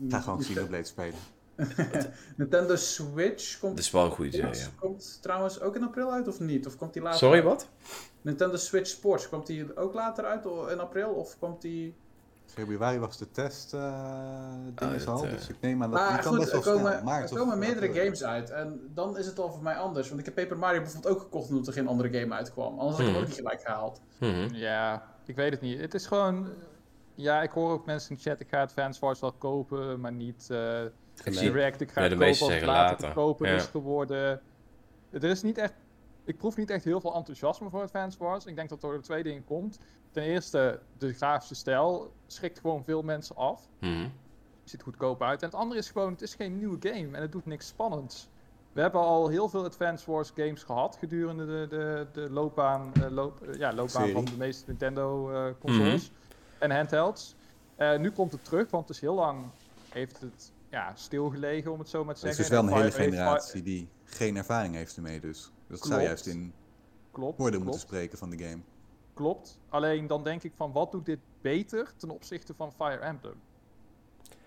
Ga 0.08 0.20
gewoon 0.20 0.40
Xenoblade 0.40 0.84
spelen. 0.84 1.20
Nintendo 2.38 2.76
Switch 2.76 3.60
komt, 3.60 3.76
Dat 3.76 3.86
is 3.86 3.92
wel 3.92 4.06
een 4.06 4.12
goede 4.12 4.30
idee, 4.38 4.42
Sports 4.42 4.64
ja. 4.64 4.70
komt 4.80 5.22
trouwens 5.22 5.62
ook 5.62 5.76
in 5.76 5.84
april 5.84 6.12
uit 6.12 6.28
of 6.28 6.40
niet? 6.40 6.66
Of 6.68 6.78
komt 6.78 6.94
die 6.94 7.02
later 7.02 7.20
Sorry, 7.20 7.36
uit? 7.36 7.46
wat? 7.46 7.68
Nintendo 8.22 8.56
Switch 8.56 8.90
Sports, 8.90 9.30
komt 9.30 9.48
die 9.48 9.78
ook 9.78 9.94
later 9.94 10.26
uit 10.26 10.46
in 10.72 10.80
april? 10.80 11.10
Of 11.10 11.38
komt 11.40 11.62
die... 11.62 11.96
Februari 12.46 13.00
was 13.00 13.18
de 13.18 13.32
test 13.32 13.72
ding 13.72 14.92
dat, 14.92 15.08
al, 15.08 15.24
eh, 15.26 15.32
dus 15.32 15.50
ik 15.50 15.56
neem 15.62 15.84
aan 15.84 15.92
dat 15.92 16.00
Maar 16.00 16.12
die 16.14 16.20
kan 16.22 16.28
goed, 16.32 16.40
best 16.40 16.52
wel 16.52 16.62
er 16.62 16.82
komen, 16.82 17.00
snel. 17.00 17.22
Er 17.22 17.30
komen 17.30 17.60
meerdere 17.60 17.94
games 17.94 18.24
uit. 18.24 18.50
En 18.50 18.90
dan 18.94 19.18
is 19.18 19.26
het 19.26 19.40
al 19.40 19.52
voor 19.52 19.64
mij 19.64 19.76
anders. 19.76 20.08
Want 20.08 20.20
ik 20.20 20.26
heb 20.26 20.36
Paper 20.36 20.58
Mario 20.58 20.82
bijvoorbeeld 20.82 21.14
ook 21.14 21.22
gekocht 21.22 21.50
omdat 21.50 21.68
er 21.68 21.74
geen 21.74 21.88
andere 21.88 22.20
game 22.20 22.34
uitkwam. 22.36 22.80
Anders 22.80 22.98
had 22.98 23.00
ik 23.00 23.06
hem 23.06 23.14
Hmm. 23.14 23.22
ook 23.22 23.28
niet 23.28 23.38
gelijk 23.38 23.62
gehaald. 23.62 24.02
Mhm. 24.20 24.54
Ja, 24.54 25.04
ik 25.26 25.36
weet 25.36 25.52
het 25.52 25.62
niet. 25.62 25.80
Het 25.80 25.94
is 25.94 26.06
gewoon... 26.06 26.48
Ja, 27.16 27.42
ik 27.42 27.52
hoor 27.52 27.72
ook 27.72 27.86
mensen 27.86 28.10
in 28.10 28.16
de 28.16 28.22
chat, 28.22 28.40
ik 28.40 28.48
ga 28.50 28.62
Advance 28.62 29.00
Wars 29.00 29.20
wel 29.20 29.32
kopen, 29.32 30.00
maar 30.00 30.12
niet 30.12 30.48
eh 30.50 30.82
Direct. 31.24 31.82
Ik 31.82 31.92
ga 31.92 32.02
Ja, 32.04 32.08
het 32.08 32.18
de 32.20 32.26
kopen 32.26 32.28
als 32.28 32.40
het 32.40 32.50
zeggen 32.50 32.68
later 32.68 32.92
later. 32.92 33.08
te 33.08 33.14
kopen 33.14 33.50
Ja. 33.50 33.56
is 33.56 33.66
geworden. 33.66 34.42
Er 35.12 35.24
is 35.24 35.42
niet 35.42 35.58
echt 35.58 35.74
ik 36.24 36.38
proef 36.38 36.58
niet 36.58 36.70
echt 36.70 36.84
heel 36.84 37.02
veel 37.02 37.16
enthousiasme 37.16 37.70
voor 37.70 37.82
Advance 37.82 38.18
Wars. 38.18 38.46
Ik 38.46 38.56
denk 38.56 38.70
dat 38.70 38.84
er 38.84 38.90
door 38.90 39.02
twee 39.02 39.24
dingen 39.24 39.44
komt. 39.44 39.80
Ten 40.12 40.24
eerste, 40.24 40.80
de 40.98 41.14
grafische 41.14 41.56
stijl 41.56 42.14
schrikt 42.28 42.60
gewoon 42.60 42.84
veel 42.84 43.02
mensen 43.02 43.36
af. 43.36 43.70
Mhm. 43.80 44.08
ziet 44.64 44.82
goedkoop 44.82 45.22
uit. 45.24 45.42
En 45.42 45.48
het 45.48 45.58
andere 45.58 45.80
is 45.80 45.90
gewoon, 45.90 46.12
het 46.12 46.22
is 46.22 46.36
geen 46.36 46.58
nieuwe 46.58 46.78
game 46.80 47.16
en 47.16 47.22
het 47.22 47.32
doet 47.32 47.46
niks 47.46 47.68
spannends. 47.68 48.30
We 48.72 48.82
hebben 48.82 49.02
al 49.02 49.28
heel 49.28 49.50
veel 49.50 49.64
Advance 49.64 50.12
Wars 50.12 50.32
games 50.36 50.64
gehad 50.64 50.96
gedurende 50.96 51.46
de, 51.46 51.68
de, 51.70 52.08
de 52.14 52.30
loopbaan, 52.30 52.94
eh, 52.94 53.10
loop, 53.12 53.42
eh, 53.42 53.54
ja, 53.60 53.68
loopbaan 53.68 53.90
Serie. 53.90 54.14
van 54.14 54.26
de 54.26 54.38
meeste 54.38 54.64
Nintendo 54.68 55.32
eh, 55.32 55.54
consoles 55.60 56.12
en 56.60 56.72
handhelds. 56.72 57.36
Nu 57.98 58.12
komt 58.12 58.32
het 58.32 58.44
terug, 58.44 58.70
want 58.70 58.88
het 58.88 58.96
is 58.96 59.02
heel 59.02 59.16
lang 59.16 59.46
heeft 59.90 60.20
het 60.22 60.54
ja, 60.70 60.96
stilgelegen, 60.96 61.72
om 61.72 61.80
het 61.80 61.90
zo 61.90 62.06
maar 62.06 62.16
te 62.16 62.22
Er 62.22 62.30
is 62.30 62.36
zeggen. 62.36 62.56
dus 62.56 62.64
wel 62.66 62.78
een 62.78 62.84
En 62.84 62.92
hele 62.92 63.10
generatie 63.10 63.62
die 63.64 63.90
geen 64.04 64.36
ervaring 64.38 64.76
heeft 64.76 64.96
ermee, 64.96 65.20
dus 65.20 65.52
dat 65.68 65.86
zou 65.86 66.02
juist 66.02 66.26
in 66.26 66.54
Klopt, 67.12 67.36
klopt. 67.38 67.58
moeten 67.64 67.80
spreken 67.80 68.18
van 68.18 68.30
de 68.30 68.38
game. 68.44 68.62
Klopt. 69.14 69.60
Alleen 69.70 70.08
dan 70.08 70.24
denk 70.24 70.44
ik 70.44 70.52
van 70.56 70.72
wat 70.72 70.92
doet 70.92 71.06
dit 71.06 71.20
beter 71.42 71.92
ten 71.98 72.10
opzichte 72.10 72.54
van 72.54 72.72
Fire 72.72 72.98
Emblem? 73.00 73.42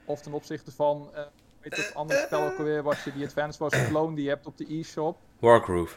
Of 0.04 0.20
ten 0.22 0.32
opzichte 0.32 0.72
van, 0.72 1.10
eh 1.14 1.22
weet 1.60 1.76
je, 1.76 1.82
het 1.82 1.94
andere 1.94 2.20
spel 2.26 2.42
ook 2.42 2.58
alweer, 2.58 2.82
wat 2.82 3.00
je 3.00 3.12
die 3.12 3.24
Advance 3.24 3.58
Wars 3.58 3.86
clone 3.88 4.14
die 4.14 4.24
je 4.24 4.30
hebt 4.30 4.46
op 4.46 4.56
de 4.58 4.74
e-shop. 4.78 5.18
Wargroove. 5.38 5.96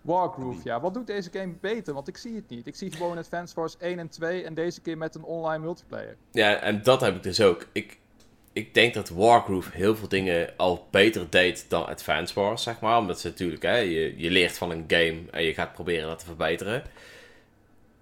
Wargroove, 0.00 0.60
ja. 0.64 0.80
Wat 0.80 0.94
doet 0.94 1.06
deze 1.06 1.30
game 1.32 1.54
beter? 1.60 1.94
Want 1.94 2.08
ik 2.08 2.16
zie 2.16 2.34
het 2.34 2.48
niet. 2.48 2.66
Ik 2.66 2.76
zie 2.76 2.92
gewoon 2.92 3.18
Advance 3.18 3.54
Wars 3.54 3.76
1 3.76 3.98
en 3.98 4.08
2 4.08 4.44
en 4.44 4.54
deze 4.54 4.80
keer 4.80 4.98
met 4.98 5.14
een 5.14 5.24
online 5.24 5.64
multiplayer. 5.64 6.16
Ja, 6.30 6.54
en 6.56 6.82
dat 6.82 7.00
heb 7.00 7.16
ik 7.16 7.22
dus 7.22 7.40
ook. 7.40 7.66
Ik, 7.72 8.00
ik 8.52 8.74
denk 8.74 8.94
dat 8.94 9.08
Wargroove 9.08 9.70
heel 9.72 9.96
veel 9.96 10.08
dingen 10.08 10.50
al 10.56 10.86
beter 10.90 11.30
deed 11.30 11.64
dan 11.68 11.86
Advance 11.86 12.34
Wars, 12.34 12.62
zeg 12.62 12.80
maar. 12.80 12.98
Omdat 12.98 13.20
ze 13.20 13.28
natuurlijk, 13.28 13.62
hè, 13.62 13.76
je, 13.76 14.14
je 14.16 14.30
leert 14.30 14.58
van 14.58 14.70
een 14.70 14.84
game 14.86 15.20
en 15.30 15.42
je 15.42 15.54
gaat 15.54 15.72
proberen 15.72 16.08
dat 16.08 16.18
te 16.18 16.24
verbeteren. 16.24 16.82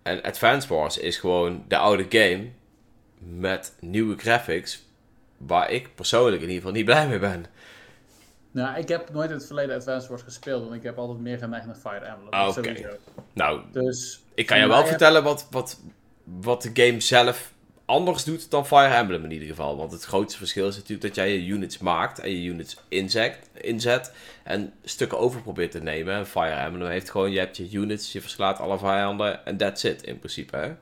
En 0.03 0.23
Advance 0.23 0.69
Wars 0.69 0.99
is 0.99 1.17
gewoon 1.17 1.65
de 1.69 1.77
oude 1.77 2.07
game 2.09 2.49
met 3.19 3.75
nieuwe 3.81 4.17
graphics, 4.17 4.85
waar 5.37 5.71
ik 5.71 5.95
persoonlijk 5.95 6.43
in 6.43 6.49
ieder 6.49 6.57
geval 6.57 6.73
niet 6.73 6.85
blij 6.93 7.09
mee 7.09 7.19
ben. 7.19 7.47
Nou, 8.51 8.79
ik 8.79 8.89
heb 8.89 9.13
nooit 9.13 9.31
in 9.31 9.37
het 9.37 9.47
verleden 9.47 9.77
Advance 9.77 10.09
Wars 10.09 10.23
gespeeld, 10.23 10.63
want 10.63 10.75
ik 10.75 10.83
heb 10.83 10.99
altijd 10.99 11.19
meer 11.19 11.39
geneigd 11.39 11.67
naar 11.67 11.75
Fire 11.75 12.05
Emblem. 12.05 12.29
Ah, 12.31 12.57
oké. 12.57 12.99
Nou, 13.33 13.61
Dus 13.73 14.23
ik 14.35 14.47
kan 14.47 14.59
je 14.59 14.69
wel 14.69 14.87
vertellen 14.87 15.23
wat, 15.23 15.47
wat, 15.51 15.81
wat 16.25 16.63
de 16.63 16.71
game 16.75 17.01
zelf 17.01 17.53
anders 17.87 18.25
doet 18.25 18.51
dan 18.51 18.67
Fire 18.67 18.95
Emblem 18.95 19.25
in 19.25 19.31
ieder 19.33 19.49
geval. 19.49 19.77
Want 19.77 19.93
het 19.93 20.05
grootste 20.05 20.39
verschil 20.39 20.69
is 20.69 20.75
natuurlijk 20.77 21.03
dat 21.03 21.15
jij 21.15 21.39
je 21.39 21.47
units 21.47 21.79
maakt 21.79 22.19
en 22.19 22.31
je 22.31 22.49
units 22.49 22.77
inzet, 22.89 23.39
inzet 23.53 24.13
en 24.43 24.73
stukken 24.85 25.19
over 25.19 25.43
probeert 25.43 25.71
te 25.71 25.81
nemen. 25.83 26.15
En 26.15 26.27
Fire 26.27 26.55
Emblem 26.55 26.89
heeft 26.89 27.11
gewoon, 27.11 27.31
je 27.31 27.39
hebt 27.39 27.57
je 27.57 27.71
units, 27.73 28.13
je 28.13 28.21
verslaat 28.21 28.59
alle 28.59 28.79
vijanden 28.79 29.45
en 29.47 29.57
that's 29.57 29.85
it 29.85 30.03
in 30.03 30.19
principe. 30.19 30.57
Hè? 30.57 30.75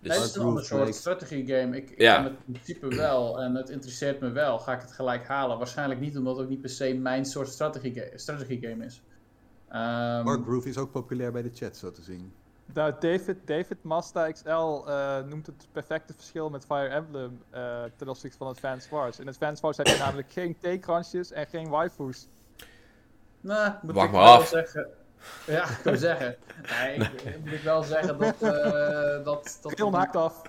Dus, 0.00 0.10
Nee, 0.10 0.20
het 0.20 0.28
is 0.30 0.34
een 0.36 0.42
ander 0.42 0.64
soort 0.64 0.94
strategie 0.94 1.46
game. 1.46 1.76
Ik, 1.76 1.90
ik 1.90 2.00
Ja. 2.00 2.14
kan 2.14 2.24
het 2.24 2.34
in 2.46 2.52
principe 2.52 2.88
wel 2.96 3.40
en 3.42 3.54
het 3.54 3.68
interesseert 3.68 4.20
me 4.20 4.30
wel. 4.30 4.58
Ga 4.58 4.72
ik 4.74 4.80
het 4.80 4.92
gelijk 4.92 5.26
halen? 5.26 5.58
Waarschijnlijk 5.58 6.00
niet, 6.00 6.16
omdat 6.16 6.34
het 6.36 6.44
ook 6.44 6.50
niet 6.50 6.60
per 6.60 6.70
se 6.70 6.94
mijn 6.94 7.24
soort 7.24 7.48
strategie, 7.48 7.92
ga- 7.94 8.18
strategie 8.18 8.60
game 8.68 8.84
is. 8.84 9.02
Ehm, 9.68 10.24
Wargroove 10.24 10.68
is 10.68 10.76
ook 10.78 10.90
populair 10.92 11.32
bij 11.32 11.42
de 11.42 11.50
chat, 11.54 11.76
zo 11.76 11.90
te 11.90 12.02
zien. 12.02 12.32
Nou, 12.74 12.92
David, 13.00 13.36
David 13.44 13.82
Mazda 13.82 14.30
XL 14.32 14.48
eh, 14.48 15.18
noemt 15.28 15.46
het 15.46 15.66
perfecte 15.72 16.12
verschil 16.16 16.50
met 16.50 16.64
Fire 16.64 16.88
Emblem 16.88 17.42
eh, 17.50 17.82
ten 17.96 18.08
opzichte 18.08 18.36
van 18.36 18.46
Advance 18.46 18.88
Wars. 18.90 19.18
In 19.18 19.28
Advance 19.28 19.62
Wars 19.62 19.76
heb 19.76 19.86
je 19.94 19.96
namelijk 19.98 20.32
geen 20.32 20.58
theekransjes 20.58 21.32
en 21.32 21.46
geen 21.46 21.68
waifus. 21.68 22.28
nou, 23.40 23.72
moet 23.82 23.94
Wacht 23.94 24.06
ik 24.06 24.12
maar 24.14 24.22
wel 24.24 24.32
af. 24.34 24.48
zeggen. 24.48 24.86
Ja, 25.46 25.62
ik 25.68 25.78
wil 25.82 25.96
zeggen. 25.96 26.36
Nee, 26.80 26.94
ik, 26.96 27.38
moet 27.44 27.52
ik 27.52 27.62
wel 27.62 27.82
zeggen 27.82 28.18
dat. 28.18 28.42
eh 28.42 29.24
dat, 29.24 29.58
dat 29.62 29.72
Heel 29.76 29.92
haakt 29.94 30.16
af. 30.16 30.42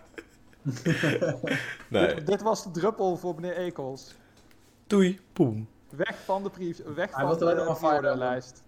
nee. 1.88 2.16
Dit, 2.16 2.28
dit 2.28 2.42
was 2.42 2.64
de 2.64 2.72
druppel 2.72 3.18
voor 3.18 3.36
meneer 3.36 3.58
Ekels. 3.58 4.16
Doei. 4.88 5.20
Poem. 5.34 5.70
Weg 5.90 6.16
van 6.24 6.44
de, 6.44 6.50
brief, 6.50 6.78
weg 6.96 7.16
Hij 7.16 7.26
van 7.28 7.38
de 7.38 7.96
Emblem. 7.96 8.18
lijst. 8.18 8.64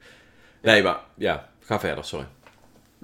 Nee, 0.61 0.83
maar 0.83 0.99
ja, 1.15 1.49
ga 1.59 1.79
verder, 1.79 2.03
sorry. 2.03 2.27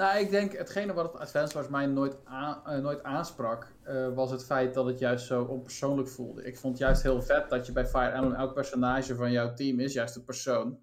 Nou, 0.01 0.19
ik 0.19 0.29
denk 0.29 0.51
hetgene 0.51 0.93
wat 0.93 1.11
het 1.11 1.21
Advance 1.21 1.53
Wars 1.53 1.67
mij 1.67 1.85
nooit, 1.85 2.17
aan, 2.23 2.61
eh, 2.65 2.77
nooit 2.77 3.03
aansprak, 3.03 3.67
eh, 3.83 4.13
was 4.13 4.31
het 4.31 4.45
feit 4.45 4.73
dat 4.73 4.85
het 4.85 4.99
juist 4.99 5.25
zo 5.25 5.43
onpersoonlijk 5.43 6.09
voelde. 6.09 6.43
Ik 6.43 6.57
vond 6.57 6.77
juist 6.77 7.01
heel 7.03 7.21
vet 7.21 7.49
dat 7.49 7.65
je 7.65 7.71
bij 7.71 7.85
Fire 7.87 8.09
Emblem 8.11 8.33
elk 8.33 8.53
personage 8.53 9.15
van 9.15 9.31
jouw 9.31 9.53
team 9.53 9.79
is 9.79 9.93
juist 9.93 10.15
een 10.15 10.23
persoon. 10.23 10.79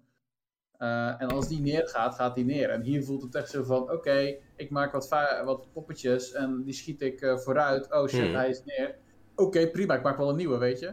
Eh, 0.77 1.21
en 1.21 1.27
als 1.29 1.47
die 1.47 1.61
neergaat, 1.61 2.15
gaat 2.15 2.35
die 2.35 2.45
neer. 2.45 2.69
En 2.69 2.81
hier 2.81 3.03
voelt 3.03 3.21
het 3.21 3.35
echt 3.35 3.49
zo 3.49 3.63
van, 3.63 3.91
oké, 3.91 4.37
ik 4.55 4.69
maak 4.69 4.91
wat, 4.91 5.09
wat 5.45 5.67
poppetjes 5.73 6.31
en 6.31 6.63
die 6.63 6.73
schiet 6.73 7.01
ik 7.01 7.33
vooruit. 7.35 7.93
Oh 7.93 8.07
shit, 8.07 8.25
Hmm. 8.25 8.35
hij 8.35 8.49
is 8.49 8.63
neer. 8.65 8.95
Oké, 9.35 9.67
prima, 9.67 9.95
ik 9.95 10.03
maak 10.03 10.17
wel 10.17 10.29
een 10.29 10.35
nieuwe, 10.35 10.57
weet 10.57 10.79
je. 10.79 10.85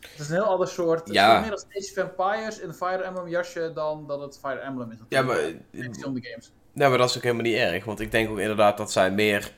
Het 0.00 0.18
is 0.18 0.28
een 0.28 0.34
heel 0.34 0.44
ander 0.44 0.68
soort. 0.68 1.00
Het 1.00 1.14
Ja. 1.14 1.36
is 1.38 1.42
meer 1.42 1.52
als 1.52 1.92
Vampires 1.92 2.60
in 2.60 2.72
Fire 2.72 3.02
Emblem 3.02 3.28
jasje 3.28 3.72
dan 3.74 4.06
dat 4.06 4.20
het 4.20 4.38
Fire 4.38 4.58
Emblem 4.60 4.90
is. 4.90 4.98
Ja, 5.08 5.22
maar, 5.22 5.36
natuurlijk. 5.36 5.72
Verschillende 5.72 6.22
games. 6.22 6.52
Nee, 6.80 6.88
maar 6.88 6.98
dat 6.98 7.10
is 7.10 7.16
ook 7.16 7.22
helemaal 7.22 7.44
niet 7.44 7.56
erg. 7.56 7.84
Want 7.84 8.00
ik 8.00 8.10
denk 8.10 8.30
ook 8.30 8.38
inderdaad 8.38 8.76
dat 8.76 8.92
zij 8.92 9.10
meer 9.10 9.50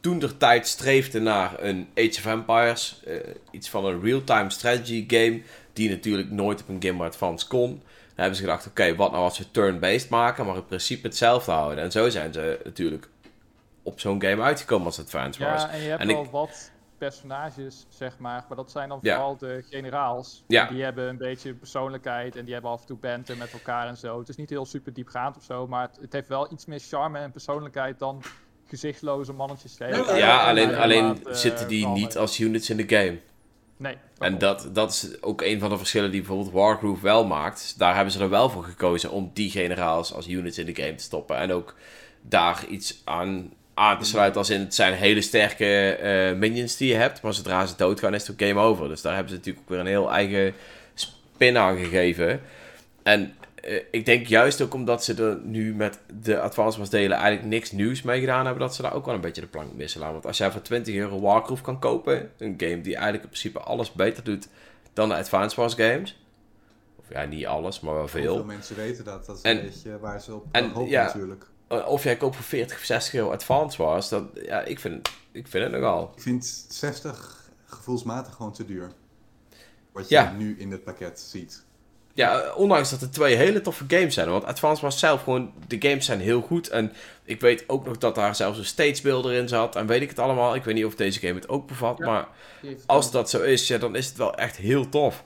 toen 0.00 0.18
der 0.18 0.36
tijd 0.36 0.66
streefden 0.68 1.22
naar 1.22 1.62
een 1.62 1.88
Age 1.94 2.08
of 2.18 2.26
Empires. 2.26 3.00
eh, 3.06 3.14
iets 3.50 3.70
van 3.70 3.84
een 3.84 4.02
real-time 4.02 4.50
strategy 4.50 5.04
game. 5.08 5.40
Die 5.72 5.88
natuurlijk 5.90 6.30
nooit 6.30 6.60
op 6.60 6.68
een 6.68 6.82
Game 6.82 6.96
Boy 6.98 7.06
Advance 7.06 7.46
kon. 7.46 7.68
Dan 7.70 7.80
hebben 8.14 8.36
ze 8.36 8.42
gedacht, 8.42 8.66
oké, 8.66 8.94
wat 8.96 9.10
nou 9.10 9.22
als 9.24 9.38
we 9.38 9.50
turn-based 9.50 10.08
maken, 10.08 10.46
maar 10.46 10.56
in 10.56 10.66
principe 10.66 11.06
hetzelfde 11.06 11.52
houden. 11.52 11.84
En 11.84 11.90
zo 11.92 12.08
zijn 12.08 12.32
ze 12.32 12.60
natuurlijk 12.64 13.08
op 13.82 14.00
zo'n 14.00 14.22
game 14.22 14.42
uitgekomen 14.42 14.86
als 14.86 14.98
Advance 15.00 15.44
Wars. 15.44 15.62
Ja, 15.62 15.70
en 15.70 15.80
je 15.82 15.88
hebt 15.88 16.00
En 16.00 16.06
wel 16.06 16.22
ik- 16.22 16.30
wat 16.30 16.70
personages, 17.06 17.86
zeg 17.88 18.18
maar. 18.18 18.44
Maar 18.48 18.56
dat 18.56 18.70
zijn 18.70 18.88
dan 18.88 18.98
Ja. 19.02 19.14
vooral 19.14 19.36
de 19.36 19.64
generaals. 19.70 20.44
Ja. 20.46 20.66
Die 20.66 20.82
hebben 20.82 21.08
een 21.08 21.16
beetje 21.16 21.54
persoonlijkheid 21.54 22.36
en 22.36 22.44
die 22.44 22.52
hebben 22.52 22.70
af 22.70 22.80
en 22.80 22.86
toe 22.86 22.96
banten 22.96 23.38
met 23.38 23.52
elkaar 23.52 23.86
en 23.86 23.96
zo. 23.96 24.18
Het 24.18 24.28
is 24.28 24.36
niet 24.36 24.50
heel 24.50 24.66
super 24.66 24.92
diepgaand 24.92 25.36
of 25.36 25.42
zo, 25.42 25.66
maar 25.66 25.82
het, 25.82 25.98
het 26.00 26.12
heeft 26.12 26.28
wel 26.28 26.52
iets 26.52 26.66
meer 26.66 26.78
charme 26.80 27.18
en 27.18 27.30
persoonlijkheid 27.30 27.98
dan 27.98 28.22
gezichtloze 28.68 29.32
mannetjes. 29.32 29.76
Ja, 29.78 30.16
Ja, 30.16 30.48
alleen, 30.48 30.74
alleen 30.74 31.04
Laat, 31.22 31.38
zitten 31.38 31.68
die 31.68 31.86
niet 31.86 32.16
als 32.16 32.40
units 32.40 32.70
in 32.70 32.76
de 32.76 32.96
game. 32.96 33.18
Nee. 33.76 33.96
En 34.18 34.38
dat, 34.38 34.68
dat 34.72 34.90
is 34.90 35.22
ook 35.22 35.42
een 35.42 35.60
van 35.60 35.70
de 35.70 35.76
verschillen 35.76 36.10
die 36.10 36.20
bijvoorbeeld 36.20 36.52
Wargroove 36.52 37.02
wel 37.02 37.24
maakt. 37.26 37.78
Daar 37.78 37.94
hebben 37.94 38.12
ze 38.12 38.20
er 38.20 38.28
wel 38.30 38.50
voor 38.50 38.64
gekozen 38.64 39.10
om 39.10 39.30
die 39.34 39.50
generaals 39.50 40.14
als 40.14 40.28
units 40.28 40.58
in 40.58 40.66
de 40.66 40.74
game 40.74 40.94
te 40.94 41.02
stoppen. 41.04 41.36
En 41.36 41.52
ook 41.52 41.74
daar 42.22 42.66
iets 42.66 43.02
aan 43.04 43.52
aan 43.74 43.98
te 43.98 44.04
sluiten 44.04 44.38
als 44.38 44.50
in 44.50 44.60
het 44.60 44.74
zijn 44.74 44.94
hele 44.94 45.20
sterke 45.20 45.94
eh, 45.94 46.36
minions 46.38 46.76
die 46.76 46.88
je 46.88 46.94
hebt. 46.94 47.22
Maar 47.22 47.34
zodra 47.34 47.66
ze 47.66 47.74
doodgaan 47.76 48.14
is 48.14 48.26
het 48.26 48.42
game 48.42 48.60
over. 48.60 48.88
Dus 48.88 49.02
daar 49.02 49.12
hebben 49.14 49.30
ze 49.32 49.36
natuurlijk 49.38 49.64
ook 49.64 49.70
weer 49.70 49.80
een 49.80 49.86
heel 49.86 50.10
eigen 50.12 50.54
spin 50.94 51.56
aan 51.58 51.76
gegeven. 51.76 52.40
En 53.02 53.34
eh, 53.54 53.82
ik 53.90 54.04
denk 54.06 54.26
juist 54.26 54.60
ook 54.60 54.74
omdat 54.74 55.04
ze 55.04 55.14
er 55.14 55.38
nu 55.44 55.74
met 55.74 55.98
de 56.22 56.40
Advance 56.40 56.78
Wars 56.78 56.90
delen 56.90 57.16
eigenlijk 57.16 57.46
niks 57.48 57.72
nieuws 57.72 58.02
mee 58.02 58.20
gedaan 58.20 58.44
hebben, 58.44 58.62
dat 58.62 58.74
ze 58.74 58.82
daar 58.82 58.94
ook 58.94 59.04
wel 59.06 59.14
een 59.14 59.20
beetje 59.20 59.40
de 59.40 59.46
plank 59.46 59.72
misslaan. 59.72 60.12
Want 60.12 60.26
als 60.26 60.38
jij 60.38 60.50
voor 60.50 60.62
20 60.62 60.94
euro 60.94 61.20
Wargroove 61.20 61.62
kan 61.62 61.78
kopen, 61.78 62.30
een 62.38 62.54
game 62.58 62.80
die 62.80 62.94
eigenlijk 62.94 63.22
in 63.22 63.28
principe 63.28 63.58
alles 63.60 63.92
beter 63.92 64.24
doet 64.24 64.48
dan 64.92 65.08
de 65.08 65.14
Advance 65.14 65.56
Wars 65.56 65.74
games. 65.74 66.20
Of 66.96 67.04
ja, 67.08 67.24
niet 67.24 67.46
alles, 67.46 67.80
maar 67.80 67.94
wel 67.94 68.08
Veel 68.08 68.22
veel. 68.34 68.44
mensen 68.44 68.76
weten 68.76 69.04
dat. 69.04 69.26
Dat 69.26 69.36
is 69.36 69.42
En- 69.42 69.56
een 69.58 69.64
beetje 69.64 69.98
waar 69.98 70.20
ze 70.20 70.34
op 70.34 70.46
en, 70.52 70.70
hopen 70.70 70.90
ja. 70.90 71.04
natuurlijk. 71.04 71.46
Eh, 71.72 71.86
Of 71.88 72.02
jij 72.04 72.16
koopt 72.16 72.36
voor 72.36 72.44
40 72.44 72.76
of 72.78 72.84
60 72.84 73.14
euro 73.14 73.30
Advance 73.32 73.82
Wars, 73.82 74.08
dat, 74.08 74.24
ja, 74.46 74.60
ik 74.60 74.78
vind, 74.80 75.08
ik 75.32 75.48
vind 75.48 75.64
het 75.64 75.72
nogal. 75.72 76.12
Ik 76.16 76.22
vind 76.22 76.66
60 76.68 77.40
gevoelsmatig 77.66 78.34
gewoon 78.34 78.52
te 78.52 78.64
duur. 78.64 78.90
Wat 79.92 80.08
je 80.08 80.14
Ja. 80.14 80.32
nu 80.32 80.56
in 80.58 80.70
het 80.70 80.84
pakket 80.84 81.20
ziet. 81.20 81.64
Ja, 82.14 82.40
eh, 82.40 82.56
ondanks 82.56 82.90
dat 82.90 83.00
er 83.02 83.10
twee 83.10 83.36
hele 83.36 83.60
toffe 83.60 83.84
games 83.88 84.14
zijn. 84.14 84.28
Want 84.30 84.44
Advance 84.44 84.82
Wars 84.82 84.98
zelf 84.98 85.22
gewoon, 85.22 85.52
de 85.66 85.76
games 85.88 86.04
zijn 86.06 86.20
heel 86.20 86.40
goed. 86.40 86.68
En 86.68 86.92
ik 87.24 87.40
weet 87.40 87.64
ook 87.68 87.84
nog 87.86 87.98
dat 87.98 88.14
daar 88.14 88.36
zelfs 88.36 88.58
een 88.58 88.64
stage 88.64 89.02
builder 89.02 89.32
in 89.32 89.48
zat. 89.48 89.76
En 89.76 89.86
weet 89.86 90.02
ik 90.02 90.08
het 90.08 90.18
allemaal. 90.18 90.54
Ik 90.54 90.64
weet 90.64 90.74
niet 90.74 90.84
of 90.84 90.94
deze 90.94 91.20
game 91.20 91.34
het 91.34 91.48
ook 91.48 91.66
bevat. 91.66 91.98
Ja. 91.98 92.06
Maar 92.06 92.28
als 92.86 93.10
dat 93.10 93.30
zo 93.30 93.40
is, 93.42 93.66
ja, 93.66 93.78
dan 93.78 93.96
is 93.96 94.06
het 94.06 94.16
wel 94.16 94.34
echt 94.34 94.56
heel 94.56 94.88
tof. 94.88 95.24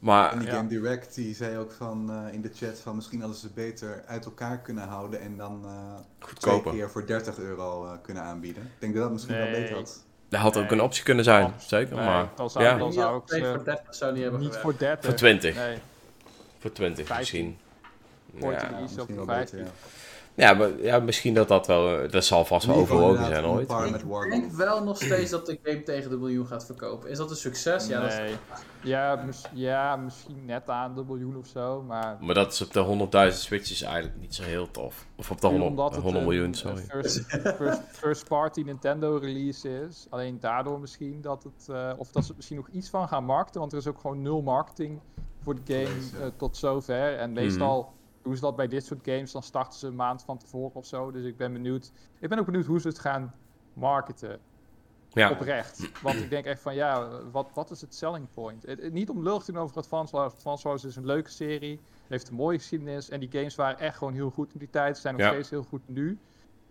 Maar 0.00 0.32
En 0.32 0.38
die 0.38 0.48
Ja. 0.48 0.54
Game 0.54 0.68
Direct 0.68 1.14
die 1.14 1.34
zei 1.34 1.56
ook 1.58 1.72
van, 1.72 2.10
eh, 2.10 2.34
in 2.34 2.40
de 2.42 2.50
chat 2.54 2.78
van 2.80 2.94
misschien 2.96 3.20
hadden 3.20 3.38
ze 3.38 3.48
beter 3.54 4.02
uit 4.06 4.24
elkaar 4.24 4.58
kunnen 4.58 4.84
houden 4.88 5.20
en 5.20 5.36
dan 5.36 5.62
eh 5.64 5.70
twee 5.94 6.28
goedkoper. 6.30 6.72
keer 6.72 6.90
voor 6.90 7.06
30 7.06 7.38
euro 7.38 7.84
eh, 7.86 7.92
kunnen 8.02 8.22
aanbieden. 8.22 8.62
Ik 8.62 8.70
denk 8.78 8.94
dat 8.94 9.02
dat 9.02 9.12
misschien 9.12 9.36
wel 9.36 9.44
Nee. 9.46 9.60
beter 9.60 9.74
had. 9.76 10.04
Dat 10.28 10.40
had 10.40 10.56
ook 10.56 10.62
Nee. 10.62 10.72
een 10.72 10.80
optie 10.80 11.04
kunnen 11.04 11.24
zijn. 11.24 11.44
Absoluut. 11.44 11.68
Zeker. 11.68 11.96
Nee, 11.96 12.04
maar 12.06 12.28
dan 12.36 12.50
zou- 12.50 12.64
ja, 12.64 12.76
dan 12.78 12.92
zou 12.92 13.18
ik 13.20 13.26
twee 13.26 13.40
ze 13.40 13.52
voor 13.54 13.64
30 13.64 13.94
zou 13.94 14.12
die 14.14 14.22
hebben 14.22 14.40
Niet 14.40 14.48
gewerkt. 14.54 14.70
voor 14.70 14.78
30. 14.78 15.04
voor 15.04 15.14
20. 15.18 15.54
Nee, 15.56 15.78
Voor 16.58 16.72
20 16.72 17.06
Vijftien. 17.06 17.56
misschien. 18.30 18.48
Ooit 18.48 18.60
Ja. 18.60 18.68
voor 18.68 19.06
wel 19.16 19.24
beter, 19.24 19.26
15. 19.26 19.66
Ja. 20.34 20.48
Ja, 20.50 20.54
maar, 20.54 20.80
ja, 20.82 20.98
misschien 20.98 21.34
dat 21.34 21.48
dat 21.48 21.66
wel... 21.66 22.00
eh, 22.02 22.10
Dat 22.10 22.24
zal 22.24 22.44
vast 22.44 22.66
wel 22.66 22.76
overwogen 22.76 23.24
zijn 23.24 23.44
ooit. 23.46 23.70
Ik 24.24 24.30
denk 24.30 24.52
wel 24.52 24.84
nog 24.84 24.96
steeds 24.96 25.30
dat 25.30 25.46
de 25.46 25.58
game 25.62 25.82
tegen 25.82 26.10
de 26.10 26.16
miljoen 26.16 26.46
gaat 26.46 26.66
verkopen. 26.66 27.10
Is 27.10 27.18
dat 27.18 27.30
een 27.30 27.36
succes? 27.36 27.86
Ja, 27.86 28.00
dat 28.00 28.12
is... 28.12 28.18
ja, 28.82 29.22
mis- 29.26 29.44
ja, 29.52 29.96
misschien 29.96 30.44
net 30.44 30.68
aan 30.70 30.94
de 30.94 31.04
miljoen 31.04 31.36
of 31.36 31.46
zo, 31.46 31.82
maar... 31.82 32.16
Maar 32.20 32.34
dat 32.34 32.52
is 32.52 32.62
op 32.62 32.72
de 32.72 33.08
100.000 33.32 33.36
Switches 33.36 33.82
eigenlijk 33.82 34.20
niet 34.20 34.34
zo 34.34 34.42
heel 34.42 34.70
tof. 34.70 35.06
Of 35.16 35.30
op 35.30 35.40
de 35.40 35.48
puur 35.48 35.58
100, 35.60 35.70
omdat 35.70 35.94
het 35.94 36.02
100 36.02 36.22
een- 36.24 36.30
miljoen, 36.30 36.48
een 36.48 36.54
sorry. 36.54 36.82
First, 36.88 37.24
first, 37.58 37.80
first 37.92 38.28
party 38.28 38.60
Nintendo 38.62 39.16
release 39.16 39.68
is. 39.88 40.06
Alleen 40.10 40.40
daardoor 40.40 40.80
misschien 40.80 41.20
dat 41.20 41.42
het... 41.42 41.68
eh, 41.68 41.90
of 41.96 42.10
dat 42.10 42.24
ze 42.24 42.32
misschien 42.36 42.56
nog 42.56 42.68
iets 42.68 42.88
van 42.90 43.08
gaan 43.08 43.24
markten, 43.24 43.60
want 43.60 43.72
er 43.72 43.78
is 43.78 43.86
ook 43.86 43.98
gewoon 44.00 44.22
nul 44.22 44.42
marketing 44.42 45.00
voor 45.42 45.54
de 45.54 45.62
game 45.74 46.24
eh, 46.24 46.26
tot 46.36 46.56
zover. 46.56 47.16
En 47.18 47.30
Mhm. 47.32 47.40
meestal 47.40 47.92
doen 48.22 48.34
ze 48.34 48.40
dat 48.40 48.56
bij 48.56 48.68
dit 48.68 48.84
soort 48.84 49.00
games, 49.04 49.32
dan 49.32 49.42
starten 49.42 49.78
ze 49.78 49.86
een 49.86 49.94
maand 49.94 50.22
van 50.22 50.38
tevoren 50.38 50.74
of 50.74 50.86
zo. 50.86 51.10
Dus 51.10 51.24
ik 51.24 51.36
ben 51.36 51.52
benieuwd. 51.52 51.92
Ik 52.18 52.28
ben 52.28 52.38
ook 52.38 52.46
benieuwd 52.46 52.66
hoe 52.66 52.80
ze 52.80 52.88
het 52.88 52.98
gaan 52.98 53.34
marketen. 53.72 54.38
Ja, 55.12 55.30
Oprecht. 55.30 56.02
Want 56.02 56.16
ik 56.16 56.30
denk 56.30 56.44
echt 56.44 56.62
van 56.62 56.74
ja, 56.74 57.08
wat, 57.30 57.50
wat 57.54 57.70
is 57.70 57.80
het 57.80 57.94
selling 57.94 58.26
point? 58.34 58.62
Het, 58.66 58.82
het- 58.82 58.92
niet 58.92 59.10
om 59.10 59.22
lullig 59.22 59.42
te 59.42 59.52
doen 59.52 59.60
over 59.62 59.76
Advance 59.76 60.16
Wars. 60.16 60.32
Advance 60.34 60.68
Wars 60.68 60.84
is 60.84 60.96
een 60.96 61.06
leuke 61.06 61.30
serie. 61.30 61.80
Heeft 62.08 62.28
een 62.28 62.34
mooie 62.34 62.58
geschiedenis. 62.58 63.08
En 63.10 63.20
die 63.20 63.30
games 63.32 63.54
waren 63.54 63.78
echt 63.78 63.96
gewoon 63.96 64.12
heel 64.12 64.30
goed 64.30 64.52
in 64.52 64.58
die 64.58 64.70
tijd. 64.70 64.94
Ze 64.96 65.00
zijn 65.02 65.14
nog 65.14 65.22
Ja. 65.24 65.30
steeds 65.32 65.50
heel 65.50 65.62
goed 65.62 65.88
nu. 65.88 66.18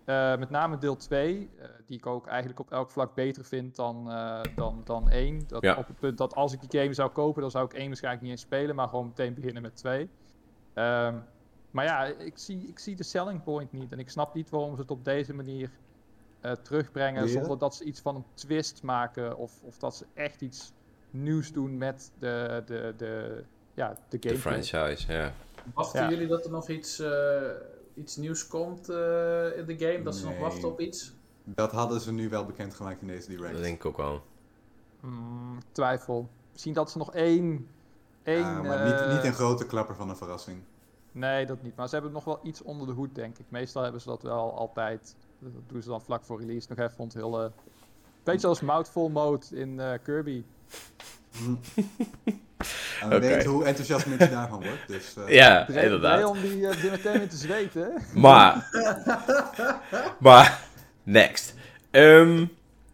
Eh, 0.04 0.36
met 0.36 0.50
name 0.50 0.78
deel 0.78 0.96
2, 0.96 1.50
eh, 1.58 1.68
die 1.86 1.96
ik 1.98 2.06
ook 2.06 2.26
eigenlijk 2.26 2.60
op 2.60 2.70
elk 2.70 2.90
vlak 2.90 3.14
beter 3.14 3.44
vind 3.44 3.76
dan, 3.76 4.10
eh, 4.10 4.40
dan, 4.54 4.80
dan 4.84 5.10
1. 5.10 5.42
Dat, 5.46 5.62
Ja. 5.62 5.74
Op 5.76 5.86
het 5.86 5.98
punt 5.98 6.18
dat 6.18 6.34
als 6.34 6.52
ik 6.52 6.60
die 6.70 6.80
game 6.80 6.94
zou 6.94 7.10
kopen, 7.10 7.40
dan 7.42 7.50
zou 7.50 7.64
ik 7.64 7.72
1 7.72 7.86
waarschijnlijk 7.86 8.22
niet 8.22 8.32
eens 8.32 8.40
spelen, 8.40 8.74
maar 8.76 8.88
gewoon 8.88 9.06
meteen 9.06 9.34
beginnen 9.34 9.62
met 9.62 9.76
2. 9.76 10.10
Ehm, 10.74 11.18
maar 11.70 11.84
ja, 11.84 12.04
ik 12.04 12.38
zie, 12.38 12.68
ik 12.68 12.78
zie 12.78 12.96
de 12.96 13.02
selling 13.02 13.42
point 13.42 13.72
niet. 13.72 13.92
En 13.92 13.98
ik 13.98 14.10
snap 14.10 14.34
niet 14.34 14.50
waarom 14.50 14.74
ze 14.74 14.80
het 14.80 14.90
op 14.90 15.04
deze 15.04 15.34
manier 15.34 15.70
eh, 16.40 16.52
terugbrengen. 16.52 17.28
Zonder 17.28 17.58
dat 17.58 17.74
ze 17.74 17.84
iets 17.84 18.00
van 18.00 18.16
een 18.16 18.24
twist 18.34 18.82
maken. 18.82 19.36
Of, 19.36 19.52
of 19.62 19.78
dat 19.78 19.96
ze 19.96 20.04
echt 20.14 20.40
iets 20.40 20.72
nieuws 21.10 21.52
doen 21.52 21.78
met 21.78 22.10
de, 22.18 22.62
de, 22.66 22.94
de, 22.96 23.44
ja, 23.74 23.96
de 24.08 24.18
de 24.18 24.28
game. 24.28 24.40
franchise, 24.40 25.12
ja. 25.12 25.32
Wachten 25.74 26.02
Ja. 26.02 26.10
jullie 26.10 26.26
dat 26.26 26.44
er 26.44 26.50
nog 26.50 26.68
iets, 26.68 26.98
eh, 26.98 27.40
iets 27.94 28.16
nieuws 28.16 28.46
komt 28.46 28.88
eh, 28.88 29.56
in 29.58 29.66
de 29.66 29.76
game? 29.78 30.02
Dat 30.02 30.16
ze 30.16 30.24
nog 30.24 30.38
wachten 30.38 30.68
op 30.68 30.80
iets? 30.80 31.12
Dat 31.44 31.72
hadden 31.72 32.00
ze 32.00 32.12
nu 32.12 32.28
wel 32.28 32.44
bekendgemaakt 32.46 33.00
in 33.00 33.06
deze 33.06 33.28
direct. 33.28 33.52
Dat 33.52 33.62
denk 33.62 33.76
ik 33.76 33.84
ook 33.84 33.96
wel. 33.96 34.22
Mm, 35.00 35.58
twijfel. 35.72 36.28
Misschien 36.52 36.72
dat 36.74 36.90
ze 36.90 36.98
nog 36.98 37.14
één. 37.14 37.68
één 38.22 38.38
Ja, 38.38 38.62
maar 38.62 38.84
niet, 38.84 39.16
niet 39.16 39.24
een 39.24 39.34
grote 39.34 39.66
klapper 39.66 39.94
van 39.94 40.08
een 40.08 40.16
verrassing. 40.16 40.62
Nee, 41.12 41.46
dat 41.46 41.62
niet. 41.62 41.76
Maar 41.76 41.88
ze 41.88 41.94
hebben 41.94 42.12
nog 42.12 42.24
wel 42.24 42.40
iets 42.42 42.62
onder 42.62 42.86
de 42.86 42.92
hoed, 42.92 43.14
denk 43.14 43.38
ik. 43.38 43.44
Meestal 43.48 43.82
hebben 43.82 44.00
ze 44.00 44.08
dat 44.08 44.22
wel 44.22 44.54
altijd. 44.58 45.16
Dat 45.38 45.52
doen 45.66 45.82
ze 45.82 45.88
dan 45.88 46.02
vlak 46.02 46.24
voor 46.24 46.40
release 46.40 46.66
nog 46.68 46.78
even 46.78 46.98
onthullen. 46.98 47.52
Beetje 48.24 48.46
als 48.46 48.60
Mouthful 48.60 49.08
Mode 49.08 49.46
in 49.50 49.80
eh, 49.80 49.92
Kirby. 50.02 50.44
En 53.00 53.08
we 53.08 53.18
weten 53.18 53.50
hoe 53.50 53.64
enthousiast 53.64 54.06
je 54.06 54.16
daarvan 54.16 54.62
wordt. 54.64 54.88
Dus, 54.88 55.16
eh, 55.16 55.28
Ja, 55.28 55.64
Re- 55.68 55.82
inderdaad. 55.82 56.18
Leon 56.18 56.40
die 56.40 56.56
uh, 56.56 56.90
meteen 56.90 57.18
weer 57.18 57.28
te 57.28 57.36
zweten. 57.36 57.92
Maar, 58.14 58.70
maar, 60.20 60.60
next. 61.02 61.54
Ehm, 61.90 62.46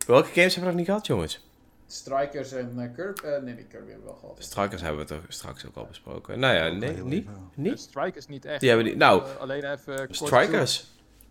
welke 0.07 0.29
games 0.29 0.55
hebben 0.55 0.61
we 0.63 0.67
nog 0.67 0.75
niet 0.75 0.87
gehad, 0.87 1.07
jongens? 1.07 1.46
Strikers 1.89 2.53
en 2.53 2.73
eh, 2.77 2.95
Kirby... 2.95 3.21
eh, 3.27 3.43
nee, 3.43 3.55
die 3.55 3.65
Kirby 3.65 3.91
hebben 3.91 4.07
we 4.07 4.11
wel 4.11 4.19
gehad. 4.21 4.37
Strikers 4.39 4.81
hebben 4.83 5.01
we 5.01 5.07
toch 5.15 5.21
straks 5.29 5.67
ook 5.67 5.77
al 5.77 5.87
besproken. 5.87 6.39
Nou 6.39 6.55
ja, 6.55 6.69
nee, 6.69 6.93
niet. 7.03 7.29
Niet? 7.55 7.81
Strikers 7.81 8.27
niet 8.27 8.45
echt. 8.45 8.61
Die 8.61 8.69
hebben 8.69 8.87
die, 8.87 8.97
nou, 8.97 9.23
Eh, 9.23 9.37
alleen 9.37 9.65
even. 9.73 9.97
kort 9.97 10.17
Strikers. 10.17 10.87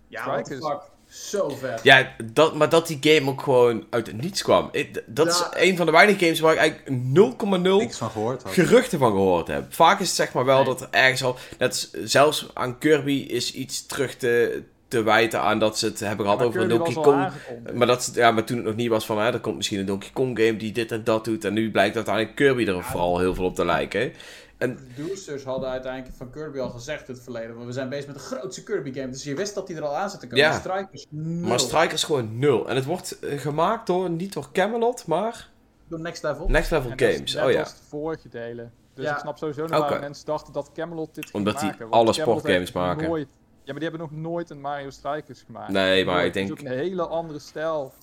Ja, 0.07 0.25
what 0.25 0.45
the 0.45 0.55
Strikers. 0.55 0.71
fuck. 0.83 0.93
Zo 1.07 1.49
vet. 1.49 1.83
Ja, 1.83 2.15
dat, 2.33 2.55
maar 2.55 2.69
dat 2.69 2.87
die 2.87 2.97
game 3.01 3.29
ook 3.31 3.41
gewoon 3.41 3.85
uit 3.89 4.07
het 4.07 4.21
niets 4.21 4.41
kwam. 4.41 4.69
Ik- 4.71 5.03
dat 5.05 5.25
Ja. 5.27 5.57
is 5.59 5.69
een 5.69 5.77
van 5.77 5.85
de 5.85 5.91
weinige 5.91 6.19
games 6.19 6.39
waar 6.39 6.53
ik 6.53 6.59
eigenlijk 6.59 6.89
0,0 6.89 7.77
Niks 7.77 7.97
van 7.97 8.09
gehoord 8.09 8.43
had. 8.43 8.53
geruchten 8.53 8.99
van 8.99 9.11
gehoord 9.11 9.47
heb. 9.47 9.73
Vaak 9.73 9.99
is 9.99 10.07
het 10.07 10.15
zeg 10.15 10.33
maar 10.33 10.45
wel 10.45 10.55
Nee. 10.57 10.65
dat 10.65 10.81
er 10.81 10.87
ergens 10.91 11.23
al... 11.23 11.37
Net 11.57 11.89
zelfs 12.03 12.47
aan 12.53 12.77
Kirby 12.77 13.11
is 13.29 13.53
iets 13.53 13.85
terug 13.85 14.15
te, 14.15 14.63
te 14.95 15.03
wijten 15.03 15.41
aan 15.41 15.59
dat 15.59 15.77
ze 15.77 15.85
het 15.85 15.99
hebben 15.99 16.25
gehad 16.25 16.37
Maar 16.39 16.47
over 16.47 16.61
een 16.61 16.69
Donkey 16.69 16.93
Kong. 16.93 17.31
Maar, 17.73 17.87
dat, 17.87 18.11
ja, 18.13 18.31
maar 18.31 18.43
toen 18.43 18.57
het 18.57 18.65
nog 18.65 18.75
niet 18.75 18.89
was 18.89 19.05
van, 19.05 19.17
hè, 19.19 19.31
er 19.33 19.39
komt 19.39 19.55
misschien 19.55 19.79
een 19.79 19.85
Donkey 19.85 20.09
Kong 20.13 20.39
game 20.39 20.57
die 20.57 20.71
dit 20.71 20.91
en 20.91 21.03
dat 21.03 21.25
doet. 21.25 21.45
En 21.45 21.53
nu 21.53 21.71
blijkt 21.71 21.95
uiteindelijk 21.95 22.35
Kirby 22.35 22.65
er 22.65 22.83
vooral 22.83 23.19
heel 23.19 23.33
veel 23.35 23.45
op 23.45 23.55
te 23.55 23.65
lijken. 23.65 24.13
De 24.57 24.75
producers 24.95 25.43
hadden 25.43 25.69
uiteindelijk 25.69 26.15
van 26.15 26.29
Kirby 26.29 26.59
al 26.59 26.69
gezegd 26.69 27.07
in 27.07 27.13
het 27.13 27.23
verleden. 27.23 27.53
Want 27.55 27.65
we 27.65 27.71
zijn 27.71 27.89
bezig 27.89 28.05
met 28.07 28.15
de 28.15 28.21
grootste 28.21 28.63
Kirby 28.63 28.93
game. 28.93 29.09
Dus 29.09 29.23
je 29.23 29.35
wist 29.35 29.55
dat 29.55 29.67
die 29.67 29.75
er 29.75 29.83
al 29.83 29.95
aan 29.95 30.09
zit 30.09 30.19
te 30.19 30.27
komen. 30.27 30.43
Ja. 30.45 30.59
Strikers 30.59 31.05
nul. 31.09 31.47
Maar 31.49 31.59
Strikers 31.59 32.03
gewoon 32.03 32.39
nul. 32.39 32.69
En 32.69 32.75
het 32.75 32.85
wordt 32.85 33.19
eh, 33.19 33.39
gemaakt 33.39 33.87
door, 33.87 34.09
niet 34.09 34.33
door 34.33 34.49
Camelot, 34.51 35.05
maar 35.07 35.49
Door 35.87 35.99
Next 35.99 36.23
Level. 36.23 36.47
Next 36.47 36.71
Level 36.71 36.91
En 36.91 36.99
Games. 36.99 37.35
Oh 37.35 37.51
ja. 37.51 37.63
de 37.63 37.69
vorige 37.89 38.29
delen. 38.29 38.71
Dus 38.93 39.05
Ja. 39.05 39.13
ik 39.13 39.19
snap 39.19 39.37
sowieso 39.37 39.67
nog 39.67 39.99
mensen 39.99 40.25
dachten 40.25 40.53
dat 40.53 40.71
Camelot 40.73 41.15
dit 41.15 41.23
ging 41.23 41.35
Omdat 41.35 41.59
die 41.59 41.69
maken. 41.69 41.89
want 41.89 41.93
alle 41.93 42.13
Camelot 42.13 42.39
sportgames 42.39 42.71
maken. 42.71 43.07
Nooit, 43.07 43.27
ja, 43.65 43.71
maar 43.73 43.81
die 43.81 43.89
hebben 43.89 43.99
nog 43.99 44.11
nooit 44.11 44.49
een 44.49 44.61
Mario 44.61 44.89
Strikers 44.89 45.41
gemaakt. 45.41 45.71
Nee, 45.71 46.05
maar 46.05 46.25
ik 46.25 46.33
Het 46.33 46.35
is 46.35 46.47
denk... 46.47 46.59
ook 46.59 46.65
een 46.65 46.77
hele 46.77 47.07
andere 47.07 47.39
stijl 47.39 47.93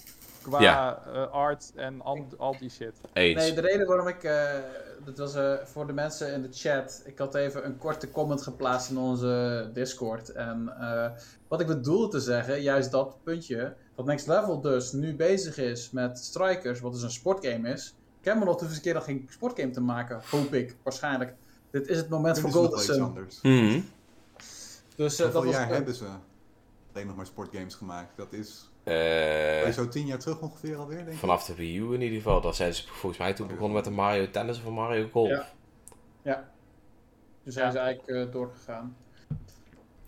qua 0.43 0.61
Ja. 0.61 1.03
eh, 1.13 1.31
art 1.31 1.73
en 1.75 2.01
al 2.39 2.57
die 2.59 2.71
shit. 2.71 2.93
Eens. 3.13 3.41
Nee, 3.41 3.53
de 3.55 3.61
reden 3.61 3.87
waarom 3.87 4.07
ik. 4.09 4.23
eh, 4.23 4.51
dat 5.05 5.19
was 5.19 5.35
eh, 5.35 5.53
voor 5.65 5.87
de 5.87 5.93
mensen 5.93 6.33
in 6.33 6.43
de 6.43 6.49
chat. 6.53 7.03
Ik 7.05 7.19
had 7.19 7.35
even 7.35 7.67
een 7.67 7.79
korte 7.79 8.11
comment 8.11 8.43
geplaatst 8.43 8.91
in 8.91 8.99
onze 8.99 9.71
Discord. 9.73 10.29
En 10.29 10.73
eh, 10.81 11.11
wat 11.49 11.61
ik 11.61 11.67
bedoelde 11.67 12.09
te 12.09 12.21
zeggen, 12.21 12.63
juist 12.63 12.91
dat 12.91 13.17
puntje. 13.23 13.75
Dat 13.97 14.07
Next 14.07 14.27
Level 14.27 14.61
dus 14.61 14.93
nu 14.93 15.15
bezig 15.17 15.57
is 15.59 15.91
met 15.91 16.19
Strikers, 16.19 16.81
wat 16.81 16.93
dus 16.93 17.03
een 17.03 17.11
sportgame 17.11 17.69
is. 17.71 17.95
Camelot 18.23 18.55
hoeft 18.61 18.65
eens 18.67 18.75
een 18.77 18.83
keer 18.83 18.95
nog 18.95 19.05
geen 19.05 19.27
sportgame 19.31 19.71
te 19.71 19.81
maken, 19.81 20.21
hoop 20.31 20.55
ik, 20.55 20.77
waarschijnlijk. 20.83 21.35
Dit 21.71 21.89
is 21.89 21.97
het 21.97 22.09
moment 22.09 22.39
voor 22.39 22.51
nog 22.51 22.59
Golden 22.59 22.79
iets 22.79 22.87
Sun. 22.87 23.03
anders. 23.03 23.39
Mhm. 23.43 23.81
Dus 24.97 25.13
eh, 25.19 25.25
dat 25.25 25.33
Hoeveel 25.33 25.51
was. 25.51 25.61
jaar 25.61 25.69
hebben 25.75 25.95
ze 25.95 26.05
alleen 26.95 27.07
nog 27.07 27.17
maar 27.17 27.27
sportgames 27.27 27.75
gemaakt? 27.75 28.17
Dat 28.17 28.33
is 28.33 28.71
Eh, 28.85 29.71
zo 29.73 29.89
tien 29.89 30.07
jaar 30.07 30.19
terug 30.19 30.41
ongeveer 30.41 30.77
alweer, 30.77 30.97
denk 30.97 31.09
ik. 31.09 31.17
vanaf 31.19 31.45
de 31.45 31.55
Wii 31.55 31.79
U 31.79 31.95
in 31.95 32.01
ieder 32.03 32.17
geval. 32.17 32.41
Dat 32.41 32.57
zijn 32.57 32.75
ze 32.75 32.89
volgens 32.89 33.19
mij 33.19 33.33
toen 33.35 33.47
begonnen 33.47 33.73
met 33.73 33.85
de 33.85 33.91
Mario 33.91 34.31
Tennis 34.31 34.59
of 34.59 34.65
een 34.65 34.73
Mario 34.73 35.09
Golf. 35.13 35.29
Ja. 35.29 35.47
Ja. 36.23 36.51
Dus 37.43 37.55
hij 37.55 37.69
is 37.69 37.75
eigenlijk 37.75 38.09
eh, 38.27 38.33
doorgegaan. 38.33 38.97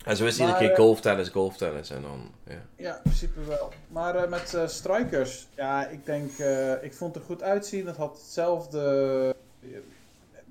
En 0.05 0.17
zo 0.17 0.25
is 0.25 0.37
Maar, 0.37 0.47
iedere 0.47 0.67
keer 0.67 0.75
golf 0.77 1.01
tennis, 1.01 1.29
golf 1.29 1.57
tennis. 1.57 1.89
En 1.89 2.01
dan, 2.01 2.31
ja. 2.43 2.61
Ja, 2.75 2.95
in 2.95 3.01
principe 3.01 3.39
wel. 3.43 3.69
Maar 3.87 4.15
eh, 4.15 4.29
met 4.29 4.53
eh, 4.53 4.67
Strikers, 4.67 5.47
ja, 5.55 5.87
ik 5.87 6.05
denk, 6.05 6.37
eh, 6.37 6.83
ik 6.83 6.93
vond 6.93 7.13
het 7.15 7.23
er 7.23 7.29
goed 7.29 7.43
uitzien. 7.43 7.85
Het 7.87 7.97
had 7.97 8.17
hetzelfde, 8.17 9.35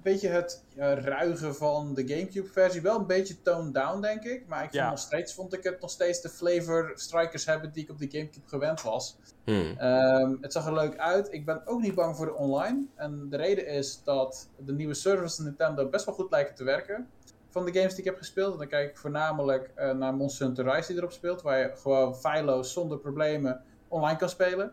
beetje 0.05 0.29
het 0.29 0.65
ja, 0.69 0.95
ruigen 0.95 1.55
van 1.55 1.95
de 1.95 2.09
Gamecube-versie. 2.09 2.83
Wel 2.83 2.99
een 2.99 3.07
beetje 3.07 3.43
toned 3.43 3.75
down, 3.75 4.01
denk 4.01 4.23
ik. 4.25 4.47
Maar 4.47 4.59
ik 4.59 4.71
vond 4.71 4.83
Ja. 4.83 4.91
nog 4.91 4.99
steeds, 4.99 5.35
vond 5.35 5.55
ik 5.55 5.63
het 5.63 5.81
nog 5.81 5.91
steeds 5.91 6.21
de 6.21 6.29
flavor 6.29 6.93
Strikers 6.95 7.47
hebben 7.47 7.73
die 7.73 7.83
ik 7.83 7.91
op 7.91 7.99
de 7.99 8.09
Gamecube 8.11 8.49
gewend 8.49 8.83
was. 8.83 9.17
Hmm. 9.45 9.75
Ehm, 9.79 10.37
het 10.41 10.53
zag 10.53 10.67
er 10.67 10.75
leuk 10.75 10.97
uit. 10.99 11.33
Ik 11.33 11.45
ben 11.45 11.67
ook 11.67 11.81
niet 11.81 11.95
bang 11.95 12.17
voor 12.17 12.27
de 12.27 12.35
online. 12.35 12.87
En 12.95 13.27
de 13.31 13.37
reden 13.37 13.67
is 13.67 14.01
dat 14.05 14.49
de 14.57 14.73
nieuwe 14.73 14.95
servers 14.95 15.35
van 15.35 15.45
Nintendo 15.45 15.89
best 15.89 16.05
wel 16.05 16.15
goed 16.15 16.31
lijken 16.31 16.55
te 16.55 16.65
werken. 16.65 17.09
Van 17.49 17.65
de 17.65 17.73
games 17.73 17.91
die 17.91 17.99
ik 17.99 18.05
heb 18.05 18.17
gespeeld. 18.17 18.53
En 18.53 18.59
dan 18.59 18.69
kijk 18.69 18.91
ik 18.91 18.97
voornamelijk 18.97 19.71
eh, 19.75 19.91
naar 19.93 20.15
Monster 20.15 20.47
Hunter 20.47 20.65
Rise 20.75 20.89
die 20.89 20.97
erop 20.97 21.13
speelt. 21.13 21.43
Waar 21.43 21.59
je 21.59 21.73
gewoon 21.77 22.17
feilloos, 22.17 22.73
zonder 22.73 22.99
problemen, 22.99 23.63
online 23.89 24.19
kan 24.19 24.29
spelen. 24.29 24.73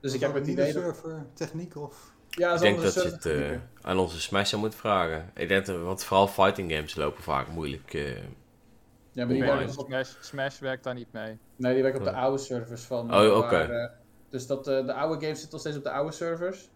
Dus 0.00 0.14
ik 0.14 0.20
heb 0.20 0.34
het 0.34 0.46
idee 0.46 0.72
server, 0.72 1.26
techniek 1.34 1.76
of... 1.76 2.11
Ja, 2.38 2.54
Ik 2.54 2.60
denk 2.60 2.82
dat 2.82 2.94
je 2.94 3.00
het 3.00 3.22
server- 3.22 3.52
eh, 3.52 3.58
aan 3.82 3.98
onze 3.98 4.20
Smasher 4.20 4.58
moet 4.58 4.74
vragen. 4.74 5.30
Ik 5.34 5.48
denk 5.48 5.66
dat, 5.66 5.80
want 5.80 6.04
vooral 6.04 6.26
fighting 6.26 6.72
games 6.72 6.94
lopen 6.94 7.22
vaak 7.22 7.48
moeilijk. 7.48 7.94
eh. 7.94 8.16
Ja, 9.14 9.24
maar 9.24 9.26
die 9.34 9.42
werken 9.42 9.78
op... 9.78 9.86
Smash, 9.86 10.14
Smash 10.20 10.58
werkt 10.58 10.84
daar 10.84 10.94
niet 10.94 11.12
mee. 11.12 11.38
Nee, 11.56 11.74
die 11.74 11.82
werken 11.82 12.00
op 12.00 12.06
de 12.06 12.12
oude 12.12 12.38
servers 12.38 12.82
van... 12.82 13.14
Oh, 13.14 13.24
eh, 13.24 13.36
oké. 13.36 13.56
eh, 13.56 13.88
dus 14.30 14.46
dat, 14.46 14.66
eh, 14.68 14.86
de 14.86 14.92
oude 14.92 15.14
games 15.20 15.28
zitten 15.40 15.50
nog 15.50 15.60
steeds 15.60 15.76
op 15.76 15.82
de 15.84 15.90
oude 15.90 16.12
servers. 16.12 16.70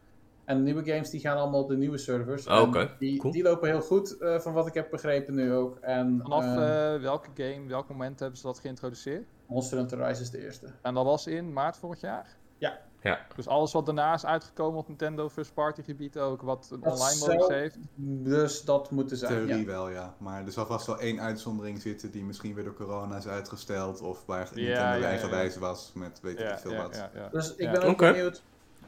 En 0.44 0.57
de 0.57 0.62
nieuwe 0.62 0.84
games 0.84 1.11
die 1.11 1.20
gaan 1.20 1.36
allemaal 1.36 1.62
op 1.62 1.68
de 1.68 1.76
nieuwe 1.76 1.98
servers. 1.98 2.46
Oh, 2.46 2.57
En 2.57 2.62
oké. 2.62 2.90
Die, 2.98 3.18
Cool. 3.18 3.32
die 3.32 3.42
lopen 3.42 3.68
heel 3.68 3.80
goed, 3.80 4.18
eh, 4.18 4.38
van 4.38 4.52
wat 4.52 4.66
ik 4.66 4.74
heb 4.74 4.90
begrepen 4.90 5.34
nu 5.34 5.52
ook. 5.54 5.78
En, 5.80 6.18
Vanaf 6.22 6.44
eh, 6.44 6.94
eh, 6.94 7.00
welke 7.00 7.28
game, 7.34 7.66
welk 7.68 7.88
moment 7.88 8.20
hebben 8.20 8.38
ze 8.38 8.46
dat 8.46 8.59
geïntroduceerd? 8.59 9.24
Monster 9.46 9.78
Hunter 9.78 10.07
Rise 10.07 10.22
is 10.22 10.30
de 10.30 10.44
eerste. 10.44 10.66
En 10.82 10.94
dat 10.94 11.04
was 11.04 11.26
in 11.26 11.52
maart 11.52 11.76
vorig 11.76 12.00
jaar? 12.00 12.36
Ja. 12.59 12.78
Ja. 13.07 13.18
Dus 13.36 13.46
alles 13.46 13.72
wat 13.72 13.86
daarna 13.86 14.14
is 14.14 14.24
uitgekomen 14.26 14.78
op 14.78 14.88
Nintendo 14.88 15.28
First 15.28 15.54
Party 15.54 15.82
gebied 15.82 16.18
ook, 16.18 16.42
wat 16.42 16.68
een 16.72 16.80
Dat 16.80 16.92
online 16.92 17.14
zou- 17.14 17.32
modus 17.36 17.48
heeft. 17.57 17.76
Dus 18.24 18.62
dat 18.62 18.90
moet 18.90 19.11
er 19.11 19.16
zijn. 19.16 19.32
Theorie 19.32 19.59
Ja. 19.59 19.64
wel, 19.64 19.88
ja. 19.90 20.14
Maar 20.18 20.44
er 20.46 20.52
zal 20.52 20.66
vast 20.66 20.86
wel 20.86 20.98
één 21.00 21.20
uitzondering 21.20 21.80
zitten 21.82 22.11
die 22.11 22.24
misschien 22.24 22.54
weer 22.54 22.64
door 22.64 22.74
corona 22.74 23.16
is 23.16 23.26
uitgesteld. 23.28 24.00
Of 24.00 24.22
waar 24.26 24.38
Ja, 24.38 24.54
Nintendo 24.54 24.80
ja, 24.80 24.94
ja, 24.94 25.04
eigenwijs 25.07 25.57
was 25.57 25.90
met 25.94 26.18
weet 26.22 26.32
ik 26.38 26.46
Ja, 26.46 26.59
veel 26.59 26.72
ja, 26.72 26.82
wat. 26.82 26.94
ja, 26.96 27.11
ja. 27.14 27.28
Dus 27.32 27.54
ik 27.54 27.61
Ja. 27.61 27.70
ben 27.72 27.82
ook 27.82 27.98
benieuwd 27.98 28.42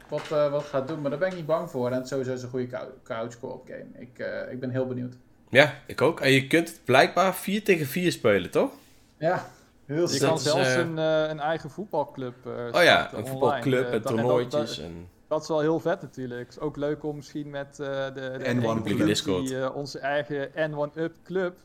wat, 0.09 0.21
eh, 0.31 0.51
wat 0.51 0.61
het 0.61 0.69
gaat 0.69 0.87
doen. 0.87 1.01
Maar 1.01 1.09
daar 1.09 1.19
ben 1.19 1.29
ik 1.29 1.35
niet 1.35 1.45
bang 1.45 1.69
voor. 1.69 1.87
En 1.87 1.93
het 1.93 2.07
sowieso 2.07 2.33
is 2.33 2.43
een 2.43 2.49
goede 2.49 2.67
cou- 2.67 2.89
couch 3.03 3.39
co-op 3.39 3.67
game. 3.67 3.85
Ik, 3.97 4.19
eh, 4.19 4.51
ik 4.51 4.59
ben 4.59 4.69
heel 4.69 4.87
benieuwd. 4.87 5.13
Ja, 5.49 5.73
ik 5.87 6.01
ook. 6.01 6.19
En 6.19 6.31
je 6.31 6.47
kunt 6.47 6.67
het 6.69 6.81
blijkbaar 6.85 7.35
4 7.35 7.63
tegen 7.63 7.85
4 7.85 8.11
spelen, 8.11 8.51
toch? 8.51 8.71
Ja, 9.17 9.47
Heel 9.89 10.09
Je 10.11 10.19
kan 10.19 10.39
zelfs 10.39 10.67
eh, 10.67 10.77
een, 10.77 10.97
eh, 10.97 11.27
een 11.29 11.39
eigen 11.39 11.69
voetbalclub 11.69 12.45
eh 12.45 12.51
Oh 12.71 12.83
ja, 12.83 13.01
een 13.07 13.13
online. 13.15 13.29
voetbalclub 13.29 13.85
en 13.85 13.91
dat- 13.91 13.93
en 13.93 14.01
dat- 14.01 14.11
toernooitjes. 14.11 14.75
Dat, 14.75 14.85
en... 14.85 15.07
dat 15.27 15.41
is 15.41 15.47
wel 15.47 15.59
heel 15.59 15.79
vet 15.79 16.01
natuurlijk. 16.01 16.39
Het 16.45 16.49
is 16.55 16.59
ook 16.59 16.75
leuk 16.75 17.03
om 17.03 17.15
misschien 17.15 17.49
met 17.49 17.79
eh, 17.79 18.05
de, 18.05 18.11
de 18.13 18.39
N1 18.39 18.43
ene 18.45 18.61
Club. 18.61 18.83
club 18.85 19.07
Discord. 19.07 19.47
die, 19.47 19.61
eh, 19.61 19.75
onze 19.75 19.99
eigen 19.99 20.49
N1-Up 20.51 21.15
Club 21.23 21.57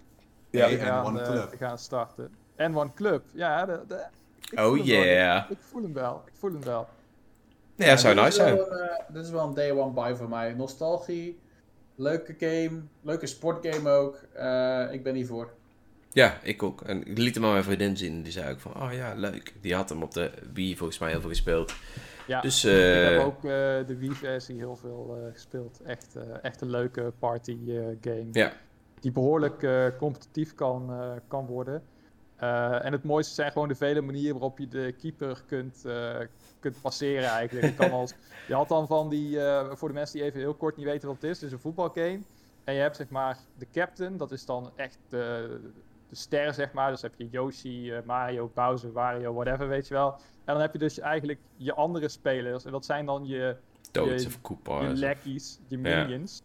Ja, 0.50 0.68
te 0.68 0.76
N1 0.76 0.80
gaan, 0.80 1.14
Club. 1.22 1.50
te 1.50 1.56
gaan 1.56 1.78
starten. 1.78 2.30
N1 2.56 2.94
Club, 2.94 3.22
ja. 3.32 3.66
De, 3.66 3.80
de, 3.88 3.94
ik 4.50 4.58
voel 4.58 4.66
Oh 4.70 4.76
hem 4.76 4.86
wel. 4.86 5.02
yeah. 5.04 5.50
Ik 5.50 5.58
voel 5.60 5.82
hem 5.82 5.92
wel, 5.92 6.22
ik 6.26 6.32
voel 6.38 6.52
hem 6.52 6.64
wel. 6.64 6.86
Ja, 7.76 7.96
zou 7.96 8.14
dit 8.14 8.24
nice 8.24 8.28
is 8.38 8.44
zijn. 8.44 8.56
wel 8.56 8.72
een, 8.72 8.90
dit 9.08 9.24
is 9.24 9.30
wel 9.30 9.46
een 9.46 9.54
day 9.54 9.70
one 9.72 9.92
buy 9.92 10.14
voor 10.14 10.28
mij. 10.28 10.52
Nostalgie, 10.52 11.38
leuke 11.94 12.34
game, 12.38 12.80
leuke 13.02 13.26
sportgame 13.26 13.90
ook. 13.90 14.16
Eh, 14.32 14.92
ik 14.92 15.02
ben 15.02 15.14
hiervoor. 15.14 15.52
Ja, 16.14 16.38
ik 16.42 16.62
ook. 16.62 16.82
En 16.82 17.06
ik 17.06 17.18
liet 17.18 17.34
hem 17.34 17.44
aan 17.44 17.52
mijn 17.52 17.64
vriendin 17.64 17.96
zien. 17.96 18.22
Die 18.22 18.32
zei 18.32 18.52
ook 18.52 18.60
van, 18.60 18.82
oh 18.82 18.92
ja, 18.92 19.14
leuk. 19.14 19.54
Die 19.60 19.74
had 19.74 19.88
hem 19.88 20.02
op 20.02 20.12
de 20.14 20.30
Wii 20.52 20.76
volgens 20.76 20.98
mij 20.98 21.10
heel 21.10 21.20
veel 21.20 21.28
gespeeld. 21.28 21.74
Ja, 22.26 22.40
Dus, 22.40 22.64
ik 22.64 22.72
eh, 22.72 23.08
heb 23.08 23.20
ook 23.20 23.36
eh, 23.36 23.50
de 23.86 23.96
Wii-versie 23.98 24.56
heel 24.56 24.76
veel 24.76 25.16
eh, 25.18 25.32
gespeeld. 25.32 25.80
Echt, 25.86 26.16
eh, 26.16 26.22
echt 26.42 26.60
een 26.60 26.70
leuke 26.70 27.12
party 27.18 27.58
eh, 27.68 27.74
game. 28.00 28.26
Ja. 28.32 28.52
Die 29.00 29.12
behoorlijk 29.12 29.62
eh, 29.62 29.86
competitief 29.98 30.54
kan, 30.54 30.92
eh, 30.92 31.10
kan 31.28 31.46
worden. 31.46 31.82
Eh, 32.36 32.84
en 32.84 32.92
het 32.92 33.04
mooiste 33.04 33.34
zijn 33.34 33.52
gewoon 33.52 33.68
de 33.68 33.74
vele 33.74 34.00
manieren 34.00 34.32
waarop 34.32 34.58
je 34.58 34.68
de 34.68 34.94
keeper 34.98 35.42
kunt, 35.46 35.84
eh, 35.84 36.16
kunt 36.60 36.80
passeren 36.80 37.28
eigenlijk. 37.28 37.66
Je, 37.66 37.74
kan 37.74 37.90
als, 37.90 38.14
je 38.48 38.54
had 38.54 38.68
dan 38.68 38.86
van 38.86 39.08
die, 39.08 39.40
eh, 39.40 39.70
voor 39.72 39.88
de 39.88 39.94
mensen 39.94 40.18
die 40.18 40.26
even 40.26 40.40
heel 40.40 40.54
kort 40.54 40.76
niet 40.76 40.86
weten 40.86 41.08
wat 41.08 41.16
het 41.20 41.30
is, 41.30 41.36
het 41.36 41.46
is 41.46 41.52
een 41.52 41.58
voetbalgame. 41.60 42.20
En 42.64 42.74
je 42.74 42.80
hebt 42.80 42.96
zeg 42.96 43.08
maar 43.08 43.38
de 43.58 43.66
captain, 43.72 44.16
dat 44.16 44.32
is 44.32 44.46
dan 44.46 44.70
echt 44.76 44.98
de, 45.08 45.60
de 46.14 46.20
ster 46.20 46.54
zeg 46.54 46.72
maar. 46.72 46.90
Dus 46.90 47.02
heb 47.02 47.14
je 47.16 47.28
Yoshi, 47.30 47.92
eh, 47.92 48.02
Mario, 48.04 48.50
Bowser, 48.54 48.92
Wario, 48.92 49.32
whatever 49.34 49.68
weet 49.68 49.88
je 49.88 49.94
wel. 49.94 50.12
En 50.44 50.52
dan 50.54 50.60
heb 50.60 50.72
je 50.72 50.78
dus 50.78 50.98
eigenlijk 50.98 51.40
je 51.56 51.74
andere 51.74 52.08
spelers. 52.08 52.64
En 52.64 52.72
dat 52.72 52.84
zijn 52.84 53.06
dan 53.06 53.26
je, 53.26 53.56
Toads 53.90 54.22
je- 54.22 54.28
of 54.28 54.40
Koopa. 54.40 54.80
je 54.80 54.96
lackeys, 54.98 55.58
je 55.66 55.78
minions. 55.78 56.42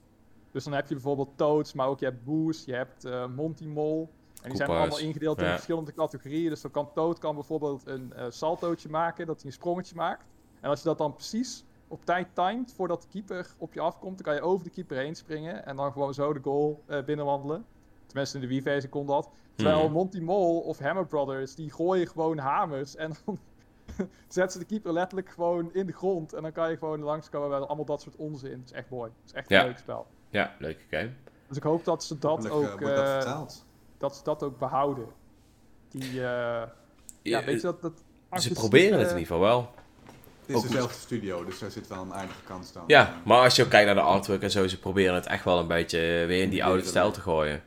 Dus 0.51 0.63
dan 0.63 0.73
heb 0.73 0.87
je 0.87 0.93
bijvoorbeeld 0.93 1.29
Toads, 1.35 1.73
maar 1.73 1.87
ook 1.87 1.99
je 1.99 2.05
hebt 2.05 2.23
Boos, 2.23 2.65
je 2.65 2.73
hebt 2.73 3.05
eh, 3.05 3.25
Monty 3.27 3.65
Mole. 3.67 4.07
En 4.41 4.47
die 4.49 4.55
zijn 4.55 4.69
Koopa's, 4.69 4.87
allemaal 4.87 5.07
ingedeeld 5.07 5.37
in 5.37 5.43
verschillende 5.51 5.93
categorieën. 5.93 6.49
Dus 6.49 6.61
dan 6.61 6.71
kan 6.71 6.89
Toad 6.93 7.19
kan 7.19 7.35
bijvoorbeeld 7.35 7.85
een 7.87 8.13
eh, 8.13 8.25
saltootje 8.29 8.89
maken, 8.89 9.25
dat 9.25 9.35
hij 9.37 9.45
een 9.45 9.51
sprongetje 9.51 9.95
maakt. 9.95 10.25
En 10.61 10.69
als 10.69 10.79
je 10.81 10.85
dat 10.85 10.97
dan 10.97 11.13
precies 11.13 11.63
op 11.87 12.05
tijd 12.05 12.27
timed 12.33 12.73
voordat 12.73 13.01
de 13.01 13.07
keeper 13.07 13.47
op 13.57 13.73
je 13.73 13.79
afkomt, 13.79 14.15
dan 14.15 14.25
kan 14.25 14.35
je 14.35 14.41
over 14.41 14.63
de 14.65 14.69
keeper 14.71 14.97
heen 14.97 15.15
springen 15.15 15.65
en 15.65 15.75
dan 15.75 15.91
gewoon 15.91 16.13
zo 16.13 16.33
de 16.33 16.39
goal 16.43 16.83
binnenwandelen. 17.05 17.65
Tenminste, 18.09 18.35
in 18.35 18.41
de 18.41 18.47
Wii-versie 18.49 18.89
kon 18.89 19.05
dat. 19.05 19.29
Terwijl 19.55 19.79
Hmm. 19.83 19.91
Monty 19.91 20.19
Mole 20.19 20.59
of 20.59 20.79
Hammer 20.79 21.05
Brothers, 21.05 21.55
die 21.55 21.71
gooien 21.71 22.07
gewoon 22.07 22.37
hamers 22.37 22.95
en 22.95 23.13
dan 23.25 23.39
zetten 24.27 24.51
ze 24.51 24.59
de 24.59 24.65
keeper 24.65 24.93
letterlijk 24.93 25.29
gewoon 25.29 25.73
in 25.73 25.85
de 25.85 25.93
grond. 25.93 26.33
En 26.33 26.41
dan 26.41 26.51
kan 26.51 26.69
je 26.69 26.77
gewoon 26.77 26.99
langskomen 26.99 27.49
bij 27.49 27.59
allemaal 27.59 27.85
dat 27.85 28.01
soort 28.01 28.15
onzin. 28.15 28.51
Het 28.51 28.65
is 28.65 28.71
echt 28.71 28.89
mooi. 28.89 29.11
Het 29.21 29.25
is 29.31 29.33
echt 29.33 29.49
Ja. 29.49 29.59
een 29.61 29.67
leuk 29.67 29.77
spel. 29.77 30.07
Ja, 30.29 30.55
leuke 30.59 30.83
game. 30.89 31.09
Dus 31.47 31.57
ik 31.57 31.63
hoop 31.63 31.85
dat 31.85 32.03
ze 32.03 32.17
dat 32.19 32.47
Hopelijk, 32.47 32.73
ook, 32.73 32.81
eh, 32.81 32.87
dat 33.97 34.11
eh, 34.11 34.17
ze 34.17 34.23
dat 34.23 34.43
ook 34.43 34.59
behouden. 34.59 35.05
Die, 35.89 36.09
eh, 36.09 36.17
ja, 36.19 36.69
Ja, 37.21 37.43
weet 37.43 37.55
je 37.55 37.61
dat... 37.61 37.81
dat 37.81 37.93
ze 38.41 38.53
proberen 38.53 38.99
het 38.99 39.09
in 39.11 39.17
ieder 39.17 39.27
geval 39.27 39.39
wel. 39.39 39.69
Het 40.45 40.55
is 40.55 40.61
dezelfde 40.61 40.99
studio, 40.99 41.45
dus 41.45 41.59
daar 41.59 41.71
zit 41.71 41.87
wel 41.87 42.01
een 42.01 42.13
aardige 42.13 42.43
kans 42.43 42.73
dan. 42.73 42.83
Ja, 42.87 43.21
maar 43.25 43.43
als 43.43 43.55
je 43.55 43.63
ook 43.63 43.69
kijkt 43.69 43.85
naar 43.85 43.95
de 43.95 44.01
artwork 44.01 44.41
en 44.41 44.51
zo, 44.51 44.67
ze 44.67 44.79
proberen 44.79 45.13
het 45.15 45.25
echt 45.25 45.43
wel 45.43 45.59
een 45.59 45.67
beetje 45.67 45.97
eh, 45.97 46.25
weer 46.27 46.41
in 46.43 46.49
die 46.49 46.63
oude 46.63 46.83
stijl 46.83 47.11
te 47.11 47.21
gooien. 47.21 47.63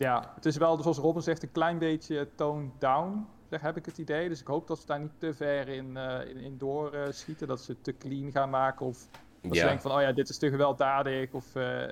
Ja, 0.00 0.32
het 0.34 0.46
is 0.46 0.56
wel, 0.56 0.82
zoals 0.82 0.98
Robin 0.98 1.22
zegt, 1.22 1.42
een 1.42 1.52
klein 1.52 1.78
beetje 1.78 2.28
toned 2.34 2.70
down, 2.78 3.26
zeg, 3.50 3.60
heb 3.60 3.76
ik 3.76 3.86
het 3.86 3.98
idee. 3.98 4.28
Dus 4.28 4.40
ik 4.40 4.46
hoop 4.46 4.66
dat 4.66 4.78
ze 4.78 4.86
daar 4.86 5.00
niet 5.00 5.10
te 5.18 5.34
ver 5.34 5.68
in, 5.68 5.96
eh, 5.96 6.28
in, 6.28 6.36
in 6.36 6.58
doorschieten. 6.58 7.46
dat 7.48 7.60
ze 7.60 7.72
het 7.72 7.84
te 7.84 7.96
clean 7.96 8.32
gaan 8.32 8.50
maken. 8.50 8.86
Of 8.86 9.08
dat 9.40 9.52
ze 9.52 9.58
Ja, 9.58 9.64
denken 9.66 9.82
van, 9.82 9.92
oh 9.92 10.00
ja, 10.00 10.12
dit 10.12 10.28
is 10.28 10.38
te 10.38 10.48
gewelddadig. 10.50 11.32
Of, 11.32 11.54
eh, 11.54 11.84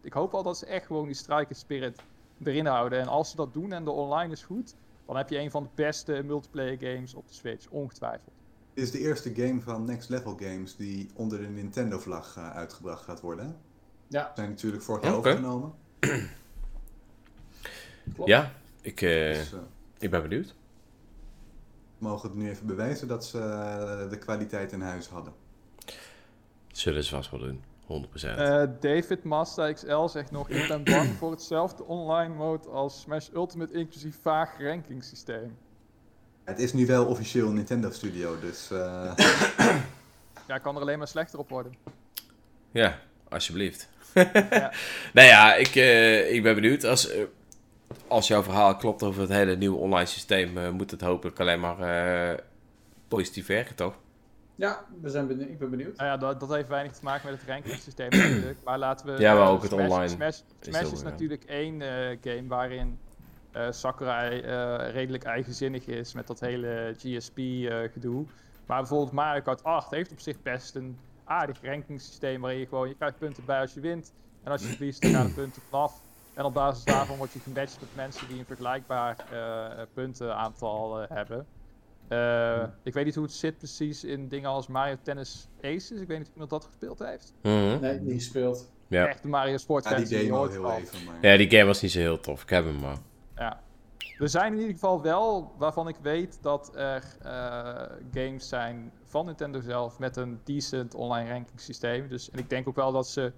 ik 0.00 0.12
hoop 0.12 0.32
wel 0.32 0.42
dat 0.42 0.58
ze 0.58 0.66
echt 0.66 0.86
gewoon 0.86 1.06
die 1.06 1.14
striker 1.14 1.54
spirit 1.54 2.00
erin 2.44 2.66
houden. 2.66 3.00
En 3.00 3.08
als 3.08 3.30
ze 3.30 3.36
dat 3.36 3.52
doen 3.52 3.72
en 3.72 3.84
de 3.84 3.90
online 3.90 4.32
is 4.32 4.42
goed, 4.42 4.74
dan 5.06 5.16
heb 5.16 5.30
je 5.30 5.38
een 5.38 5.50
van 5.50 5.62
de 5.62 5.68
beste 5.74 6.22
multiplayer 6.24 6.78
games 6.78 7.14
op 7.14 7.28
de 7.28 7.34
Switch, 7.34 7.68
ongetwijfeld. 7.70 8.32
Dit 8.74 8.84
is 8.84 8.90
de 8.90 8.98
eerste 8.98 9.34
game 9.34 9.60
van 9.60 9.84
Next 9.84 10.08
Level 10.08 10.36
Games 10.36 10.76
die 10.76 11.10
onder 11.14 11.38
de 11.38 11.48
Nintendo-vlag 11.48 12.36
eh, 12.36 12.50
uitgebracht 12.50 13.04
gaat 13.04 13.20
worden. 13.20 13.56
Ja, 14.06 14.32
Zijn 14.34 14.48
natuurlijk 14.48 14.82
vorig 14.82 15.02
jaar 15.02 15.14
overgenomen. 15.14 15.72
Klopt. 18.14 18.30
ja 18.30 18.52
ik, 18.82 19.00
eh, 19.00 19.08
Dus 19.32 19.52
eh, 19.52 19.58
ik 19.98 20.10
ben 20.10 20.22
benieuwd. 20.22 20.54
mogen 21.98 22.28
het 22.28 22.38
nu 22.38 22.50
even 22.50 22.66
bewijzen 22.66 23.08
dat 23.08 23.24
ze 23.24 23.38
eh, 23.38 24.10
de 24.10 24.18
kwaliteit 24.18 24.72
in 24.72 24.80
huis 24.80 25.08
hadden. 25.08 25.32
Zullen 26.72 27.04
ze 27.04 27.10
vast 27.14 27.30
wel 27.30 27.40
doen, 27.40 27.62
100%. 27.86 28.38
Eh, 28.38 28.62
David 28.80 29.24
Mazda 29.24 29.72
XL 29.72 30.06
zegt 30.06 30.30
nog, 30.30 30.48
ik 30.48 30.68
ben 30.68 30.84
bang 30.84 31.08
voor 31.18 31.30
hetzelfde 31.30 31.84
online 31.84 32.34
mode 32.34 32.68
als 32.68 33.00
Smash 33.00 33.28
Ultimate, 33.34 33.72
inclusief 33.72 34.16
vaag 34.22 34.60
rankingssysteem. 34.60 35.56
Het 36.44 36.58
is 36.58 36.72
nu 36.72 36.86
wel 36.86 37.06
officieel 37.06 37.50
Nintendo 37.50 37.90
Studio, 37.90 38.40
dus 38.40 38.70
eh, 38.70 39.12
Ja, 40.48 40.58
kan 40.58 40.74
er 40.74 40.80
alleen 40.80 40.98
maar 40.98 41.08
slechter 41.08 41.38
op 41.38 41.48
worden. 41.48 41.74
Ja, 42.70 42.98
alsjeblieft. 43.28 43.88
Ja. 44.14 44.72
nou 45.14 45.26
ja, 45.26 45.54
ik, 45.54 45.74
eh, 45.74 46.32
ik 46.34 46.42
ben 46.42 46.54
benieuwd. 46.54 46.84
Als, 46.84 47.10
als 48.08 48.28
jouw 48.28 48.42
verhaal 48.42 48.76
klopt 48.76 49.02
over 49.02 49.20
het 49.20 49.30
hele 49.30 49.56
nieuwe 49.56 49.78
online 49.78 50.06
systeem, 50.06 50.58
eh, 50.58 50.70
moet 50.70 50.90
het 50.90 51.00
hopelijk 51.00 51.40
alleen 51.40 51.60
maar 51.60 51.80
eh, 51.80 52.38
positief 53.08 53.46
werken, 53.46 53.74
toch? 53.74 53.94
Ja, 54.56 54.84
we 55.00 55.10
zijn 55.10 55.26
benieuwd. 55.26 55.48
ik 55.48 55.58
ben 55.58 55.70
benieuwd. 55.70 55.96
Nou 55.96 56.08
ja, 56.08 56.16
dat, 56.16 56.40
dat 56.40 56.48
heeft 56.48 56.68
weinig 56.68 56.92
te 56.92 57.04
maken 57.04 57.30
met 57.30 57.40
het 57.40 57.48
rankingsysteem 57.48 58.08
natuurlijk. 58.18 58.58
Maar 58.64 58.78
laten 58.78 59.06
we... 59.06 59.20
Ja, 59.20 59.34
maar 59.34 59.48
ook 59.48 59.62
het 59.62 59.70
Smash- 59.70 59.84
online 59.90 60.08
Smash, 60.08 60.40
is 60.60 60.68
Smash 60.88 61.02
natuurlijk 61.02 61.44
één 61.44 61.82
eh, 61.82 62.16
game 62.20 62.48
waarin 62.48 62.98
eh, 63.52 63.66
Sakurai 63.70 64.40
eh, 64.40 64.92
redelijk 64.92 65.24
eigenzinnig 65.24 65.86
is 65.86 66.12
met 66.12 66.26
dat 66.26 66.40
hele 66.40 66.94
GSP-gedoe. 66.96 68.24
maar 68.66 68.78
bijvoorbeeld 68.78 69.12
Mario 69.12 69.42
Kart 69.42 69.64
8 69.64 69.90
heeft 69.90 70.12
op 70.12 70.20
zich 70.20 70.42
best 70.42 70.74
een 70.74 70.98
aardig 71.24 71.62
rankingssysteem 71.62 72.40
waarin 72.40 72.60
je 72.60 72.66
gewoon, 72.66 72.88
je 72.88 72.94
krijgt 72.94 73.18
punten 73.18 73.44
bij 73.44 73.60
als 73.60 73.74
je 73.74 73.80
wint. 73.80 74.12
En 74.42 74.52
als 74.52 74.62
je 74.62 74.68
verliest, 74.68 75.02
dan 75.02 75.10
gaan 75.10 75.26
de 75.26 75.32
punten 75.32 75.62
vanaf. 75.70 76.00
En 76.36 76.44
op 76.44 76.54
basis 76.54 76.84
daarvan 76.84 77.16
word 77.16 77.32
je 77.32 77.38
gematcht 77.38 77.80
met 77.80 77.88
mensen 77.94 78.28
die 78.28 78.38
een 78.38 78.44
vergelijkbaar 78.44 79.16
eh, 79.30 79.84
puntenaantal 79.94 81.00
eh, 81.00 81.10
hebben. 81.16 81.46
Eh, 82.08 82.64
ik 82.82 82.94
weet 82.94 83.04
niet 83.04 83.14
hoe 83.14 83.24
het 83.24 83.32
zit 83.32 83.58
precies 83.58 84.04
in 84.04 84.28
dingen 84.28 84.50
als 84.50 84.66
Mario 84.66 84.96
Tennis 85.02 85.48
Aces. 85.62 86.00
Ik 86.00 86.06
weet 86.06 86.18
niet 86.18 86.26
of 86.26 86.32
iemand 86.32 86.50
dat 86.50 86.64
gespeeld 86.64 86.98
heeft. 86.98 87.34
Mhm. 87.42 87.80
Nee, 87.80 88.00
niet 88.00 88.22
gespeeld. 88.22 88.72
Ja. 88.88 89.06
Echt 89.06 89.22
de 89.22 89.28
Mario 89.28 89.56
Sport 89.56 89.84
ja, 89.84 89.96
die 89.96 90.08
demo 90.08 90.36
nooit 90.36 90.52
heel 90.52 90.72
even. 90.72 91.04
Maar... 91.04 91.14
ja, 91.20 91.36
die 91.36 91.50
game 91.50 91.64
was 91.64 91.80
niet 91.80 91.90
zo 91.90 91.98
heel 91.98 92.20
tof. 92.20 92.42
Ik 92.42 92.48
heb 92.48 92.64
hem 92.64 92.80
maar. 92.80 92.98
Ja. 93.36 93.60
Er 94.18 94.28
zijn 94.28 94.52
in 94.52 94.58
ieder 94.58 94.72
geval 94.72 95.02
wel 95.02 95.54
waarvan 95.58 95.88
ik 95.88 95.96
weet 96.02 96.38
dat 96.42 96.70
er 96.74 97.04
eh, 97.22 97.82
games 98.12 98.48
zijn 98.48 98.92
van 99.02 99.26
Nintendo 99.26 99.60
zelf 99.60 99.98
met 99.98 100.16
een 100.16 100.40
decent 100.44 100.94
online 100.94 101.30
ranking 101.30 101.60
systeem. 101.60 102.08
Dus, 102.08 102.30
en 102.30 102.38
ik 102.38 102.50
denk 102.50 102.68
ook 102.68 102.76
wel 102.76 102.92
dat 102.92 103.08
ze 103.08 103.32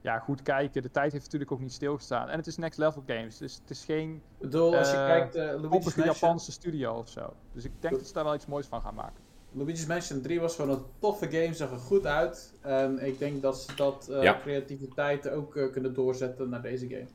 ja, 0.00 0.18
goed 0.18 0.42
kijken. 0.42 0.82
De 0.82 0.90
tijd 0.90 1.12
heeft 1.12 1.24
natuurlijk 1.24 1.52
ook 1.52 1.60
niet 1.60 1.72
stilgestaan. 1.72 2.28
En 2.28 2.36
het 2.38 2.46
is 2.46 2.56
next 2.56 2.78
level 2.78 3.02
games, 3.06 3.36
dus 3.38 3.54
het 3.60 3.70
is 3.70 3.84
geen 3.84 4.14
Ik 4.14 4.20
bedoel, 4.38 4.76
als 4.76 4.90
je 4.90 4.96
Eh, 4.96 5.06
kijkt, 5.06 5.36
uh, 5.36 6.04
Japanse 6.04 6.52
studio 6.52 6.94
of 6.94 7.08
zo. 7.08 7.32
Dus 7.52 7.64
ik 7.64 7.72
denk 7.80 7.94
dat 7.94 8.06
ze 8.06 8.12
daar 8.12 8.24
wel 8.24 8.34
iets 8.34 8.46
moois 8.46 8.66
van 8.66 8.80
gaan 8.80 8.94
maken. 8.94 9.28
Luigi's 9.52 9.86
Mansion 9.86 10.20
3 10.20 10.40
was 10.40 10.54
gewoon 10.54 10.70
een 10.76 10.84
toffe 10.98 11.30
game, 11.30 11.54
zag 11.54 11.70
er 11.70 11.78
goed 11.78 12.06
uit. 12.06 12.52
En 12.60 13.06
ik 13.06 13.18
denk 13.18 13.42
dat 13.42 13.60
ze 13.60 13.74
dat 13.74 14.08
eh, 14.08 14.22
Ja. 14.22 14.38
creativiteit 14.42 15.28
ook 15.28 15.56
eh, 15.56 15.72
kunnen 15.72 15.94
doorzetten 15.94 16.48
naar 16.48 16.62
deze 16.62 16.88
game. 16.88 17.06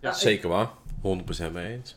Ja, 0.00 0.08
ik- 0.10 0.14
Zeker 0.16 0.48
waar. 0.48 0.70
100% 1.02 1.52
mee 1.52 1.72
eens. 1.74 1.96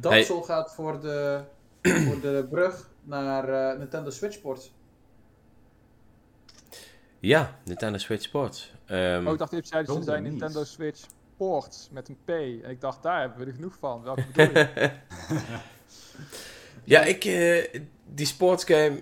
Dansel 0.00 0.42
gaat 0.42 0.74
voor 0.74 1.00
de, 1.00 1.40
voor 1.82 2.20
de 2.20 2.46
brug 2.50 2.90
naar 3.02 3.48
eh, 3.72 3.78
Nintendo 3.78 4.10
Switch 4.10 4.34
Sports. 4.34 4.72
Ja, 7.20 7.58
Nintendo 7.64 7.98
Switch 7.98 8.22
Sports. 8.22 8.72
Ehm, 8.86 9.26
Oh, 9.26 9.32
ik 9.32 9.38
dacht 9.38 9.52
even, 9.52 9.86
ze 9.86 10.02
zijn. 10.02 10.22
Nintendo 10.22 10.64
Switch 10.64 11.06
Ports 11.36 11.88
met 11.92 12.08
een 12.08 12.16
P. 12.24 12.28
En 12.28 12.70
ik 12.70 12.80
dacht, 12.80 13.02
daar 13.02 13.20
hebben 13.20 13.38
we 13.38 13.44
er 13.46 13.52
genoeg 13.54 13.76
van. 13.78 14.02
Welke 14.02 14.24
bedoel 14.32 14.54
je? 14.58 14.90
Ja, 16.84 17.00
ik, 17.04 17.24
eh, 17.24 17.80
die 18.14 18.26
sportsgame, 18.26 19.00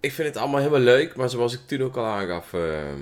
ik 0.00 0.12
vind 0.12 0.28
het 0.28 0.36
allemaal 0.36 0.58
helemaal 0.58 0.80
leuk, 0.80 1.16
maar 1.16 1.30
zoals 1.30 1.54
ik 1.54 1.60
toen 1.66 1.82
ook 1.82 1.96
al 1.96 2.04
aangaf, 2.04 2.52
ehm 2.52 3.00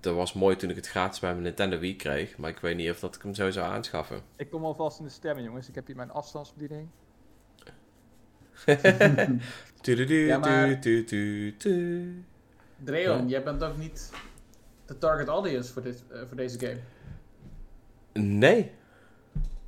dat 0.00 0.14
was 0.14 0.32
mooi 0.32 0.56
toen 0.56 0.70
ik 0.70 0.76
het 0.76 0.88
gratis 0.88 1.20
bij 1.20 1.30
mijn 1.30 1.42
Nintendo 1.42 1.78
Wii 1.78 1.96
kreeg, 1.96 2.36
maar 2.36 2.50
ik 2.50 2.58
weet 2.58 2.76
niet 2.76 2.90
of 2.90 3.00
dat 3.00 3.14
ik 3.14 3.22
hem 3.22 3.34
zo 3.34 3.50
zou 3.50 3.66
aanschaffen. 3.72 4.20
ik 4.36 4.50
kom 4.50 4.64
alvast 4.64 4.98
in 4.98 5.04
de 5.04 5.10
stemming, 5.10 5.46
jongens. 5.46 5.68
Ik 5.68 5.74
heb 5.74 5.86
hier 5.86 5.96
mijn 5.96 6.10
afstandsbediening. 6.10 6.88
Ja, 9.82 10.38
maar- 10.38 10.80
tu, 10.80 11.04
tu, 11.04 11.04
tu, 11.04 11.56
tu. 11.56 12.24
Dreon, 12.84 13.18
Ja. 13.18 13.24
jij 13.26 13.42
bent 13.42 13.62
ook 13.62 13.76
niet 13.76 14.10
de 14.86 14.98
target 14.98 15.28
audience 15.28 15.72
voor, 15.72 15.82
dit, 15.82 16.02
eh, 16.12 16.20
voor 16.28 16.36
deze 16.36 16.58
game. 16.58 16.78
Nee. 18.12 18.70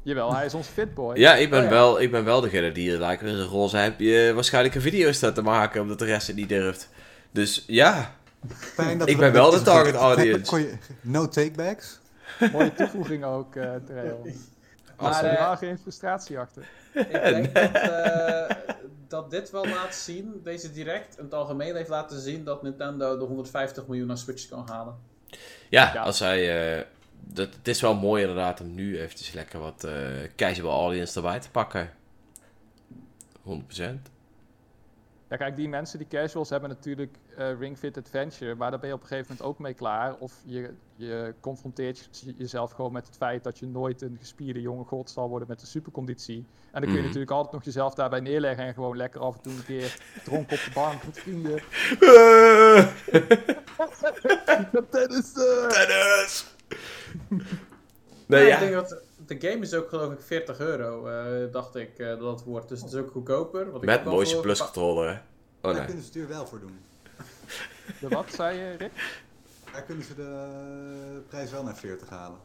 Jawel, 0.02 0.34
hij 0.34 0.46
is 0.46 0.54
ons 0.54 0.66
fitboy. 0.68 1.16
Ja, 1.16 1.34
ik 1.34 1.50
ben, 1.50 1.58
Oh, 1.58 1.64
ja. 1.64 1.70
Wel, 1.70 2.00
ik 2.00 2.10
ben 2.10 2.24
wel 2.24 2.40
degene 2.40 2.72
die 2.72 2.98
like, 2.98 3.24
in 3.26 3.36
zijn 3.36 3.48
roze 3.48 3.76
heb 3.76 4.00
je 4.00 4.32
waarschijnlijk 4.34 4.74
een 4.74 4.80
video 4.80 5.12
staat 5.12 5.34
te 5.34 5.42
maken, 5.42 5.80
omdat 5.80 5.98
de 5.98 6.04
rest 6.04 6.26
het 6.26 6.36
niet 6.36 6.48
durft. 6.48 6.88
Dus 7.30 7.64
ja, 7.66 8.14
Fijn 8.56 8.98
dat 8.98 9.08
Ik 9.08 9.16
ben 9.18 9.32
wel 9.32 9.50
de 9.50 9.62
target 9.62 9.94
audience. 10.10 10.68
No 11.00 11.28
takebacks? 11.28 11.98
Mooie 12.52 12.72
toevoeging 12.74 13.24
ook, 13.24 13.56
eh 13.56 13.70
Trail. 13.86 14.26
Maar, 14.96 15.10
Maar 15.10 15.24
eh, 15.24 15.30
helemaal 15.30 15.56
geen 15.56 15.78
frustratie 15.78 16.38
achter. 16.38 16.62
Ik 16.92 17.10
denk 17.12 17.54
dat, 17.54 17.72
eh, 17.72 18.56
dat 19.08 19.30
dit 19.30 19.50
wel 19.50 19.66
laat 19.66 19.94
zien, 19.94 20.40
deze 20.44 20.72
direct, 20.72 21.18
in 21.18 21.24
het 21.24 21.34
algemeen 21.34 21.76
heeft 21.76 21.88
laten 21.88 22.20
zien 22.20 22.44
dat 22.44 22.62
Nintendo 22.62 23.18
de 23.18 23.24
150 23.24 23.86
miljoen 23.86 24.10
aan 24.10 24.18
Switch 24.18 24.48
kan 24.48 24.68
halen. 24.68 24.96
ja, 25.68 25.90
Ja. 25.94 26.02
als 26.02 26.18
hij... 26.18 26.76
eh, 26.78 26.84
dat, 27.24 27.54
het 27.54 27.68
is 27.68 27.80
wel 27.80 27.94
mooi 27.94 28.20
inderdaad 28.22 28.60
om 28.60 28.74
nu 28.74 29.00
eventjes 29.00 29.32
lekker 29.32 29.60
wat 29.60 29.84
eh 29.84 29.92
casual 30.36 30.80
audience 30.80 31.16
erbij 31.16 31.40
te 31.40 31.50
pakken. 31.50 31.90
100%. 33.42 33.80
Ja, 35.32 35.38
kijk, 35.38 35.56
die 35.56 35.68
mensen 35.68 35.98
die 35.98 36.06
casuals 36.08 36.50
hebben 36.50 36.68
natuurlijk 36.68 37.16
eh, 37.36 37.58
Ring 37.58 37.78
Fit 37.78 37.96
Adventure, 37.98 38.54
maar 38.54 38.70
daar 38.70 38.78
ben 38.80 38.88
je 38.88 38.94
op 38.94 39.00
een 39.00 39.06
gegeven 39.06 39.30
moment 39.30 39.48
ook 39.48 39.58
mee 39.58 39.74
klaar. 39.74 40.14
Of 40.18 40.32
je, 40.44 40.70
je 40.96 41.34
confronteert 41.40 42.08
je- 42.12 42.34
jezelf 42.36 42.70
gewoon 42.72 42.92
met 42.92 43.06
het 43.06 43.16
feit 43.16 43.44
dat 43.44 43.58
je 43.58 43.66
nooit 43.66 44.02
een 44.02 44.16
gespierde 44.20 44.60
jonge 44.60 44.84
god 44.84 45.10
zal 45.10 45.28
worden 45.28 45.48
met 45.48 45.60
een 45.60 45.66
superconditie. 45.66 46.36
En 46.36 46.44
dan 46.72 46.80
kun 46.80 46.90
je 46.90 46.96
Mhm. 46.96 47.04
natuurlijk 47.06 47.30
altijd 47.30 47.52
nog 47.54 47.64
jezelf 47.64 47.94
daarbij 47.94 48.20
neerleggen 48.20 48.64
en 48.64 48.74
gewoon 48.74 48.96
lekker 48.96 49.20
af 49.20 49.36
en 49.36 49.42
toe 49.42 49.52
een 49.52 49.64
keer 49.64 49.96
dronken 50.24 50.56
op 50.56 50.62
de 50.64 50.70
bank 50.74 51.04
met 51.04 51.18
vrienden. 51.18 51.60
Tennis! 54.90 55.32
Tennis! 55.68 56.46
Nee, 58.26 58.42
Ik 58.42 58.48
ja. 58.48 58.58
denk 58.58 58.72
dat 58.72 58.96
de 59.38 59.48
game 59.48 59.62
is 59.62 59.74
ook 59.74 59.88
geloof 59.88 60.12
ik 60.12 60.20
40 60.20 60.58
euro, 60.60 61.06
eh, 61.06 61.52
dacht 61.52 61.74
ik 61.76 61.98
eh, 61.98 62.06
dat 62.18 62.30
het 62.38 62.44
wordt. 62.44 62.68
Dus 62.68 62.80
het 62.80 62.92
is 62.92 62.98
ook 62.98 63.10
goedkoper. 63.10 63.70
Wat 63.70 63.84
Met 63.84 64.06
al 64.06 64.24
voor- 64.26 64.40
Plus 64.40 64.60
controller, 64.60 65.08
hè. 65.08 65.14
Oh 65.14 65.20
Daar 65.60 65.74
nee. 65.74 65.84
kunnen 65.84 66.04
ze 66.04 66.18
het 66.18 66.28
wel 66.28 66.46
voor 66.46 66.60
doen. 66.60 66.78
De 68.00 68.08
wat, 68.08 68.32
zei 68.32 68.58
je, 68.58 68.70
Rick? 68.76 68.92
Daar 69.72 69.82
kunnen 69.82 70.04
ze 70.04 70.14
de 70.14 71.22
prijs 71.28 71.50
wel 71.50 71.62
naar 71.62 71.76
40 71.76 72.08
halen. 72.08 72.38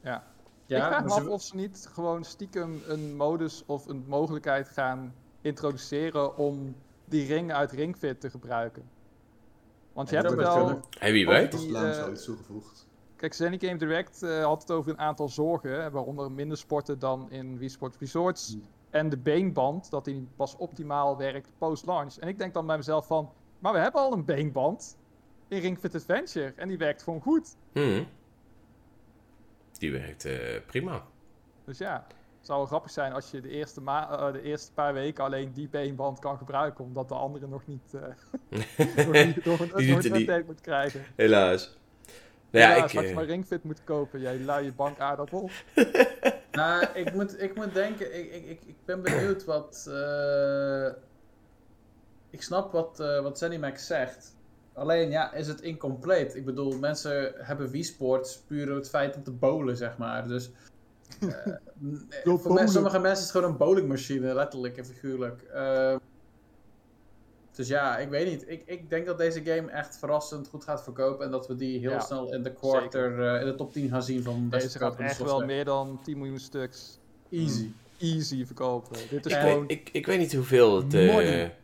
Ja. 0.00 0.24
Ja, 0.66 0.76
ik 0.76 0.82
vraag 0.84 1.04
me 1.04 1.10
af 1.10 1.26
of 1.26 1.42
ze 1.42 1.56
niet 1.56 1.88
gewoon 1.92 2.24
stiekem 2.24 2.82
een 2.86 3.16
modus 3.16 3.62
of 3.66 3.86
een 3.86 4.04
mogelijkheid 4.06 4.68
gaan 4.68 5.14
introduceren 5.40 6.36
om 6.36 6.76
die 7.04 7.26
ring 7.26 7.52
uit 7.52 7.72
Ringfit 7.72 8.20
te 8.20 8.30
gebruiken. 8.30 8.90
Want 9.92 10.08
je 10.10 10.16
Ja, 10.16 10.22
hebt 10.22 10.34
dat 10.36 10.46
het 10.46 10.56
kunnen. 10.56 10.82
Hey, 10.98 11.12
wie 11.12 11.26
weet. 11.26 11.52
Die, 11.58 11.92
zoiets 11.94 12.24
toegevoegd. 12.24 12.87
Kijk, 13.18 13.34
Zenny 13.34 13.58
Game 13.60 13.76
Direct 13.76 14.22
eh, 14.22 14.44
had 14.44 14.60
het 14.60 14.70
over 14.70 14.90
een 14.90 14.98
aantal 14.98 15.28
zorgen, 15.28 15.92
waaronder 15.92 16.32
minder 16.32 16.56
sporten 16.56 16.98
dan 16.98 17.30
in 17.30 17.58
Wii 17.58 17.68
Sports 17.68 17.98
Resorts. 17.98 18.52
Hmm. 18.52 18.62
En 18.90 19.08
de 19.08 19.18
beenband, 19.18 19.90
dat 19.90 20.04
die 20.04 20.28
pas 20.36 20.56
optimaal 20.56 21.16
werkt 21.16 21.52
post-launch. 21.58 22.16
En 22.16 22.28
ik 22.28 22.38
denk 22.38 22.54
dan 22.54 22.66
bij 22.66 22.76
mezelf 22.76 23.06
van, 23.06 23.32
maar 23.58 23.72
we 23.72 23.78
hebben 23.78 24.00
al 24.00 24.12
een 24.12 24.24
beenband 24.24 24.96
in 25.48 25.60
Ring 25.60 25.78
Fit 25.78 25.94
Adventure 25.94 26.52
en 26.56 26.68
die 26.68 26.78
werkt 26.78 27.02
gewoon 27.02 27.20
goed. 27.20 27.56
Mhm. 27.72 28.04
Die 29.72 29.92
werkt 29.92 30.24
eh, 30.24 30.60
prima. 30.66 31.06
Dus 31.64 31.78
ja, 31.78 32.06
het 32.36 32.46
zou 32.46 32.58
wel 32.58 32.66
grappig 32.66 32.90
zijn 32.90 33.12
als 33.12 33.30
je 33.30 33.40
de 33.40 33.48
eerste, 33.48 33.80
eh, 33.84 34.32
de 34.32 34.42
eerste 34.42 34.72
paar 34.72 34.92
weken 34.92 35.24
alleen 35.24 35.52
die 35.52 35.68
beenband 35.68 36.18
kan 36.18 36.38
gebruiken, 36.38 36.84
omdat 36.84 37.08
de 37.08 37.14
andere 37.14 37.46
nog 37.46 37.66
niet, 37.66 37.92
niet 38.50 39.44
nog 39.44 39.60
een, 39.60 39.70
Die 39.76 39.94
update 39.94 40.44
moet 40.46 40.60
krijgen. 40.60 41.04
Helaas. 41.16 41.77
Nou 42.50 42.64
Ja, 42.64 42.76
ja, 42.76 42.82
ik... 42.82 42.88
straks 42.88 43.08
eh, 43.08 43.14
maar 43.14 43.24
Ringfit 43.24 43.62
moeten 43.64 43.84
kopen, 43.84 44.20
jij 44.20 44.38
luie 44.38 44.72
bankaardappel. 44.72 45.50
Nou, 46.50 46.86
ik 46.94 47.14
moet, 47.14 47.42
ik 47.42 47.54
moet 47.54 47.74
denken, 47.74 48.18
ik, 48.18 48.32
ik, 48.32 48.44
ik, 48.46 48.60
ik 48.66 48.76
ben 48.84 49.02
benieuwd 49.02 49.44
wat. 49.44 49.86
eh, 49.90 50.86
ik 52.30 52.42
snap 52.42 52.72
wat, 52.72 53.00
eh 53.00 53.20
wat 53.22 53.38
Zenimax 53.38 53.86
zegt. 53.86 54.36
Alleen 54.72 55.10
ja, 55.10 55.32
is 55.32 55.46
het 55.46 55.60
incompleet? 55.60 56.34
Ik 56.34 56.44
bedoel, 56.44 56.78
mensen 56.78 57.32
hebben 57.36 57.70
Wii 57.70 57.84
Sports 57.84 58.38
puur 58.38 58.74
het 58.74 58.88
feit 58.88 59.16
om 59.16 59.22
te 59.22 59.30
bowlen, 59.32 59.76
zeg 59.76 59.98
maar. 59.98 60.28
Dus. 60.28 60.50
eh, 61.20 61.56
voor 62.38 62.68
sommige 62.68 62.98
mensen 62.98 63.10
is 63.10 63.20
het 63.20 63.30
gewoon 63.30 63.50
een 63.50 63.56
bowlingmachine, 63.56 64.34
letterlijk 64.34 64.76
en 64.76 64.86
figuurlijk. 64.86 65.42
Eh, 65.42 65.96
dus 67.58 67.68
ja, 67.68 67.98
ik 67.98 68.08
weet 68.08 68.26
niet. 68.30 68.44
Ik, 68.48 68.62
ik 68.66 68.90
denk 68.90 69.06
dat 69.06 69.18
deze 69.18 69.40
game 69.44 69.70
echt 69.70 69.98
verrassend 69.98 70.48
goed 70.48 70.64
gaat 70.64 70.82
verkopen. 70.82 71.24
En 71.24 71.30
dat 71.30 71.46
we 71.46 71.56
die 71.56 71.78
heel 71.78 71.90
Ja, 71.90 72.00
snel 72.00 72.32
in 72.32 72.42
de 72.42 72.52
quarter, 72.52 73.34
eh, 73.34 73.40
in 73.40 73.46
de 73.46 73.54
top 73.54 73.72
10 73.72 73.88
gaan 73.88 74.02
zien 74.02 74.22
van 74.22 74.48
beste 74.48 74.66
Deze 74.66 74.78
gaat 74.78 74.98
echt 74.98 75.18
wel 75.22 75.44
meer 75.44 75.64
dan 75.64 76.00
10 76.04 76.18
miljoen 76.18 76.38
stuks 76.38 76.98
Easy. 77.30 77.68
easy 77.98 78.46
verkopen. 78.46 78.96
Dit 79.10 79.26
is 79.26 79.32
ik, 79.32 79.38
gewoon... 79.38 79.60
weet, 79.66 79.70
ik, 79.78 79.88
ik 79.92 80.06
weet 80.06 80.18
niet 80.18 80.34
hoeveel 80.34 80.76
het... 80.76 80.94
eh 80.94 81.06
Money. 81.14 81.54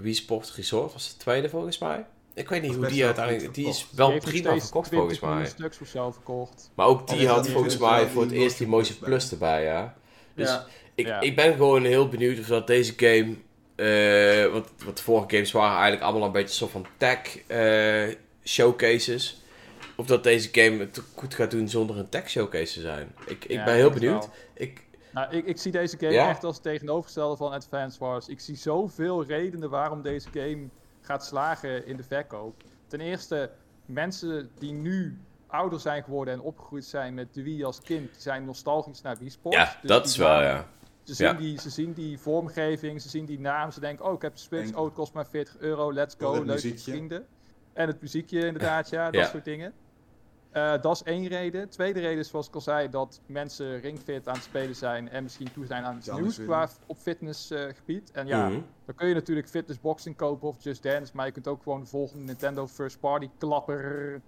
Wii 0.00 0.14
Sport 0.14 0.50
Resort 0.50 0.92
was 0.92 1.08
de 1.12 1.16
tweede 1.16 1.48
volgens 1.48 1.78
mij. 1.78 2.06
Ik 2.34 2.48
weet 2.48 2.62
niet 2.62 2.74
hoe 2.74 2.86
die 2.86 3.04
uiteindelijk... 3.04 3.54
Die 3.54 3.66
is 3.68 3.86
wel 3.94 4.10
die 4.10 4.20
prima 4.20 4.58
verkocht 4.58 4.88
20 4.88 4.92
volgens 4.98 5.20
miljoen 5.20 5.38
mij. 5.38 5.48
stuks 5.48 5.80
of 5.80 5.86
zo 5.88 6.10
verkocht. 6.10 6.70
Maar 6.74 6.86
ook 6.86 7.08
die 7.08 7.28
had 7.28 7.44
die 7.44 7.52
volgens 7.52 7.78
mij 7.78 8.06
voor 8.06 8.22
het 8.22 8.30
eerst 8.32 8.58
die 8.58 8.66
Motion 8.66 8.96
Plus 8.98 9.08
Plus 9.08 9.30
erbij, 9.32 9.64
ja. 9.64 9.96
Dus 10.34 10.48
Ja. 10.48 10.66
ik, 10.94 11.06
Ja. 11.06 11.20
ik 11.20 11.36
ben 11.36 11.52
gewoon 11.52 11.84
heel 11.84 12.08
benieuwd 12.08 12.38
of 12.38 12.46
dat 12.46 12.66
deze 12.66 12.92
game... 12.96 13.36
eh 13.80 14.52
want, 14.52 14.66
want 14.84 14.96
de 14.96 15.02
vorige 15.02 15.26
games 15.30 15.52
waren 15.52 15.72
eigenlijk 15.72 16.02
allemaal 16.02 16.26
een 16.26 16.32
beetje 16.32 16.54
soort 16.54 16.70
van 16.70 16.86
tech 16.96 17.46
eh, 17.46 18.14
showcases. 18.44 19.42
Of 19.96 20.06
dat 20.06 20.24
deze 20.24 20.48
game 20.52 20.78
het 20.78 21.02
goed 21.14 21.34
gaat 21.34 21.50
doen 21.50 21.68
zonder 21.68 21.98
een 21.98 22.08
tech 22.08 22.30
showcase 22.30 22.72
te 22.72 22.80
zijn. 22.80 23.14
Ik, 23.26 23.44
ik 23.44 23.50
Ja, 23.50 23.64
ben 23.64 23.74
heel 23.74 23.90
benieuwd. 23.90 24.28
Ik, 24.54 24.84
Nou, 25.12 25.36
ik, 25.36 25.46
ik 25.46 25.58
zie 25.58 25.72
deze 25.72 25.96
game 25.98 26.12
Ja. 26.12 26.28
echt 26.28 26.44
als 26.44 26.54
het 26.54 26.64
tegenovergestelde 26.64 27.36
van 27.36 27.52
Advance 27.52 27.98
Wars. 27.98 28.28
Ik 28.28 28.40
zie 28.40 28.56
zoveel 28.56 29.24
redenen 29.24 29.70
waarom 29.70 30.02
deze 30.02 30.28
game 30.32 30.68
gaat 31.00 31.24
slagen 31.24 31.86
in 31.86 31.96
de 31.96 32.02
verkoop. 32.02 32.62
Ten 32.86 33.00
eerste, 33.00 33.50
mensen 33.86 34.50
die 34.58 34.72
nu 34.72 35.18
ouder 35.46 35.80
zijn 35.80 36.02
geworden 36.02 36.34
en 36.34 36.40
opgegroeid 36.40 36.84
zijn 36.84 37.14
met 37.14 37.34
de 37.34 37.42
Wii 37.42 37.64
als 37.64 37.80
kind, 37.80 38.12
die 38.12 38.20
zijn 38.20 38.44
nostalgisch 38.44 39.02
naar 39.02 39.16
Wii 39.18 39.30
Sports. 39.30 39.56
ja, 39.58 39.76
Dus 39.80 39.90
dat 39.90 40.06
is 40.06 40.16
wel, 40.16 40.42
ja. 40.42 40.66
Ze 41.02 41.14
zien, 41.14 41.26
Ja. 41.26 41.32
die, 41.32 41.60
ze 41.60 41.70
zien 41.70 41.92
die 41.92 42.18
vormgeving, 42.18 43.00
ze 43.02 43.08
zien 43.08 43.24
die 43.24 43.40
naam, 43.40 43.70
ze 43.70 43.80
denken, 43.80 44.04
oh 44.04 44.12
ik 44.12 44.22
heb 44.22 44.32
de 44.34 44.40
Switch, 44.40 44.64
Denk- 44.64 44.76
oh 44.78 44.84
het 44.84 44.94
kost 44.94 45.12
maar 45.12 45.26
40 45.26 45.58
euro, 45.58 45.92
let's 45.92 46.14
go, 46.18 46.34
het 46.34 46.44
leuk 46.44 46.54
muziekje. 46.54 46.90
vrienden. 46.90 47.26
En 47.72 47.86
het 47.86 48.00
muziekje 48.00 48.46
inderdaad, 48.46 48.88
ja, 48.90 49.04
dat 49.10 49.20
Ja. 49.20 49.26
soort 49.28 49.44
dingen. 49.44 49.72
Eh, 50.50 50.80
dat 50.82 50.94
is 50.94 51.02
één 51.02 51.26
reden. 51.26 51.68
Tweede 51.68 52.00
reden 52.00 52.18
is, 52.18 52.28
zoals 52.28 52.48
ik 52.48 52.54
al 52.54 52.60
zei, 52.60 52.88
dat 52.88 53.20
mensen 53.26 53.80
ringfit 53.80 54.28
aan 54.28 54.34
het 54.34 54.42
spelen 54.42 54.76
zijn 54.76 55.08
en 55.08 55.22
misschien 55.22 55.52
toe 55.52 55.66
zijn 55.66 55.84
aan 55.84 55.96
iets 55.96 56.08
anders 56.08 56.36
nieuws 56.38 56.48
qua 56.48 56.68
op 56.86 56.96
fitnessgebied. 56.98 58.10
en 58.10 58.26
ja, 58.26 58.48
Mhm. 58.48 58.60
dan 58.84 58.94
kun 58.94 59.08
je 59.08 59.14
natuurlijk 59.14 59.48
fitnessboxing 59.48 60.16
kopen 60.16 60.48
of 60.48 60.56
Just 60.62 60.82
Dance, 60.82 61.12
maar 61.16 61.26
je 61.26 61.32
kunt 61.32 61.48
ook 61.48 61.62
gewoon 61.62 61.80
de 61.80 61.86
volgende 61.86 62.24
Nintendo 62.24 62.66
First 62.66 63.00
Party 63.00 63.28
klapper 63.38 64.20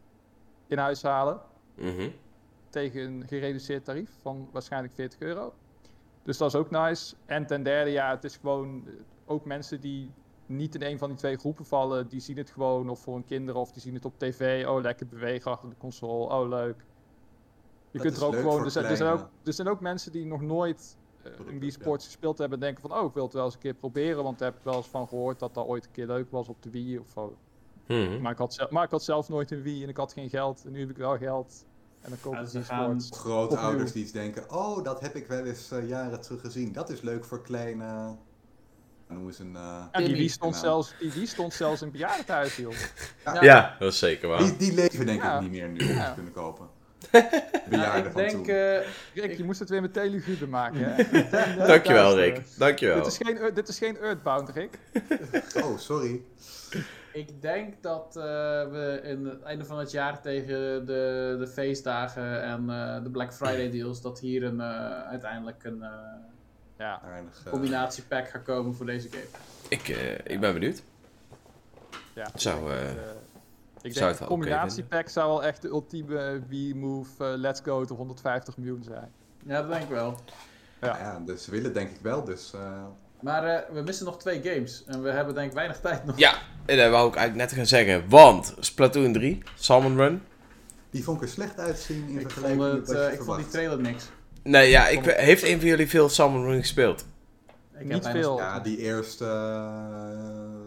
in 0.67 0.79
huis 0.79 1.03
halen 1.03 1.41
Mhm. 1.77 2.09
tegen 2.71 3.01
een 3.03 3.25
gereduceerd 3.29 3.85
tarief 3.85 4.11
van 4.21 4.49
waarschijnlijk 4.53 4.95
40 4.95 5.21
euro. 5.21 5.55
Dus 6.23 6.39
dat 6.39 6.49
is 6.49 6.61
ook 6.61 6.71
nice. 6.71 7.17
En 7.27 7.47
ten 7.47 7.63
derde, 7.63 7.91
ja, 7.91 8.11
het 8.11 8.25
is 8.25 8.37
gewoon 8.37 8.83
eh, 8.87 8.93
ook 9.27 9.45
mensen 9.45 9.81
die 9.81 10.11
niet 10.47 10.75
in 10.75 10.83
een 10.83 10.99
van 10.99 11.09
die 11.09 11.19
twee 11.19 11.37
groepen 11.37 11.65
vallen, 11.65 12.09
die 12.09 12.21
zien 12.21 12.37
het 12.37 12.51
gewoon 12.51 12.89
of 12.89 13.01
voor 13.01 13.15
hun 13.15 13.25
kinderen 13.25 13.61
of 13.61 13.73
die 13.73 13.83
zien 13.83 13.95
het 13.95 14.05
op 14.05 14.19
tv. 14.19 14.67
Oh, 14.67 14.81
lekker 14.81 15.07
bewegen 15.07 15.51
achter 15.51 15.69
de 15.69 15.77
console. 15.79 16.35
Oh, 16.35 16.49
leuk. 16.49 16.85
Je 17.91 17.99
Dat 17.99 18.07
kunt 18.07 18.17
er 18.17 18.25
ook 18.25 18.35
gewoon. 18.35 18.53
voor 18.53 18.65
Er 18.65 18.71
zijn, 18.71 18.85
er, 18.85 18.97
zijn 18.97 19.13
ook, 19.13 19.29
er 19.45 19.53
zijn 19.53 19.69
ook 19.69 19.81
mensen 19.81 20.13
die 20.13 20.27
nog 20.27 20.41
nooit 20.41 20.97
eh, 21.19 21.25
een 21.25 21.33
Producten, 21.33 21.61
Wii 21.61 21.71
Sports 21.71 22.05
gespeeld 22.05 22.39
hebben 22.39 22.59
en 22.59 22.65
denken 22.65 22.89
van, 22.89 22.99
oh, 22.99 23.07
ik 23.07 23.15
wil 23.15 23.25
het 23.25 23.33
wel 23.33 23.45
eens 23.45 23.55
een 23.55 23.61
keer 23.61 23.75
proberen, 23.75 24.23
want 24.23 24.39
daar 24.39 24.49
heb 24.49 24.59
ik 24.59 24.65
wel 24.65 24.77
eens 24.77 24.89
van 24.89 25.09
gehoord 25.09 25.39
dat 25.39 25.55
dat 25.55 25.67
ooit 25.67 25.85
een 25.85 25.91
keer 25.91 26.07
leuk 26.07 26.31
was 26.31 26.49
op 26.49 26.63
de 26.63 26.71
Wii 26.71 26.99
of 26.99 27.09
zo. 27.09 27.37
Mhm. 27.87 28.21
Maar 28.21 28.33
ik 28.33 28.39
had, 28.39 28.55
zelf, 28.55 28.71
maar 28.71 28.85
ik 28.85 28.91
had 28.91 29.05
zelf 29.05 29.29
nooit 29.29 29.51
een 29.51 29.63
Wii 29.63 29.83
en 29.83 29.89
ik 29.89 29.97
had 29.97 30.13
geen 30.13 30.29
geld 30.29 30.65
en 30.65 30.73
nu 30.73 30.81
heb 30.81 30.91
ik 30.91 30.97
wel 30.97 31.19
geld. 31.19 31.65
En 32.03 32.13
dan 32.23 32.39
ik 32.43 32.49
ze 32.49 32.63
gaan-. 32.63 33.03
Grootouders 33.11 33.67
Opnieuw. 33.75 33.93
die 33.93 34.03
iets 34.03 34.13
denken, 34.13 34.51
oh, 34.51 34.85
dat 34.85 35.01
heb 35.01 35.17
ik 35.17 35.27
wel 35.27 35.45
eens 35.45 35.71
eh, 35.71 35.89
jaren 35.89 36.21
terug 36.21 36.41
gezien. 36.41 36.73
Dat 36.73 36.91
is 36.91 37.01
leuk 37.01 37.25
voor 37.25 37.43
kleine... 37.43 38.17
Noem 39.09 39.27
eens 39.27 39.39
een... 39.39 39.57
eh, 39.57 39.85
En 39.91 40.05
die. 40.05 40.15
Wii 40.17 40.29
stond, 40.29 40.53
Nou. 40.53 40.65
zelfs, 40.65 40.95
die 41.01 41.13
Wii 41.13 41.27
stond 41.27 41.53
zelfs 41.55 41.83
in 41.83 41.91
bejaardentehuis, 41.91 42.57
joh. 42.57 42.73
Ja. 43.25 43.43
Ja, 43.43 43.77
dat 43.79 43.93
is 43.93 43.99
zeker 43.99 44.29
waar. 44.29 44.39
Die, 44.39 44.57
die 44.57 44.75
leven 44.75 45.07
denk 45.07 45.23
Ja. 45.23 45.35
ik 45.35 45.41
niet 45.41 45.51
meer 45.51 45.69
nu 45.69 45.79
om 45.81 45.87
Ja. 45.95 46.09
te 46.09 46.15
kunnen 46.15 46.33
kopen. 46.33 46.67
Bejaarden 47.71 48.07
ik 48.07 48.13
van 48.13 48.23
denk, 48.23 48.31
toen. 48.31 48.47
eh, 48.47 48.79
Rick, 49.15 49.31
Ik- 49.31 49.37
je 49.37 49.45
moest 49.45 49.59
het 49.61 49.69
weer 49.69 49.81
met 49.81 49.93
Telugube 49.93 50.47
maken, 50.47 50.95
hè? 50.95 51.05
Dankjewel. 51.67 52.17
Rick. 52.19 52.41
Dankjewel. 52.59 52.97
Dit 52.97 53.07
is, 53.07 53.17
geen, 53.17 53.55
dit 53.55 53.69
is 53.69 53.79
geen 53.79 53.97
Earthbound, 53.99 54.49
Rick. 54.49 54.79
Oh, 55.65 55.79
sorry. 55.79 56.21
ik 57.13 57.43
denk 57.43 57.83
dat 57.83 58.17
eh, 58.17 58.23
we 58.71 59.01
in 59.05 59.27
het 59.27 59.43
einde 59.43 59.65
van 59.65 59.79
het 59.79 59.91
jaar 59.91 60.21
tegen 60.21 60.87
de, 60.87 61.37
de 61.39 61.47
feestdagen 61.47 62.43
en 62.43 62.71
eh, 62.71 63.03
de 63.03 63.11
Black 63.11 63.35
Friday 63.35 63.71
deals, 63.71 64.03
dat 64.03 64.21
hier 64.21 64.43
een, 64.45 64.61
eh, 64.61 65.03
uiteindelijk 65.03 65.65
een 65.65 65.83
eh, 65.83 65.91
Ja. 66.77 67.01
Combinatiepack 67.51 68.29
gaat 68.29 68.43
komen 68.43 68.75
voor 68.75 68.87
deze 68.87 69.09
game. 69.09 69.27
Ik, 69.69 69.89
eh, 69.89 70.13
ik 70.33 70.41
ben 70.41 70.53
benieuwd. 70.53 70.83
ja. 72.15 72.27
Zou, 72.35 72.73
ik 72.73 72.79
eh, 72.79 72.85
denk, 72.85 72.97
dat, 72.97 73.05
ik 73.83 73.93
zou 73.93 73.95
denk 73.95 73.95
het 73.95 73.95
de 73.95 74.03
wel 74.03 74.11
oké 74.11 74.27
combinatiepack 74.27 75.09
zou 75.09 75.29
wel 75.29 75.45
echt 75.45 75.63
de 75.63 75.69
ultieme 75.69 76.41
Wii 76.49 76.75
Move 76.75 77.25
eh, 77.25 77.33
Let's 77.37 77.61
Go 77.61 77.85
to 77.85 77.97
150 77.97 78.57
miljoen 78.57 78.83
zijn. 78.83 79.11
Ja, 79.47 79.61
dat 79.61 79.71
denk 79.71 79.83
ik 79.83 79.89
wel. 79.89 80.17
Ja. 80.81 80.99
Ja, 80.99 81.21
dus 81.27 81.45
ze 81.45 81.51
willen 81.51 81.73
denk 81.75 81.91
ik 81.91 82.01
wel. 82.01 82.25
Dus 82.25 82.53
eh, 82.55 82.85
Maar 83.23 83.45
eh, 83.45 83.75
we 83.75 83.81
missen 83.83 84.07
nog 84.07 84.19
twee 84.19 84.41
games. 84.43 84.83
En 84.87 85.03
we 85.03 85.11
hebben 85.11 85.35
denk 85.35 85.49
ik 85.49 85.55
weinig 85.57 85.81
tijd 85.81 86.05
nog. 86.05 86.19
Ja, 86.19 86.35
en 86.67 86.77
dat 86.77 86.91
wou 86.91 87.09
ik 87.09 87.15
eigenlijk 87.15 87.49
net 87.49 87.59
gaan 87.59 87.67
zeggen. 87.67 88.05
Want 88.09 88.55
Splatoon 88.59 89.13
3, 89.13 89.43
Salmon 89.55 89.97
Run. 89.97 90.23
die 90.91 91.05
vond 91.05 91.17
ik 91.17 91.23
er 91.23 91.29
slecht 91.33 91.59
uitzien 91.59 92.05
in 92.09 92.15
Ik 92.15 92.21
vond, 92.21 92.33
vergelijking 92.33 92.63
het, 92.73 92.79
met 92.79 92.87
wat 92.89 92.97
eh, 92.97 93.07
je 93.13 93.13
ik 93.19 93.23
vond 93.23 93.39
die 93.39 93.49
trailer 93.49 93.81
niks. 93.81 94.05
Nee, 94.43 94.71
ja, 94.71 94.89
ik, 94.89 95.05
heeft 95.05 95.43
een 95.43 95.59
van 95.59 95.69
jullie 95.69 95.89
veel 95.89 96.09
Salmon 96.09 96.45
Run 96.45 96.61
gespeeld? 96.61 97.01
Ik 97.01 97.79
heb 97.79 97.87
Niet 97.89 98.03
weinig- 98.03 98.23
veel. 98.25 98.37
Ja, 98.39 98.61
die 98.61 98.79
eerste, 98.79 99.25
eh, 99.25 100.62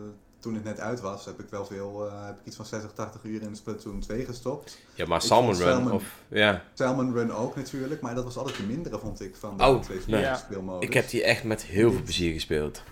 toen 0.45 0.53
het 0.55 0.63
net 0.63 0.80
uit 0.80 1.01
was, 1.01 1.26
heb 1.26 1.39
ik 1.39 1.49
wel 1.49 1.65
veel, 1.65 2.07
eh, 2.07 2.26
heb 2.26 2.35
ik 2.39 2.45
iets 2.45 2.55
van 2.55 2.65
60, 2.65 2.91
80 2.91 3.22
uur 3.23 3.41
in 3.41 3.55
Splatoon 3.55 3.99
2 3.99 4.26
gestopt. 4.26 4.77
Ja, 4.93 5.05
maar 5.05 5.17
Ik 5.19 5.23
Salmon 5.26 5.53
Run, 5.55 5.61
Salmon- 5.73 5.91
of... 5.91 6.03
Ja. 6.27 6.63
Salmon 6.73 7.13
Run 7.13 7.31
ook 7.31 7.55
natuurlijk, 7.55 8.01
maar 8.01 8.15
dat 8.15 8.23
was 8.23 8.38
altijd 8.38 8.57
de 8.57 8.63
mindere 8.63 8.99
vond 8.99 9.22
ik 9.22 9.35
van 9.35 9.57
de 9.57 9.63
Oh, 9.63 9.81
twee 9.81 9.99
nee. 10.07 10.22
Ja. 10.22 10.35
speelmodus. 10.35 10.88
Ik 10.88 10.93
heb 10.93 11.09
die 11.09 11.23
echt 11.23 11.43
met 11.43 11.63
heel 11.63 11.91
veel 11.91 12.01
plezier 12.01 12.34
gespeeld. 12.34 12.84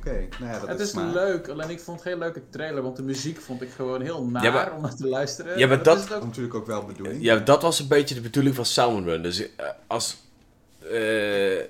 Oké, 0.00 0.26
nou 0.40 0.52
ja, 0.52 0.58
dat 0.60 0.68
Het 0.68 0.80
is 0.80 0.92
leuk, 0.94 1.48
alleen 1.48 1.70
ik 1.70 1.80
vond 1.80 2.00
het 2.00 2.08
geen 2.08 2.18
leuke 2.18 2.42
trailer, 2.50 2.82
want 2.82 2.96
de 2.96 3.02
muziek 3.02 3.40
vond 3.40 3.62
ik 3.62 3.70
gewoon 3.70 4.00
heel 4.00 4.24
naar 4.24 4.44
Ja, 4.44 4.52
maar- 4.52 4.74
om 4.74 4.82
naar 4.82 4.96
te 4.96 5.08
luisteren. 5.08 5.58
Ja, 5.58 5.66
maar 5.66 5.82
dat- 5.82 5.98
is 5.98 6.12
ook- 6.12 6.24
natuurlijk 6.24 6.54
ook 6.54 6.66
wel 6.66 6.80
de 6.80 6.86
bedoeling. 6.92 7.22
Ja, 7.22 7.36
dat 7.36 7.62
was 7.62 7.80
een 7.80 7.88
beetje 7.88 8.14
de 8.14 8.20
bedoeling 8.20 8.54
van 8.54 8.64
Salmon 8.64 9.04
Run. 9.04 9.22
Dus 9.22 9.54
eh, 9.56 9.66
als... 9.86 10.16
eh 10.92 11.62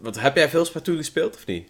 wat, 0.00 0.18
heb 0.20 0.36
jij 0.36 0.48
veel 0.48 0.64
Splatoon 0.64 0.96
gespeeld, 0.96 1.34
of 1.36 1.46
niet? 1.46 1.68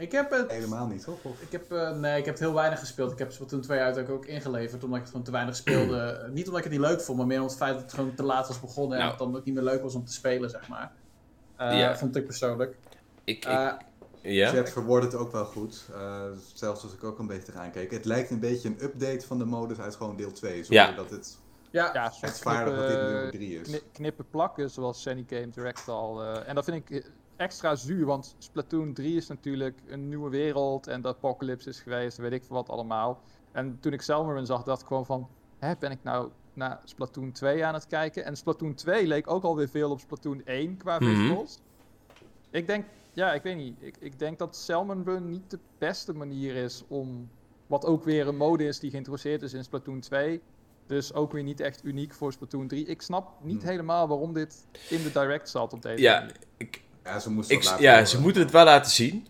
Ik 0.00 0.12
heb 0.12 0.30
het... 0.30 0.50
Helemaal 0.50 0.86
niet, 0.86 1.04
toch? 1.04 1.18
Of? 1.22 1.40
Ik 1.42 1.52
heb, 1.52 1.72
eh, 1.72 1.90
nee, 1.96 2.18
ik 2.18 2.24
heb 2.24 2.34
het 2.34 2.42
heel 2.44 2.54
weinig 2.54 2.78
gespeeld. 2.78 3.12
Ik 3.12 3.18
heb 3.18 3.32
Splatoon 3.32 3.60
2 3.60 3.78
uiteindelijk 3.80 4.22
ook 4.24 4.30
ingeleverd, 4.30 4.82
omdat 4.84 4.94
ik 4.96 5.00
het 5.02 5.10
gewoon 5.10 5.24
te 5.26 5.32
weinig 5.32 5.56
speelde. 5.56 5.98
niet 6.32 6.44
omdat 6.46 6.58
ik 6.64 6.70
het 6.70 6.72
niet 6.80 6.88
leuk 6.88 7.00
vond, 7.00 7.18
maar 7.18 7.26
meer 7.26 7.40
om 7.40 7.46
het 7.46 7.56
feit 7.56 7.72
dat 7.72 7.82
het 7.82 7.92
gewoon 7.92 8.14
te 8.14 8.22
laat 8.22 8.48
was 8.48 8.60
begonnen 8.60 8.92
en 8.98 9.04
Nou. 9.04 9.10
het 9.10 9.18
dan 9.18 9.36
ook 9.36 9.44
niet 9.44 9.54
meer 9.54 9.64
leuk 9.64 9.82
was 9.82 9.94
om 9.94 10.04
te 10.04 10.12
spelen, 10.12 10.50
zeg 10.50 10.68
maar. 10.68 10.92
Eh, 11.56 11.78
Ja. 11.78 11.96
Vond 11.96 12.16
ik 12.16 12.24
persoonlijk. 12.24 12.76
Ik, 13.24 13.36
ik, 13.36 13.44
Eh, 13.44 13.72
ja? 14.22 14.50
Chat 14.50 14.70
verwoordt 14.70 15.04
het 15.04 15.14
ook 15.14 15.32
wel 15.32 15.44
goed. 15.44 15.84
eh, 15.94 16.22
zelfs 16.54 16.82
als 16.82 16.92
ik 16.92 17.04
ook 17.04 17.18
een 17.18 17.26
beetje 17.26 17.52
eraan 17.52 17.70
keek. 17.70 17.90
Het 17.90 18.04
lijkt 18.04 18.30
een 18.30 18.40
beetje 18.40 18.68
een 18.68 18.82
update 18.82 19.26
van 19.26 19.38
de 19.38 19.44
modus 19.44 19.78
uit 19.80 19.96
gewoon 19.96 20.16
deel 20.16 20.32
2. 20.32 20.64
Zonder 20.64 20.84
Ja. 20.84 20.92
dat 20.92 21.10
het 21.10 21.38
ja, 21.70 21.90
Ja, 21.94 22.10
vaardig 22.32 22.74
wat 22.76 22.82
dit 22.86 22.92
knippen, 22.96 23.12
nummer 23.12 23.30
3 23.30 23.60
is. 23.60 23.68
kni- 23.68 23.82
knippen 23.92 24.24
plakken, 24.30 24.70
zoals 24.70 25.02
Sunny 25.02 25.24
Game 25.28 25.48
Direct 25.48 25.88
al. 25.88 26.22
eh, 26.22 26.48
en 26.48 26.54
dat 26.54 26.64
vind 26.64 26.76
ik 26.76 26.90
eh, 27.04 27.10
extra 27.40 27.74
zuur, 27.76 28.04
want 28.06 28.34
Splatoon 28.38 28.92
3 28.94 29.16
is 29.16 29.26
natuurlijk 29.28 29.80
een 29.86 30.08
nieuwe 30.08 30.30
wereld 30.30 30.86
en 30.86 31.02
de 31.02 31.08
apocalypse 31.08 31.68
is 31.68 31.80
geweest, 31.80 32.16
weet 32.16 32.32
ik 32.32 32.44
wat 32.44 32.68
allemaal. 32.68 33.22
En 33.52 33.78
toen 33.80 33.92
ik 33.92 34.02
Selmerun 34.02 34.46
zag, 34.46 34.62
dacht 34.62 34.80
ik 34.80 34.86
gewoon 34.86 35.06
van, 35.06 35.28
hè, 35.58 35.72
ben 35.78 35.90
ik 35.90 36.02
nou 36.02 36.30
naar 36.52 36.80
Splatoon 36.84 37.32
2 37.32 37.64
aan 37.64 37.74
het 37.74 37.86
kijken? 37.86 38.24
En 38.24 38.36
Splatoon 38.36 38.74
2 38.74 39.06
leek 39.06 39.30
ook 39.30 39.42
alweer 39.44 39.68
veel 39.68 39.90
op 39.90 40.00
Splatoon 40.00 40.40
1 40.44 40.76
qua 40.76 40.98
Mhm. 40.98 41.04
visuals. 41.14 41.58
Ik 42.50 42.66
denk, 42.66 42.84
ja, 43.12 43.32
ik 43.32 43.42
weet 43.42 43.56
niet. 43.56 43.76
Ik, 43.82 43.96
ik 44.00 44.18
denk 44.18 44.38
dat 44.38 44.56
Salmon 44.56 45.04
Run 45.04 45.28
niet 45.28 45.50
de 45.50 45.58
beste 45.78 46.12
manier 46.12 46.54
is 46.56 46.84
om. 46.88 47.30
Wat 47.66 47.84
ook 47.84 48.04
weer 48.04 48.28
een 48.28 48.36
mode 48.36 48.64
is 48.64 48.78
die 48.80 48.90
geïntroduceerd 48.90 49.42
is 49.42 49.52
in 49.52 49.64
Splatoon 49.64 50.00
2. 50.00 50.42
Dus 50.86 51.12
ook 51.14 51.32
weer 51.32 51.42
niet 51.42 51.60
echt 51.60 51.84
uniek 51.84 52.14
voor 52.14 52.32
Splatoon 52.32 52.68
3. 52.68 52.84
Ik 52.86 53.02
snap 53.02 53.44
niet 53.44 53.60
Hmm. 53.62 53.70
helemaal 53.70 54.08
waarom 54.08 54.32
dit 54.32 54.66
in 54.88 55.02
de 55.02 55.12
direct 55.12 55.48
zat 55.48 55.72
op 55.72 55.82
deze 55.82 56.02
Ja, 56.02 56.18
manier. 56.18 56.36
ik, 56.56 56.82
Ja, 57.04 57.18
ze 57.18 57.30
moesten 57.30 57.56
ik, 57.56 57.60
het 57.62 57.70
laten 57.70 57.84
ja, 57.84 57.92
horen. 57.92 58.08
ze 58.08 58.20
moeten 58.20 58.42
het 58.42 58.50
wel 58.50 58.64
laten 58.64 58.90
zien. 58.90 59.26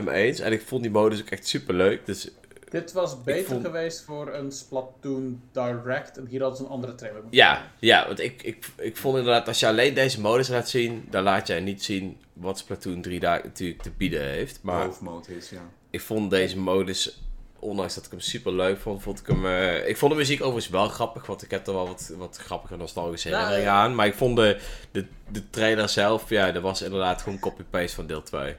100% 0.00 0.04
mee 0.04 0.26
eens. 0.26 0.40
En 0.40 0.52
ik 0.52 0.62
vond 0.62 0.82
die 0.82 0.90
modus 0.90 1.20
ook 1.20 1.28
echt 1.30 1.46
super 1.46 1.74
leuk. 1.74 2.06
Dus 2.06 2.28
dit 2.68 2.92
was 2.92 3.22
beter 3.22 3.44
vond- 3.44 3.64
geweest 3.64 4.02
voor 4.04 4.34
een 4.34 4.52
Splatoon 4.52 5.40
Direct 5.52 6.18
en 6.18 6.26
hier 6.26 6.40
hadden 6.40 6.58
ze 6.58 6.64
een 6.64 6.70
andere 6.70 6.94
trailer 6.94 7.22
ja, 7.30 7.70
ja 7.78 8.06
want 8.06 8.20
ik, 8.20 8.42
ik, 8.42 8.66
ik 8.78 8.96
vond 8.96 9.16
inderdaad, 9.18 9.48
als 9.48 9.60
je 9.60 9.66
alleen 9.66 9.94
deze 9.94 10.20
modus 10.20 10.48
laat 10.48 10.68
zien, 10.68 11.06
dan 11.10 11.22
laat 11.22 11.46
jij 11.46 11.60
niet 11.60 11.84
zien 11.84 12.16
wat 12.32 12.58
Splatoon 12.58 13.02
3 13.02 13.20
daar 13.20 13.40
natuurlijk 13.44 13.82
te 13.82 13.90
bieden 13.96 14.22
heeft. 14.24 14.58
Maar 14.62 14.84
hoofdmode 14.84 15.36
is, 15.36 15.50
ja. 15.50 15.70
ik 15.90 16.00
vond 16.00 16.30
deze 16.30 16.58
modus, 16.58 17.20
ondanks 17.60 17.94
dat 17.94 18.04
ik 18.04 18.10
hem 18.10 18.20
super 18.20 18.52
leuk 18.52 18.78
vond, 18.78 19.02
vond 19.02 19.18
ik 19.20 19.26
hem... 19.26 19.46
eh, 19.46 19.88
ik 19.88 19.96
vond 19.96 20.12
de 20.12 20.18
muziek 20.18 20.40
overigens 20.40 20.68
wel 20.68 20.88
grappig, 20.88 21.26
want 21.26 21.42
ik 21.42 21.50
heb 21.50 21.66
er 21.66 21.72
wel 21.72 21.86
wat, 21.86 22.12
wat 22.16 22.36
grappige 22.36 22.76
nostalgische 22.76 23.28
Ja, 23.28 23.34
herinneringen 23.34 23.72
ja. 23.72 23.82
aan. 23.82 23.94
Maar 23.94 24.06
ik 24.06 24.14
vond 24.14 24.36
de, 24.36 24.60
de, 24.90 25.06
de 25.28 25.50
trailer 25.50 25.88
zelf, 25.88 26.28
ja, 26.28 26.52
dat 26.52 26.62
was 26.62 26.82
inderdaad 26.82 27.22
gewoon 27.22 27.38
copy-paste 27.38 27.94
van 27.94 28.06
deel 28.06 28.22
2. 28.22 28.56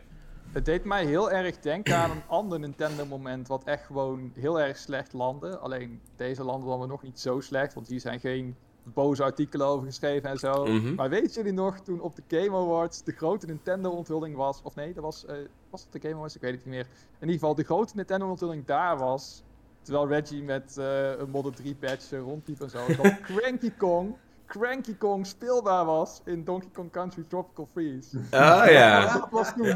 Het 0.52 0.66
deed 0.66 0.84
mij 0.84 1.06
heel 1.06 1.32
erg 1.32 1.60
denken 1.60 1.96
aan 1.96 2.12
een 2.12 2.24
ander 2.28 2.60
Nintendo-moment. 2.60 3.48
Wat 3.48 3.64
echt 3.64 3.86
gewoon 3.86 4.32
heel 4.36 4.60
erg 4.60 4.78
slecht 4.78 5.14
landde. 5.14 5.58
Alleen 5.58 6.02
deze 6.16 6.44
landen 6.44 6.80
dan 6.80 6.88
nog 6.88 7.04
niet 7.04 7.20
zo 7.20 7.40
slecht. 7.40 7.74
Want 7.74 7.88
hier 7.88 8.00
zijn 8.00 8.20
geen 8.20 8.56
boze 8.84 9.24
artikelen 9.24 9.68
over 9.68 9.86
geschreven 9.86 10.30
en 10.30 10.38
zo. 10.38 10.66
Mhm. 10.66 10.96
Maar 10.96 11.10
weet 11.10 11.34
jullie 11.34 11.54
nog, 11.54 11.80
toen 11.80 12.00
op 12.00 12.16
de 12.16 12.24
Game 12.28 12.58
Awards 12.58 13.04
de 13.04 13.12
grote 13.12 13.46
Nintendo-onthulling 13.46 14.36
was. 14.36 14.62
Of 14.64 14.76
nee, 14.76 14.94
dat 14.94 15.04
was, 15.04 15.26
eh, 15.26 15.36
was 15.70 15.82
het 15.82 15.92
de 15.92 16.00
Game 16.00 16.16
Awards? 16.16 16.36
Ik 16.36 16.42
weet 16.42 16.52
het 16.52 16.66
niet 16.66 16.74
meer. 16.74 16.88
In 17.20 17.28
ieder 17.28 17.34
geval, 17.34 17.56
de 17.56 17.64
grote 17.64 17.96
Nintendo-onthulling 17.96 18.66
daar 18.66 18.98
was. 18.98 19.44
Terwijl 19.82 20.08
Reggie 20.08 20.44
met 20.44 20.78
eh, 20.78 21.18
een 21.18 21.30
Model 21.30 21.52
3-patch 21.52 22.12
rondliep 22.12 22.62
en 22.62 22.70
zo. 22.70 22.86
Dat 23.02 23.22
Cranky 23.22 23.72
Kong, 23.78 24.16
Cranky 24.46 24.98
Kong 24.98 25.26
speelbaar 25.26 25.86
was 25.86 26.22
in 26.26 26.44
Donkey 26.44 26.70
Kong 26.74 26.92
Country 26.92 27.24
Tropical 27.28 27.68
Freeze. 27.72 28.20
Ah 28.32 28.70
ja. 28.70 29.14
Dat 29.14 29.28
was 29.32 29.54
toen 29.54 29.76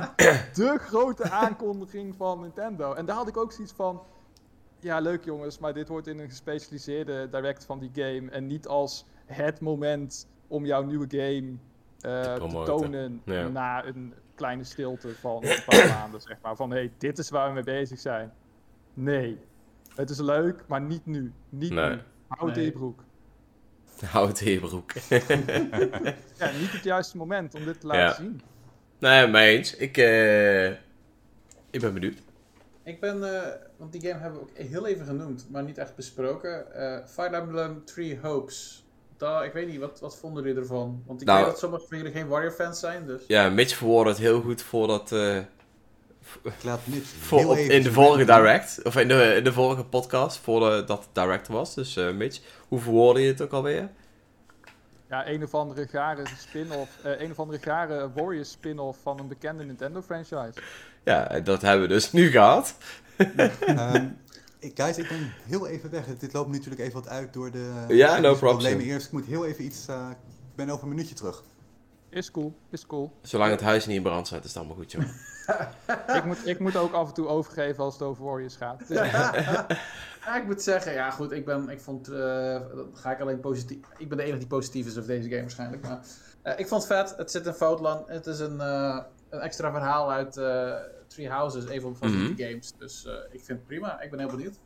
de 0.54 0.78
grote 0.80 1.30
aankondiging 1.30 2.16
van 2.16 2.42
Nintendo. 2.42 2.94
En 2.94 3.06
daar 3.06 3.16
had 3.16 3.28
ik 3.28 3.38
ook 3.38 3.52
zoiets 3.52 3.74
van. 3.74 4.02
Ja, 4.86 5.00
leuk 5.00 5.24
jongens, 5.24 5.60
maar 5.60 5.74
dit 5.74 5.88
wordt 5.88 6.08
in 6.08 6.20
een 6.20 6.30
gespecialiseerde 6.30 7.30
direct 7.32 7.66
van 7.66 7.80
die 7.80 7.90
game. 7.94 8.32
En 8.32 8.48
niet 8.48 8.68
als 8.68 9.06
het 9.26 9.60
moment 9.60 10.28
om 10.48 10.66
jouw 10.66 10.84
nieuwe 10.84 11.06
game 11.10 11.54
eh, 12.00 12.34
te 12.34 12.64
tonen. 12.66 13.22
Ja. 13.26 13.48
Na 13.48 13.86
een 13.86 14.14
kleine 14.36 14.64
stilte 14.64 15.16
van 15.16 15.44
een 15.46 15.64
paar 15.66 15.88
maanden, 16.00 16.22
zeg 16.22 16.38
maar. 16.42 16.56
Van 16.56 16.70
hé, 16.72 16.78
hey, 16.78 16.92
dit 16.98 17.18
is 17.18 17.30
waar 17.30 17.48
we 17.48 17.54
mee 17.54 17.64
bezig 17.64 18.00
zijn. 18.00 18.34
Nee, 18.94 19.38
het 19.96 20.10
is 20.10 20.20
leuk, 20.20 20.64
maar 20.68 20.82
niet 20.82 21.06
nu. 21.06 21.34
Niet 21.50 21.72
Nee. 21.72 21.90
nu. 21.90 22.00
Houd 22.28 22.50
het 22.50 22.58
in 22.58 22.64
je 22.64 22.72
broek. 22.72 23.04
Houd 24.06 24.28
het 24.28 24.42
in 24.42 24.52
je 24.52 24.60
broek. 24.60 24.92
Ja, 26.38 26.52
niet 26.60 26.72
het 26.72 26.84
juiste 26.84 27.18
moment 27.18 27.56
om 27.56 27.66
dit 27.66 27.80
te 27.80 27.88
laten 27.88 28.02
Ja. 28.04 28.14
zien. 28.14 28.42
Nee, 29.00 29.28
mee 29.28 29.58
eens. 29.58 29.76
Ik, 29.76 29.98
eh, 29.98 30.70
ik 31.70 31.80
ben 31.82 31.94
benieuwd. 31.94 32.18
Ik 32.86 33.00
ben, 33.00 33.36
eh, 33.36 33.52
want 33.78 33.92
die 33.92 34.02
game 34.02 34.20
hebben 34.22 34.40
we 34.40 34.46
ook 34.46 34.68
heel 34.68 34.86
even 34.88 35.06
genoemd, 35.06 35.46
maar 35.50 35.64
niet 35.64 35.78
echt 35.78 35.96
besproken. 35.96 36.74
Eh 36.74 37.06
Fire 37.08 37.36
Emblem 37.36 37.86
Three 37.86 38.20
Hopes. 38.22 38.86
Daar, 39.18 39.46
ik 39.46 39.54
weet 39.54 39.68
niet, 39.68 39.80
wat, 39.80 40.00
wat 40.00 40.18
vonden 40.18 40.44
jullie 40.44 40.60
ervan? 40.60 41.04
Want 41.06 41.22
ik 41.22 41.28
Nou- 41.28 41.40
weet 41.40 41.50
dat 41.50 41.60
sommige 41.60 41.86
van 41.88 41.98
jullie 41.98 42.12
geen 42.12 42.28
Warrior-fans 42.28 42.80
zijn, 42.80 43.06
dus... 43.06 43.22
Ja, 43.28 43.50
Mitch 43.50 43.76
verwoordde 43.76 44.10
het 44.12 44.20
heel 44.22 44.42
goed 44.42 44.62
voordat... 44.62 45.12
eh, 45.12 45.38
Ik 46.44 46.64
laat 46.64 46.80
Mitch 46.84 47.08
voor, 47.08 47.40
heel 47.40 47.50
op- 47.50 47.56
even 47.58 47.76
in 47.76 47.84
de 47.84 47.92
vorige 47.92 48.26
direct, 48.26 48.80
of 48.84 48.96
in 48.96 49.08
de, 49.08 49.34
in 49.38 49.44
de 49.44 49.54
vorige 49.54 49.84
podcast, 49.86 50.38
voordat 50.38 50.90
het 50.90 51.08
direct 51.14 51.48
was. 51.48 51.74
Dus 51.76 51.96
eh, 51.98 52.12
Mitch, 52.14 52.40
hoe 52.68 52.80
verwoordde 52.80 53.22
je 53.22 53.28
het 53.28 53.42
ook 53.42 53.52
alweer? 53.52 53.90
Ja, 55.10 55.28
een 55.28 55.44
of 55.44 55.54
andere 55.54 55.88
gare 55.88 56.24
spin-off, 56.38 57.04
eh, 57.04 57.20
een 57.22 57.32
of 57.32 57.40
andere 57.40 57.60
gare 57.60 58.12
Warriors 58.16 58.52
spin-off 58.52 59.00
van 59.02 59.20
een 59.20 59.28
bekende 59.28 59.64
Nintendo 59.64 60.02
franchise. 60.02 60.54
Ja, 61.06 61.40
dat 61.40 61.62
hebben 61.62 61.88
we 61.88 61.94
dus 61.94 62.12
nu 62.12 62.30
gehad. 62.32 62.76
Ehm, 63.18 64.08
ik- 64.60 64.80
guys, 64.80 64.98
ik 64.98 65.08
ben 65.08 65.32
heel 65.48 65.68
even 65.68 65.90
weg. 65.90 66.06
Dit 66.18 66.34
loopt 66.34 66.48
nu 66.50 66.54
natuurlijk 66.58 66.82
even 66.82 66.94
wat 66.94 67.08
uit 67.10 67.34
door 67.34 67.52
de 67.52 67.58
Ja, 67.88 68.08
no 68.08 68.14
technische 68.14 68.20
problem. 68.38 68.40
problemen 68.58 68.86
eerst. 68.86 69.06
Ik 69.06 69.12
moet 69.12 69.26
heel 69.26 69.46
even 69.46 69.64
iets... 69.66 69.88
eh, 69.88 70.08
ik 70.12 70.56
ben 70.56 70.70
over 70.70 70.84
een 70.84 70.90
minuutje 70.90 71.16
terug. 71.16 71.44
Is 72.10 72.32
cool, 72.32 72.56
is 72.70 72.86
cool. 72.86 73.12
Zolang 73.22 73.52
het 73.52 73.62
huis 73.62 73.86
niet 73.86 73.96
in 73.98 74.04
brand 74.04 74.28
staat, 74.28 74.44
is 74.44 74.48
het 74.50 74.58
allemaal 74.58 74.76
goed, 74.76 74.92
joh. 74.92 75.04
ik, 76.18 76.26
moet, 76.26 76.48
ik 76.48 76.60
moet 76.60 76.76
ook 76.76 76.94
af 76.94 77.08
en 77.08 77.14
toe 77.14 77.28
overgeven 77.28 77.84
als 77.84 77.94
het 77.94 78.04
over 78.04 78.24
Warriors 78.26 78.56
gaat. 78.56 78.88
Dus, 78.88 78.98
Ja, 80.26 80.36
ik 80.38 80.46
moet 80.46 80.62
zeggen, 80.62 80.94
ja 80.94 81.12
goed, 81.12 81.32
ik 81.32 81.46
ben, 81.46 81.70
ik 81.70 81.80
vond, 81.82 82.08
eh, 82.08 82.18
dat 82.76 82.86
ga 82.94 83.12
ik 83.12 83.20
alleen 83.20 83.40
positief, 83.40 83.78
ik 83.98 84.10
ben 84.10 84.18
de 84.18 84.24
enige 84.24 84.38
die 84.38 84.48
positief 84.48 84.86
is 84.86 84.98
over 84.98 85.08
deze 85.10 85.30
game 85.30 85.42
waarschijnlijk, 85.42 85.82
maar 85.82 86.00
eh, 86.42 86.60
ik 86.60 86.68
vond 86.68 86.88
het 86.88 86.92
vet, 86.98 87.18
het 87.18 87.32
zit 87.32 87.46
in 87.46 87.54
Foutland, 87.54 88.08
het 88.08 88.26
is 88.28 88.40
een, 88.40 88.62
eh, 88.62 88.98
een 89.30 89.40
extra 89.40 89.72
verhaal 89.72 90.12
uit 90.12 90.38
eh 90.38 90.74
Three 91.08 91.30
Houses, 91.30 91.64
een 91.70 91.82
van 91.82 91.96
mijn 92.00 92.12
favoriete 92.12 92.44
games, 92.44 92.74
dus 92.78 93.06
eh, 93.06 93.14
ik 93.14 93.44
vind 93.44 93.48
het 93.60 93.66
prima, 93.68 94.02
ik 94.02 94.10
ben 94.10 94.20
heel 94.20 94.30
benieuwd. 94.30 94.60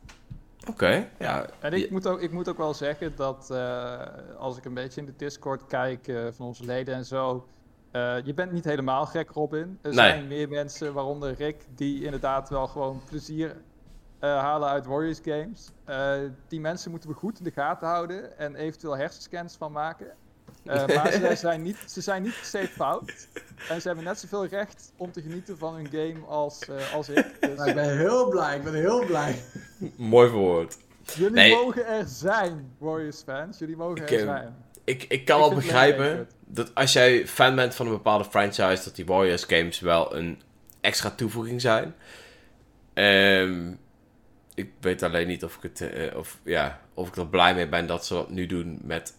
Oké, 0.68 1.08
ja. 1.18 1.46
en 1.60 1.72
ik 1.72 1.90
moet, 1.90 2.06
ook, 2.06 2.20
ik 2.20 2.32
moet 2.32 2.48
ook 2.48 2.56
wel 2.56 2.74
zeggen 2.74 3.16
dat 3.16 3.50
eh, 3.50 4.00
als 4.38 4.56
ik 4.58 4.64
een 4.64 4.74
beetje 4.74 5.00
in 5.00 5.06
de 5.06 5.16
Discord 5.16 5.66
kijk 5.66 6.12
van 6.30 6.46
onze 6.46 6.64
leden 6.64 6.94
en 6.94 7.04
zo. 7.04 7.46
eh, 7.90 8.16
je 8.24 8.34
bent 8.34 8.52
niet 8.52 8.64
helemaal 8.64 9.06
gek, 9.06 9.30
Robin. 9.30 9.78
Er 9.82 9.88
Nee. 9.88 9.92
zijn 9.92 10.26
meer 10.26 10.48
mensen, 10.48 10.92
waaronder 10.92 11.32
Rick, 11.34 11.66
die 11.74 12.04
inderdaad 12.04 12.48
wel 12.48 12.66
gewoon 12.66 13.02
plezier 13.08 13.56
eh, 14.18 14.38
halen 14.38 14.68
uit 14.68 14.86
Warriors 14.86 15.20
games. 15.24 15.70
Eh, 15.84 16.12
die 16.48 16.60
mensen 16.60 16.90
moeten 16.90 17.08
we 17.10 17.14
goed 17.14 17.38
in 17.38 17.44
de 17.44 17.50
gaten 17.50 17.88
houden 17.88 18.38
en 18.38 18.54
eventueel 18.54 18.96
hersenscans 18.96 19.56
van 19.56 19.72
maken. 19.72 20.12
Eh, 20.64 20.86
maar 20.86 21.12
ze 21.12 21.34
zijn, 21.46 21.62
niet, 21.62 21.76
ze 21.86 22.00
zijn 22.00 22.22
niet 22.22 22.34
per 22.34 22.44
se 22.44 22.68
fout. 22.68 23.28
En 23.68 23.80
ze 23.80 23.86
hebben 23.86 24.04
net 24.04 24.18
zoveel 24.18 24.46
recht 24.46 24.92
om 24.96 25.12
te 25.12 25.22
genieten 25.22 25.58
van 25.58 25.74
hun 25.74 25.86
game 25.90 26.26
als, 26.28 26.68
eh, 26.68 26.94
als 26.94 27.08
ik. 27.08 27.36
Dus 27.40 27.56
Nou, 27.56 27.68
ik 27.68 27.74
ben 27.74 27.98
heel 27.98 28.28
blij, 28.28 28.56
ik 28.56 28.64
ben 28.64 28.74
heel 28.74 29.04
blij. 29.06 29.42
Mooi 29.96 30.28
verwoord. 30.28 30.76
jullie 31.14 31.32
Nee. 31.32 31.54
mogen 31.54 31.86
er 31.86 32.04
zijn, 32.06 32.74
Warriors 32.78 33.22
fans. 33.22 33.58
Jullie 33.58 33.76
mogen 33.76 34.02
Ik, 34.02 34.10
er 34.10 34.18
eh, 34.18 34.24
zijn. 34.24 34.56
Ik, 34.84 35.02
ik 35.08 35.24
kan 35.24 35.36
Ik 35.40 35.46
wel 35.46 35.54
begrijpen 35.54 36.28
dat 36.46 36.74
als 36.74 36.92
jij 36.92 37.26
fan 37.26 37.54
bent 37.54 37.74
van 37.74 37.86
een 37.86 37.92
bepaalde 37.92 38.24
franchise, 38.24 38.84
dat 38.84 38.96
die 38.96 39.06
Warriors 39.06 39.44
games 39.44 39.80
wel 39.80 40.16
een 40.16 40.42
extra 40.80 41.10
toevoeging 41.10 41.60
zijn. 41.60 41.94
Ehm, 42.94 43.72
ik 44.54 44.72
weet 44.80 45.02
alleen 45.02 45.26
niet 45.26 45.44
of 45.44 45.56
ik, 45.56 45.62
het, 45.62 46.14
of, 46.14 46.38
ja, 46.42 46.80
of 46.94 47.08
ik 47.08 47.16
er 47.16 47.26
blij 47.28 47.54
mee 47.54 47.68
ben 47.68 47.86
dat 47.86 48.06
ze 48.06 48.14
dat 48.14 48.30
nu 48.30 48.46
doen 48.46 48.78
met 48.82 49.14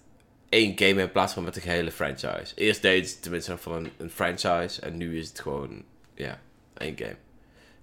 één 0.51 0.77
game 0.79 1.01
in 1.01 1.11
plaats 1.11 1.33
van 1.33 1.43
met 1.43 1.53
de 1.53 1.61
gehele 1.61 1.91
franchise. 1.91 2.55
Eerst 2.55 2.81
deed 2.81 3.09
ze 3.09 3.19
tenminste 3.19 3.57
van 3.57 3.73
een, 3.73 3.91
een 3.97 4.09
franchise 4.09 4.81
en 4.81 4.97
nu 4.97 5.19
is 5.19 5.27
het 5.27 5.39
gewoon 5.39 5.83
ja, 6.13 6.39
één 6.77 6.97
game. 6.97 7.15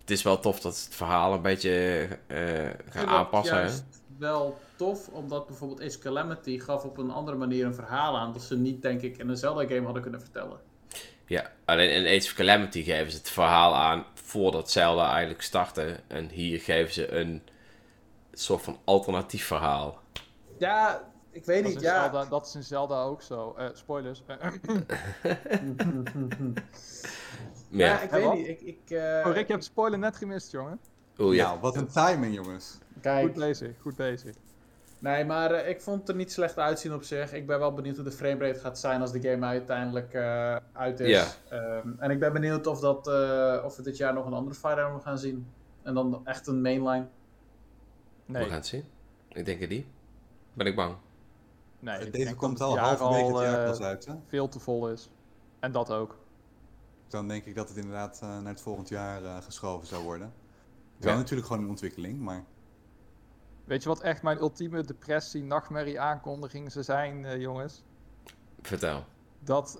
Het 0.00 0.10
is 0.10 0.22
wel 0.22 0.40
tof 0.40 0.60
dat 0.60 0.76
ze 0.76 0.84
het 0.84 0.94
verhaal 0.94 1.32
een 1.32 1.42
beetje 1.42 2.08
eh, 2.26 2.70
gaan 2.90 3.06
aanpassen. 3.06 3.56
hè? 3.56 3.60
juist 3.60 3.84
wel 4.18 4.58
tof, 4.76 5.08
omdat 5.08 5.46
bijvoorbeeld 5.46 5.82
Ace 5.82 5.98
Calamity 5.98 6.58
gaf 6.58 6.84
op 6.84 6.98
een 6.98 7.10
andere 7.10 7.36
manier 7.36 7.66
een 7.66 7.74
verhaal 7.74 8.16
aan 8.18 8.32
dat 8.32 8.42
ze 8.42 8.56
niet, 8.56 8.82
denk 8.82 9.00
ik, 9.02 9.18
in 9.18 9.28
een 9.28 9.36
Zelda-game 9.36 9.84
hadden 9.84 10.02
kunnen 10.02 10.20
vertellen. 10.20 10.60
Ja, 11.26 11.52
alleen 11.64 11.90
in 11.90 12.16
Age 12.18 12.26
of 12.26 12.32
Calamity 12.32 12.82
geven 12.82 13.10
ze 13.10 13.16
het 13.16 13.30
verhaal 13.30 13.74
aan 13.74 14.04
voordat 14.14 14.70
Zelda 14.70 15.10
eigenlijk 15.10 15.42
startte. 15.42 16.00
En 16.06 16.28
hier 16.28 16.60
geven 16.60 16.92
ze 16.92 17.12
een 17.12 17.42
soort 18.32 18.62
van 18.62 18.78
alternatief 18.84 19.46
verhaal. 19.46 20.00
Ja, 20.58 21.02
ik 21.38 21.44
weet 21.44 21.62
Dat 21.62 21.72
niet, 21.72 21.80
ja. 21.80 22.02
Zelda, 22.10 22.24
dat 22.28 22.46
is 22.46 22.54
in 22.54 22.62
Zelda 22.62 23.02
ook 23.02 23.22
zo. 23.22 23.54
Eh, 23.58 23.66
spoilers. 23.72 24.22
Eh, 24.26 24.36
Ja, 27.70 27.86
Ja, 27.86 28.00
ik 28.00 28.10
weet 28.10 28.24
wat? 28.24 28.34
niet. 28.34 28.48
Ik, 28.48 28.60
ik, 28.60 28.90
eh, 28.90 28.98
oh, 29.26 29.32
Rick, 29.32 29.46
je 29.46 29.52
hebt 29.52 29.64
de 29.64 29.70
spoiler 29.70 29.98
net 29.98 30.16
gemist, 30.16 30.50
jongen. 30.50 30.80
Oeh, 31.18 31.34
ja. 31.34 31.46
Nou, 31.46 31.60
wat 31.60 31.76
een 31.76 31.86
timing, 31.86 32.34
jongens. 32.34 32.78
Kijk, 33.00 33.24
Goed 33.26 33.34
bezig, 33.34 33.70
goed 33.80 33.96
bezig. 33.96 34.34
nee, 34.98 35.24
maar 35.24 35.50
eh, 35.50 35.68
ik 35.68 35.80
vond 35.80 36.00
het 36.00 36.08
er 36.08 36.14
niet 36.14 36.32
slecht 36.32 36.58
uitzien 36.58 36.94
op 36.94 37.02
zich. 37.02 37.32
Ik 37.32 37.46
ben 37.46 37.58
wel 37.58 37.72
benieuwd 37.74 37.94
hoe 37.96 38.04
de 38.04 38.10
framerate 38.12 38.58
gaat 38.60 38.78
zijn 38.78 39.00
als 39.00 39.12
de 39.12 39.20
game 39.20 39.46
uiteindelijk 39.46 40.14
eh, 40.14 40.56
uit 40.72 41.00
is. 41.00 41.38
Ehm, 41.48 41.88
en 41.98 42.10
ik 42.10 42.18
ben 42.18 42.32
benieuwd 42.32 42.66
of, 42.66 42.80
dat, 42.80 43.08
eh, 43.08 43.62
of 43.64 43.76
we 43.76 43.82
dit 43.82 43.96
jaar 43.96 44.14
nog 44.14 44.26
een 44.26 44.32
andere 44.32 44.56
Fire 44.56 44.80
Emblem 44.80 45.00
gaan 45.00 45.18
zien. 45.18 45.46
En 45.82 45.94
dan 45.94 46.20
echt 46.26 46.46
een 46.46 46.60
mainline. 46.60 47.06
Nee, 48.26 48.42
We 48.42 48.48
gaan 48.48 48.58
het 48.58 48.66
zien. 48.66 48.84
Ik 49.28 49.44
denk 49.44 49.60
het 49.60 49.70
niet. 49.70 49.86
Ben 50.52 50.66
ik 50.66 50.76
bang. 50.76 50.94
Nee 51.78 52.06
ik 52.06 52.12
Deze 52.12 52.34
komt 52.34 52.60
al 52.60 52.78
halverwege 52.78 53.32
het 53.32 53.42
jaar 53.42 53.62
eh, 53.62 53.68
pas 53.68 53.80
uit, 53.80 54.06
hè? 54.06 54.14
veel 54.26 54.48
te 54.48 54.60
vol 54.60 54.90
is. 54.90 55.10
En 55.60 55.72
dat 55.72 55.90
ook. 55.90 56.18
Dan 57.08 57.28
denk 57.28 57.44
ik 57.44 57.54
dat 57.54 57.68
het 57.68 57.76
inderdaad 57.76 58.18
eh, 58.22 58.28
naar 58.28 58.52
het 58.52 58.60
volgend 58.60 58.88
jaar 58.88 59.24
eh, 59.24 59.36
geschoven 59.42 59.86
zou 59.86 60.02
worden. 60.04 60.26
Het 60.26 60.98
is 60.98 61.04
wel 61.04 61.12
Ja. 61.12 61.18
natuurlijk 61.18 61.48
gewoon 61.48 61.62
een 61.62 61.68
ontwikkeling, 61.68 62.20
maar... 62.20 62.44
Weet 63.64 63.82
je 63.82 63.88
wat 63.88 64.00
echt 64.00 64.22
mijn 64.22 64.38
ultieme 64.38 64.82
depressie, 64.82 65.42
nachtmerrie 65.42 66.00
aankondiging 66.00 66.72
zou 66.72 66.84
zijn, 66.84 67.24
eh, 67.24 67.40
jongens? 67.40 67.84
Vertel. 68.62 69.04
Dat 69.40 69.78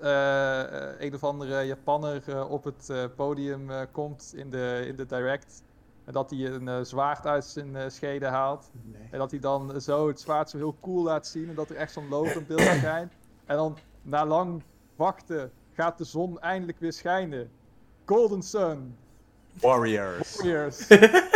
een 0.98 1.14
of 1.14 1.24
andere 1.24 1.62
Japanner 1.62 2.28
eh, 2.28 2.50
op 2.50 2.64
het 2.64 2.90
eh, 2.90 3.04
podium 3.16 3.70
eh, 3.70 3.82
komt 3.92 4.32
in 4.34 4.50
de, 4.50 4.84
in 4.86 4.96
de 4.96 5.06
direct. 5.06 5.62
En 6.08 6.14
dat 6.14 6.30
hij 6.30 6.38
een 6.44 6.68
eh, 6.68 6.78
zwaard 6.82 7.26
uit 7.26 7.44
zijn 7.44 7.76
eh, 7.76 7.84
schede 7.88 8.26
haalt. 8.26 8.70
Nee. 8.82 9.08
En 9.10 9.18
dat 9.18 9.30
hij 9.30 9.40
dan 9.40 9.80
zo 9.80 10.08
het 10.08 10.20
zwaard 10.20 10.50
zo 10.50 10.56
heel 10.56 10.76
cool 10.80 11.02
laat 11.02 11.26
zien. 11.26 11.48
En 11.48 11.54
dat 11.54 11.70
er 11.70 11.76
echt 11.76 11.92
zo'n 11.92 12.08
in 12.34 12.46
beeld 12.46 12.60
schijnt. 12.60 13.12
En 13.46 13.56
dan 13.56 13.78
na 14.02 14.26
lang 14.26 14.62
wachten 14.96 15.52
gaat 15.74 15.98
de 15.98 16.04
zon 16.04 16.40
eindelijk 16.40 16.80
weer 16.80 16.92
schijnen. 16.92 17.50
Golden 18.04 18.42
Sun. 18.42 18.96
Warriors! 19.60 20.36
Warriors. 20.36 20.86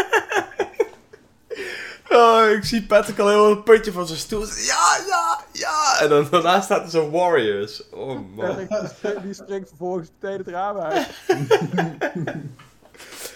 Oh, 2.14 2.50
ik 2.50 2.64
zie 2.64 2.86
Patrick 2.86 3.18
al 3.18 3.28
heel 3.28 3.50
een 3.50 3.62
puntje 3.62 3.92
van 3.92 4.06
zijn 4.06 4.18
stoel. 4.18 4.40
Ja, 4.46 4.96
ja, 5.06 5.40
ja. 5.52 6.00
En 6.00 6.08
dan 6.08 6.26
daarna 6.30 6.60
staat 6.60 6.82
er 6.84 6.90
zo'n 6.90 7.10
Warriors. 7.10 7.90
Oh 7.90 8.18
man. 8.34 8.56
die 8.56 8.66
springt- 8.88 9.22
die 9.22 9.34
springt 9.34 9.68
vervolgens 9.68 10.10
meteen 10.20 10.38
het 10.38 10.48
raam 10.48 10.76
uit. 10.76 11.08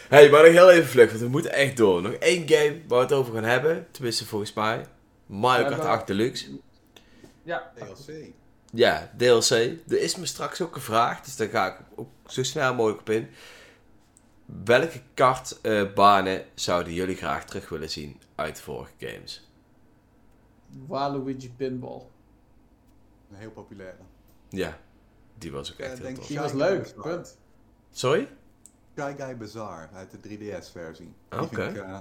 hey, 0.08 0.30
maar 0.30 0.42
nog 0.42 0.52
heel 0.52 0.70
even 0.70 0.88
vlug, 0.88 1.08
want 1.08 1.20
we 1.22 1.28
moeten 1.28 1.52
echt 1.52 1.76
door. 1.76 2.02
Nog 2.02 2.12
één 2.12 2.48
game 2.48 2.80
waar 2.88 2.98
we 2.98 3.04
het 3.04 3.12
over 3.12 3.34
gaan 3.34 3.44
hebben. 3.44 3.86
Tenminste, 3.90 4.26
volgens 4.26 4.52
mij. 4.52 4.86
Mario 5.26 5.66
Kart 5.68 5.76
maar- 5.82 5.86
8 5.86 6.06
Deluxe. 6.06 6.46
Ja, 7.42 7.72
DLC. 7.74 8.32
Ja, 8.72 9.12
DLC. 9.16 9.50
Er 9.88 10.00
is 10.00 10.16
me 10.16 10.26
straks 10.26 10.60
ook 10.62 10.72
gevraagd, 10.74 11.24
dus 11.24 11.36
daar 11.36 11.48
ga 11.48 11.66
ik 11.66 11.78
ook 11.94 12.08
zo 12.26 12.42
snel 12.42 12.74
mogelijk 12.74 13.00
op 13.00 13.10
in. 13.10 13.28
Welke 14.64 15.00
kartbanen 15.14 16.44
zouden 16.54 16.92
jullie 16.92 17.16
graag 17.16 17.44
terug 17.44 17.68
willen 17.68 17.90
zien 17.90 18.20
uit 18.34 18.56
de 18.56 18.62
vorige 18.62 18.92
games? 18.98 19.48
Waluigi 20.86 21.52
Pinball. 21.56 22.02
Een 23.30 23.36
heel 23.36 23.50
populaire. 23.50 23.98
Ja, 24.48 24.78
die 25.38 25.52
was 25.52 25.72
ook 25.72 25.78
Ja, 25.78 25.84
echt 25.84 25.94
heel 25.94 26.02
denk 26.02 26.16
tof. 26.16 26.26
Die 26.26 26.38
was 26.38 26.52
leuk, 26.52 26.94
punt. 27.02 27.38
Sorry? 27.90 28.28
Shy 28.98 29.14
Guy 29.18 29.36
Bazaar 29.36 29.90
uit 29.94 30.10
de 30.10 30.18
3DS-versie. 30.28 31.12
Die 31.28 31.40
Oké. 31.40 31.62
vind, 31.64 31.76
ik, 31.76 31.82
eh, 31.82 31.98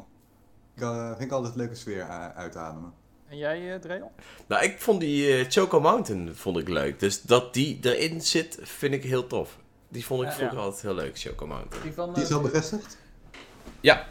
ik, 0.75 0.81
eh, 0.81 1.07
vind 1.09 1.21
ik 1.21 1.31
altijd 1.31 1.55
leuke 1.55 1.75
sfeer 1.75 1.97
uh, 1.97 2.27
uitademen. 2.29 2.93
En 3.27 3.37
jij, 3.37 3.73
eh 3.73 3.79
Dreon? 3.79 4.09
Nou, 4.47 4.63
ik 4.63 4.79
vond 4.81 4.99
die 4.99 5.37
eh, 5.37 5.45
Choco 5.49 5.79
Mountain 5.79 6.35
vond 6.35 6.57
ik 6.57 6.67
leuk. 6.67 6.99
Dus 6.99 7.21
dat 7.21 7.53
die 7.53 7.79
erin 7.81 8.21
zit, 8.21 8.57
vind 8.61 8.93
ik 8.93 9.03
heel 9.03 9.27
tof. 9.27 9.57
Die 9.89 10.05
vond 10.05 10.21
ik 10.21 10.27
Ja. 10.27 10.33
vroeger 10.35 10.57
Ja. 10.57 10.63
altijd 10.63 10.81
heel 10.81 10.93
leuk, 10.95 11.19
Choco 11.19 11.47
Mountain. 11.47 11.83
Die 11.83 11.93
van, 11.93 12.13
Die 12.13 12.23
is 12.23 12.29
eh, 12.29 12.35
al 12.35 12.41
bevestigd? 12.41 12.97
Ja, 13.81 14.07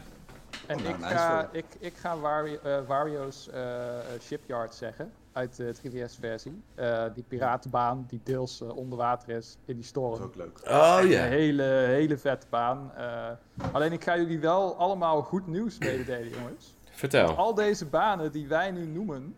En 0.67 0.77
Oh, 0.77 0.83
nou, 0.83 0.93
ik, 0.93 0.99
nice 0.99 1.13
ga, 1.13 1.49
ik, 1.51 1.65
ik 1.79 1.93
ga 1.95 2.17
Wario, 2.17 2.57
eh, 2.63 2.77
Wario's 2.87 3.49
eh, 3.49 3.99
eh, 3.99 4.05
Shipyard 4.21 4.73
zeggen. 4.75 5.11
Uit 5.31 5.55
de 5.55 5.73
3DS-versie. 5.75 6.61
Eh, 6.75 7.03
die 7.13 7.23
piratenbaan 7.27 8.05
die 8.07 8.19
deels 8.23 8.61
onder 8.61 8.97
water 8.97 9.29
is 9.35 9.57
in 9.65 9.65
die 9.65 9.75
Dat 9.75 9.83
is 9.83 9.87
storm. 9.87 10.21
ook 10.21 10.35
leuk. 10.35 10.59
oh 10.67 10.97
Een 11.01 11.07
ja. 11.07 11.23
hele, 11.23 11.63
hele 11.63 12.17
vette 12.17 12.47
baan. 12.49 12.91
Eh, 12.95 13.29
alleen 13.71 13.91
ik 13.91 14.03
ga 14.03 14.17
jullie 14.17 14.39
wel 14.39 14.75
allemaal 14.75 15.21
goed 15.21 15.47
nieuws 15.47 15.77
mededelen, 15.77 16.29
jongens. 16.29 16.75
Vertel. 16.91 17.35
Al 17.35 17.53
deze 17.53 17.85
banen 17.85 18.31
die 18.31 18.47
wij 18.47 18.71
nu 18.71 18.85
noemen, 18.85 19.35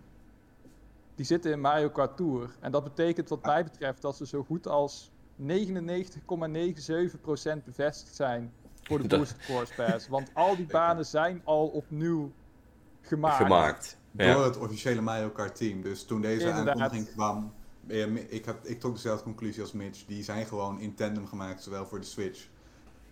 die 1.15 1.25
zitten 1.25 1.51
in 1.51 1.61
Mario 1.61 1.89
Kart 1.89 2.17
Tour. 2.17 2.49
En 2.59 2.71
dat 2.71 2.83
betekent 2.83 3.29
wat 3.29 3.45
mij 3.45 3.63
betreft 3.63 4.01
dat 4.01 4.15
ze 4.17 4.25
zo 4.27 4.43
goed 4.43 4.67
als 4.67 5.11
99,97% 5.41 5.45
bevestigd 7.65 8.15
zijn 8.15 8.53
voor 8.87 9.01
de 9.01 9.07
Dat- 9.07 9.19
Booster 9.19 9.37
Course 9.45 9.73
Pass. 9.73 10.07
Want 10.07 10.29
al 10.33 10.55
die 10.55 10.65
banen 10.65 11.05
zijn 11.05 11.41
al 11.43 11.67
opnieuw 11.67 12.31
gemaakt. 13.01 13.35
Gemaakt. 13.43 13.97
Door 14.11 14.27
Ja. 14.27 14.43
het 14.43 14.57
officiële 14.57 15.01
Mario 15.01 15.29
Kart 15.29 15.55
team. 15.55 15.81
Dus 15.81 16.03
toen 16.05 16.21
deze 16.21 16.47
Inderdaad. 16.47 16.67
aankondiging 16.79 17.11
kwam, 17.15 17.53
eh, 17.87 18.15
ik, 18.33 18.45
heb, 18.45 18.65
ik 18.65 18.79
trok 18.79 18.93
dezelfde 18.93 19.23
conclusie 19.23 19.61
als 19.61 19.71
Mitch. 19.71 20.05
Die 20.05 20.23
zijn 20.23 20.45
gewoon 20.45 20.79
in 20.79 20.93
tandem 20.95 21.27
gemaakt, 21.27 21.63
zowel 21.63 21.85
voor 21.85 21.99
de 21.99 22.05
Switch 22.05 22.47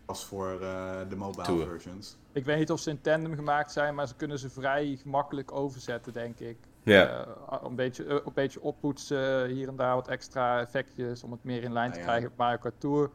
als 0.06 0.26
voor 0.26 0.62
eh, 0.62 1.00
de 1.10 1.16
mobile 1.16 1.44
Tour. 1.44 1.68
versions. 1.68 2.18
Ik 2.32 2.46
weet 2.46 2.58
niet 2.58 2.72
of 2.72 2.80
ze 2.80 2.90
in 2.90 3.02
tandem 3.02 3.36
gemaakt 3.36 3.72
zijn, 3.72 3.96
maar 3.96 4.08
ze 4.08 4.16
kunnen 4.16 4.40
ze 4.40 4.50
vrij 4.50 4.96
gemakkelijk 5.02 5.52
overzetten, 5.52 6.14
denk 6.14 6.40
ik. 6.40 6.58
Ja. 6.84 7.26
Eh, 7.26 7.58
een, 7.64 7.76
beetje, 7.76 8.06
eh, 8.06 8.14
een 8.26 8.32
beetje 8.34 8.62
oppoetsen, 8.62 9.48
hier 9.48 9.68
en 9.68 9.76
daar 9.76 9.96
wat 9.96 10.08
extra 10.08 10.60
effectjes 10.60 11.24
om 11.24 11.32
het 11.32 11.44
meer 11.44 11.64
in 11.64 11.74
lijn 11.74 11.92
te 11.92 11.98
ja. 11.98 12.04
krijgen 12.04 12.30
op 12.30 12.38
Mario 12.38 12.58
Kart 12.58 12.80
Tour. 12.80 13.10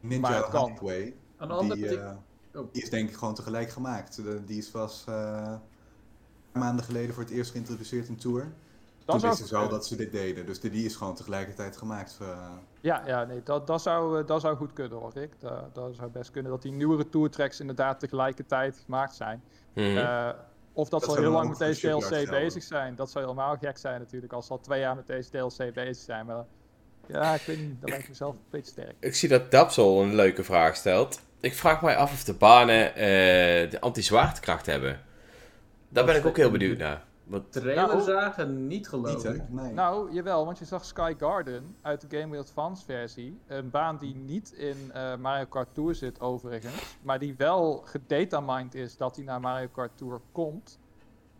Maar 0.00 0.10
Ninja 0.10 0.32
het 0.36 0.48
kan. 0.48 0.70
Highway, 0.70 1.14
Aan 1.42 1.48
de 1.48 1.54
andere 1.54 1.80
die, 1.80 1.88
kant- 1.88 2.00
eh, 2.52 2.60
Oh. 2.60 2.68
die 2.72 2.82
is 2.82 2.90
denk 2.90 3.08
ik 3.08 3.16
gewoon 3.16 3.34
tegelijk 3.34 3.70
gemaakt. 3.70 4.16
De- 4.16 4.44
die 4.44 4.58
is 4.58 4.70
pas 4.70 5.04
eh, 5.08 5.54
maanden 6.52 6.84
geleden 6.84 7.14
voor 7.14 7.22
het 7.22 7.32
eerst 7.32 7.50
geïntroduceerd 7.50 8.08
in 8.08 8.16
Tour. 8.16 8.40
Dat 8.40 8.50
Toen 9.06 9.20
zou 9.20 9.30
wisten 9.32 9.48
ze 9.48 9.56
al 9.56 9.68
dat 9.68 9.86
ze 9.86 9.96
dit 9.96 10.12
deden. 10.12 10.46
Dus 10.46 10.60
de, 10.60 10.70
die 10.70 10.84
is 10.84 10.96
gewoon 10.96 11.14
tegelijkertijd 11.14 11.76
gemaakt. 11.76 12.18
eh, 12.20 12.50
Ja, 12.80 13.02
ja 13.06 13.24
nee, 13.24 13.42
dat, 13.44 13.66
dat, 13.66 13.82
zou, 13.82 14.24
dat 14.24 14.40
zou 14.40 14.56
goed 14.56 14.72
kunnen 14.72 14.98
hoor, 14.98 15.10
Rick. 15.14 15.32
Dat, 15.40 15.74
dat 15.74 15.94
zou 15.94 16.10
best 16.10 16.30
kunnen 16.30 16.50
dat 16.52 16.62
die 16.62 16.72
nieuwere 16.72 17.08
tourtracks 17.08 17.60
inderdaad 17.60 18.00
tegelijkertijd 18.00 18.78
gemaakt 18.84 19.14
zijn. 19.14 19.42
Mhm. 19.74 19.96
Eh, 19.96 20.30
of 20.72 20.88
dat, 20.88 21.00
Dat 21.00 21.10
ze 21.10 21.16
al 21.16 21.22
heel 21.22 21.32
lang 21.32 21.48
met 21.48 21.58
deze 21.58 21.88
DLC 21.88 22.30
bezig 22.30 22.62
zijn. 22.62 22.94
Dat 22.94 23.10
zou 23.10 23.24
helemaal 23.24 23.56
gek 23.56 23.78
zijn 23.78 24.00
natuurlijk, 24.00 24.32
als 24.32 24.46
ze 24.46 24.52
al 24.52 24.60
twee 24.60 24.80
jaar 24.80 24.96
met 24.96 25.06
deze 25.06 25.30
DLC 25.30 25.74
bezig 25.74 26.04
zijn. 26.04 26.26
Maar 26.26 26.44
ja, 27.06 27.34
ik 27.34 27.42
weet 27.42 27.58
niet, 27.58 27.80
dat 27.80 27.90
lijkt 27.90 28.08
me 28.08 28.14
zelf 28.14 28.34
een 28.34 28.40
beetje 28.50 28.70
sterk. 28.70 28.94
Ik 29.00 29.14
zie 29.14 29.28
dat 29.28 29.50
Dapsel 29.50 30.02
een 30.02 30.14
leuke 30.14 30.44
vraag 30.44 30.76
stelt. 30.76 31.20
Ik 31.42 31.54
vraag 31.54 31.82
mij 31.82 31.96
af 31.96 32.12
of 32.12 32.24
de 32.24 32.34
banen 32.34 32.94
eh, 32.94 33.70
de 33.70 33.80
anti-zwaartekracht 33.80 34.66
hebben. 34.66 35.00
Daar 35.88 36.04
ben 36.04 36.16
ik 36.16 36.26
ook 36.26 36.36
heel 36.36 36.50
benieuwd 36.50 36.78
naar. 36.78 37.04
Want, 37.24 37.52
Trailer 37.52 37.86
Nou, 37.86 38.00
zagen 38.00 38.66
niet 38.66 38.88
geloven. 38.88 39.46
Nee. 39.50 39.72
Nou, 39.72 40.12
jawel, 40.12 40.44
want 40.44 40.58
je 40.58 40.64
zag 40.64 40.84
Sky 40.84 41.14
Garden 41.18 41.76
uit 41.80 42.00
de 42.00 42.16
Game 42.16 42.28
Boy 42.28 42.38
Advance 42.38 42.84
versie. 42.84 43.38
Een 43.46 43.70
baan 43.70 43.98
die 43.98 44.14
niet 44.14 44.52
in 44.52 44.90
eh, 44.92 45.16
Mario 45.16 45.44
Kart 45.44 45.74
Tour 45.74 45.94
zit 45.94 46.20
overigens. 46.20 46.96
Maar 47.02 47.18
die 47.18 47.34
wel 47.36 47.82
gedatamined 47.84 48.74
is 48.74 48.96
dat 48.96 49.16
hij 49.16 49.24
naar 49.24 49.40
Mario 49.40 49.68
Kart 49.72 49.96
Tour 49.96 50.20
komt. 50.32 50.78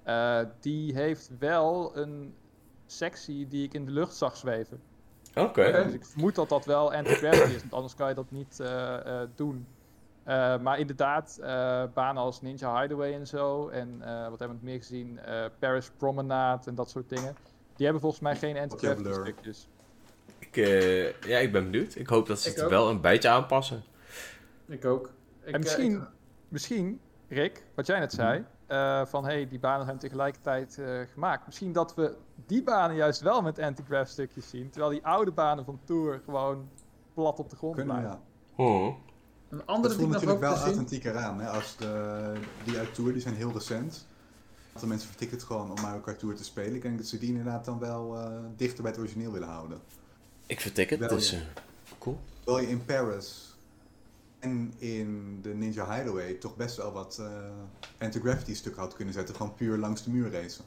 Eh, 0.03 0.41
die 0.61 0.95
heeft 0.95 1.31
wel 1.39 1.97
een 1.97 2.35
sectie 2.87 3.49
die 3.49 3.65
ik 3.65 3.75
in 3.75 3.85
de 3.85 3.93
lucht 3.93 4.17
zag 4.17 4.37
zweven. 4.37 4.81
Oké. 5.35 5.83
Dus 5.85 5.93
ik 5.93 6.05
vermoed 6.05 6.35
dat 6.35 6.49
dat 6.49 6.65
wel 6.65 6.93
anti-gravity 6.93 7.55
is, 7.55 7.61
want 7.61 7.73
anders 7.73 7.95
kan 7.95 8.09
je 8.09 8.15
dat 8.15 8.31
niet 8.31 8.61
eh, 8.61 9.23
eh, 9.23 9.29
doen. 9.35 9.67
Eh, 10.25 10.59
maar 10.59 10.79
inderdaad, 10.79 11.39
eh, 11.43 11.83
banen 11.95 12.23
als 12.23 12.41
Ninja 12.41 12.81
Hideaway 12.81 13.15
en 13.15 13.27
zo. 13.27 13.69
En 13.69 14.03
eh, 14.03 14.09
wat 14.29 14.39
hebben 14.39 14.49
we 14.49 14.53
nog 14.53 14.63
meer 14.63 14.77
gezien? 14.79 15.19
Eh, 15.19 15.45
Paris 15.59 15.91
Promenade 15.97 16.63
en 16.69 16.75
dat 16.75 16.91
soort 16.91 17.09
dingen. 17.09 17.37
Die 17.77 17.85
hebben 17.85 18.01
volgens 18.03 18.23
mij 18.23 18.37
geen 18.37 18.57
anti-gravity 18.59 19.03
Blur. 19.03 19.15
stukjes. 19.27 19.69
eh, 20.53 21.13
ja, 21.21 21.39
ik 21.39 21.53
ben 21.53 21.71
benieuwd. 21.71 21.95
Ik 21.95 22.07
hoop 22.07 22.27
dat 22.27 22.41
ze 22.41 22.49
Ik 22.49 22.55
het 22.55 22.65
ook. 22.65 22.71
wel 22.71 22.91
een 22.91 23.01
beetje 23.01 23.29
aanpassen. 23.29 23.83
Ik 24.67 24.85
ook. 24.85 25.11
Ik, 25.45 25.55
En 25.55 25.61
misschien, 25.61 25.93
ik- 25.93 26.09
misschien, 26.49 27.01
Rick, 27.29 27.65
wat 27.75 27.87
jij 27.87 27.99
net 27.99 28.13
zei, 28.13 28.45
eh, 28.67 29.05
van 29.07 29.25
hey, 29.25 29.49
die 29.49 29.59
banen 29.59 29.87
zijn 29.87 29.99
tegelijkertijd 29.99 30.79
eh, 30.79 31.01
gemaakt. 31.13 31.47
Misschien 31.47 31.73
dat 31.73 31.95
we 31.95 32.17
die 32.47 32.63
banen 32.63 32.97
juist 32.97 33.21
wel 33.21 33.43
met 33.43 33.59
anti-grav 33.59 34.09
stukjes 34.09 34.49
zien, 34.49 34.71
terwijl 34.71 34.93
die 34.93 35.07
oude 35.07 35.31
banen 35.31 35.65
van 35.65 35.81
Tour 35.85 36.21
gewoon 36.25 36.69
plat 37.15 37.39
op 37.39 37.51
de 37.51 37.57
grond 37.57 37.75
Kunnen, 37.77 37.97
blijven. 37.97 38.21
ja. 38.57 38.65
Hmm. 38.65 38.97
Een 39.53 39.59
Dat 39.59 39.67
andere 39.67 39.95
die 39.95 40.03
voelt 40.03 40.13
natuurlijk 40.13 40.41
wel 40.41 40.57
authentieker 40.57 41.17
aan. 41.17 41.41
Hè? 41.41 41.49
Als 41.49 41.77
de, 41.77 42.33
die 42.65 42.79
uit 42.79 42.95
Tour, 42.95 43.13
die 43.13 43.23
zijn 43.23 43.35
heel 43.35 43.53
recent. 43.53 44.07
Aantal 44.73 44.89
mensen 44.89 45.09
vertikken 45.09 45.37
het 45.37 45.47
gewoon 45.47 45.71
om 45.71 45.81
Mario 45.81 46.01
Kart 46.01 46.19
Tour 46.19 46.35
te 46.35 46.45
spelen. 46.45 46.75
Ik 46.75 46.83
denk 46.83 46.99
dat 46.99 47.07
ze 47.07 47.19
die 47.19 47.29
inderdaad 47.29 47.65
dan 47.65 47.79
wel 47.79 48.19
eh, 48.19 48.33
dichter 48.57 48.83
bij 48.83 48.91
het 48.91 49.01
origineel 49.01 49.33
willen 49.33 49.49
houden. 49.49 49.81
Ik 50.47 50.61
vertik 50.61 50.91
het, 50.91 50.99
Wel, 50.99 51.09
dus 51.09 51.33
eh, 51.33 51.41
cool. 51.99 52.21
Terwijl 52.45 52.67
je 52.67 52.73
in 52.73 52.85
Paris 52.85 53.57
en 54.39 54.73
in 54.79 55.39
de 55.43 55.55
Ninja 55.55 55.97
Hideaway 55.97 56.33
toch 56.33 56.57
best 56.57 56.77
wel 56.77 56.93
wat 56.93 57.19
eh 57.19 57.27
anti-gravity 57.99 58.55
stuk 58.55 58.77
had 58.77 58.95
kunnen 58.95 59.15
zetten. 59.15 59.35
Gewoon 59.35 59.55
puur 59.55 59.79
langs 59.79 60.05
de 60.05 60.11
muur 60.11 60.31
racen. 60.31 60.65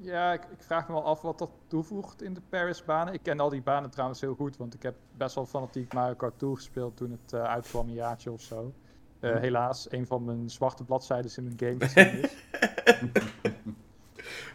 Ja, 0.00 0.32
ik, 0.32 0.44
ik 0.44 0.62
vraag 0.62 0.88
me 0.88 0.94
wel 0.94 1.04
af 1.04 1.22
wat 1.22 1.38
dat 1.38 1.50
toevoegt 1.66 2.22
in 2.22 2.34
de 2.34 2.40
Paris-banen. 2.48 3.14
Ik 3.14 3.22
ken 3.22 3.40
al 3.40 3.48
die 3.48 3.62
banen 3.62 3.90
trouwens 3.90 4.20
heel 4.20 4.34
goed, 4.34 4.56
want 4.56 4.74
ik 4.74 4.82
heb 4.82 4.94
best 5.16 5.34
wel 5.34 5.46
fanatiek 5.46 5.92
Mario 5.92 6.14
Kart 6.14 6.38
Tour 6.38 6.56
gespeeld 6.56 6.96
toen 6.96 7.10
het 7.10 7.32
eh, 7.32 7.42
uitkwam, 7.42 7.88
een 7.88 7.94
jaartje 7.94 8.32
of 8.32 8.40
zo. 8.40 8.72
Eh, 9.20 9.30
Hm. 9.30 9.36
Helaas, 9.38 9.92
een 9.92 10.06
van 10.06 10.24
mijn 10.24 10.50
zwarte 10.50 10.84
bladzijden 10.84 11.30
in 11.36 11.44
mijn 11.44 11.78
game. 11.94 12.28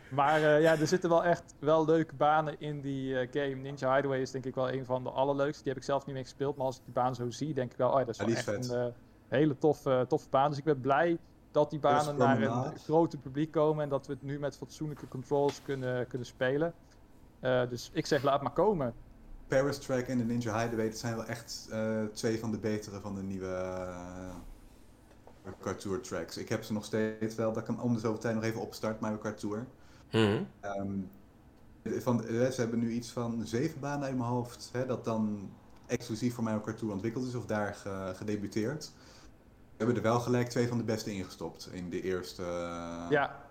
maar 0.10 0.44
eh, 0.44 0.62
ja, 0.62 0.78
er 0.78 0.88
zitten 0.88 1.10
wel 1.10 1.24
echt 1.24 1.56
wel 1.60 1.86
leuke 1.86 2.16
banen 2.16 2.60
in 2.60 2.82
die 2.82 3.16
game. 3.32 3.56
Ninja 3.56 3.94
Hideaway 3.96 4.22
is 4.22 4.32
denk 4.32 4.46
ik 4.46 4.56
wel 4.56 4.72
een 4.72 4.86
van 4.86 5.04
de 5.04 5.10
allerleukste. 5.10 5.64
Die 5.64 5.72
heb 5.72 5.82
ik 5.82 5.88
zelf 5.88 6.06
niet 6.06 6.16
meer 6.16 6.24
gespeeld, 6.24 6.56
maar 6.56 6.66
als 6.66 6.78
ik 6.78 6.84
die 6.86 6.94
baan 6.94 7.16
zo 7.16 7.30
zie, 7.30 7.54
denk 7.54 7.72
ik 7.72 7.78
wel, 7.78 7.90
oh 7.90 7.98
dat 7.98 8.10
is 8.10 8.18
wel 8.18 8.28
is 8.28 8.34
echt 8.36 8.44
vet. 8.44 8.70
een 8.70 8.94
hele 9.28 9.58
toffe, 9.58 10.06
toffe 10.08 10.30
baan. 10.30 10.50
Dus 10.50 10.58
ik 10.58 10.64
ben 10.64 10.82
blij 10.82 11.18
dat 11.52 11.70
die 11.70 11.80
banen 11.80 12.18
naar 12.18 12.42
een 12.42 12.80
groter 12.80 13.20
publiek 13.20 13.52
komen 13.52 13.84
en 13.84 13.90
dat 13.90 14.08
we 14.08 14.14
het 14.14 14.22
nu 14.22 14.40
met 14.40 14.58
fatsoenlijke 14.58 15.08
controls 15.08 15.62
kunnen, 15.62 16.08
kunnen 16.08 16.28
spelen. 16.28 16.74
Eh, 17.40 17.70
dus 17.70 17.90
ik 17.94 18.06
zeg, 18.06 18.24
laat 18.24 18.42
maar 18.42 18.52
komen. 18.54 18.94
Paris 19.48 19.78
Track 19.78 20.08
en 20.08 20.18
de 20.18 20.24
Ninja 20.24 20.60
Hideaway, 20.60 20.90
dat 20.90 20.98
zijn 20.98 21.16
wel 21.16 21.26
echt 21.26 21.68
eh, 21.72 22.04
twee 22.14 22.40
van 22.40 22.52
de 22.52 22.58
betere 22.60 23.00
van 23.00 23.16
de 23.16 23.22
nieuwe 23.24 23.48
uh, 25.46 25.52
Kart 25.60 25.80
Tour 25.80 26.02
tracks. 26.02 26.38
Ik 26.38 26.50
heb 26.50 26.64
ze 26.64 26.74
nog 26.74 26.86
steeds 26.86 27.36
wel, 27.36 27.54
dat 27.54 27.62
ik 27.62 27.68
hem 27.68 27.80
om 27.80 27.94
de 27.94 28.00
zoveel 28.00 28.20
tijd 28.20 28.36
nog 28.36 28.44
even 28.44 28.62
opstart, 28.62 29.00
Mario 29.00 29.18
Kart 29.18 29.40
Tour. 29.40 29.66
Mhm. 30.12 30.44
Ehm, 30.60 30.92
van, 31.84 32.26
eh, 32.26 32.48
ze 32.50 32.62
hebben 32.62 32.80
nu 32.80 32.92
iets 32.92 33.10
van 33.12 33.42
zeven 33.46 33.80
banen 33.80 34.06
uit 34.08 34.18
mijn 34.18 34.30
hoofd, 34.30 34.70
hè, 34.74 34.86
dat 34.86 35.06
dan 35.06 35.50
exclusief 35.86 36.34
voor 36.34 36.44
Mario 36.44 36.60
Kart 36.60 36.78
Tour 36.78 36.94
ontwikkeld 36.94 37.28
is 37.28 37.36
of 37.36 37.46
daar 37.46 37.74
ge- 37.74 38.12
gedebuteerd. 38.16 38.92
We 39.82 39.88
hebben 39.88 40.04
er 40.04 40.10
wel 40.12 40.20
gelijk 40.20 40.50
twee 40.50 40.68
van 40.68 40.78
de 40.78 40.84
beste 40.84 41.14
ingestopt 41.14 41.70
in 41.72 41.90
de 41.90 42.02
eerste. 42.02 42.44
eh, 42.44 43.06
Ja. 43.10 43.46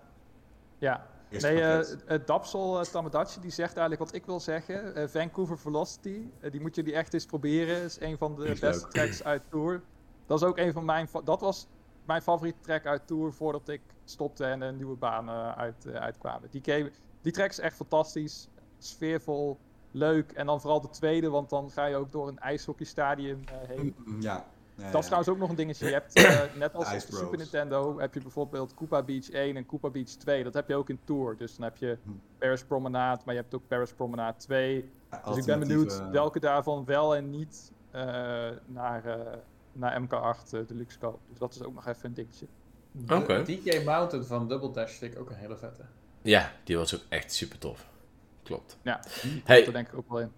Ja. 0.79 1.07
eerste 1.29 1.49
Nee, 1.49 1.61
eh 1.63 2.15
eh, 2.15 2.27
Dapsel 2.27 2.81
eh, 2.81 2.87
Tamadachi 2.87 3.41
die 3.41 3.51
zegt 3.51 3.77
eigenlijk 3.77 4.11
wat 4.11 4.21
ik 4.21 4.27
wil 4.27 4.41
zeggen. 4.41 5.11
Vancouver 5.11 5.59
Velocity, 5.59 6.31
die 6.51 6.61
moet 6.61 6.75
jullie 6.75 6.95
echt 6.95 7.15
eens 7.15 7.27
proberen. 7.27 7.83
is 7.83 8.01
een 8.01 8.19
van 8.19 8.37
de 8.37 8.45
is 8.47 8.61
beste 8.61 8.83
leuk. 8.83 8.93
tracks 8.93 9.25
uit 9.25 9.43
Tour. 9.49 9.83
Dat 10.27 10.41
is 10.43 10.47
ook 10.47 10.59
een 10.59 10.73
van 10.73 10.85
mijn... 10.85 11.09
Dat 11.25 11.41
was 11.41 11.69
mijn 12.05 12.23
favoriete 12.23 12.61
track 12.61 12.87
uit 12.87 13.07
Tour 13.07 13.33
voordat 13.33 13.69
ik 13.69 13.83
stopte 14.05 14.45
en 14.45 14.63
er 14.63 14.73
nieuwe 14.73 14.97
banen 14.97 15.57
uit, 15.57 15.87
uitkwamen. 15.87 16.51
Die, 16.51 16.91
die 17.23 17.33
track 17.33 17.51
is 17.51 17.59
echt 17.59 17.77
fantastisch. 17.77 18.49
Sfeervol, 18.79 19.59
leuk. 19.91 20.33
En 20.33 20.47
dan 20.47 20.61
vooral 20.61 20.81
de 20.81 20.91
tweede, 20.91 21.29
want 21.29 21.51
dan 21.51 21.71
ga 21.71 21.85
je 21.87 21.97
ook 21.97 22.13
door 22.13 22.29
een 22.29 22.39
ijshockeystadium 22.39 23.45
heen. 23.67 23.95
Mm, 24.05 24.21
ja. 24.21 24.47
Dat 24.81 24.89
is 24.89 24.93
ja. 24.93 25.01
trouwens 25.01 25.29
ook 25.29 25.39
nog 25.39 25.49
een 25.49 25.57
dingetje. 25.57 25.87
Je 25.87 25.93
hebt, 25.93 26.15
eh, 26.15 26.41
net 26.55 26.75
als 26.75 26.93
Ice 26.93 27.05
op 27.05 27.11
de 27.11 27.17
Super. 27.17 27.39
Nintendo, 27.39 27.99
heb 27.99 28.15
je 28.15 28.21
bijvoorbeeld 28.21 28.75
Koopa 28.75 29.03
Beach 29.03 29.31
1 29.31 29.57
en 29.57 29.67
Koopa 29.67 29.91
Beach 29.91 30.09
2. 30.09 30.45
Dat 30.45 30.55
heb 30.55 30.69
je 30.69 30.75
ook 30.75 30.89
in 30.89 30.99
Tour. 31.05 31.37
Dus 31.37 31.57
dan 31.57 31.65
heb 31.65 31.77
je 31.77 31.99
Hm. 32.05 32.11
Paris 32.39 32.65
Promenade, 32.65 33.23
maar 33.25 33.35
je 33.35 33.41
hebt 33.41 33.55
ook 33.55 33.69
Paris 33.69 33.93
Promenade 33.93 34.37
2. 34.39 34.91
Ja, 35.11 35.23
Dus 35.25 35.37
ik 35.37 35.45
ben 35.45 35.59
benieuwd 35.59 36.11
welke 36.11 36.41
daarvan 36.41 36.85
wel 36.85 37.17
en 37.17 37.31
niet 37.31 37.73
eh, 37.91 38.03
naar, 38.67 39.05
eh, 39.05 39.37
naar 39.73 40.03
MK8 40.03 40.53
eh, 40.53 40.61
Deluxe 40.67 40.99
koopt. 40.99 41.29
Dus 41.29 41.39
dat 41.39 41.55
is 41.55 41.63
ook 41.63 41.75
nog 41.75 41.87
even 41.87 42.05
een 42.05 42.15
dingetje. 42.15 42.47
DK 43.45 43.85
Mountain 43.85 44.25
van 44.25 44.49
Double 44.49 44.71
Dash 44.71 44.99
vind 44.99 45.13
ik 45.13 45.19
ook 45.19 45.31
een 45.31 45.37
hele 45.37 45.57
vette. 45.57 45.83
Ja, 46.23 46.53
die 46.65 46.77
was 46.77 46.95
ook 46.95 47.03
echt 47.09 47.33
super 47.33 47.59
tof. 47.59 47.89
Klopt. 48.43 48.79
Ja, 48.83 49.01
hey. 49.45 49.65
dat 49.65 49.75
denk 49.75 49.89
ik 49.89 49.95
ook 49.95 50.09
wel 50.09 50.21
in. 50.21 50.33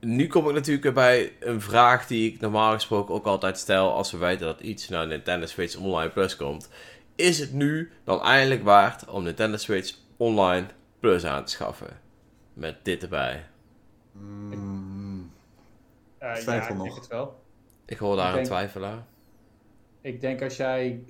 Nu 0.00 0.26
kom 0.26 0.48
ik 0.48 0.54
natuurlijk 0.54 0.94
bij 0.94 1.32
een 1.40 1.60
vraag 1.60 2.06
die 2.06 2.32
ik 2.32 2.40
normaal 2.40 2.72
gesproken 2.72 3.14
ook 3.14 3.26
altijd 3.26 3.58
stel 3.58 3.92
als 3.92 4.10
we 4.10 4.18
weten 4.18 4.46
dat 4.46 4.60
iets 4.60 4.88
naar 4.88 5.06
Nintendo 5.06 5.46
Switch 5.46 5.76
Online 5.76 6.10
Plus 6.10 6.36
komt. 6.36 6.68
Is 7.14 7.38
het 7.38 7.52
nu 7.52 7.90
dan 8.04 8.22
eindelijk 8.22 8.62
waard 8.62 9.08
om 9.08 9.22
Nintendo 9.22 9.56
Switch 9.56 9.94
Online 10.16 10.66
Plus 11.00 11.24
aan 11.24 11.44
te 11.44 11.50
schaffen? 11.52 11.98
Met 12.52 12.76
dit 12.84 13.02
erbij. 13.02 13.44
Mm, 14.12 15.30
Eh, 16.18 16.32
Twijfel 16.34 16.52
ja, 16.52 16.68
ik 16.68 16.74
nog. 16.74 16.82
denk 16.84 16.96
het 16.96 17.06
wel. 17.06 17.40
Ik 17.86 17.98
hoor 17.98 18.16
daar 18.16 18.24
Ik 18.24 18.30
een 18.30 18.34
denk- 18.36 18.46
twijfelaar. 18.46 19.04
Ik 20.00 20.20
denk 20.20 20.42
als 20.42 20.56
jij 20.56 21.00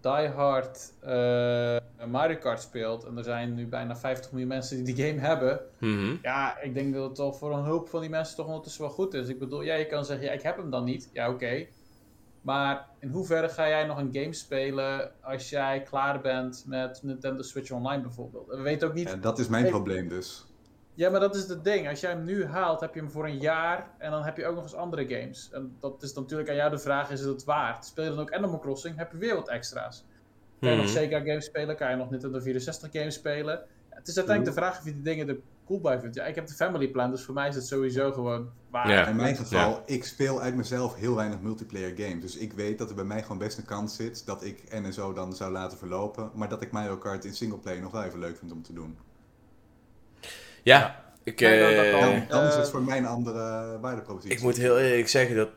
Die 0.00 0.28
Hard 0.28 0.92
eh, 1.00 1.76
Mario 2.06 2.36
Kart 2.36 2.60
speelt 2.60 3.04
en 3.04 3.16
er 3.16 3.24
zijn 3.24 3.54
nu 3.54 3.66
bijna 3.66 3.96
50 3.96 4.30
miljoen 4.30 4.48
mensen 4.48 4.84
die 4.84 4.94
die 4.94 5.06
game 5.06 5.20
hebben. 5.20 5.60
Mhm. 5.78 6.16
Ja, 6.22 6.60
ik 6.60 6.74
denk 6.74 6.94
dat 6.94 7.04
het 7.04 7.14
toch 7.14 7.38
voor 7.38 7.52
een 7.52 7.64
hoop 7.64 7.88
van 7.88 8.00
die 8.00 8.10
mensen 8.10 8.36
toch 8.36 8.46
ondertussen 8.46 8.82
wel 8.82 8.90
goed 8.90 9.14
is. 9.14 9.28
Ik 9.28 9.38
bedoel, 9.38 9.62
ja, 9.62 9.74
je 9.74 9.86
kan 9.86 10.04
zeggen, 10.04 10.26
ja, 10.26 10.32
ik 10.32 10.42
heb 10.42 10.56
hem 10.56 10.70
dan 10.70 10.84
niet. 10.84 11.10
Ja, 11.12 11.30
oké. 11.30 11.66
Maar 12.40 12.88
in 12.98 13.08
hoeverre 13.08 13.48
ga 13.48 13.68
jij 13.68 13.86
nog 13.86 13.98
een 13.98 14.10
game 14.12 14.32
spelen 14.32 15.10
als 15.22 15.50
jij 15.50 15.82
klaar 15.82 16.20
bent 16.20 16.64
met 16.66 17.00
Nintendo 17.02 17.42
Switch 17.42 17.70
Online 17.70 18.02
bijvoorbeeld? 18.02 18.46
We 18.46 18.60
weten 18.60 18.88
ook 18.88 18.94
niet... 18.94 19.08
ja, 19.08 19.16
dat 19.16 19.38
is 19.38 19.48
mijn 19.48 19.68
probleem 19.68 20.08
dus. 20.08 20.46
Ja, 20.96 21.10
maar 21.10 21.20
dat 21.20 21.34
is 21.34 21.48
het 21.48 21.64
ding. 21.64 21.88
Als 21.88 22.00
jij 22.00 22.10
hem 22.10 22.24
nu 22.24 22.44
haalt, 22.44 22.80
heb 22.80 22.94
je 22.94 23.00
hem 23.00 23.10
voor 23.10 23.24
een 23.26 23.38
jaar 23.38 23.90
en 23.98 24.10
dan 24.10 24.22
heb 24.22 24.36
je 24.36 24.46
ook 24.46 24.54
nog 24.54 24.62
eens 24.62 24.74
andere 24.74 25.06
games. 25.08 25.48
En 25.52 25.76
dat 25.80 26.02
is 26.02 26.12
natuurlijk 26.14 26.48
aan 26.48 26.54
jou 26.54 26.70
de 26.70 26.78
vraag, 26.78 27.10
is 27.10 27.20
het 27.20 27.28
het 27.28 27.44
waard? 27.44 27.84
Speel 27.84 28.04
je 28.04 28.10
dan 28.10 28.18
ook 28.18 28.32
Animal 28.32 28.58
Crossing, 28.58 28.96
heb 28.96 29.12
je 29.12 29.18
weer 29.18 29.34
wat 29.34 29.48
extra's. 29.48 30.04
Kan 30.60 30.70
je 30.70 30.76
nog 30.76 30.84
Mhm. 30.84 30.94
Sega 30.94 31.18
games 31.18 31.44
spelen? 31.44 31.76
Kan 31.76 31.90
je 31.90 31.96
nog 31.96 32.10
Nintendo 32.10 32.40
64 32.40 32.88
games 32.92 33.14
spelen? 33.14 33.54
Ja, 33.90 33.96
het 33.96 34.08
is 34.08 34.16
uiteindelijk 34.16 34.56
de 34.56 34.62
vraag 34.62 34.78
of 34.78 34.84
je 34.84 34.92
die 34.92 35.02
dingen 35.02 35.28
er 35.28 35.36
cool 35.66 35.80
bij 35.80 36.00
vindt. 36.00 36.14
Ja, 36.16 36.24
ik 36.24 36.34
heb 36.34 36.46
de 36.46 36.54
family 36.54 36.88
plan, 36.88 37.10
dus 37.10 37.22
voor 37.24 37.34
mij 37.34 37.48
is 37.48 37.54
het 37.54 37.66
sowieso 37.66 38.12
gewoon 38.12 38.50
waar. 38.70 38.90
Ja. 38.90 39.06
In 39.06 39.16
mijn 39.16 39.36
geval, 39.36 39.82
ik 39.86 40.04
speel 40.04 40.40
uit 40.40 40.54
mezelf 40.54 40.94
heel 40.94 41.14
weinig 41.14 41.40
multiplayer 41.40 41.92
games. 41.96 42.20
Dus 42.20 42.36
ik 42.36 42.52
weet 42.52 42.78
dat 42.78 42.88
er 42.88 42.94
bij 42.94 43.04
mij 43.04 43.22
gewoon 43.22 43.38
best 43.38 43.58
een 43.58 43.64
kans 43.64 43.96
zit 43.96 44.26
dat 44.26 44.44
ik 44.44 44.64
NSO 44.80 45.12
dan 45.12 45.32
zou 45.32 45.52
laten 45.52 45.78
verlopen. 45.78 46.30
Maar 46.34 46.48
dat 46.48 46.62
ik 46.62 46.70
Mario 46.70 46.96
Kart 46.96 47.24
in 47.24 47.34
singleplayer 47.34 47.82
nog 47.82 47.92
wel 47.92 48.02
even 48.02 48.18
leuk 48.18 48.36
vind 48.38 48.52
om 48.52 48.62
te 48.62 48.72
doen. 48.72 48.98
Ja, 50.66 51.02
ik, 51.22 51.38
dat 51.38 51.48
eh. 51.50 52.00
Dan, 52.00 52.24
dan 52.28 52.44
is 52.46 52.54
het 52.54 52.64
eh, 52.64 52.70
voor 52.70 52.82
mij 52.82 52.98
een 52.98 53.06
andere 53.06 53.78
waardepropositie. 53.80 54.36
ik 54.36 54.42
moet 54.42 54.56
heel 54.56 54.78
eerlijk 54.78 55.08
zeggen 55.08 55.36
dat 55.36 55.48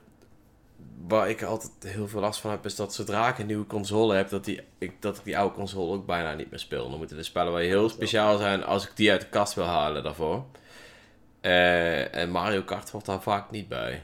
waar 1.08 1.30
ik 1.30 1.44
altijd 1.44 1.72
heel 1.86 2.08
veel 2.08 2.20
last 2.20 2.40
van 2.40 2.52
heb, 2.52 2.66
is 2.66 2.76
dat 2.76 2.94
zodra 2.94 3.30
ik 3.30 3.38
een 3.38 3.46
nieuwe 3.46 3.66
console 3.66 4.16
heb, 4.16 4.30
dat, 4.30 4.46
die, 4.46 4.62
ik, 4.78 5.02
dat 5.02 5.18
ik 5.18 5.24
die 5.24 5.38
oude 5.38 5.56
console 5.56 5.96
ook 5.96 6.06
bijna 6.06 6.34
niet 6.34 6.50
meer 6.50 6.60
speel. 6.60 6.90
Dan 6.90 6.98
moeten 6.98 7.18
de 7.18 7.24
spellen 7.24 7.54
wel 7.54 7.62
heel 7.62 7.90
speciaal 7.90 8.38
zijn 8.38 8.64
als 8.64 8.88
ik 8.88 8.92
die 8.96 9.12
uit 9.12 9.22
de 9.22 9.28
kast 9.28 9.54
wil 9.54 9.66
halen 9.66 10.04
daarvoor. 10.04 10.46
Eh, 11.42 12.16
en 12.16 12.30
Mario 12.30 12.62
Kart 12.62 12.90
hoort 12.90 13.06
daar 13.06 13.22
vaak 13.22 13.52
niet 13.52 13.68
bij. 13.68 14.04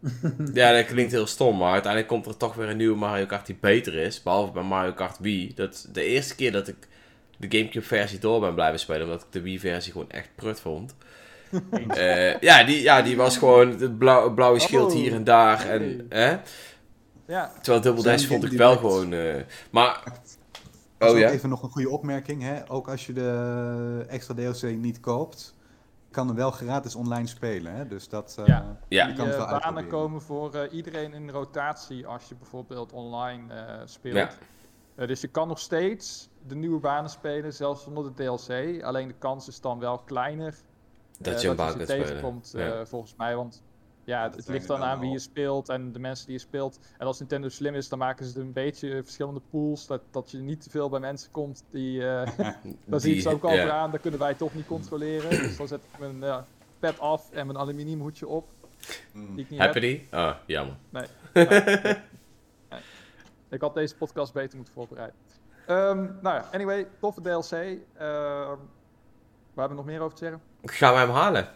ja, 0.54 0.72
dat 0.72 0.86
klinkt 0.86 1.12
heel 1.12 1.26
stom, 1.26 1.56
maar 1.56 1.72
uiteindelijk 1.72 2.12
komt 2.12 2.26
er 2.26 2.36
toch 2.36 2.54
weer 2.54 2.68
een 2.68 2.76
nieuwe 2.76 2.98
Mario 2.98 3.26
Kart 3.26 3.46
die 3.46 3.58
beter 3.60 3.94
is. 3.94 4.22
Behalve 4.22 4.52
bij 4.52 4.62
Mario 4.62 4.92
Kart 4.92 5.18
Wii. 5.18 5.54
Dat 5.54 5.88
de 5.92 6.04
eerste 6.04 6.34
keer 6.34 6.52
dat 6.52 6.68
ik 6.68 6.88
de 7.40 7.58
Gamecube 7.58 7.86
versie 7.86 8.18
door 8.18 8.40
ben 8.40 8.54
blijven 8.54 8.80
spelen, 8.80 9.02
omdat 9.02 9.20
ik 9.20 9.32
de 9.32 9.40
Wii 9.40 9.58
versie 9.60 9.92
gewoon 9.92 10.10
echt 10.10 10.28
prut 10.34 10.60
vond. 10.60 10.94
Eh, 11.88 12.38
ja, 12.38 12.64
die, 12.64 12.82
ja, 12.82 13.02
die 13.02 13.16
was 13.16 13.36
gewoon 13.36 13.80
het 13.80 13.98
blauw, 13.98 14.34
blauwe 14.34 14.58
schild 14.58 14.92
Oh, 14.92 14.98
hier 14.98 15.12
en 15.14 15.24
daar. 15.24 15.68
En, 15.68 16.06
hè? 16.08 16.36
Ja, 17.26 17.52
Terwijl 17.62 17.82
Double 17.82 18.02
Dash 18.02 18.26
vond 18.26 18.44
ik 18.44 18.52
wel 18.52 18.76
gewoon... 18.76 19.12
eh, 19.12 19.34
maar... 19.70 20.02
Oh 20.98 21.18
ja? 21.18 21.30
even 21.30 21.48
nog 21.48 21.62
een 21.62 21.70
goede 21.70 21.88
opmerking. 21.88 22.42
Hè? 22.42 22.70
Ook 22.70 22.88
als 22.88 23.06
je 23.06 23.12
de 23.12 24.04
extra 24.08 24.34
DLC 24.34 24.62
niet 24.62 25.00
koopt, 25.00 25.54
kan 26.10 26.26
hem 26.26 26.36
wel 26.36 26.50
gratis 26.50 26.94
online 26.94 27.26
spelen. 27.26 27.74
Hè? 27.74 27.86
Dus 27.86 28.08
dat 28.08 28.36
eh, 28.38 28.46
Ja. 28.46 28.76
Ja. 28.88 29.02
je 29.02 29.06
die 29.08 29.16
kan 29.16 29.26
het 29.26 29.36
wel 29.36 29.44
banen 29.44 29.62
uitproberen. 29.62 29.88
komen 29.90 30.22
voor 30.22 30.54
eh, 30.54 30.72
iedereen 30.72 31.12
in 31.12 31.30
rotatie 31.30 32.06
als 32.06 32.28
je 32.28 32.34
bijvoorbeeld 32.34 32.92
online 32.92 33.54
eh, 33.54 33.80
speelt. 33.84 34.36
Ja. 34.96 35.06
Dus 35.06 35.20
je 35.20 35.28
kan 35.28 35.48
nog 35.48 35.58
steeds 35.58 36.29
de 36.46 36.54
nieuwe 36.54 36.80
banen 36.80 37.10
spelen, 37.10 37.52
zelfs 37.52 37.82
zonder 37.82 38.04
de 38.04 38.24
DLC. 38.24 38.82
Alleen 38.82 39.08
de 39.08 39.14
kans 39.18 39.48
is 39.48 39.60
dan 39.60 39.78
wel 39.78 39.98
kleiner 39.98 40.54
Dat 41.18 41.34
eh, 41.34 41.40
je 41.40 41.48
een 41.48 41.56
kunt 41.56 41.70
spelen. 41.70 41.86
tegenkomt, 41.86 42.52
Ja. 42.56 42.72
eh, 42.72 42.86
volgens 42.86 43.14
mij. 43.16 43.36
Want 43.36 43.62
ja, 44.04 44.22
het, 44.22 44.36
Dat 44.36 44.48
ligt 44.48 44.66
dan 44.66 44.82
aan 44.82 45.00
wie 45.00 45.10
je 45.10 45.18
speelt 45.18 45.68
en 45.68 45.92
de 45.92 45.98
mensen 45.98 46.26
die 46.26 46.34
je 46.34 46.40
speelt. 46.40 46.78
En 46.98 47.06
als 47.06 47.18
Nintendo 47.18 47.48
slim 47.48 47.74
is, 47.74 47.88
dan 47.88 47.98
maken 47.98 48.24
ze 48.26 48.32
het 48.32 48.40
een 48.46 48.52
beetje 48.52 49.02
verschillende 49.02 49.40
pools. 49.50 49.86
Dat, 49.86 50.00
dat 50.10 50.30
je 50.30 50.38
niet 50.38 50.60
te 50.62 50.70
veel 50.70 50.88
bij 50.88 51.00
mensen 51.00 51.30
komt 51.30 51.64
die... 51.70 52.06
eh 52.08 52.28
daar 52.84 53.00
zie 53.00 53.14
ik 53.14 53.20
ze 53.22 53.28
ook 53.28 53.44
al 53.44 53.56
voor 53.58 53.70
aan, 53.70 53.90
dat 53.90 54.00
kunnen 54.00 54.20
wij 54.20 54.34
toch 54.34 54.54
niet 54.54 54.66
controleren. 54.66 55.30
dus 55.30 55.56
dan 55.56 55.68
zet 55.68 55.80
ik 55.92 55.98
mijn, 55.98 56.20
ja, 56.20 56.44
pet 56.78 56.98
af 56.98 57.30
en 57.30 57.46
mijn 57.46 57.58
aluminium 57.58 58.00
hoedje 58.00 58.26
op. 58.28 58.48
Mm. 59.12 59.34
Die 59.34 59.44
ik 59.44 59.50
niet 59.50 59.60
Heb 59.60 59.74
je 59.74 59.80
die? 59.80 60.06
Ah, 60.10 60.34
jammer. 60.46 60.74
Ik 63.48 63.60
had 63.60 63.74
deze 63.74 63.96
podcast 63.96 64.32
beter 64.32 64.56
moeten 64.56 64.74
voorbereiden. 64.74 65.16
Ehm, 65.66 65.98
nou 66.22 66.36
ja, 66.36 66.48
anyway, 66.52 66.86
toffe 67.00 67.20
DLC. 67.20 67.52
Ehm 67.52 68.56
waar 69.54 69.68
hebben 69.68 69.76
we 69.78 69.82
nog 69.82 69.84
meer 69.84 70.00
over 70.00 70.18
te 70.18 70.24
zeggen? 70.24 70.40
Gaan 70.64 70.92
we 70.92 70.98
hem 70.98 71.10
halen? 71.10 71.48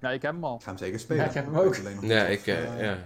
Ja, 0.00 0.10
ik 0.10 0.22
heb 0.22 0.32
hem 0.32 0.44
al. 0.44 0.54
Ik 0.54 0.62
ga 0.62 0.68
hem 0.68 0.78
zeker 0.78 1.00
spelen. 1.00 1.22
Ja, 1.22 1.28
ik 1.28 1.34
heb 1.34 1.44
hem 1.44 1.56
ook. 1.58 1.76
alleen 1.78 1.94
nog 1.94 2.04
Ja, 2.04 2.24
ik, 2.24 2.38
of, 2.40 2.46
eh, 2.46 2.64
eh, 2.74 2.80
ja. 2.80 2.96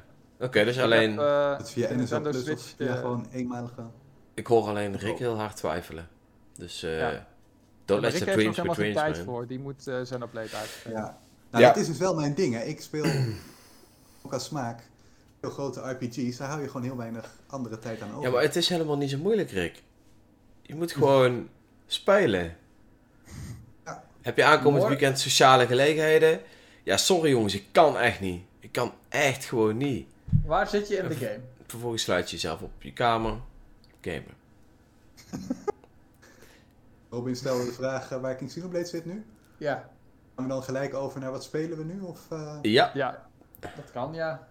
Oké, 0.46 0.64
dus 0.64 0.76
Ik 0.76 0.82
alleen... 0.82 1.10
heb, 1.10 1.20
eh, 1.20 1.56
Het 1.56 1.70
via 1.70 1.88
Nintendo 1.94 2.30
Plus 2.30 2.36
of 2.42 2.42
Switch, 2.48 2.74
via 2.76 2.88
eh, 2.88 2.98
gewoon 3.00 3.26
eenmalig 3.32 3.74
wel. 3.76 3.92
Ik 4.34 4.46
hoor 4.46 4.68
alleen 4.68 4.96
Rick 4.96 5.18
heel 5.18 5.36
hard 5.38 5.56
twijfelen. 5.56 6.08
Dus 6.56 6.82
eh 6.82 6.98
Ja. 6.98 7.26
don't 7.84 8.00
maar 8.00 8.10
let 8.10 8.12
Rick 8.20 8.24
your 8.28 8.40
heeft 8.40 8.44
nog 8.46 8.54
dreams 8.54 8.76
be 8.76 8.82
dreams, 8.82 8.96
tijd 8.96 9.16
man. 9.16 9.24
voor. 9.24 9.46
Die 9.46 9.58
moet 9.58 9.82
zijn 9.82 10.22
update 10.22 10.56
uitspelen. 10.56 10.96
Ja. 10.98 11.18
Nou, 11.50 11.64
Ja. 11.64 11.70
dat 11.72 11.80
is 11.80 11.86
dus 11.86 11.98
wel 11.98 12.14
mijn 12.14 12.34
ding. 12.34 12.54
Hè. 12.54 12.62
Ik 12.62 12.80
speel 12.80 13.04
ook 14.24 14.32
als 14.32 14.44
smaak 14.44 14.82
veel 15.44 15.52
grote 15.52 15.90
RPG's. 15.90 16.36
Daar 16.36 16.48
hou 16.48 16.60
je 16.60 16.66
gewoon 16.66 16.82
heel 16.82 16.96
weinig 16.96 17.30
andere 17.46 17.78
tijd 17.78 18.02
aan 18.02 18.10
over. 18.10 18.22
Ja, 18.22 18.30
maar 18.30 18.42
het 18.42 18.56
is 18.56 18.68
helemaal 18.68 18.96
niet 18.96 19.10
zo 19.10 19.18
moeilijk, 19.18 19.50
Rick. 19.50 19.82
Je 20.62 20.74
moet 20.74 20.92
gewoon 20.92 21.48
spelen. 21.86 22.56
Ja. 23.84 24.04
Heb 24.20 24.36
je 24.36 24.44
aankomend 24.44 24.84
weekend 24.84 25.18
sociale 25.18 25.66
gelegenheden? 25.66 26.40
Ja, 26.82 26.96
sorry 26.96 27.30
jongens, 27.30 27.54
ik 27.54 27.64
kan 27.72 27.98
echt 27.98 28.20
niet. 28.20 28.42
Ik 28.60 28.72
kan 28.72 28.92
echt 29.08 29.44
gewoon 29.44 29.76
niet. 29.76 30.08
Waar 30.44 30.68
zit 30.68 30.88
je 30.88 30.96
in 30.96 31.08
de 31.08 31.14
game? 31.14 31.40
Vervolgens 31.66 32.02
sluit 32.02 32.30
je 32.30 32.34
jezelf 32.34 32.60
op 32.62 32.82
je 32.82 32.92
kamer. 32.92 33.38
Gamen. 34.00 34.34
Robin 37.10 37.36
stelde 37.36 37.64
de 37.64 37.72
vraag 37.72 38.10
eh, 38.10 38.20
waar 38.20 38.34
King 38.36 38.50
Xenoblade 38.50 38.84
zit 38.84 39.04
nu. 39.04 39.24
Ja, 39.56 39.90
Gaan 40.34 40.44
we 40.44 40.50
dan 40.50 40.62
gelijk 40.62 40.94
over 40.94 41.20
naar 41.20 41.30
wat 41.30 41.44
spelen 41.44 41.78
we 41.78 41.84
nu? 41.84 42.00
Of, 42.00 42.30
eh, 42.30 42.58
Ja. 42.62 42.90
Ja, 42.94 43.26
dat 43.60 43.90
kan, 43.92 44.14
ja. 44.14 44.48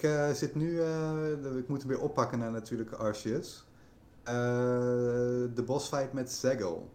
Ik 0.00 0.06
eh, 0.10 0.30
zit 0.30 0.54
nu, 0.54 0.80
eh, 0.80 1.56
ik 1.58 1.68
moet 1.68 1.78
hem 1.80 1.88
weer 1.88 2.00
oppakken 2.00 2.38
naar 2.38 2.50
natuurlijk 2.50 2.92
Arceus. 2.92 3.64
Eh, 4.22 4.34
de 5.54 5.62
bossfight 5.66 6.12
met 6.12 6.30
Zegel. 6.32 6.90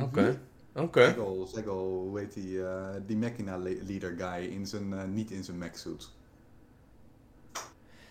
Oké. 0.00 0.40
Oké. 0.74 1.04
Zegel, 1.04 1.46
Zegel, 1.54 1.78
hoe 2.08 2.18
heet 2.18 2.34
die? 2.34 2.64
eh, 2.66 2.88
die 3.06 3.16
Mechina 3.16 3.56
le- 3.56 3.78
leader 3.86 4.14
guy, 4.18 4.46
in 4.50 4.66
zijn, 4.66 5.14
niet 5.14 5.30
in 5.30 5.44
zijn 5.44 5.58
mech 5.58 5.78
suit. 5.78 6.08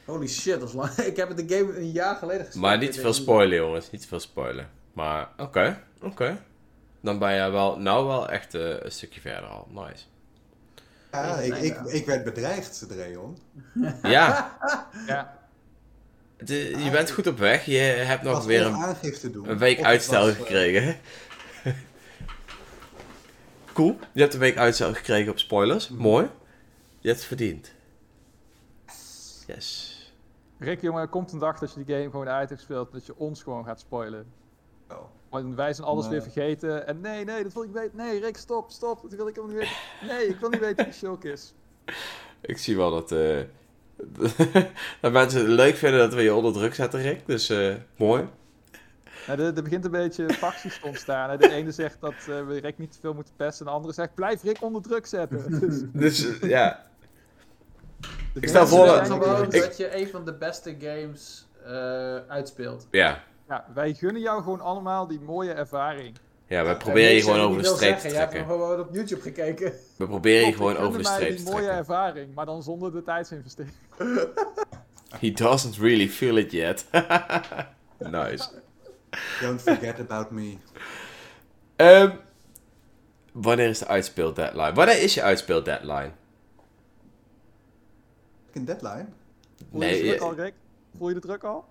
Holy 0.05 0.27
shit, 0.27 0.59
dat 0.59 0.69
is 0.69 0.75
lang. 0.75 0.89
Ik 1.11 1.15
heb 1.15 1.27
het 1.27 1.47
de 1.47 1.55
game 1.57 1.77
een 1.77 1.91
jaar 1.91 2.15
geleden 2.15 2.45
gespeeld. 2.45 2.63
Maar 2.65 2.77
niet 2.77 2.91
te 2.91 2.99
veel 3.01 3.13
spoilen, 3.13 3.57
jongens. 3.57 3.91
Niet 3.91 4.01
te 4.01 4.07
veel 4.07 4.19
spoilen. 4.19 4.69
Maar 4.93 5.29
oké. 5.37 5.83
Oké. 6.01 6.43
Dan 7.01 7.19
ben 7.19 7.33
je 7.43 7.51
wel, 7.51 7.79
nou 7.79 8.05
wel 8.07 8.29
echt 8.29 8.53
een 8.53 8.91
stukje 8.91 9.21
verder 9.21 9.49
al. 9.49 9.67
Nice. 9.71 10.05
Ja, 11.13 11.35
ik, 11.39 11.55
ik, 11.55 11.79
ik 11.79 12.05
werd 12.05 12.23
bedreigd, 12.23 12.85
Dreon. 12.87 13.37
Ja, 14.01 14.57
ja. 15.07 15.37
de- 16.37 16.83
je 16.83 16.89
bent 16.91 17.11
goed 17.11 17.27
op 17.27 17.37
weg. 17.37 17.65
Je 17.65 17.77
hebt 17.77 18.23
nog 18.23 18.45
weer 18.45 18.65
een 18.65 19.31
doen. 19.31 19.49
Een 19.49 19.57
week 19.57 19.83
uitstel 19.83 20.25
was, 20.25 20.33
eh, 20.33 20.39
gekregen. 20.39 20.99
cool. 23.73 23.99
Je 24.11 24.21
hebt 24.21 24.33
een 24.33 24.39
week 24.39 24.57
uitstel 24.57 24.93
gekregen 24.93 25.31
op 25.31 25.39
spoilers. 25.39 25.89
Mhm. 25.89 26.01
Mooi. 26.01 26.29
Je 26.99 27.07
hebt 27.07 27.19
het 27.19 27.27
verdiend. 27.27 27.71
Yes. 29.47 29.91
Rick, 30.59 30.81
jongen, 30.81 31.01
er 31.01 31.07
komt 31.07 31.31
een 31.31 31.39
dag 31.39 31.59
dat 31.59 31.73
je 31.73 31.83
die 31.83 31.95
game 31.95 32.09
gewoon 32.09 32.27
uit 32.29 32.49
hebt 32.49 32.61
gespeeld. 32.61 32.91
Dat 32.91 33.05
je 33.05 33.17
ons 33.17 33.43
gewoon 33.43 33.65
gaat 33.65 33.79
spoilen. 33.79 34.25
wel. 34.87 35.09
Want 35.33 35.55
wij 35.55 35.73
zijn 35.73 35.87
alles 35.87 36.03
Nee. 36.03 36.13
weer 36.13 36.21
vergeten. 36.21 36.87
En 36.87 37.01
nee, 37.01 37.25
nee, 37.25 37.43
dat 37.43 37.53
wil 37.53 37.63
ik 37.63 37.71
weten. 37.71 37.97
Nee, 37.97 38.19
Rick, 38.19 38.37
stop, 38.37 38.71
stop. 38.71 39.01
Dat 39.01 39.13
wil 39.13 39.27
ik 39.27 39.35
helemaal 39.35 39.57
niet 39.57 39.67
weten. 39.99 40.15
Nee, 40.15 40.27
ik 40.27 40.39
wil 40.39 40.49
niet 40.49 40.59
weten 40.59 40.85
wie 40.85 40.93
Shulk 40.93 41.23
is. 41.23 41.53
Ik 42.41 42.57
zie 42.57 42.75
wel 42.77 42.91
dat, 42.91 43.11
eh, 43.11 43.37
dat 45.01 45.11
mensen 45.11 45.39
het 45.39 45.49
leuk 45.49 45.75
vinden 45.75 45.99
dat 45.99 46.13
we 46.13 46.21
je 46.21 46.33
onder 46.33 46.53
druk 46.53 46.73
zetten, 46.75 47.01
Rick. 47.01 47.25
Dus 47.25 47.49
eh, 47.49 47.73
mooi. 47.97 48.27
Nou, 49.27 49.39
er, 49.39 49.55
er 49.55 49.63
begint 49.63 49.85
een 49.85 49.91
beetje 49.91 50.29
facties 50.33 50.79
te 50.79 50.87
ontstaan. 50.87 51.29
hè. 51.29 51.37
De 51.37 51.49
ene 51.51 51.71
zegt 51.71 51.97
dat 51.99 52.13
eh, 52.13 52.25
we 52.47 52.59
Rick 52.59 52.77
niet 52.77 52.91
te 52.91 52.99
veel 52.99 53.13
moeten 53.13 53.33
pesten. 53.35 53.65
En 53.65 53.71
de 53.71 53.77
andere 53.77 53.93
zegt, 53.93 54.13
blijf 54.15 54.43
Rick 54.43 54.57
onder 54.61 54.81
druk 54.81 55.05
zetten. 55.05 55.59
Dus, 55.59 55.81
Dus 55.93 56.37
ja. 56.41 56.85
de 58.33 58.39
Ik 58.39 58.47
stel 58.47 58.67
voor 58.67 58.85
dat- 58.85 59.51
dat 59.51 59.77
je 59.77 59.95
een 59.97 60.07
van 60.07 60.25
de 60.25 60.33
beste 60.33 60.75
games 60.79 61.47
eh, 61.65 62.15
uitspeelt. 62.27 62.87
Ja. 62.91 63.23
Ja, 63.53 63.65
wij 63.73 63.93
gunnen 63.93 64.21
jou 64.21 64.43
gewoon 64.43 64.61
allemaal 64.61 65.07
die 65.07 65.19
mooie 65.19 65.51
ervaring. 65.51 66.17
Ja, 66.47 66.63
wij 66.63 66.71
Ja, 66.71 66.77
proberen 66.77 67.13
je 67.13 67.21
gewoon 67.21 67.39
over 67.39 67.61
de 67.61 67.67
streep 67.67 67.95
te 67.95 68.01
zeggen, 68.01 68.09
Je 68.11 68.17
hebt 68.17 68.31
trekken. 68.31 68.51
gewoon 68.51 68.79
op 68.79 68.93
YouTube 68.93 69.21
gekeken. 69.21 69.73
We 69.97 70.07
proberen 70.07 70.47
je 70.47 70.53
gewoon 70.53 70.77
over 70.77 70.97
de 70.97 71.05
streep 71.05 71.29
te 71.29 71.35
die 71.35 71.43
mooie 71.43 71.55
trekken. 71.55 71.77
ervaring, 71.77 72.33
maar 72.33 72.45
dan 72.45 72.63
zonder 72.63 72.91
de 72.91 73.03
tijdsinvestering. 73.03 73.73
He 75.19 75.31
doesn't 75.31 75.77
really 75.77 76.09
feel 76.09 76.37
it 76.37 76.51
yet. 76.51 76.85
nice. 77.99 78.49
Don't 79.41 79.61
forget 79.61 79.99
about 79.99 80.31
me. 80.31 80.57
Ehm, 81.75 82.11
wanneer 83.31 83.69
is 83.69 83.79
de 83.79 83.87
uitspeel 83.87 84.33
deadline? 84.33 84.73
Wanneer 84.73 85.01
is 85.01 85.13
je 85.13 85.21
uitspeel 85.21 85.63
deadline? 85.63 86.11
Een 88.53 88.65
deadline? 88.65 89.05
Voel 89.71 89.81
je 89.81 89.85
Nee, 89.87 90.01
de 90.01 90.07
druk 90.07 90.21
al, 90.21 90.33
Rick? 90.33 90.53
Voel 90.97 91.07
je 91.07 91.13
de 91.13 91.19
druk 91.21 91.43
al? 91.43 91.65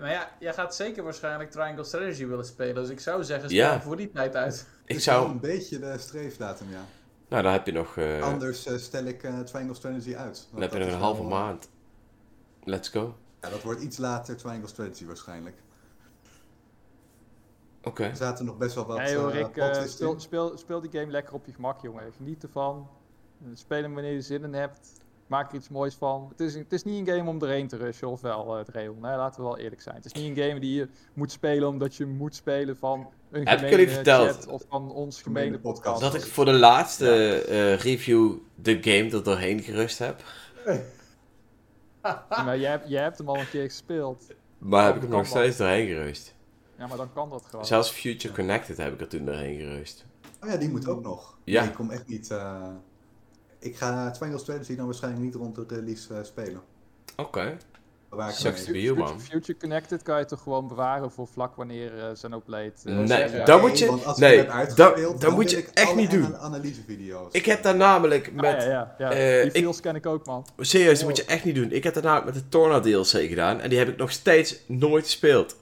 Maar 0.00 0.10
ja, 0.10 0.30
jij 0.38 0.54
gaat 0.54 0.74
zeker 0.74 1.02
waarschijnlijk 1.02 1.50
Triangle 1.50 1.84
Strategy 1.84 2.26
willen 2.26 2.44
spelen. 2.44 2.74
Dus 2.74 2.88
ik 2.88 3.00
zou 3.00 3.24
zeggen, 3.24 3.48
Ja. 3.50 3.64
speel 3.64 3.70
hem 3.72 3.80
voor 3.86 3.96
die 3.96 4.10
tijd 4.10 4.36
uit. 4.36 4.66
Ik 4.84 5.00
zou... 5.00 5.28
een 5.30 5.40
beetje 5.40 5.78
de 5.78 5.98
streefdatum, 5.98 6.70
ja. 6.70 6.84
Nou, 7.28 7.42
dan 7.42 7.52
heb 7.52 7.66
je 7.66 7.72
nog, 7.72 7.96
eh, 7.96 8.22
Anders 8.22 8.66
eh, 8.66 8.76
stel 8.76 9.04
ik 9.04 9.22
eh, 9.22 9.40
Triangle 9.40 9.74
Strategy 9.74 10.14
uit. 10.16 10.48
Dan 10.52 10.60
heb 10.60 10.72
je 10.72 10.78
nog 10.78 10.88
een 10.88 10.94
halve 10.94 11.20
wel- 11.20 11.30
maand. 11.30 11.68
Let's 12.64 12.88
go. 12.88 13.16
Ja, 13.40 13.48
dat 13.50 13.62
wordt 13.62 13.80
iets 13.80 13.96
later 13.98 14.36
Triangle 14.36 14.68
Strategy 14.68 15.06
waarschijnlijk. 15.06 15.56
Oké. 17.82 18.04
Er 18.04 18.16
zaten 18.16 18.44
nog 18.44 18.56
best 18.56 18.74
wel 18.74 18.86
wat 18.86 18.96
nee 18.96 19.16
hoor, 19.16 19.30
Rick, 19.30 19.46
speel, 19.86 20.12
in. 20.12 20.20
speel, 20.20 20.58
speel 20.58 20.80
die 20.80 20.90
game 20.90 21.10
lekker 21.10 21.34
op 21.34 21.46
je 21.46 21.52
gemak, 21.52 21.80
jongen. 21.82 22.12
Geniet 22.16 22.42
ervan. 22.42 22.88
Speel 23.52 23.82
hem 23.82 23.94
wanneer 23.94 24.12
je 24.12 24.20
zin 24.20 24.44
in 24.44 24.52
hebt. 24.54 24.92
Maak 25.28 25.50
er 25.50 25.56
iets 25.56 25.68
moois 25.68 25.94
van. 25.94 26.26
Het 26.30 26.40
is, 26.40 26.54
het 26.54 26.72
is 26.72 26.84
niet 26.84 27.08
een 27.08 27.14
game 27.16 27.30
om 27.30 27.42
erheen 27.42 27.68
te 27.68 27.76
rushen, 27.76 28.08
ofwel 28.08 28.58
uh, 28.58 28.64
Dreon. 28.64 29.00
Nee, 29.00 29.16
laten 29.16 29.40
we 29.42 29.46
wel 29.48 29.58
eerlijk 29.58 29.82
zijn. 29.82 29.96
Het 29.96 30.04
is 30.04 30.12
niet 30.12 30.36
een 30.38 30.44
game 30.44 30.60
die 30.60 30.74
je 30.74 30.88
moet 31.12 31.32
spelen 31.32 31.68
omdat 31.68 31.94
je 31.94 32.06
moet 32.06 32.34
spelen 32.34 32.76
van 32.76 33.10
een 33.30 33.48
Heb 33.48 33.60
ik 33.62 33.88
verteld 33.90 34.28
chat 34.28 34.46
of 34.46 34.62
van 34.68 34.90
ons 34.92 35.22
Gemene 35.22 35.44
gemene 35.44 35.62
podcast. 35.62 36.00
Dat 36.00 36.14
ik 36.14 36.22
voor 36.22 36.44
de 36.44 36.52
laatste 36.52 37.40
eh, 37.42 37.74
review 37.76 38.32
de 38.54 38.78
game 38.82 39.10
er 39.10 39.22
doorheen 39.22 39.60
gerust 39.62 39.98
heb. 39.98 40.22
Maar 42.28 42.58
jij, 42.58 42.70
hebt- 42.70 42.88
jij 42.88 43.02
hebt 43.02 43.18
hem 43.18 43.28
al 43.28 43.38
een 43.38 43.48
keer 43.50 43.64
gespeeld. 43.64 44.26
Maar 44.58 44.84
heb 44.84 44.94
ik 44.96 45.02
hem 45.02 45.10
nog 45.10 45.26
steeds 45.26 45.56
doorheen 45.56 45.86
gerust. 45.86 46.34
Ja, 46.78 46.86
maar 46.86 46.96
dan 46.96 47.12
kan 47.12 47.30
dat 47.30 47.44
gewoon. 47.46 47.66
Zelfs 47.66 47.90
Future 47.90 48.34
Connected 48.34 48.76
heb 48.76 48.92
ik 48.92 49.00
er 49.00 49.08
toen 49.08 49.24
doorheen 49.24 49.58
gerust. 49.58 50.04
Oh 50.42 50.48
ja, 50.50 50.56
die 50.56 50.68
moet 50.70 50.88
ook 50.88 51.02
nog. 51.02 51.38
Ja. 51.44 51.60
Nee, 51.60 51.68
ik 51.70 51.76
kom 51.76 51.90
echt 51.90 52.06
niet... 52.08 52.30
eh, 52.30 52.66
Ik 53.60 53.76
ga 53.76 54.10
Triangle 54.10 54.38
Strategy 54.40 54.76
dan 54.76 54.84
waarschijnlijk 54.86 55.24
niet 55.24 55.34
rond 55.34 55.54
de 55.56 55.64
release 55.68 56.14
eh, 56.14 56.22
spelen. 56.24 56.60
Oké. 57.16 57.56
Waar 58.08 58.28
ik 58.28 58.34
Sucks 58.34 58.64
to 58.64 58.72
be 58.72 58.80
you, 58.82 58.94
Future, 58.94 59.12
man. 59.14 59.20
Future 59.20 59.58
Connected 59.58 60.02
kan 60.02 60.18
je 60.18 60.24
toch 60.24 60.42
gewoon 60.42 60.68
bewaren 60.68 61.10
voor 61.10 61.26
vlak 61.26 61.56
wanneer 61.56 61.98
eh 61.98 62.12
Xenoblade... 62.12 62.72
eh, 62.84 62.94
Nee, 62.94 62.94
Nee, 62.94 63.60
moet 63.60 63.78
je... 63.78 63.84
ik 63.84 64.16
Nee, 64.16 64.46
dat 64.74 65.20
dan 65.20 65.32
moet 65.34 65.50
je 65.50 65.56
ik 65.58 65.68
echt 65.74 65.94
niet 65.94 66.10
doen. 66.10 66.24
ana- 66.24 66.36
analysevideo's. 66.38 67.28
Ik 67.32 67.44
heb 67.44 67.62
daar 67.62 67.76
namelijk 67.76 68.26
Ah, 68.28 68.34
met... 68.34 68.62
ja, 68.62 68.68
ja, 68.68 68.94
ja. 68.98 69.10
eh, 69.10 69.42
die 69.42 69.52
ik- 69.52 69.62
feels 69.62 69.80
ken 69.80 69.94
ik 69.94 70.06
ook, 70.06 70.26
man. 70.26 70.46
Serieus, 70.58 70.98
dat 70.98 71.08
moet 71.08 71.16
je 71.16 71.24
echt 71.24 71.44
niet 71.44 71.54
doen. 71.54 71.72
Ik 71.72 71.84
heb 71.84 71.94
daar 71.94 72.02
namelijk 72.02 72.34
met 72.34 72.42
de 72.42 72.48
Torna 72.48 72.80
DLC 72.80 73.06
gedaan. 73.28 73.60
En 73.60 73.68
die 73.68 73.78
heb 73.78 73.88
ik 73.88 73.96
nog 73.96 74.10
steeds 74.10 74.56
nooit 74.66 75.04
gespeeld. 75.04 75.56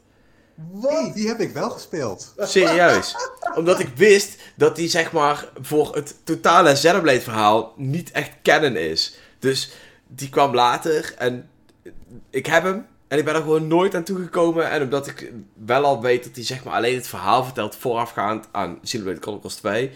Nee, 0.72 1.12
die 1.12 1.28
heb 1.28 1.40
ik 1.40 1.52
wel 1.52 1.70
gespeeld. 1.70 2.34
Serieus. 2.38 3.14
Omdat 3.58 3.78
ik 3.78 3.88
wist 3.94 4.36
dat 4.54 4.76
die 4.76 4.88
zeg 4.88 5.12
maar 5.12 5.48
voor 5.60 5.94
het 5.94 6.14
totale 6.24 6.72
Xenoblade 6.72 7.20
verhaal 7.20 7.74
niet 7.76 8.10
echt 8.10 8.30
canon 8.42 8.76
is. 8.76 9.18
Dus 9.38 9.72
die 10.06 10.28
kwam 10.28 10.54
later 10.54 11.14
en 11.18 11.48
ik 12.30 12.46
heb 12.46 12.62
hem. 12.62 12.86
En 13.08 13.18
ik 13.18 13.24
ben 13.24 13.34
er 13.34 13.40
gewoon 13.40 13.66
nooit 13.66 13.94
aan 13.94 14.04
toegekomen. 14.04 14.70
En 14.70 14.82
omdat 14.82 15.06
ik 15.06 15.32
wel 15.64 15.84
al 15.84 16.02
weet 16.02 16.24
dat 16.24 16.34
hij 16.34 16.44
zeg 16.44 16.64
maar 16.64 16.74
alleen 16.74 16.94
het 16.94 17.06
verhaal 17.06 17.44
vertelt 17.44 17.76
voorafgaand 17.76 18.46
aan 18.52 18.80
Xenoblade 18.80 19.20
Chronicles 19.20 19.54
2. 19.54 19.90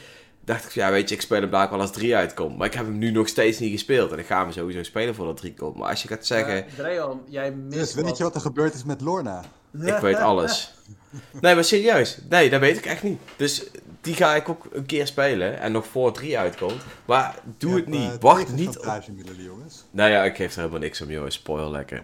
Dacht 0.51 0.65
ik 0.65 0.71
van 0.71 0.83
ja 0.83 0.91
weet 0.91 1.09
je, 1.09 1.15
ik 1.15 1.21
speel 1.21 1.41
hem 1.41 1.49
blijkbaar 1.49 1.79
wel 1.79 1.87
als 1.87 1.97
3 1.97 2.17
uitkomt. 2.17 2.57
Maar 2.59 2.67
ik 2.67 2.75
heb 2.75 2.85
hem 2.85 2.99
nu 2.99 3.11
nog 3.11 3.29
steeds 3.29 3.59
niet 3.59 3.71
gespeeld. 3.71 4.13
En 4.13 4.19
ik 4.19 4.27
ga 4.27 4.43
hem 4.43 4.53
sowieso 4.53 4.83
spelen 4.83 5.15
voordat 5.15 5.37
3 5.37 5.55
komt. 5.55 5.77
Maar 5.77 5.89
als 5.89 6.03
je 6.03 6.09
gaat 6.09 6.27
zeggen... 6.27 6.67
Eh, 6.67 6.73
Dreon, 6.77 7.21
jij 7.29 7.53
mist 7.53 7.79
Dus 7.79 7.95
weet 8.05 8.17
je 8.17 8.23
wat 8.23 8.35
er 8.35 8.41
gebeurd 8.41 8.75
is 8.75 8.85
met 8.85 9.01
Lorna? 9.01 9.45
Ik 9.83 9.95
weet 9.99 10.17
alles. 10.17 10.75
Nee, 11.41 11.55
maar 11.55 11.65
serieus. 11.65 12.19
Nee, 12.29 12.51
dat 12.51 12.61
weet 12.61 12.77
ik 12.77 12.87
echt 12.87 13.03
niet. 13.03 13.21
Dus 13.37 13.65
die 14.01 14.15
ga 14.15 14.35
ik 14.35 14.49
ook 14.49 14.67
een 14.73 14.87
keer 14.87 15.07
spelen. 15.07 15.61
En 15.61 15.73
nog 15.73 15.87
voor 15.87 16.13
3 16.13 16.39
uitkomt. 16.39 16.83
Maar 17.05 17.35
doe 17.59 17.71
Je 17.71 17.77
het 17.77 17.85
hebt, 17.85 17.99
niet. 17.99 18.13
eh, 18.13 18.21
Wacht 18.21 18.53
niet 18.53 18.69
op... 18.69 18.75
chantagemiddelen, 18.85 19.43
jongens. 19.45 19.85
Nou 19.91 20.11
ja, 20.11 20.25
ik 20.25 20.37
geef 20.37 20.53
er 20.53 20.59
helemaal 20.59 20.81
niks 20.81 21.01
om, 21.01 21.11
jongens. 21.11 21.35
Spoil 21.35 21.71
lekker. 21.71 22.03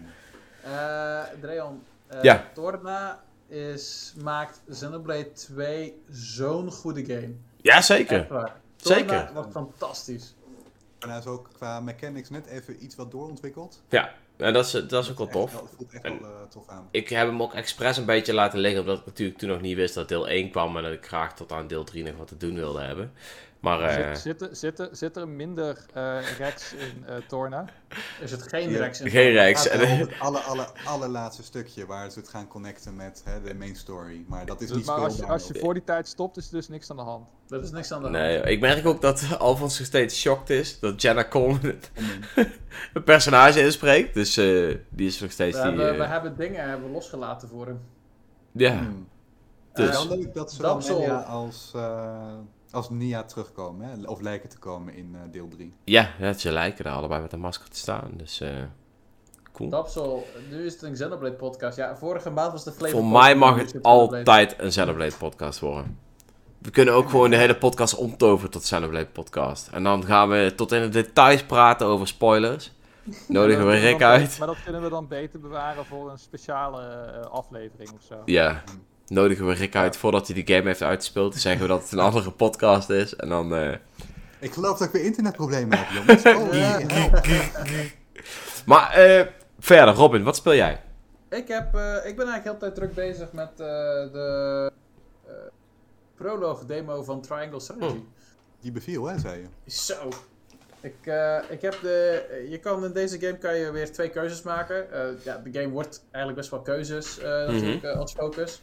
Eh, 0.63 1.21
Dreon, 1.41 1.83
eh, 2.07 2.23
Ja. 2.23 2.45
Torna 2.55 3.23
is, 3.49 4.15
maakt 4.23 4.61
Xenoblade 4.71 5.33
2 5.33 5.95
zo'n 6.11 6.71
goede 6.71 7.05
game. 7.05 7.35
Ja, 7.67 7.81
zeker. 7.83 8.27
Zeker. 8.77 9.31
Wordt 9.35 9.53
fantastisch. 9.53 10.35
Daarna 10.99 11.19
is 11.19 11.27
ook 11.27 11.49
qua 11.53 11.81
mechanics 11.81 12.31
net 12.31 12.47
even 12.47 12.85
iets 12.85 12.97
wat 12.97 13.11
doorontwikkeld. 13.11 13.83
Ja, 13.89 14.13
en 14.37 14.53
dat 14.53 14.65
is, 14.65 14.71
dat 14.71 15.05
is 15.05 15.11
ook 15.11 15.19
wel 15.19 15.27
Echt 15.27 15.37
tof. 15.37 15.53
wel- 15.53 15.69
voelt 15.77 15.93
echt 15.93 16.05
En- 16.05 16.21
wel 16.23 16.31
eh, 16.31 16.49
tof 16.51 16.69
aan. 16.69 16.89
Ik 16.91 17.09
heb 17.09 17.27
hem 17.27 17.43
ook 17.43 17.55
expres 17.55 17.97
een 17.97 18.05
beetje 18.05 18.35
laten 18.35 18.59
liggen, 18.59 18.81
omdat 18.81 18.99
ik 18.99 19.07
natuurlijk 19.07 19.39
toen 19.39 19.49
nog 19.49 19.61
niet 19.61 19.77
wist 19.77 19.95
dat 19.95 20.09
deel 20.09 20.29
1 20.29 20.51
kwam 20.51 20.77
en 20.77 20.83
dat 20.83 20.93
ik 20.93 21.07
graag 21.07 21.35
tot 21.35 21.53
aan 21.53 21.67
deel 21.67 21.85
3 21.85 22.05
nog 22.05 22.17
wat 22.17 22.29
te 22.29 22.37
doen 22.37 22.55
wilde 22.55 22.81
hebben. 22.81 23.13
Maar 23.61 23.81
eh, 23.81 24.07
Zit, 24.15 24.19
zit, 24.19 24.41
er- 24.43 24.57
zit, 24.57 24.79
er, 24.79 24.89
zit 24.93 25.17
er 25.17 25.29
minder 25.29 25.87
eh 25.95 26.19
Rex 26.39 26.73
in 26.75 27.05
eh, 27.07 27.15
Torna? 27.29 27.65
Is 28.21 28.31
het 28.31 28.43
geen 28.43 28.71
Ja. 28.71 28.79
Rex 28.79 29.01
in 29.01 29.11
geen 29.11 29.31
Rex. 29.33 29.63
Het 29.71 29.73
En, 29.81 29.97
het 29.99 30.11
aller, 30.19 30.41
aller, 30.41 30.71
allerlaatste 30.85 31.43
stukje 31.43 31.87
waar 31.87 32.11
ze 32.11 32.19
het 32.19 32.29
gaan 32.29 32.49
connecten 32.49 32.97
met 32.97 33.23
hè, 33.25 33.43
de 33.43 33.55
main 33.55 33.77
story. 33.77 34.25
Maar 34.29 34.47
dat 34.47 34.61
is 34.61 34.69
Dus, 34.69 34.77
niet 34.77 34.87
maar 34.87 34.97
als 34.99 35.17
je, 35.17 35.27
als 35.27 35.47
je 35.47 35.59
voor 35.59 35.75
die 35.75 35.85
tijd 35.85 36.09
stopt, 36.09 36.37
is 36.37 36.47
er 36.47 36.53
dus 36.53 36.69
niks 36.69 36.91
aan 36.91 36.97
de 36.97 37.03
hand. 37.03 37.27
Dat 37.47 37.63
is 37.65 37.71
niks 37.71 37.93
aan 37.93 37.99
de 38.03 38.09
hand. 38.09 38.19
nee, 38.19 38.41
ik 38.41 38.61
merk 38.61 38.87
ook 38.87 39.01
dat 39.01 39.39
Alfons 39.39 39.79
nog 39.79 39.87
steeds 39.87 40.21
shocked 40.21 40.51
is 40.51 40.79
dat 40.81 41.03
Jenna 41.03 41.29
Coleman 41.29 41.75
Mm. 41.99 42.45
een 42.95 43.03
personage 43.05 43.61
inspreekt. 43.61 44.15
Dus 44.15 44.37
eh, 44.37 44.77
die 44.89 45.07
is 45.07 45.21
nog 45.21 45.31
steeds 45.31 45.57
We, 45.57 45.63
die... 45.63 45.71
hebben, 45.81 45.93
eh, 45.95 46.01
we 46.01 46.07
hebben 46.07 46.37
dingen 46.37 46.69
hebben 46.69 46.87
we 46.87 46.93
losgelaten 46.93 47.49
voor 47.49 47.67
hem. 47.67 47.81
ja, 48.53 48.79
Hmm. 48.79 49.09
dus... 49.73 49.89
Is 49.89 50.07
wel 50.07 50.19
leuk 50.19 50.35
dat 50.35 50.53
zowel 50.53 50.71
Damsel. 50.73 51.11
Als, 51.13 51.73
eh, 51.75 52.33
als 52.77 52.91
Nia 52.91 53.23
terugkomen. 53.23 53.89
Hè? 53.89 54.07
Of 54.07 54.21
lijken 54.21 54.49
te 54.49 54.59
komen 54.59 54.95
in 54.95 55.15
eh, 55.15 55.21
deel 55.33 55.49
3. 55.49 55.75
Ja, 55.85 56.11
ja, 56.19 56.33
ze 56.33 56.53
lijken 56.53 56.85
er 56.85 56.93
allebei 56.93 57.23
met 57.23 57.33
een 57.33 57.41
masker 57.41 57.71
te 57.71 57.79
staan. 57.79 58.11
Dus 58.17 58.41
eh 58.41 58.51
cool. 59.53 59.71
Dapsel, 59.71 60.27
nu 60.51 60.67
is 60.67 60.73
het 60.73 60.83
een 60.83 60.93
Xenoblade 60.93 61.35
podcast. 61.35 61.77
Ja, 61.77 61.97
vorige 61.97 62.31
maand 62.31 62.53
was 62.53 62.65
de 62.65 62.73
Flavor 62.73 63.01
Voor 63.01 63.07
mij 63.07 63.37
mag 63.37 63.57
het 63.57 63.83
altijd 63.83 64.55
een 64.59 64.69
Xenoblade 64.69 65.17
podcast 65.19 65.61
worden. 65.61 65.99
We 66.59 66.71
kunnen 66.71 66.95
ook 66.95 67.11
gewoon 67.11 67.31
de 67.31 67.37
hele 67.37 67.57
podcast 67.57 67.95
omtoveren 67.95 68.51
tot 68.51 68.63
Xenoblade 68.63 69.07
podcast. 69.07 69.69
En 69.69 69.83
dan 69.83 70.05
gaan 70.05 70.29
we 70.29 70.53
tot 70.57 70.73
in 70.73 70.81
de 70.81 70.89
details 70.89 71.45
praten 71.45 71.87
over 71.87 72.07
spoilers. 72.07 72.73
Nodigen 73.29 73.67
we 73.67 73.73
dat 73.73 73.83
Rick 73.83 74.03
uit. 74.03 74.39
Maar 74.39 74.47
dat 74.47 74.63
kunnen 74.65 74.83
we 74.83 74.89
dan 74.89 75.09
beter 75.09 75.41
bewaren 75.41 75.85
voor 75.85 76.11
een 76.11 76.19
speciale 76.19 76.83
eh, 76.83 77.31
aflevering 77.31 77.91
of 77.91 78.03
zo. 78.03 78.23
Ja, 78.25 78.63
nodigen 79.09 79.47
we 79.47 79.53
Rick 79.53 79.77
uit 79.77 79.97
voordat 79.97 80.27
hij 80.29 80.43
de 80.45 80.55
game 80.55 80.67
heeft 80.67 80.83
uitgespeeld. 80.83 81.33
Dan 81.33 81.41
zeggen 81.41 81.63
we 81.63 81.69
dat 81.69 81.83
het 81.83 81.93
een 81.93 81.99
andere 81.99 82.31
podcast 82.31 82.91
is. 82.91 83.17
En 83.17 83.29
dan... 83.29 83.55
eh, 83.55 83.73
Ik 84.41 84.53
geloof 84.53 84.79
dat 84.79 84.87
ik 84.89 84.93
weer 84.95 85.05
internetproblemen 85.05 85.79
heb, 85.79 85.89
jongens. 85.91 86.23
Oh, 86.43 86.55
Ja. 86.55 86.81
Maar 88.67 88.91
eh, 88.93 89.27
verder, 89.59 89.95
Robin, 89.95 90.23
wat 90.23 90.37
speel 90.37 90.55
jij? 90.55 90.81
Ik, 91.31 91.49
heb, 91.49 91.75
eh, 91.75 91.95
ik 92.05 92.17
ben 92.17 92.29
eigenlijk 92.29 92.43
heel 92.45 92.53
de 92.53 92.59
tijd 92.59 92.75
druk 92.75 92.95
bezig 92.95 93.33
met 93.33 93.51
eh, 93.51 93.57
de 94.13 94.71
eh 95.27 95.33
prologue 96.17 96.65
demo 96.67 97.03
van 97.03 97.21
Triangle 97.21 97.61
Strategy. 97.61 98.01
Die 98.61 98.73
beviel, 98.73 99.05
hè, 99.05 99.19
zei 99.19 99.41
je. 99.65 99.71
Zo. 99.73 100.09
Ik, 100.81 100.95
eh, 101.05 101.39
ik 101.49 101.63
heb 101.63 101.79
de. 101.83 102.47
Je 102.51 102.59
kan 102.59 102.85
in 102.85 102.93
deze 102.93 103.19
game 103.21 103.39
kan 103.39 103.57
je 103.57 103.71
weer 103.71 103.93
twee 103.93 104.09
keuzes 104.11 104.43
maken. 104.43 104.93
Eh, 104.93 105.01
ja, 105.25 105.41
de 105.45 105.53
game 105.61 105.69
wordt 105.73 106.03
eigenlijk 106.11 106.37
best 106.37 106.51
wel 106.51 106.61
keuzes 106.63 107.19
eh, 107.19 107.25
natuurlijk 107.29 107.85
als 107.85 108.13
focus. 108.13 108.61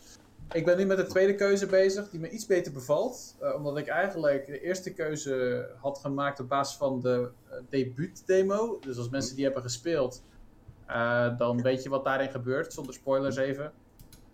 Ik 0.51 0.65
ben 0.65 0.77
nu 0.77 0.85
met 0.85 0.97
de 0.97 1.05
tweede 1.05 1.35
keuze 1.35 1.65
bezig, 1.65 2.09
die 2.09 2.19
me 2.19 2.29
iets 2.29 2.45
beter 2.45 2.71
bevalt. 2.71 3.35
eh, 3.39 3.55
omdat 3.55 3.77
ik 3.77 3.87
eigenlijk 3.87 4.45
de 4.45 4.61
eerste 4.61 4.93
keuze 4.93 5.67
had 5.81 5.97
gemaakt 5.99 6.39
op 6.39 6.49
basis 6.49 6.77
van 6.77 6.99
de 7.01 7.29
eh, 7.49 7.57
debuutdemo. 7.69 8.79
Dus 8.79 8.97
als 8.97 9.09
mensen 9.09 9.35
die 9.35 9.43
hebben 9.45 9.63
gespeeld, 9.63 10.23
eh, 10.85 11.37
dan 11.37 11.61
weet 11.61 11.83
je 11.83 11.89
wat 11.89 12.03
daarin 12.03 12.29
gebeurt, 12.29 12.73
zonder 12.73 12.93
spoilers 12.93 13.35
even. 13.35 13.71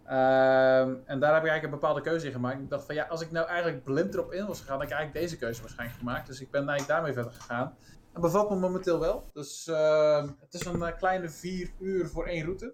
Ehm, 0.06 0.96
en 1.06 1.20
daar 1.20 1.34
heb 1.34 1.44
ik 1.44 1.50
eigenlijk 1.50 1.64
een 1.64 1.70
bepaalde 1.70 2.02
keuze 2.02 2.26
in 2.26 2.32
gemaakt. 2.32 2.60
Ik 2.60 2.70
dacht 2.70 2.86
van 2.86 2.96
ja, 2.96 3.06
als 3.06 3.22
ik 3.22 3.32
nou 3.32 3.48
eigenlijk 3.48 3.84
blind 3.84 4.14
erop 4.14 4.32
in 4.34 4.46
was 4.48 4.60
gegaan, 4.60 4.76
had 4.76 4.84
ik 4.84 4.92
eigenlijk 4.92 5.26
deze 5.26 5.38
keuze 5.38 5.62
waarschijnlijk 5.62 6.00
gemaakt. 6.00 6.28
Dus 6.28 6.42
ik 6.42 6.52
ben 6.52 6.60
eigenlijk 6.70 6.90
daarmee 6.90 7.14
verder 7.14 7.32
gegaan. 7.32 7.76
En 8.14 8.22
bevalt 8.22 8.50
me 8.50 8.56
momenteel 8.56 9.00
wel. 9.00 9.30
Dus 9.34 9.68
ehm, 9.68 10.28
het 10.40 10.54
is 10.54 10.66
een 10.66 10.96
kleine 10.98 11.30
vier 11.30 11.72
uur 11.80 12.08
voor 12.08 12.26
één 12.26 12.44
route. 12.44 12.74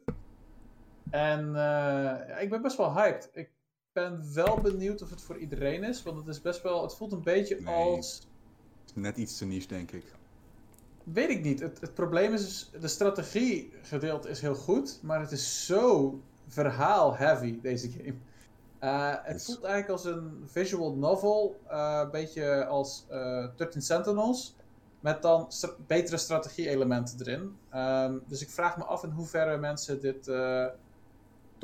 En 1.10 1.56
eh, 1.56 2.42
ik 2.42 2.50
ben 2.50 2.62
best 2.62 2.78
wel 2.78 2.94
hyped. 2.94 3.30
Ik 3.34 3.50
ben 3.94 4.34
wel 4.34 4.58
benieuwd 4.62 5.02
of 5.02 5.10
het 5.10 5.22
voor 5.22 5.38
iedereen 5.38 5.84
is. 5.84 6.04
Want 6.04 6.18
het 6.18 6.28
is 6.28 6.42
best 6.42 6.62
wel. 6.62 6.82
Het 6.82 6.96
voelt 6.96 7.12
een 7.12 7.24
beetje 7.24 7.62
Nee. 7.62 7.74
als. 7.76 8.28
Net 8.94 9.18
iets 9.18 9.38
te 9.38 9.46
niche, 9.46 9.68
denk 9.68 9.92
ik. 9.92 10.04
Weet 11.04 11.30
ik 11.30 11.44
niet. 11.44 11.60
Het, 11.60 11.82
het 11.82 11.94
probleem 11.94 12.34
is, 12.34 12.42
dus, 12.46 12.82
de 12.82 12.88
strategie 12.88 13.74
gedeelte 13.82 14.30
is 14.30 14.42
heel 14.42 14.56
goed, 14.56 15.00
maar 15.02 15.20
het 15.20 15.32
is 15.32 15.66
zo 15.66 16.20
verhaal-heavy, 16.48 17.60
deze 17.62 17.90
game. 17.92 18.16
Eh, 18.80 19.14
het 19.24 19.44
voelt 19.46 19.64
eigenlijk 19.64 19.92
als 19.92 20.06
een 20.06 20.44
visual 20.46 20.96
novel, 20.96 21.60
eh, 21.68 22.00
een 22.04 22.12
beetje 22.12 22.66
als 22.66 23.06
eh 23.10 23.48
13 23.56 23.82
Sentinels, 23.82 24.56
met 25.00 25.22
dan 25.22 25.46
stra- 25.52 25.76
betere 25.88 26.18
strategie-elementen 26.18 27.20
erin. 27.20 27.58
Ehm, 27.70 28.18
dus 28.28 28.42
ik 28.42 28.50
vraag 28.50 28.78
me 28.78 28.84
af 28.84 29.04
in 29.04 29.10
hoeverre 29.10 29.58
mensen 29.58 30.02
dit 30.02 30.28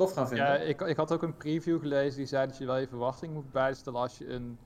tof 0.04 0.12
gaan 0.12 0.28
vinden. 0.28 0.46
Ja, 0.46 0.54
ik, 0.54 0.80
ik 0.80 0.96
had 0.96 1.12
ook 1.12 1.22
een 1.22 1.36
preview 1.36 1.80
gelezen 1.80 2.16
die 2.16 2.26
zei 2.26 2.46
dat 2.46 2.58
je 2.58 2.66
wel 2.66 2.76
je 2.76 2.88
verwachting 2.88 3.32
moet 3.34 3.52
bijstellen 3.52 4.00
als 4.00 4.18
je 4.18 4.28
een 4.28 4.58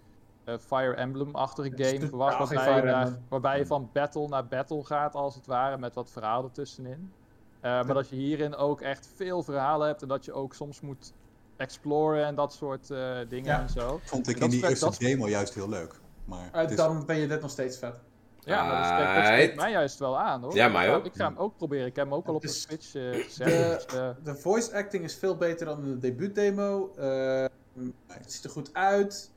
eh, 0.45 0.55
Fire 0.59 0.95
Emblem-achtige 0.95 1.71
game 1.75 2.07
verwacht. 2.09 2.49
geen 2.49 2.57
Waarbij 2.57 2.77
je, 2.77 2.83
naar- 2.83 3.19
waarbij 3.29 3.59
je 3.59 3.67
van 3.67 3.91
battle 3.93 4.29
naar 4.29 4.47
battle 4.47 4.85
gaat, 4.85 5.15
als 5.15 5.35
het 5.35 5.47
ware, 5.47 5.79
met 5.79 5.95
wat 5.95 6.11
verhaal 6.11 6.45
ertussenin. 6.45 7.13
Eh, 7.61 7.71
maar 7.85 7.95
dat 7.95 8.09
je 8.09 8.17
hierin 8.17 8.57
ook 8.57 8.81
echt 8.81 9.09
veel 9.15 9.43
verhalen 9.43 9.87
hebt 9.87 10.03
en 10.03 10.09
dat 10.09 10.25
je 10.25 10.33
ook 10.33 10.55
soms 10.55 10.81
moet 10.81 11.13
exploren 11.57 12.25
en 12.25 12.35
dat 12.35 12.53
soort 12.53 12.91
eh, 12.91 13.17
dingen 13.29 13.45
Ja. 13.53 13.61
en 13.61 13.69
zo. 13.69 14.01
Vond 14.05 14.29
ik 14.29 14.35
Dat 14.35 14.45
in 14.45 14.51
die 14.61 14.69
eerste 14.69 14.91
demo 14.99 15.29
juist 15.29 15.55
heel 15.55 15.69
leuk. 15.69 16.01
Maar 16.25 16.71
is- 16.71 16.77
dan 16.77 17.07
ben 17.07 17.17
je 17.17 17.27
dit 17.29 17.41
nog 17.41 17.51
steeds 17.51 17.79
vet. 17.79 18.01
Ja, 18.47 18.63
maar 18.67 18.77
dat 18.77 18.85
spreekt, 18.87 19.07
dat 19.07 19.17
Right. 19.17 19.27
spreekt 19.27 19.57
mij 19.57 19.71
juist 19.71 19.99
wel 19.99 20.19
aan 20.19 20.43
hoor. 20.43 20.55
Ja, 20.55 20.69
mij 20.69 20.87
ga, 20.87 20.95
ook. 20.95 21.05
Ik 21.05 21.15
ga 21.15 21.25
hem 21.25 21.37
ook 21.37 21.57
proberen. 21.57 21.87
Ik 21.87 21.97
heb 21.97 22.05
hem 22.05 22.15
ook 22.15 22.27
al 22.27 22.35
op 22.35 22.43
de 22.43 22.49
Switch 22.49 22.95
eh, 22.95 23.03
gezet. 23.13 23.47
de- 23.47 23.85
dus, 23.87 23.99
eh, 23.99 24.11
De 24.25 24.35
voice 24.35 24.75
acting 24.77 25.05
is 25.05 25.15
veel 25.17 25.37
beter 25.37 25.67
dan 25.67 25.83
in 25.85 25.91
de 25.91 25.99
debuutdemo. 25.99 26.93
Eh, 26.97 27.45
het 28.07 28.33
ziet 28.33 28.45
er 28.45 28.51
goed 28.51 28.71
uit. 28.73 29.31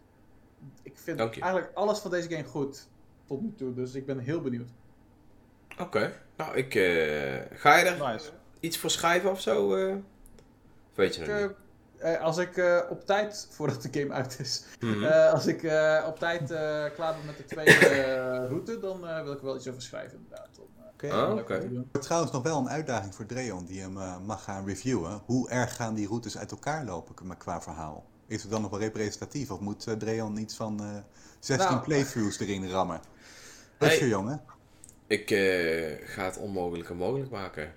Ik 0.84 0.98
vind 0.98 1.20
eigenlijk 1.20 1.72
alles 1.74 2.00
van 2.00 2.12
deze 2.12 2.30
game 2.30 2.44
goed 2.44 2.88
tot 3.26 3.42
nu 3.42 3.54
toe. 3.58 3.74
Dus 3.74 3.94
ik 3.96 4.06
ben 4.06 4.20
heel 4.20 4.42
benieuwd. 4.42 4.70
Oké, 5.80 6.14
nou 6.38 6.56
ik... 6.56 6.76
eh, 6.76 7.58
ga 7.58 7.76
je 7.78 7.86
er 7.86 8.12
nice. 8.12 8.30
iets 8.60 8.78
voor 8.78 8.90
schrijven 8.90 9.32
of 9.32 9.42
zo? 9.42 9.76
eh? 9.76 9.96
Weet 10.94 11.16
je 11.16 11.22
Ik, 11.22 11.28
nog 11.28 11.40
niet? 11.42 11.52
Eh, 12.00 12.22
als 12.22 12.38
ik 12.38 12.58
eh, 12.58 12.80
op 12.90 13.06
tijd, 13.06 13.48
voordat 13.56 13.82
de 13.82 14.00
game 14.00 14.14
uit 14.14 14.40
is, 14.40 14.64
Mhm. 14.80 15.04
eh, 15.04 15.32
als 15.34 15.46
ik 15.48 15.64
eh, 15.64 16.04
op 16.08 16.20
tijd 16.20 16.42
eh, 16.52 16.86
klaar 16.96 17.14
ben 17.16 17.26
met 17.26 17.38
de 17.38 17.46
tweede 17.46 18.46
route, 18.50 18.80
dan 18.80 19.08
eh, 19.08 19.24
wil 19.24 19.32
ik 19.32 19.40
er 19.40 19.46
wel 19.46 19.56
iets 19.56 19.68
over 19.68 19.82
schrijven 19.82 20.18
inderdaad. 20.18 20.60
Om, 20.60 20.68
eh, 21.10 21.34
Oké. 21.34 21.56
Oh, 21.56 21.62
doen. 21.70 21.90
Trouwens 21.92 22.32
nog 22.32 22.44
wel 22.44 22.58
een 22.58 22.70
uitdaging 22.70 23.16
voor 23.16 23.26
Dreon 23.26 23.66
die 23.66 23.82
hem 23.82 23.98
eh, 23.98 24.18
mag 24.26 24.44
gaan 24.44 24.66
reviewen. 24.66 25.22
Hoe 25.26 25.50
erg 25.50 25.76
gaan 25.76 25.94
die 25.94 26.08
routes 26.08 26.38
uit 26.38 26.52
elkaar 26.52 26.86
lopen 26.86 27.16
qua- 27.16 27.34
qua 27.36 27.62
verhaal? 27.62 28.06
Is 28.28 28.42
het 28.42 28.52
dan 28.52 28.62
nog 28.62 28.72
wel 28.72 28.80
representatief 28.80 29.52
of 29.52 29.60
moet 29.60 29.88
eh, 29.88 29.94
Dreon 29.94 30.38
iets 30.38 30.56
van 30.56 30.80
eh 30.80 30.88
16 31.40 31.70
Nou. 31.72 31.84
playthroughs 31.84 32.40
erin 32.40 32.70
rammen? 32.70 33.00
Hey. 33.78 33.90
Rusje 33.90 34.08
jongen. 34.08 34.42
Ik 35.08 35.32
eh, 35.32 36.08
ga 36.08 36.26
het 36.26 36.38
onmogelijke 36.38 36.94
mogelijk 36.94 37.30
maken. 37.32 37.72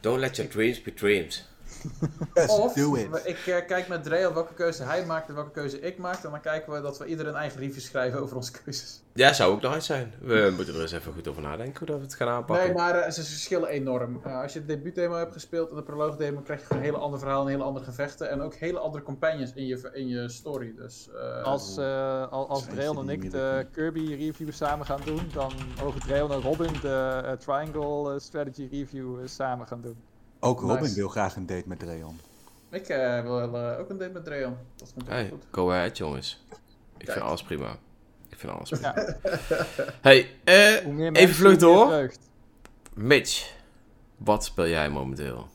Don't 0.00 0.18
let 0.20 0.36
your 0.36 0.50
dreams 0.50 0.82
be 0.82 0.94
dreams. 0.94 1.48
Yes, 2.34 2.48
Of 2.50 2.72
do 2.72 2.94
it. 2.94 3.20
ik 3.24 3.36
eh, 3.46 3.66
kijk 3.66 3.88
met 3.88 4.02
Dreal 4.04 4.32
welke 4.34 4.54
keuze 4.54 4.82
hij 4.82 5.06
maakt 5.06 5.28
en 5.28 5.34
welke 5.34 5.50
keuze 5.50 5.80
ik 5.80 5.98
maak. 5.98 6.24
En 6.24 6.30
dan 6.30 6.40
kijken 6.40 6.72
we 6.72 6.80
dat 6.80 6.98
we 6.98 7.06
ieder 7.06 7.26
een 7.26 7.34
eigen 7.34 7.60
review 7.60 7.80
schrijven 7.80 8.20
over 8.20 8.36
onze 8.36 8.52
keuzes. 8.52 9.02
Ja, 9.12 9.32
zou 9.32 9.52
ook 9.52 9.60
nog 9.60 9.74
eens 9.74 9.86
zijn. 9.86 10.12
We 10.20 10.52
moeten 10.56 10.74
er 10.74 10.80
eens 10.80 10.92
even 10.92 11.12
goed 11.12 11.28
over 11.28 11.42
nadenken 11.42 11.78
hoe 11.78 11.86
dat 11.86 11.96
we 11.96 12.02
het 12.02 12.14
gaan 12.14 12.28
aanpakken. 12.28 12.66
Nee, 12.66 12.74
maar 12.74 12.94
eh, 12.94 13.10
ze 13.10 13.22
verschillen 13.24 13.68
enorm. 13.68 14.20
Eh, 14.24 14.40
als 14.40 14.52
je 14.52 14.60
de 14.60 14.66
debuutdemo 14.66 15.14
hebt 15.16 15.32
gespeeld 15.32 15.70
en 15.70 15.76
de 15.76 15.82
proloogdemo, 15.82 16.40
krijg 16.40 16.60
je 16.60 16.66
gewoon 16.66 16.82
een 16.82 16.88
hele 16.88 16.98
ander 17.02 17.18
verhaal 17.18 17.42
en 17.42 17.48
hele 17.48 17.62
andere 17.62 17.84
gevechten. 17.84 18.30
En 18.30 18.40
ook 18.40 18.54
hele 18.54 18.78
andere 18.78 19.04
companions 19.04 19.52
in 19.54 19.66
je, 19.66 19.90
in 19.92 20.08
je 20.08 20.28
story. 20.28 20.74
Dus, 20.76 21.08
eh, 21.14 21.42
Als, 21.42 21.76
eh 21.76 21.84
al- 22.30 22.48
als 22.48 22.64
je 22.64 22.82
en 22.98 23.08
ik 23.08 23.30
de 23.30 23.66
Kirby 23.72 24.14
review 24.14 24.52
samen 24.52 24.86
gaan 24.86 25.00
doen, 25.04 25.20
dan 25.32 25.52
mogen 25.82 26.00
Dreon 26.00 26.32
en 26.32 26.40
Robin 26.40 26.72
de 26.82 27.36
Triangle 27.38 28.20
Strategy 28.20 28.68
review 28.70 29.26
samen 29.26 29.66
gaan 29.66 29.80
doen. 29.80 29.96
Ook 30.44 30.60
Robin 30.60 30.82
Nice. 30.82 30.94
wil 30.94 31.08
graag 31.08 31.36
een 31.36 31.46
date 31.46 31.64
met 31.68 31.78
Dreon. 31.78 32.20
ik 32.70 32.88
eh, 32.88 33.22
wil 33.22 33.40
eh, 33.56 33.78
ook 33.78 33.90
een 33.90 33.98
date 33.98 34.12
met 34.12 34.24
Dreon. 34.24 34.56
Dat 34.76 34.92
komt 34.92 35.04
ook 35.06 35.12
Hey, 35.12 35.28
goed. 35.28 35.44
go 35.50 35.70
ahead 35.70 35.96
jongens. 35.96 36.44
Ik 36.50 36.56
Kijk. 36.98 37.12
vind 37.12 37.24
alles 37.24 37.42
prima. 37.42 37.76
Ik 38.28 38.38
vind 38.38 38.52
alles 38.52 38.68
prima. 38.70 38.94
Ja, 38.96 39.16
Hey, 40.00 40.30
eh, 40.44 41.12
Even 41.12 41.34
vlug 41.34 41.56
door. 41.56 42.10
Mitch. 42.94 43.52
Wat 44.16 44.44
speel 44.44 44.66
jij 44.68 44.90
momenteel? 44.90 45.46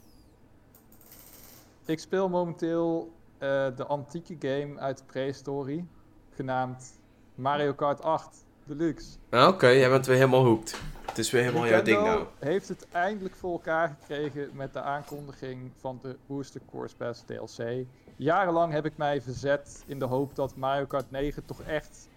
Ik 1.85 1.99
speel 1.99 2.29
momenteel 2.29 3.11
eh, 3.37 3.67
de 3.75 3.85
antieke 3.85 4.35
game 4.39 4.79
uit 4.79 4.97
de 4.97 5.03
prehistorie, 5.03 5.87
genaamd 6.35 6.91
Mario 7.35 7.73
Kart 7.73 8.01
8 8.01 8.45
Deluxe. 8.77 9.17
Ah, 9.29 9.47
Oké, 9.47 9.67
jij 9.67 9.89
bent 9.89 10.05
weer 10.05 10.15
helemaal 10.15 10.45
hoekt. 10.45 10.81
Het 11.05 11.17
is 11.17 11.31
weer 11.31 11.41
helemaal 11.41 11.67
jouw 11.67 11.81
ding 11.81 11.97
nou. 11.97 12.07
Nintendo 12.09 12.31
heeft 12.39 12.67
het 12.67 12.87
eindelijk 12.91 13.35
voor 13.35 13.51
elkaar 13.51 13.97
gekregen 13.99 14.49
met 14.53 14.73
de 14.73 14.81
aankondiging 14.81 15.71
van 15.79 15.99
de 16.01 16.15
Booster 16.27 16.61
Course 16.71 16.95
Pass 16.95 17.23
DLC. 17.25 17.85
jarenlang 18.15 18.73
heb 18.73 18.85
ik 18.85 18.97
mij 18.97 19.21
verzet 19.21 19.83
in 19.85 19.99
de 19.99 20.05
hoop 20.05 20.35
dat 20.35 20.55
Mario 20.55 20.85
Kart 20.85 21.11
9 21.11 21.45
toch 21.45 21.61
echt 21.61 22.07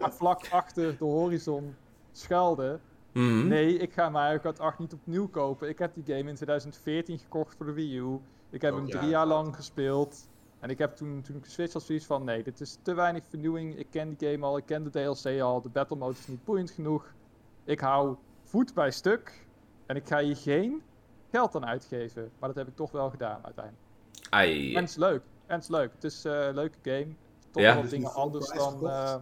vlak 0.00 0.40
achter 0.50 0.98
de 0.98 1.04
horizon 1.04 1.74
schuilde. 2.12 2.78
Mhm. 3.12 3.48
Nee, 3.48 3.78
ik 3.78 3.92
ga 3.92 4.08
Mario 4.08 4.38
Kart 4.38 4.60
8 4.60 4.78
niet 4.78 4.92
opnieuw 4.92 5.28
kopen. 5.28 5.68
Ik 5.68 5.78
heb 5.78 5.94
die 5.94 6.16
game 6.16 6.28
in 6.28 6.34
2014 6.34 7.18
gekocht 7.18 7.54
voor 7.56 7.66
de 7.66 7.72
Wii 7.72 7.98
U. 7.98 8.18
Ik 8.50 8.62
heb 8.62 8.72
Ook 8.72 8.78
hem 8.78 8.88
ja, 8.88 8.98
drie 8.98 9.10
jaar 9.10 9.26
lang 9.26 9.56
gespeeld. 9.56 10.28
En 10.60 10.70
ik 10.70 10.78
heb 10.78 10.96
toen, 10.96 11.22
toen 11.22 11.36
ik 11.36 11.44
switch 11.44 11.72
had 11.72 11.82
zoiets 11.82 12.06
van, 12.06 12.24
nee, 12.24 12.42
dit 12.42 12.60
is 12.60 12.78
te 12.82 12.94
weinig 12.94 13.24
vernieuwing. 13.28 13.76
Ik 13.78 13.86
ken 13.90 14.14
die 14.14 14.30
game 14.30 14.46
al, 14.46 14.56
ik 14.56 14.66
ken 14.66 14.84
de 14.84 14.90
DLC 14.90 15.40
al, 15.40 15.60
de 15.62 15.68
battle 15.68 15.96
mode 15.96 16.18
is 16.18 16.26
niet 16.26 16.44
boeiend 16.44 16.70
genoeg. 16.70 17.12
Ik 17.64 17.80
hou 17.80 18.16
voet 18.44 18.74
bij 18.74 18.90
stuk 18.90 19.46
en 19.86 19.96
ik 19.96 20.06
ga 20.08 20.20
hier 20.20 20.36
geen 20.36 20.82
geld 21.30 21.54
aan 21.54 21.66
uitgeven. 21.66 22.30
Maar 22.38 22.48
dat 22.48 22.58
heb 22.58 22.68
ik 22.68 22.76
toch 22.76 22.90
wel 22.90 23.10
gedaan 23.10 23.44
uiteindelijk. 23.44 23.84
Ai. 24.30 24.74
En 24.74 24.80
het 24.80 24.90
is 24.90 24.96
leuk. 24.96 25.22
En 25.46 25.54
het 25.54 25.62
is 25.62 25.68
leuk. 25.68 25.92
Het 25.92 26.04
is 26.04 26.24
eh, 26.24 26.46
een 26.46 26.54
leuke 26.54 26.78
game. 26.82 27.14
Toch 27.50 27.62
Ja? 27.62 27.72
wel 27.72 27.82
Dus 27.82 27.90
dingen 27.90 28.12
anders 28.14 28.52
dan... 28.52 28.88
eh, 28.88 29.16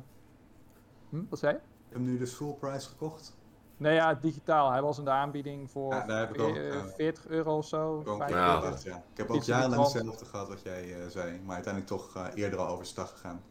Hm, 1.08 1.22
wat 1.28 1.38
zei 1.38 1.52
je? 1.52 1.58
Ik 1.58 1.92
heb 1.92 2.00
nu 2.00 2.18
dus 2.18 2.32
full 2.32 2.52
price 2.52 2.88
gekocht. 2.88 3.36
Nee, 3.78 3.94
ja, 3.94 4.14
digitaal. 4.14 4.70
Hij 4.70 4.82
was 4.82 4.98
in 4.98 5.04
de 5.04 5.10
aanbieding 5.10 5.70
voor 5.70 5.92
Ja, 5.94 6.06
daar 6.06 6.18
heb 6.18 6.34
ik 6.34 6.40
ook, 6.40 6.56
eh, 6.56 6.76
eh, 6.78 6.86
40 6.86 7.26
euro 7.26 7.56
of 7.56 7.66
zo. 7.66 8.00
Gewoon 8.02 8.18
45. 8.18 8.82
Ja. 8.84 8.96
Ik 9.10 9.16
heb 9.16 9.30
ook 9.30 9.42
jarenlang 9.42 9.82
hetzelfde 9.82 10.24
gehad 10.24 10.48
wat 10.48 10.62
jij 10.62 10.94
eh, 11.00 11.06
zei. 11.08 11.40
Maar 11.40 11.54
uiteindelijk 11.54 11.92
toch 11.92 12.16
eh, 12.16 12.26
eerder 12.34 12.58
al 12.58 12.68
overstag 12.68 13.10
gegaan. 13.10 13.44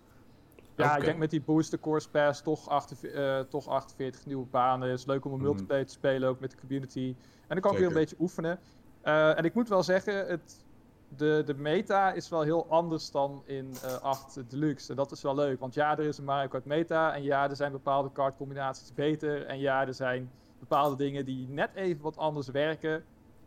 Ja, 0.75 0.97
ik 0.97 1.03
denk 1.05 1.17
met 1.17 1.29
die 1.29 1.41
Booster 1.41 1.79
Course 1.79 2.09
Pass 2.09 2.41
toch, 2.41 2.69
48, 2.69 3.11
eh, 3.11 3.39
toch 3.39 3.67
48 3.67 4.25
nieuwe 4.25 4.45
banen. 4.45 4.89
Het 4.89 4.99
is 4.99 5.05
leuk 5.05 5.25
om 5.25 5.31
een 5.31 5.37
Mhm. 5.37 5.47
multiplayer 5.47 5.85
te 5.85 5.93
spelen, 5.93 6.29
ook 6.29 6.39
met 6.39 6.51
de 6.51 6.57
community. 6.57 7.15
En 7.19 7.45
dan 7.47 7.59
kan 7.59 7.71
ik 7.71 7.77
weer 7.77 7.87
een 7.87 7.93
beetje 7.93 8.15
oefenen. 8.19 8.59
Eh, 9.01 9.37
en 9.37 9.43
ik 9.45 9.53
moet 9.53 9.69
wel 9.69 9.83
zeggen, 9.83 10.27
het, 10.27 10.64
de, 11.09 11.41
de 11.45 11.53
meta 11.53 12.11
is 12.11 12.29
wel 12.29 12.41
heel 12.41 12.65
anders 12.69 13.11
dan 13.11 13.43
in 13.45 13.73
eh 13.83 14.01
8 14.01 14.49
Deluxe. 14.49 14.89
En 14.89 14.95
dat 14.95 15.11
is 15.11 15.21
wel 15.21 15.35
leuk, 15.35 15.59
want 15.59 15.73
ja, 15.73 15.97
er 15.97 16.03
is 16.05 16.17
een 16.17 16.23
Mario 16.23 16.47
Kart 16.47 16.65
meta. 16.65 17.13
En 17.13 17.23
ja, 17.23 17.49
er 17.49 17.55
zijn 17.55 17.71
bepaalde 17.71 18.11
kaartcombinaties 18.11 18.93
beter. 18.93 19.45
En 19.45 19.59
ja, 19.59 19.87
er 19.87 19.93
zijn 19.93 20.31
bepaalde 20.59 20.95
dingen 20.95 21.25
die 21.25 21.47
net 21.49 21.69
even 21.75 22.03
wat 22.03 22.17
anders 22.17 22.47
werken 22.47 23.03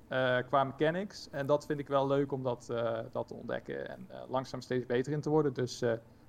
eh, 0.09 0.37
qua 0.49 0.65
mechanics. 0.65 1.29
En 1.31 1.47
dat 1.47 1.67
vind 1.67 1.79
ik 1.79 1.89
wel 1.89 2.07
leuk 2.07 2.33
om 2.33 2.43
dat, 2.43 2.69
eh, 2.71 2.99
dat 3.13 3.29
te 3.29 3.35
ontdekken 3.35 3.89
en 3.89 4.09
langzaam 4.29 4.61
steeds 4.61 4.87
beter 4.87 5.13
in 5.13 5.21
te 5.21 5.31
worden. 5.31 5.53
Dus 5.55 5.83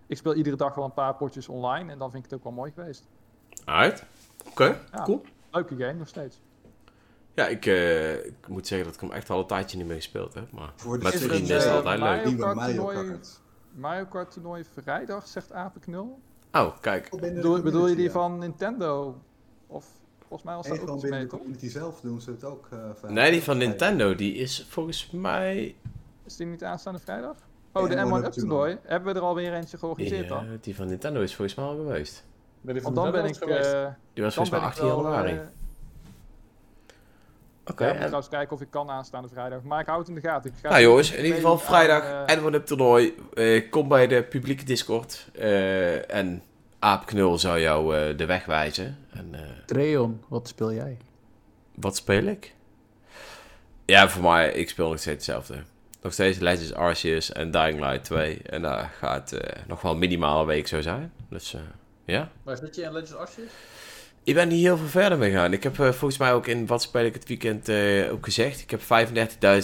ik 0.08 0.18
speel 0.18 0.34
iedere 0.34 0.56
dag 0.56 0.76
wel 0.76 0.86
een 0.86 0.94
paar 0.94 1.16
potjes 1.16 1.48
online 1.48 1.92
en 1.92 1.98
dan 1.98 2.12
vind 2.12 2.24
ik 2.26 2.30
het 2.30 2.40
ook 2.40 2.46
wel 2.46 2.54
mooi 2.54 2.72
geweest. 2.72 3.08
Alright. 3.66 4.06
Oké, 4.50 4.78
Ja. 4.92 5.04
cool. 5.04 5.22
Leuke 5.52 5.76
game 5.76 5.94
nog 5.94 6.08
steeds. 6.08 6.42
Ja, 7.40 7.48
ik, 7.48 7.66
eh, 7.66 8.26
ik 8.26 8.48
moet 8.48 8.68
zeggen 8.68 8.88
dat 8.88 8.96
ik 8.96 9.02
hem 9.02 9.12
echt 9.12 9.30
al 9.30 9.40
een 9.40 9.48
tijdje 9.48 9.78
niet 9.78 9.86
meer 9.88 9.96
gespeeld 9.96 10.34
heb. 10.34 10.52
Maar 10.52 10.72
Voor 10.76 10.98
de 10.98 11.04
met 11.04 11.16
vrienden 11.16 11.58
is 11.58 11.64
het 11.64 11.72
eh, 11.72 11.74
altijd 11.76 12.00
leuk. 12.00 12.26
Nieuwe 12.26 12.54
Mario 12.54 12.76
toernooi? 12.86 13.10
Kart. 13.10 13.40
Mario 13.74 14.06
Kart 14.06 14.32
toernooi 14.32 14.64
vrijdag, 14.82 15.28
zegt 15.28 15.52
Apenknul. 15.54 16.20
Oh, 16.54 16.78
kijk. 16.82 17.10
Bedoel, 17.20 17.62
bedoel 17.62 17.88
je 17.88 17.96
die 17.96 18.06
ja. 18.06 18.12
van 18.12 18.38
Nintendo? 18.38 19.18
Of 19.68 19.86
volgens 20.20 20.44
mij 20.44 20.56
was 20.56 20.68
dat 20.68 20.80
ook 20.80 20.90
iets 20.94 21.02
binnen 21.02 21.10
mee, 21.20 21.20
de 21.22 21.28
toch? 21.28 21.40
community 21.40 21.70
zelf 21.70 22.02
doen 22.02 22.22
ze 22.22 22.32
het 22.32 22.44
ook. 22.44 22.68
eh. 22.72 23.10
Nee, 23.10 23.32
die 23.32 23.44
van. 23.44 23.58
Nintendo, 23.58 24.16
die 24.16 24.34
is 24.34 24.66
volgens 24.70 25.12
mij... 25.12 25.76
Is 26.26 26.36
die 26.36 26.46
niet 26.48 26.64
aanstaande 26.64 27.00
vrijdag? 27.00 27.36
Oh, 27.72 27.90
de 27.90 27.96
Ja, 27.96 28.06
M1 28.06 28.12
One 28.12 28.26
Up 28.26 28.32
toernooi. 28.32 28.78
Hebben 28.84 29.14
we 29.14 29.20
er 29.20 29.26
alweer 29.26 29.54
eentje 29.54 29.78
georganiseerd 29.78 30.28
Ja, 30.28 30.36
dan? 30.36 30.58
die 30.62 30.76
van 30.76 30.88
Nintendo 30.88 31.22
is 31.22 31.36
volgens 31.36 31.58
mij 31.58 31.66
al 31.66 31.76
geweest. 31.76 32.26
Ben 32.62 32.76
je 32.76 32.82
van 32.82 32.94
Want 32.94 33.14
dan 33.14 33.22
ben 33.22 33.32
ik... 33.32 33.36
Eh, 33.42 33.88
Die 34.14 34.24
was 34.24 34.36
volgens 34.36 34.50
mij 34.50 34.60
ben 34.60 34.70
ik 34.70 34.76
18 34.76 34.86
wel, 34.88 34.96
januari. 35.04 35.40
Oké. 37.72 37.84
ja, 37.84 37.90
ik 37.90 37.94
moet 37.96 38.04
en- 38.04 38.08
trouwens 38.10 38.30
kijken 38.30 38.56
of 38.56 38.62
ik 38.62 38.68
kan 38.70 38.90
aanstaande 38.90 39.28
vrijdag. 39.30 39.62
Maar 39.64 39.80
ik 39.80 39.86
hou 39.88 40.00
het 40.00 40.08
in 40.08 40.16
de 40.16 40.22
gaten. 40.22 40.50
Ik 40.50 40.56
ga 40.62 40.70
Nou 40.70 40.82
jongens, 40.82 41.12
in 41.12 41.24
ieder 41.24 41.36
geval 41.36 41.58
vrijdag 41.58 42.04
aan, 42.04 42.26
eh, 42.28 42.36
en 42.36 42.44
One 42.44 42.58
Up 42.58 42.66
toernooi. 42.66 43.16
Eh, 43.34 43.70
kom 43.70 43.88
bij 43.88 44.08
de 44.08 44.24
publieke 44.24 44.64
Discord. 44.66 45.28
eh, 45.34 46.14
en 46.16 46.44
Aapknul 46.80 47.38
zou 47.38 47.60
jou 47.60 47.98
eh, 47.98 48.18
de 48.18 48.26
weg 48.26 48.46
wijzen. 48.46 48.98
En 49.14 49.30
eh, 49.34 49.42
Treon, 49.66 50.24
wat 50.28 50.48
speel 50.48 50.74
jij? 50.74 50.98
wat 51.74 51.96
speel 51.96 52.24
ik? 52.26 52.54
Ja, 53.86 54.10
voor 54.10 54.24
mij, 54.24 54.52
ik 54.52 54.70
speel 54.70 54.90
nog 54.90 55.00
steeds 55.00 55.16
hetzelfde. 55.28 55.64
Nog 56.02 56.14
steeds 56.14 56.38
Legends 56.40 56.74
Arceus 56.74 57.32
en 57.32 57.52
Dying 57.52 57.80
Light 57.80 58.04
2. 58.04 58.42
En 58.46 58.62
daar 58.62 58.92
gaat 58.98 59.32
eh, 59.32 59.64
nog 59.68 59.82
wel 59.82 59.96
minimaal 59.96 60.40
een 60.42 60.46
week 60.48 60.68
zo 60.68 60.82
zijn. 60.82 61.12
Dus 61.30 61.54
eh, 61.54 61.62
ja. 62.06 62.30
Waar 62.44 62.58
zit 62.58 62.76
je 62.76 62.82
in 62.82 62.92
Legends 62.92 63.16
Arceus? 63.16 63.50
Ik 64.30 64.36
ben 64.36 64.48
niet 64.48 64.64
heel 64.64 64.78
veel 64.78 64.88
verder 64.88 65.18
mee 65.18 65.32
gegaan. 65.32 65.54
Ik 65.54 65.64
heb 65.64 65.80
eh, 65.80 65.92
volgens 65.92 66.18
mij 66.18 66.34
ook 66.34 66.48
in 66.48 66.66
Wat 66.66 66.82
speel 66.82 67.06
ik 67.06 67.14
het 67.14 67.28
weekend 67.28 67.70
eh, 67.70 68.12
ook 68.12 68.24
gezegd. 68.24 68.62
Ik 68.62 68.72
heb 68.72 68.82
35.000 68.82 68.88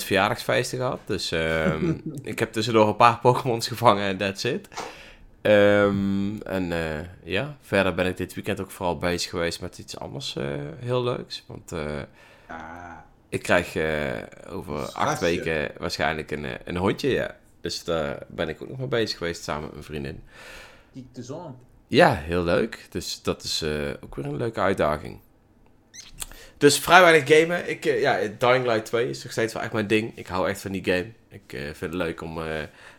verjaardagsfeesten 0.06 0.78
gehad. 0.78 1.00
Dus 1.06 1.32
ehm, 1.32 1.94
ik 2.24 2.40
heb 2.40 2.52
tussendoor 2.52 2.88
een 2.88 2.96
paar 2.96 3.20
Pokémons 3.20 3.68
gevangen 3.68 4.04
en 4.04 4.18
that's 4.18 4.44
it. 4.44 4.68
Ehm, 5.42 6.42
en 6.42 6.72
eh, 6.72 7.00
ja, 7.24 7.58
verder 7.62 7.94
ben 7.94 8.06
ik 8.06 8.18
dit 8.18 8.34
weekend 8.34 8.60
ook 8.60 8.72
vooral 8.72 8.98
bezig 8.98 9.30
geweest 9.30 9.62
met 9.62 9.78
iets 9.78 10.00
anders 10.00 10.36
heel 10.80 11.04
leuks. 11.04 11.44
Want 11.48 11.72
Ja, 12.48 13.06
ik 13.30 13.44
krijg 13.44 13.78
over 14.50 14.92
acht 14.92 15.20
weken 15.20 15.72
waarschijnlijk 15.78 16.32
een, 16.32 16.46
een 16.64 16.78
hondje, 16.78 17.10
ja. 17.10 17.36
Dus 17.62 17.84
daar 17.84 18.24
ben 18.28 18.50
ik 18.50 18.62
ook 18.62 18.70
nog 18.70 18.78
mee 18.78 18.88
bezig 18.88 19.18
geweest 19.18 19.44
samen 19.44 19.64
met 19.64 19.72
mijn 19.72 19.84
vriendin. 19.84 20.24
Kiek 20.94 21.16
de 21.16 21.24
zon. 21.24 21.56
Ja, 21.96 22.14
heel 22.14 22.44
leuk. 22.44 22.88
Dus 22.90 23.22
dat 23.22 23.44
is 23.44 23.62
eh, 23.62 23.90
ook 24.02 24.16
weer 24.16 24.26
een 24.26 24.38
leuke 24.38 24.60
uitdaging. 24.60 25.20
Dus 26.58 26.80
vrij 26.80 27.02
weinig 27.02 27.38
gamen. 27.38 27.70
Ik, 27.70 27.86
eh, 27.86 28.02
ja, 28.02 28.18
Dying 28.38 28.66
Light 28.66 28.86
2 28.86 29.10
is 29.10 29.24
nog 29.24 29.32
steeds 29.32 29.54
wel 29.54 29.64
echt 29.64 29.74
mijn 29.74 29.88
ding. 29.88 30.18
Ik 30.18 30.28
hou 30.28 30.50
echt 30.50 30.62
van 30.62 30.72
die 30.72 30.84
game. 30.84 31.12
Ik 31.30 31.54
eh, 31.54 31.62
vind 31.62 31.80
het 31.80 31.94
leuk 31.94 32.22
om 32.22 32.40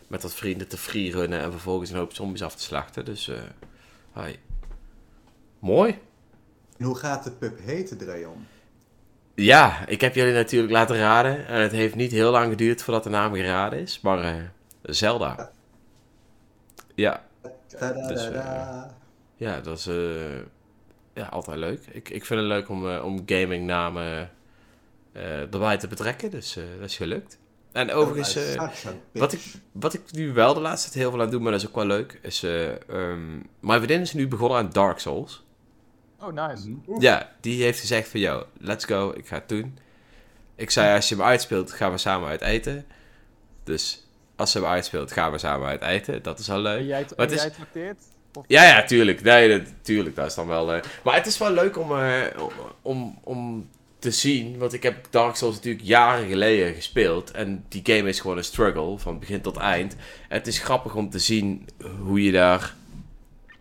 met 0.07 0.23
wat 0.23 0.35
vrienden 0.35 0.69
te 0.69 0.77
freerunnen 0.77 1.41
en 1.41 1.51
vervolgens 1.51 1.91
een 1.91 1.97
hoop 1.97 2.15
zombies 2.15 2.43
af 2.43 2.55
te 2.55 2.63
slachten. 2.63 3.05
Dus, 3.05 3.31
hi. 4.15 4.37
Mooi. 5.59 5.99
En 6.79 6.85
hoe 6.85 6.97
gaat 6.97 7.25
de 7.25 7.31
pub 7.31 7.59
heten, 7.65 7.99
Dreon? 7.99 8.47
Ja, 9.35 9.87
ik 9.87 10.01
heb 10.01 10.15
jullie 10.15 10.35
natuurlijk 10.35 10.73
laten 10.73 10.97
raden. 10.97 11.47
En 11.47 11.61
het 11.61 11.73
heeft 11.73 11.95
niet 11.95 12.13
heel 12.13 12.31
lang 12.31 12.51
geduurd 12.51 12.83
voordat 12.83 13.05
de 13.05 13.11
naam 13.11 13.35
geraden 13.35 13.79
is. 13.79 14.01
Maar 14.01 14.53
Zelda. 14.83 15.51
Ja, 16.95 17.26
Tadadada. 17.79 18.95
Ja, 19.37 19.61
dat 19.61 19.79
is 19.79 19.87
eh, 19.87 20.37
ja, 21.15 21.27
altijd 21.27 21.59
leuk. 21.59 21.81
Ik, 21.91 22.09
ik 22.09 22.25
vind 22.25 22.41
het 22.41 22.49
leuk 22.49 22.69
om, 22.69 22.91
eh, 22.91 23.05
om 23.05 23.23
gamingnamen 23.27 24.31
eh 25.13 25.41
erbij 25.41 25.77
te 25.77 25.89
betrekken, 25.89 26.31
dus 26.31 26.57
eh, 26.57 26.65
dat 26.79 26.89
is 26.89 26.97
gelukt. 26.97 27.39
En 27.73 27.93
overigens, 27.93 28.37
eh, 28.37 28.43
Sacha, 28.43 28.93
wat 29.13 29.31
bitch. 29.31 29.55
wat 29.73 29.95
ik 29.95 30.13
nu 30.13 30.33
wel 30.33 30.55
de 30.55 30.61
laatste 30.61 30.91
tijd 30.91 31.03
heel 31.03 31.11
veel 31.13 31.23
aan 31.23 31.31
doe, 31.31 31.41
maar 31.41 31.53
dat 31.53 31.61
is 31.61 31.69
ook 31.69 31.75
wel 31.75 31.87
leuk, 31.87 32.19
is... 32.23 32.43
eh 32.43 32.89
ehm, 32.89 33.35
mijn 33.61 33.81
vriendin 33.81 34.01
is 34.01 34.13
nu 34.13 34.29
begonnen 34.29 34.59
aan 34.59 34.71
Dark 34.71 34.99
Souls. 34.99 35.45
Oh, 36.21 36.33
nice. 36.33 36.69
Mhm. 36.69 37.01
Ja, 37.01 37.33
die 37.41 37.63
heeft 37.63 37.81
gezegd 37.81 38.09
van, 38.09 38.21
yo, 38.21 38.47
let's 38.59 38.85
go, 38.85 39.13
ik 39.17 39.27
ga 39.27 39.35
het 39.35 39.49
doen. 39.49 39.79
Ik 40.55 40.71
zei, 40.71 40.95
als 40.97 41.09
je 41.09 41.15
hem 41.15 41.25
uitspeelt, 41.25 41.73
gaan 41.73 41.91
we 41.91 41.99
samen 41.99 42.29
uit 42.29 42.41
eten. 42.41 42.87
Dus 43.65 44.06
als 44.37 44.51
ze 44.51 44.59
hem 44.59 44.67
uitspeelt, 44.67 45.13
gaan 45.13 45.33
we 45.33 45.39
samen 45.39 45.69
uit 45.69 45.83
eten. 45.83 46.23
Dat 46.23 46.39
is 46.39 46.51
al 46.51 46.59
leuk. 46.61 46.79
En 46.79 46.87
jij, 46.87 47.01
en 47.01 47.07
het 47.17 47.33
is- 47.33 47.41
jij 47.41 47.51
trakteert? 47.51 48.03
Of- 48.35 48.45
Ja, 48.47 48.63
ja, 48.65 48.83
tuurlijk. 48.85 49.23
Nee, 49.23 49.59
dat, 49.59 49.73
tuurlijk, 49.83 50.17
dat 50.17 50.27
is 50.27 50.35
dan 50.35 50.47
wel... 50.47 50.73
eh, 50.73 50.83
Maar 51.05 51.15
het 51.15 51.27
is 51.27 51.39
wel 51.39 51.51
leuk 51.51 51.79
om, 51.79 51.99
eh, 51.99 52.23
om, 52.83 53.19
om 53.23 53.69
te 53.99 54.11
zien, 54.11 54.59
want 54.59 54.73
ik 54.73 54.83
heb 54.83 55.07
Dark 55.11 55.37
Souls 55.37 55.55
natuurlijk 55.57 55.85
jaren 55.85 56.29
geleden 56.29 56.75
gespeeld. 56.75 57.31
En 57.31 57.65
die 57.69 57.81
game 57.85 58.09
is 58.09 58.21
gewoon 58.21 58.37
een 58.37 58.45
struggle, 58.45 58.99
van 58.99 59.19
begin 59.19 59.41
tot 59.41 59.57
eind. 59.57 59.93
En 60.29 60.39
het 60.39 60.47
is 60.47 60.59
grappig 60.59 60.95
om 60.95 61.11
te 61.11 61.19
zien 61.19 61.69
hoe 62.01 62.23
je 62.23 62.33
daar... 62.33 62.75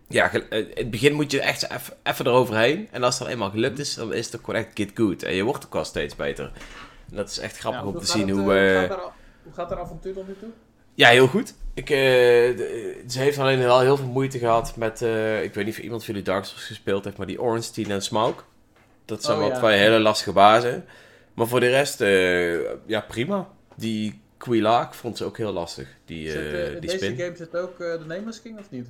Ja, 0.07 0.33
eh, 0.33 0.59
in 0.59 0.71
het 0.73 0.91
begin 0.91 1.13
moet 1.13 1.31
je 1.31 1.41
echt 1.41 1.71
even- 1.71 1.93
even 2.03 2.25
eroverheen. 2.27 2.87
En 2.91 3.03
als 3.03 3.13
het 3.13 3.23
dan 3.23 3.33
eenmaal 3.33 3.49
gelukt 3.49 3.79
is, 3.79 3.93
dan 3.93 4.13
is 4.13 4.25
het 4.25 4.35
ook 4.35 4.45
gewoon 4.45 4.59
echt 4.59 4.69
get 4.73 4.91
good. 4.93 5.23
En 5.23 5.33
je 5.35 5.43
wordt 5.43 5.65
ook 5.65 5.73
wel 5.73 5.85
steeds 5.85 6.15
beter. 6.15 6.51
En 7.09 7.15
dat 7.15 7.29
is 7.29 7.37
echt 7.39 7.57
grappig 7.57 7.81
Ja, 7.81 7.87
om 7.87 7.99
te 7.99 8.05
zien 8.05 8.27
het, 8.27 8.37
hoe... 8.37 8.43
hoe 8.51 8.87
gaat 8.87 9.11
Hoe 9.43 9.53
gaat 9.53 9.71
er 9.71 9.79
avontuur 9.79 10.13
tot 10.13 10.27
nu 10.27 10.35
toe? 10.39 10.49
Ja, 10.95 11.09
heel 11.09 11.27
goed. 11.27 11.53
Ik, 11.73 11.89
eh, 11.89 11.97
de- 12.57 13.03
ze 13.07 13.19
heeft 13.19 13.37
alleen 13.37 13.59
wel 13.59 13.79
heel 13.79 13.97
veel 13.97 14.07
moeite 14.07 14.39
gehad 14.39 14.75
met... 14.75 15.01
eh, 15.01 15.43
ik 15.43 15.53
weet 15.53 15.65
niet 15.65 15.73
of 15.77 15.79
iemand 15.83 16.03
van 16.05 16.13
jullie 16.13 16.29
Dark 16.29 16.45
Souls 16.45 16.63
gespeeld 16.63 17.03
heeft, 17.03 17.17
maar 17.17 17.27
die 17.27 17.41
Orange, 17.41 17.71
Teen 17.71 17.91
en 17.91 18.01
Smoke. 18.01 18.43
Dat 19.05 19.23
zijn 19.23 19.37
Oh, 19.37 19.43
wel 19.43 19.51
ja. 19.51 19.57
twee 19.59 19.77
hele 19.77 19.99
lastige 19.99 20.31
bazen. 20.31 20.85
Maar 21.33 21.47
voor 21.47 21.59
de 21.59 21.69
rest, 21.69 22.01
eh, 22.01 22.53
ja, 22.85 22.99
prima. 23.07 23.47
Die 23.75 24.21
Quilaak 24.37 24.93
vond 24.93 25.17
ze 25.17 25.23
ook 25.25 25.37
heel 25.37 25.51
lastig. 25.53 25.87
Die, 26.05 26.29
Zit, 26.29 26.39
eh, 26.41 26.61
eh, 26.61 26.65
in 26.65 26.71
die 26.71 26.89
deze 26.89 26.97
spin. 27.05 27.17
game 27.17 27.35
zit 27.35 27.55
ook 27.57 27.79
eh, 27.79 27.91
de 27.91 28.03
Nameless 28.07 28.41
King 28.41 28.59
of 28.59 28.65
niet? 28.69 28.87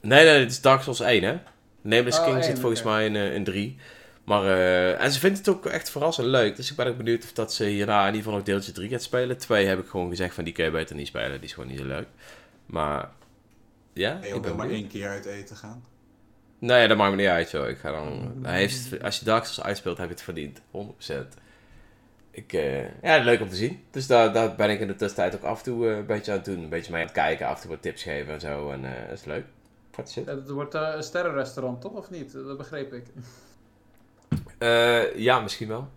Nee, 0.00 0.24
nee, 0.24 0.38
het 0.40 0.50
is 0.50 0.60
Dark 0.60 0.82
Souls 0.82 1.00
1, 1.00 1.22
hè? 1.22 1.36
Nameless 1.80 2.18
Oh, 2.18 2.24
King 2.24 2.44
zit 2.44 2.58
volgens 2.58 2.82
mij 2.82 3.04
in, 3.06 3.16
eh, 3.16 3.34
in 3.34 3.44
3. 3.44 3.76
Maar, 4.24 4.44
eh, 4.44 5.02
en 5.02 5.12
ze 5.12 5.20
vindt 5.20 5.38
het 5.38 5.48
ook 5.48 5.66
echt 5.66 5.90
verrassend 5.90 6.26
leuk. 6.26 6.56
Dus 6.56 6.70
ik 6.70 6.76
ben 6.76 6.86
ook 6.86 6.96
benieuwd 6.96 7.24
of 7.24 7.32
dat 7.32 7.54
ze 7.54 7.64
hierna 7.64 8.00
in 8.00 8.06
ieder 8.06 8.22
geval 8.22 8.36
nog 8.36 8.42
deeltje 8.42 8.72
3 8.72 8.88
gaat 8.88 9.02
spelen. 9.02 9.38
2 9.38 9.66
heb 9.66 9.78
ik 9.78 9.86
gewoon 9.88 10.08
gezegd 10.08 10.34
van 10.34 10.44
die 10.44 10.52
kun 10.52 10.64
je 10.64 10.70
beter 10.70 10.96
niet 10.96 11.06
spelen. 11.06 11.32
Die 11.32 11.48
is 11.48 11.52
gewoon 11.52 11.68
niet 11.68 11.78
zo 11.78 11.86
leuk. 11.86 12.06
Maar, 12.66 13.10
ja, 13.92 14.18
Nee, 14.18 14.28
ik 14.28 14.34
ook 14.34 14.42
ben 14.42 14.56
maar 14.56 14.68
één 14.70 14.88
keer 14.88 15.08
uit 15.08 15.24
eten 15.24 15.56
gaan. 15.56 15.84
Nee, 16.58 16.88
dat 16.88 16.96
maakt 16.96 17.10
me 17.10 17.16
niet 17.16 17.26
uit, 17.26 17.50
joh. 17.50 17.68
Ik 17.68 17.78
ga 17.78 17.90
dan... 17.90 18.38
Hij 18.42 18.58
heeft 18.58 18.90
het, 18.90 19.02
als 19.02 19.18
je 19.18 19.24
Dark 19.24 19.44
Souls 19.44 19.62
uitspeelt, 19.62 19.98
heb 19.98 20.06
je 20.06 20.12
het 20.12 20.22
verdiend. 20.22 20.60
100%. 20.70 21.34
ik, 22.30 22.52
eh, 22.52 23.02
ja, 23.02 23.24
leuk 23.24 23.40
om 23.40 23.48
te 23.48 23.56
zien. 23.56 23.84
Dus 23.90 24.06
daar, 24.06 24.32
daar 24.32 24.54
ben 24.54 24.70
ik 24.70 24.80
in 24.80 24.86
de 24.86 24.96
tussentijd 24.96 25.34
ook 25.34 25.42
af 25.42 25.58
en 25.58 25.64
toe 25.64 25.88
eh, 25.88 25.96
een 25.96 26.06
beetje 26.06 26.30
aan 26.30 26.36
het 26.36 26.46
doen. 26.46 26.62
Een 26.62 26.68
beetje 26.68 26.92
mee 26.92 27.00
aan 27.00 27.06
het 27.06 27.16
kijken, 27.16 27.46
af 27.46 27.54
en 27.54 27.60
toe 27.60 27.70
wat 27.70 27.82
tips 27.82 28.02
geven 28.02 28.32
en 28.32 28.40
zo. 28.40 28.70
En 28.70 28.84
eh, 28.84 29.08
dat 29.08 29.18
is 29.18 29.24
leuk. 29.24 29.44
Wat 29.94 30.10
shit. 30.10 30.26
Het 30.26 30.48
wordt 30.48 30.74
een 30.74 31.02
sterrenrestaurant, 31.02 31.80
toch? 31.80 31.92
Of 31.92 32.10
niet? 32.10 32.32
Dat 32.32 32.56
begreep 32.56 32.92
ik. 32.92 33.04
Eh, 34.58 35.16
ja, 35.16 35.40
misschien 35.40 35.68
wel. 35.68 35.88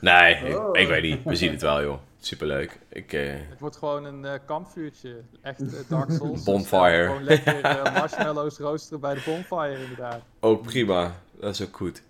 Nee, 0.00 0.34
ik, 0.34 0.58
Oh. 0.58 0.78
ik 0.78 0.88
weet 0.88 1.02
niet. 1.02 1.24
We 1.24 1.36
zien 1.36 1.50
het 1.52 1.62
wel, 1.62 1.82
joh. 1.82 1.98
Superleuk. 2.20 2.78
Ik, 2.88 3.12
eh, 3.12 3.32
Het 3.50 3.60
wordt 3.60 3.76
gewoon 3.76 4.04
een 4.04 4.24
eh, 4.24 4.38
kampvuurtje. 4.46 5.20
Echt 5.42 5.88
Dark 5.88 6.10
Souls. 6.10 6.42
Bonfire. 6.50 7.04
Gewoon 7.06 7.24
lekker 7.24 7.62
marshmallows 7.92 8.58
roosteren 8.58 9.00
bij 9.00 9.14
de 9.14 9.22
bonfire 9.24 9.82
inderdaad. 9.82 10.20
ook 10.40 10.62
prima. 10.62 11.14
Dat 11.40 11.54
is 11.54 11.62
ook 11.62 11.76
goed. 11.76 12.02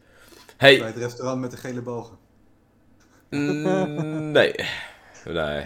Hey, 0.56 0.78
Bij 0.78 0.86
het 0.86 0.96
restaurant 0.96 1.40
met 1.40 1.50
de 1.50 1.56
gele 1.56 1.80
bogen. 1.82 2.16
Mm, 3.30 4.30
nee. 4.30 4.54
Nee. 5.24 5.64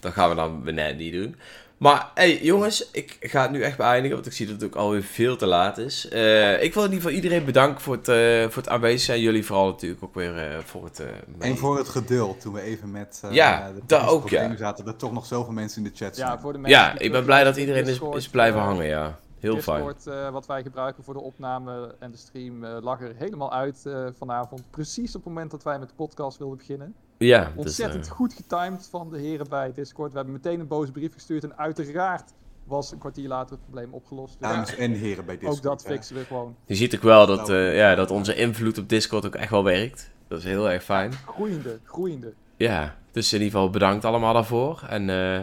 Dat 0.00 0.12
gaan 0.12 0.28
we 0.28 0.34
dan 0.34 0.74
net 0.74 0.96
niet 0.96 1.12
doen. 1.12 1.36
Maar, 1.80 2.10
hey, 2.14 2.42
jongens, 2.42 2.90
ik 2.90 3.16
ga 3.20 3.42
het 3.42 3.50
nu 3.50 3.62
echt 3.62 3.76
beëindigen, 3.76 4.14
want 4.16 4.26
ik 4.26 4.32
zie 4.32 4.46
dat 4.46 4.54
het 4.54 4.64
ook 4.64 4.74
alweer 4.74 5.02
veel 5.02 5.36
te 5.36 5.46
laat 5.46 5.78
is. 5.78 6.08
Eh, 6.08 6.62
ik 6.62 6.74
wil 6.74 6.82
in 6.84 6.88
ieder 6.92 7.02
geval 7.04 7.22
iedereen 7.22 7.44
bedanken 7.44 7.80
voor 7.80 7.94
het, 7.94 8.08
eh, 8.08 8.42
voor 8.42 8.62
het 8.62 8.68
aanwezig 8.68 9.00
zijn. 9.00 9.20
Jullie 9.20 9.44
vooral 9.46 9.66
natuurlijk 9.66 10.02
ook 10.04 10.14
weer 10.14 10.38
eh, 10.38 10.58
voor 10.58 10.84
het... 10.84 11.00
eh, 11.00 11.06
En 11.38 11.56
voor 11.56 11.76
het 11.78 11.88
geduld 11.88 12.40
toen 12.40 12.52
we 12.52 12.60
even 12.60 12.90
met 12.90 13.20
eh, 13.24 13.32
Ja, 13.32 13.68
de 13.68 13.74
dat 13.74 13.88
technische 13.88 14.14
ook, 14.14 14.22
ja. 14.22 14.28
problemen 14.28 14.58
zaten. 14.58 14.86
Er 14.86 14.96
toch 14.96 15.12
nog 15.12 15.26
zoveel 15.26 15.52
mensen 15.52 15.84
in 15.84 15.90
de 15.92 15.96
chat 16.04 16.16
Ja, 16.16 16.26
zijn. 16.26 16.40
voor 16.40 16.52
de 16.52 16.58
mensen 16.58 16.80
Ja, 16.80 16.98
ik 16.98 17.12
ben 17.12 17.24
blij 17.24 17.44
dat 17.44 17.56
iedereen 17.56 17.82
is, 17.82 17.86
Discord, 17.88 18.16
is 18.16 18.28
blijven 18.28 18.60
hangen, 18.60 18.86
ja. 18.86 19.18
Heel 19.38 19.60
fijn. 19.60 19.84
Discord, 19.84 20.06
eh, 20.06 20.30
wat 20.30 20.46
wij 20.46 20.62
gebruiken 20.62 21.04
voor 21.04 21.14
de 21.14 21.20
opname 21.20 21.94
en 21.98 22.10
de 22.10 22.16
stream, 22.16 22.64
eh, 22.64 22.76
lag 22.80 23.00
er 23.00 23.12
helemaal 23.16 23.52
uit 23.52 23.86
eh, 23.86 24.06
vanavond. 24.18 24.62
Precies 24.70 25.08
op 25.16 25.24
het 25.24 25.32
moment 25.32 25.50
dat 25.50 25.62
wij 25.62 25.78
met 25.78 25.88
de 25.88 25.94
podcast 25.94 26.38
wilden 26.38 26.56
beginnen. 26.58 26.94
Ja, 27.26 27.44
dus, 27.44 27.64
Ontzettend 27.64 28.06
eh, 28.06 28.12
goed 28.12 28.32
getimed 28.32 28.88
van 28.90 29.10
de 29.10 29.18
heren 29.18 29.48
bij 29.48 29.72
Discord. 29.74 30.10
We 30.10 30.16
hebben 30.16 30.34
meteen 30.34 30.60
een 30.60 30.66
boze 30.66 30.92
brief 30.92 31.12
gestuurd 31.12 31.44
en 31.44 31.58
uiteraard 31.58 32.32
was 32.64 32.92
een 32.92 32.98
kwartier 32.98 33.28
later 33.28 33.50
het 33.50 33.62
probleem 33.62 33.92
opgelost. 33.92 34.38
Dus 34.38 34.48
Dames 34.48 34.76
en 34.76 34.92
heren 34.92 35.24
bij 35.24 35.34
Discord. 35.38 35.56
ook 35.56 35.62
dat 35.62 35.82
fixen 35.82 36.16
we 36.16 36.24
gewoon. 36.24 36.56
je 36.66 36.74
ziet 36.74 36.94
ook 36.94 37.02
wel 37.02 37.26
dat, 37.26 37.48
eh, 37.48 37.76
ja, 37.76 37.94
dat 37.94 38.10
onze 38.10 38.34
invloed 38.34 38.78
op 38.78 38.88
Discord 38.88 39.26
ook 39.26 39.34
echt 39.34 39.50
wel 39.50 39.64
werkt. 39.64 40.10
Dat 40.28 40.38
is 40.38 40.44
heel 40.44 40.70
erg 40.70 40.84
fijn. 40.84 41.12
Groeiende, 41.12 41.78
groeiende. 41.84 42.32
Ja, 42.56 42.96
dus 43.10 43.32
in 43.32 43.38
ieder 43.38 43.52
geval 43.52 43.70
bedankt 43.70 44.04
allemaal 44.04 44.32
daarvoor. 44.32 44.82
En 44.88 45.10
eh 45.10 45.40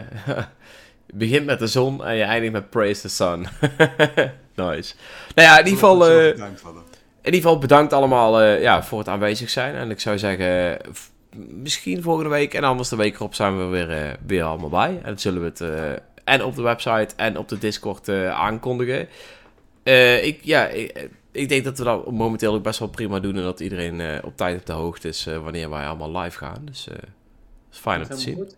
je 1.06 1.16
begint 1.24 1.46
met 1.46 1.58
de 1.58 1.66
zon 1.66 2.04
en 2.04 2.16
je 2.16 2.22
eindigt 2.22 2.52
met 2.52 2.70
Praise 2.70 3.00
the 3.00 3.08
Sun. 3.08 3.46
nice. 4.66 4.94
Nou 5.34 5.48
ja, 5.48 5.58
in 5.58 5.64
ieder 5.64 5.78
geval, 5.78 6.08
eh, 6.08 6.26
in 6.26 6.54
ieder 7.22 7.40
geval 7.40 7.58
bedankt 7.58 7.92
allemaal 7.92 8.40
eh, 8.40 8.60
ja, 8.60 8.82
voor 8.82 8.98
het 8.98 9.08
aanwezig 9.08 9.50
zijn. 9.50 9.74
En 9.74 9.90
ik 9.90 10.00
zou 10.00 10.18
zeggen, 10.18 10.78
misschien 11.48 12.02
volgende 12.02 12.30
week 12.30 12.54
en 12.54 12.64
anders 12.64 12.88
de 12.88 12.96
week 12.96 13.14
erop 13.14 13.34
zijn 13.34 13.58
we 13.58 13.64
weer, 13.64 13.90
eh, 13.90 14.12
weer 14.26 14.42
allemaal 14.42 14.68
bij. 14.68 14.96
En 14.96 15.02
dan 15.04 15.18
zullen 15.18 15.40
we 15.40 15.46
het 15.46 15.60
eh, 15.60 15.92
en 16.24 16.44
op 16.44 16.54
de 16.54 16.62
website 16.62 17.08
en 17.16 17.38
op 17.38 17.48
de 17.48 17.58
Discord 17.58 18.08
eh, 18.08 18.30
aankondigen. 18.30 19.08
Ik, 20.22 20.38
ja, 20.42 20.66
ik, 20.66 21.08
ik 21.32 21.48
denk 21.48 21.64
dat 21.64 21.78
we 21.78 21.84
dat 21.84 22.10
momenteel 22.10 22.54
ook 22.54 22.62
best 22.62 22.78
wel 22.78 22.88
prima 22.88 23.20
doen. 23.20 23.36
En 23.36 23.42
dat 23.42 23.60
iedereen 23.60 24.24
op 24.24 24.36
tijd 24.36 24.58
op 24.58 24.66
de 24.66 24.72
hoogte 24.72 25.08
is 25.08 25.24
wanneer 25.42 25.70
wij 25.70 25.86
allemaal 25.86 26.22
live 26.22 26.38
gaan. 26.38 26.62
Dus 26.64 26.84
dat 26.84 26.96
is 27.72 27.78
fijn 27.78 27.98
om 27.98 28.02
te 28.04 28.08
Dat 28.10 28.20
zien. 28.20 28.34
goed. 28.34 28.56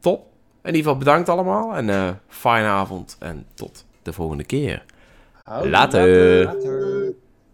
Top. 0.00 0.26
In 0.62 0.74
ieder 0.74 0.82
geval 0.82 0.96
bedankt 0.96 1.28
allemaal. 1.28 1.76
En 1.76 2.20
fijne 2.28 2.68
avond. 2.68 3.16
En 3.18 3.46
tot 3.54 3.84
de 4.02 4.12
volgende 4.12 4.44
keer. 4.44 4.84
Later. 5.62 7.01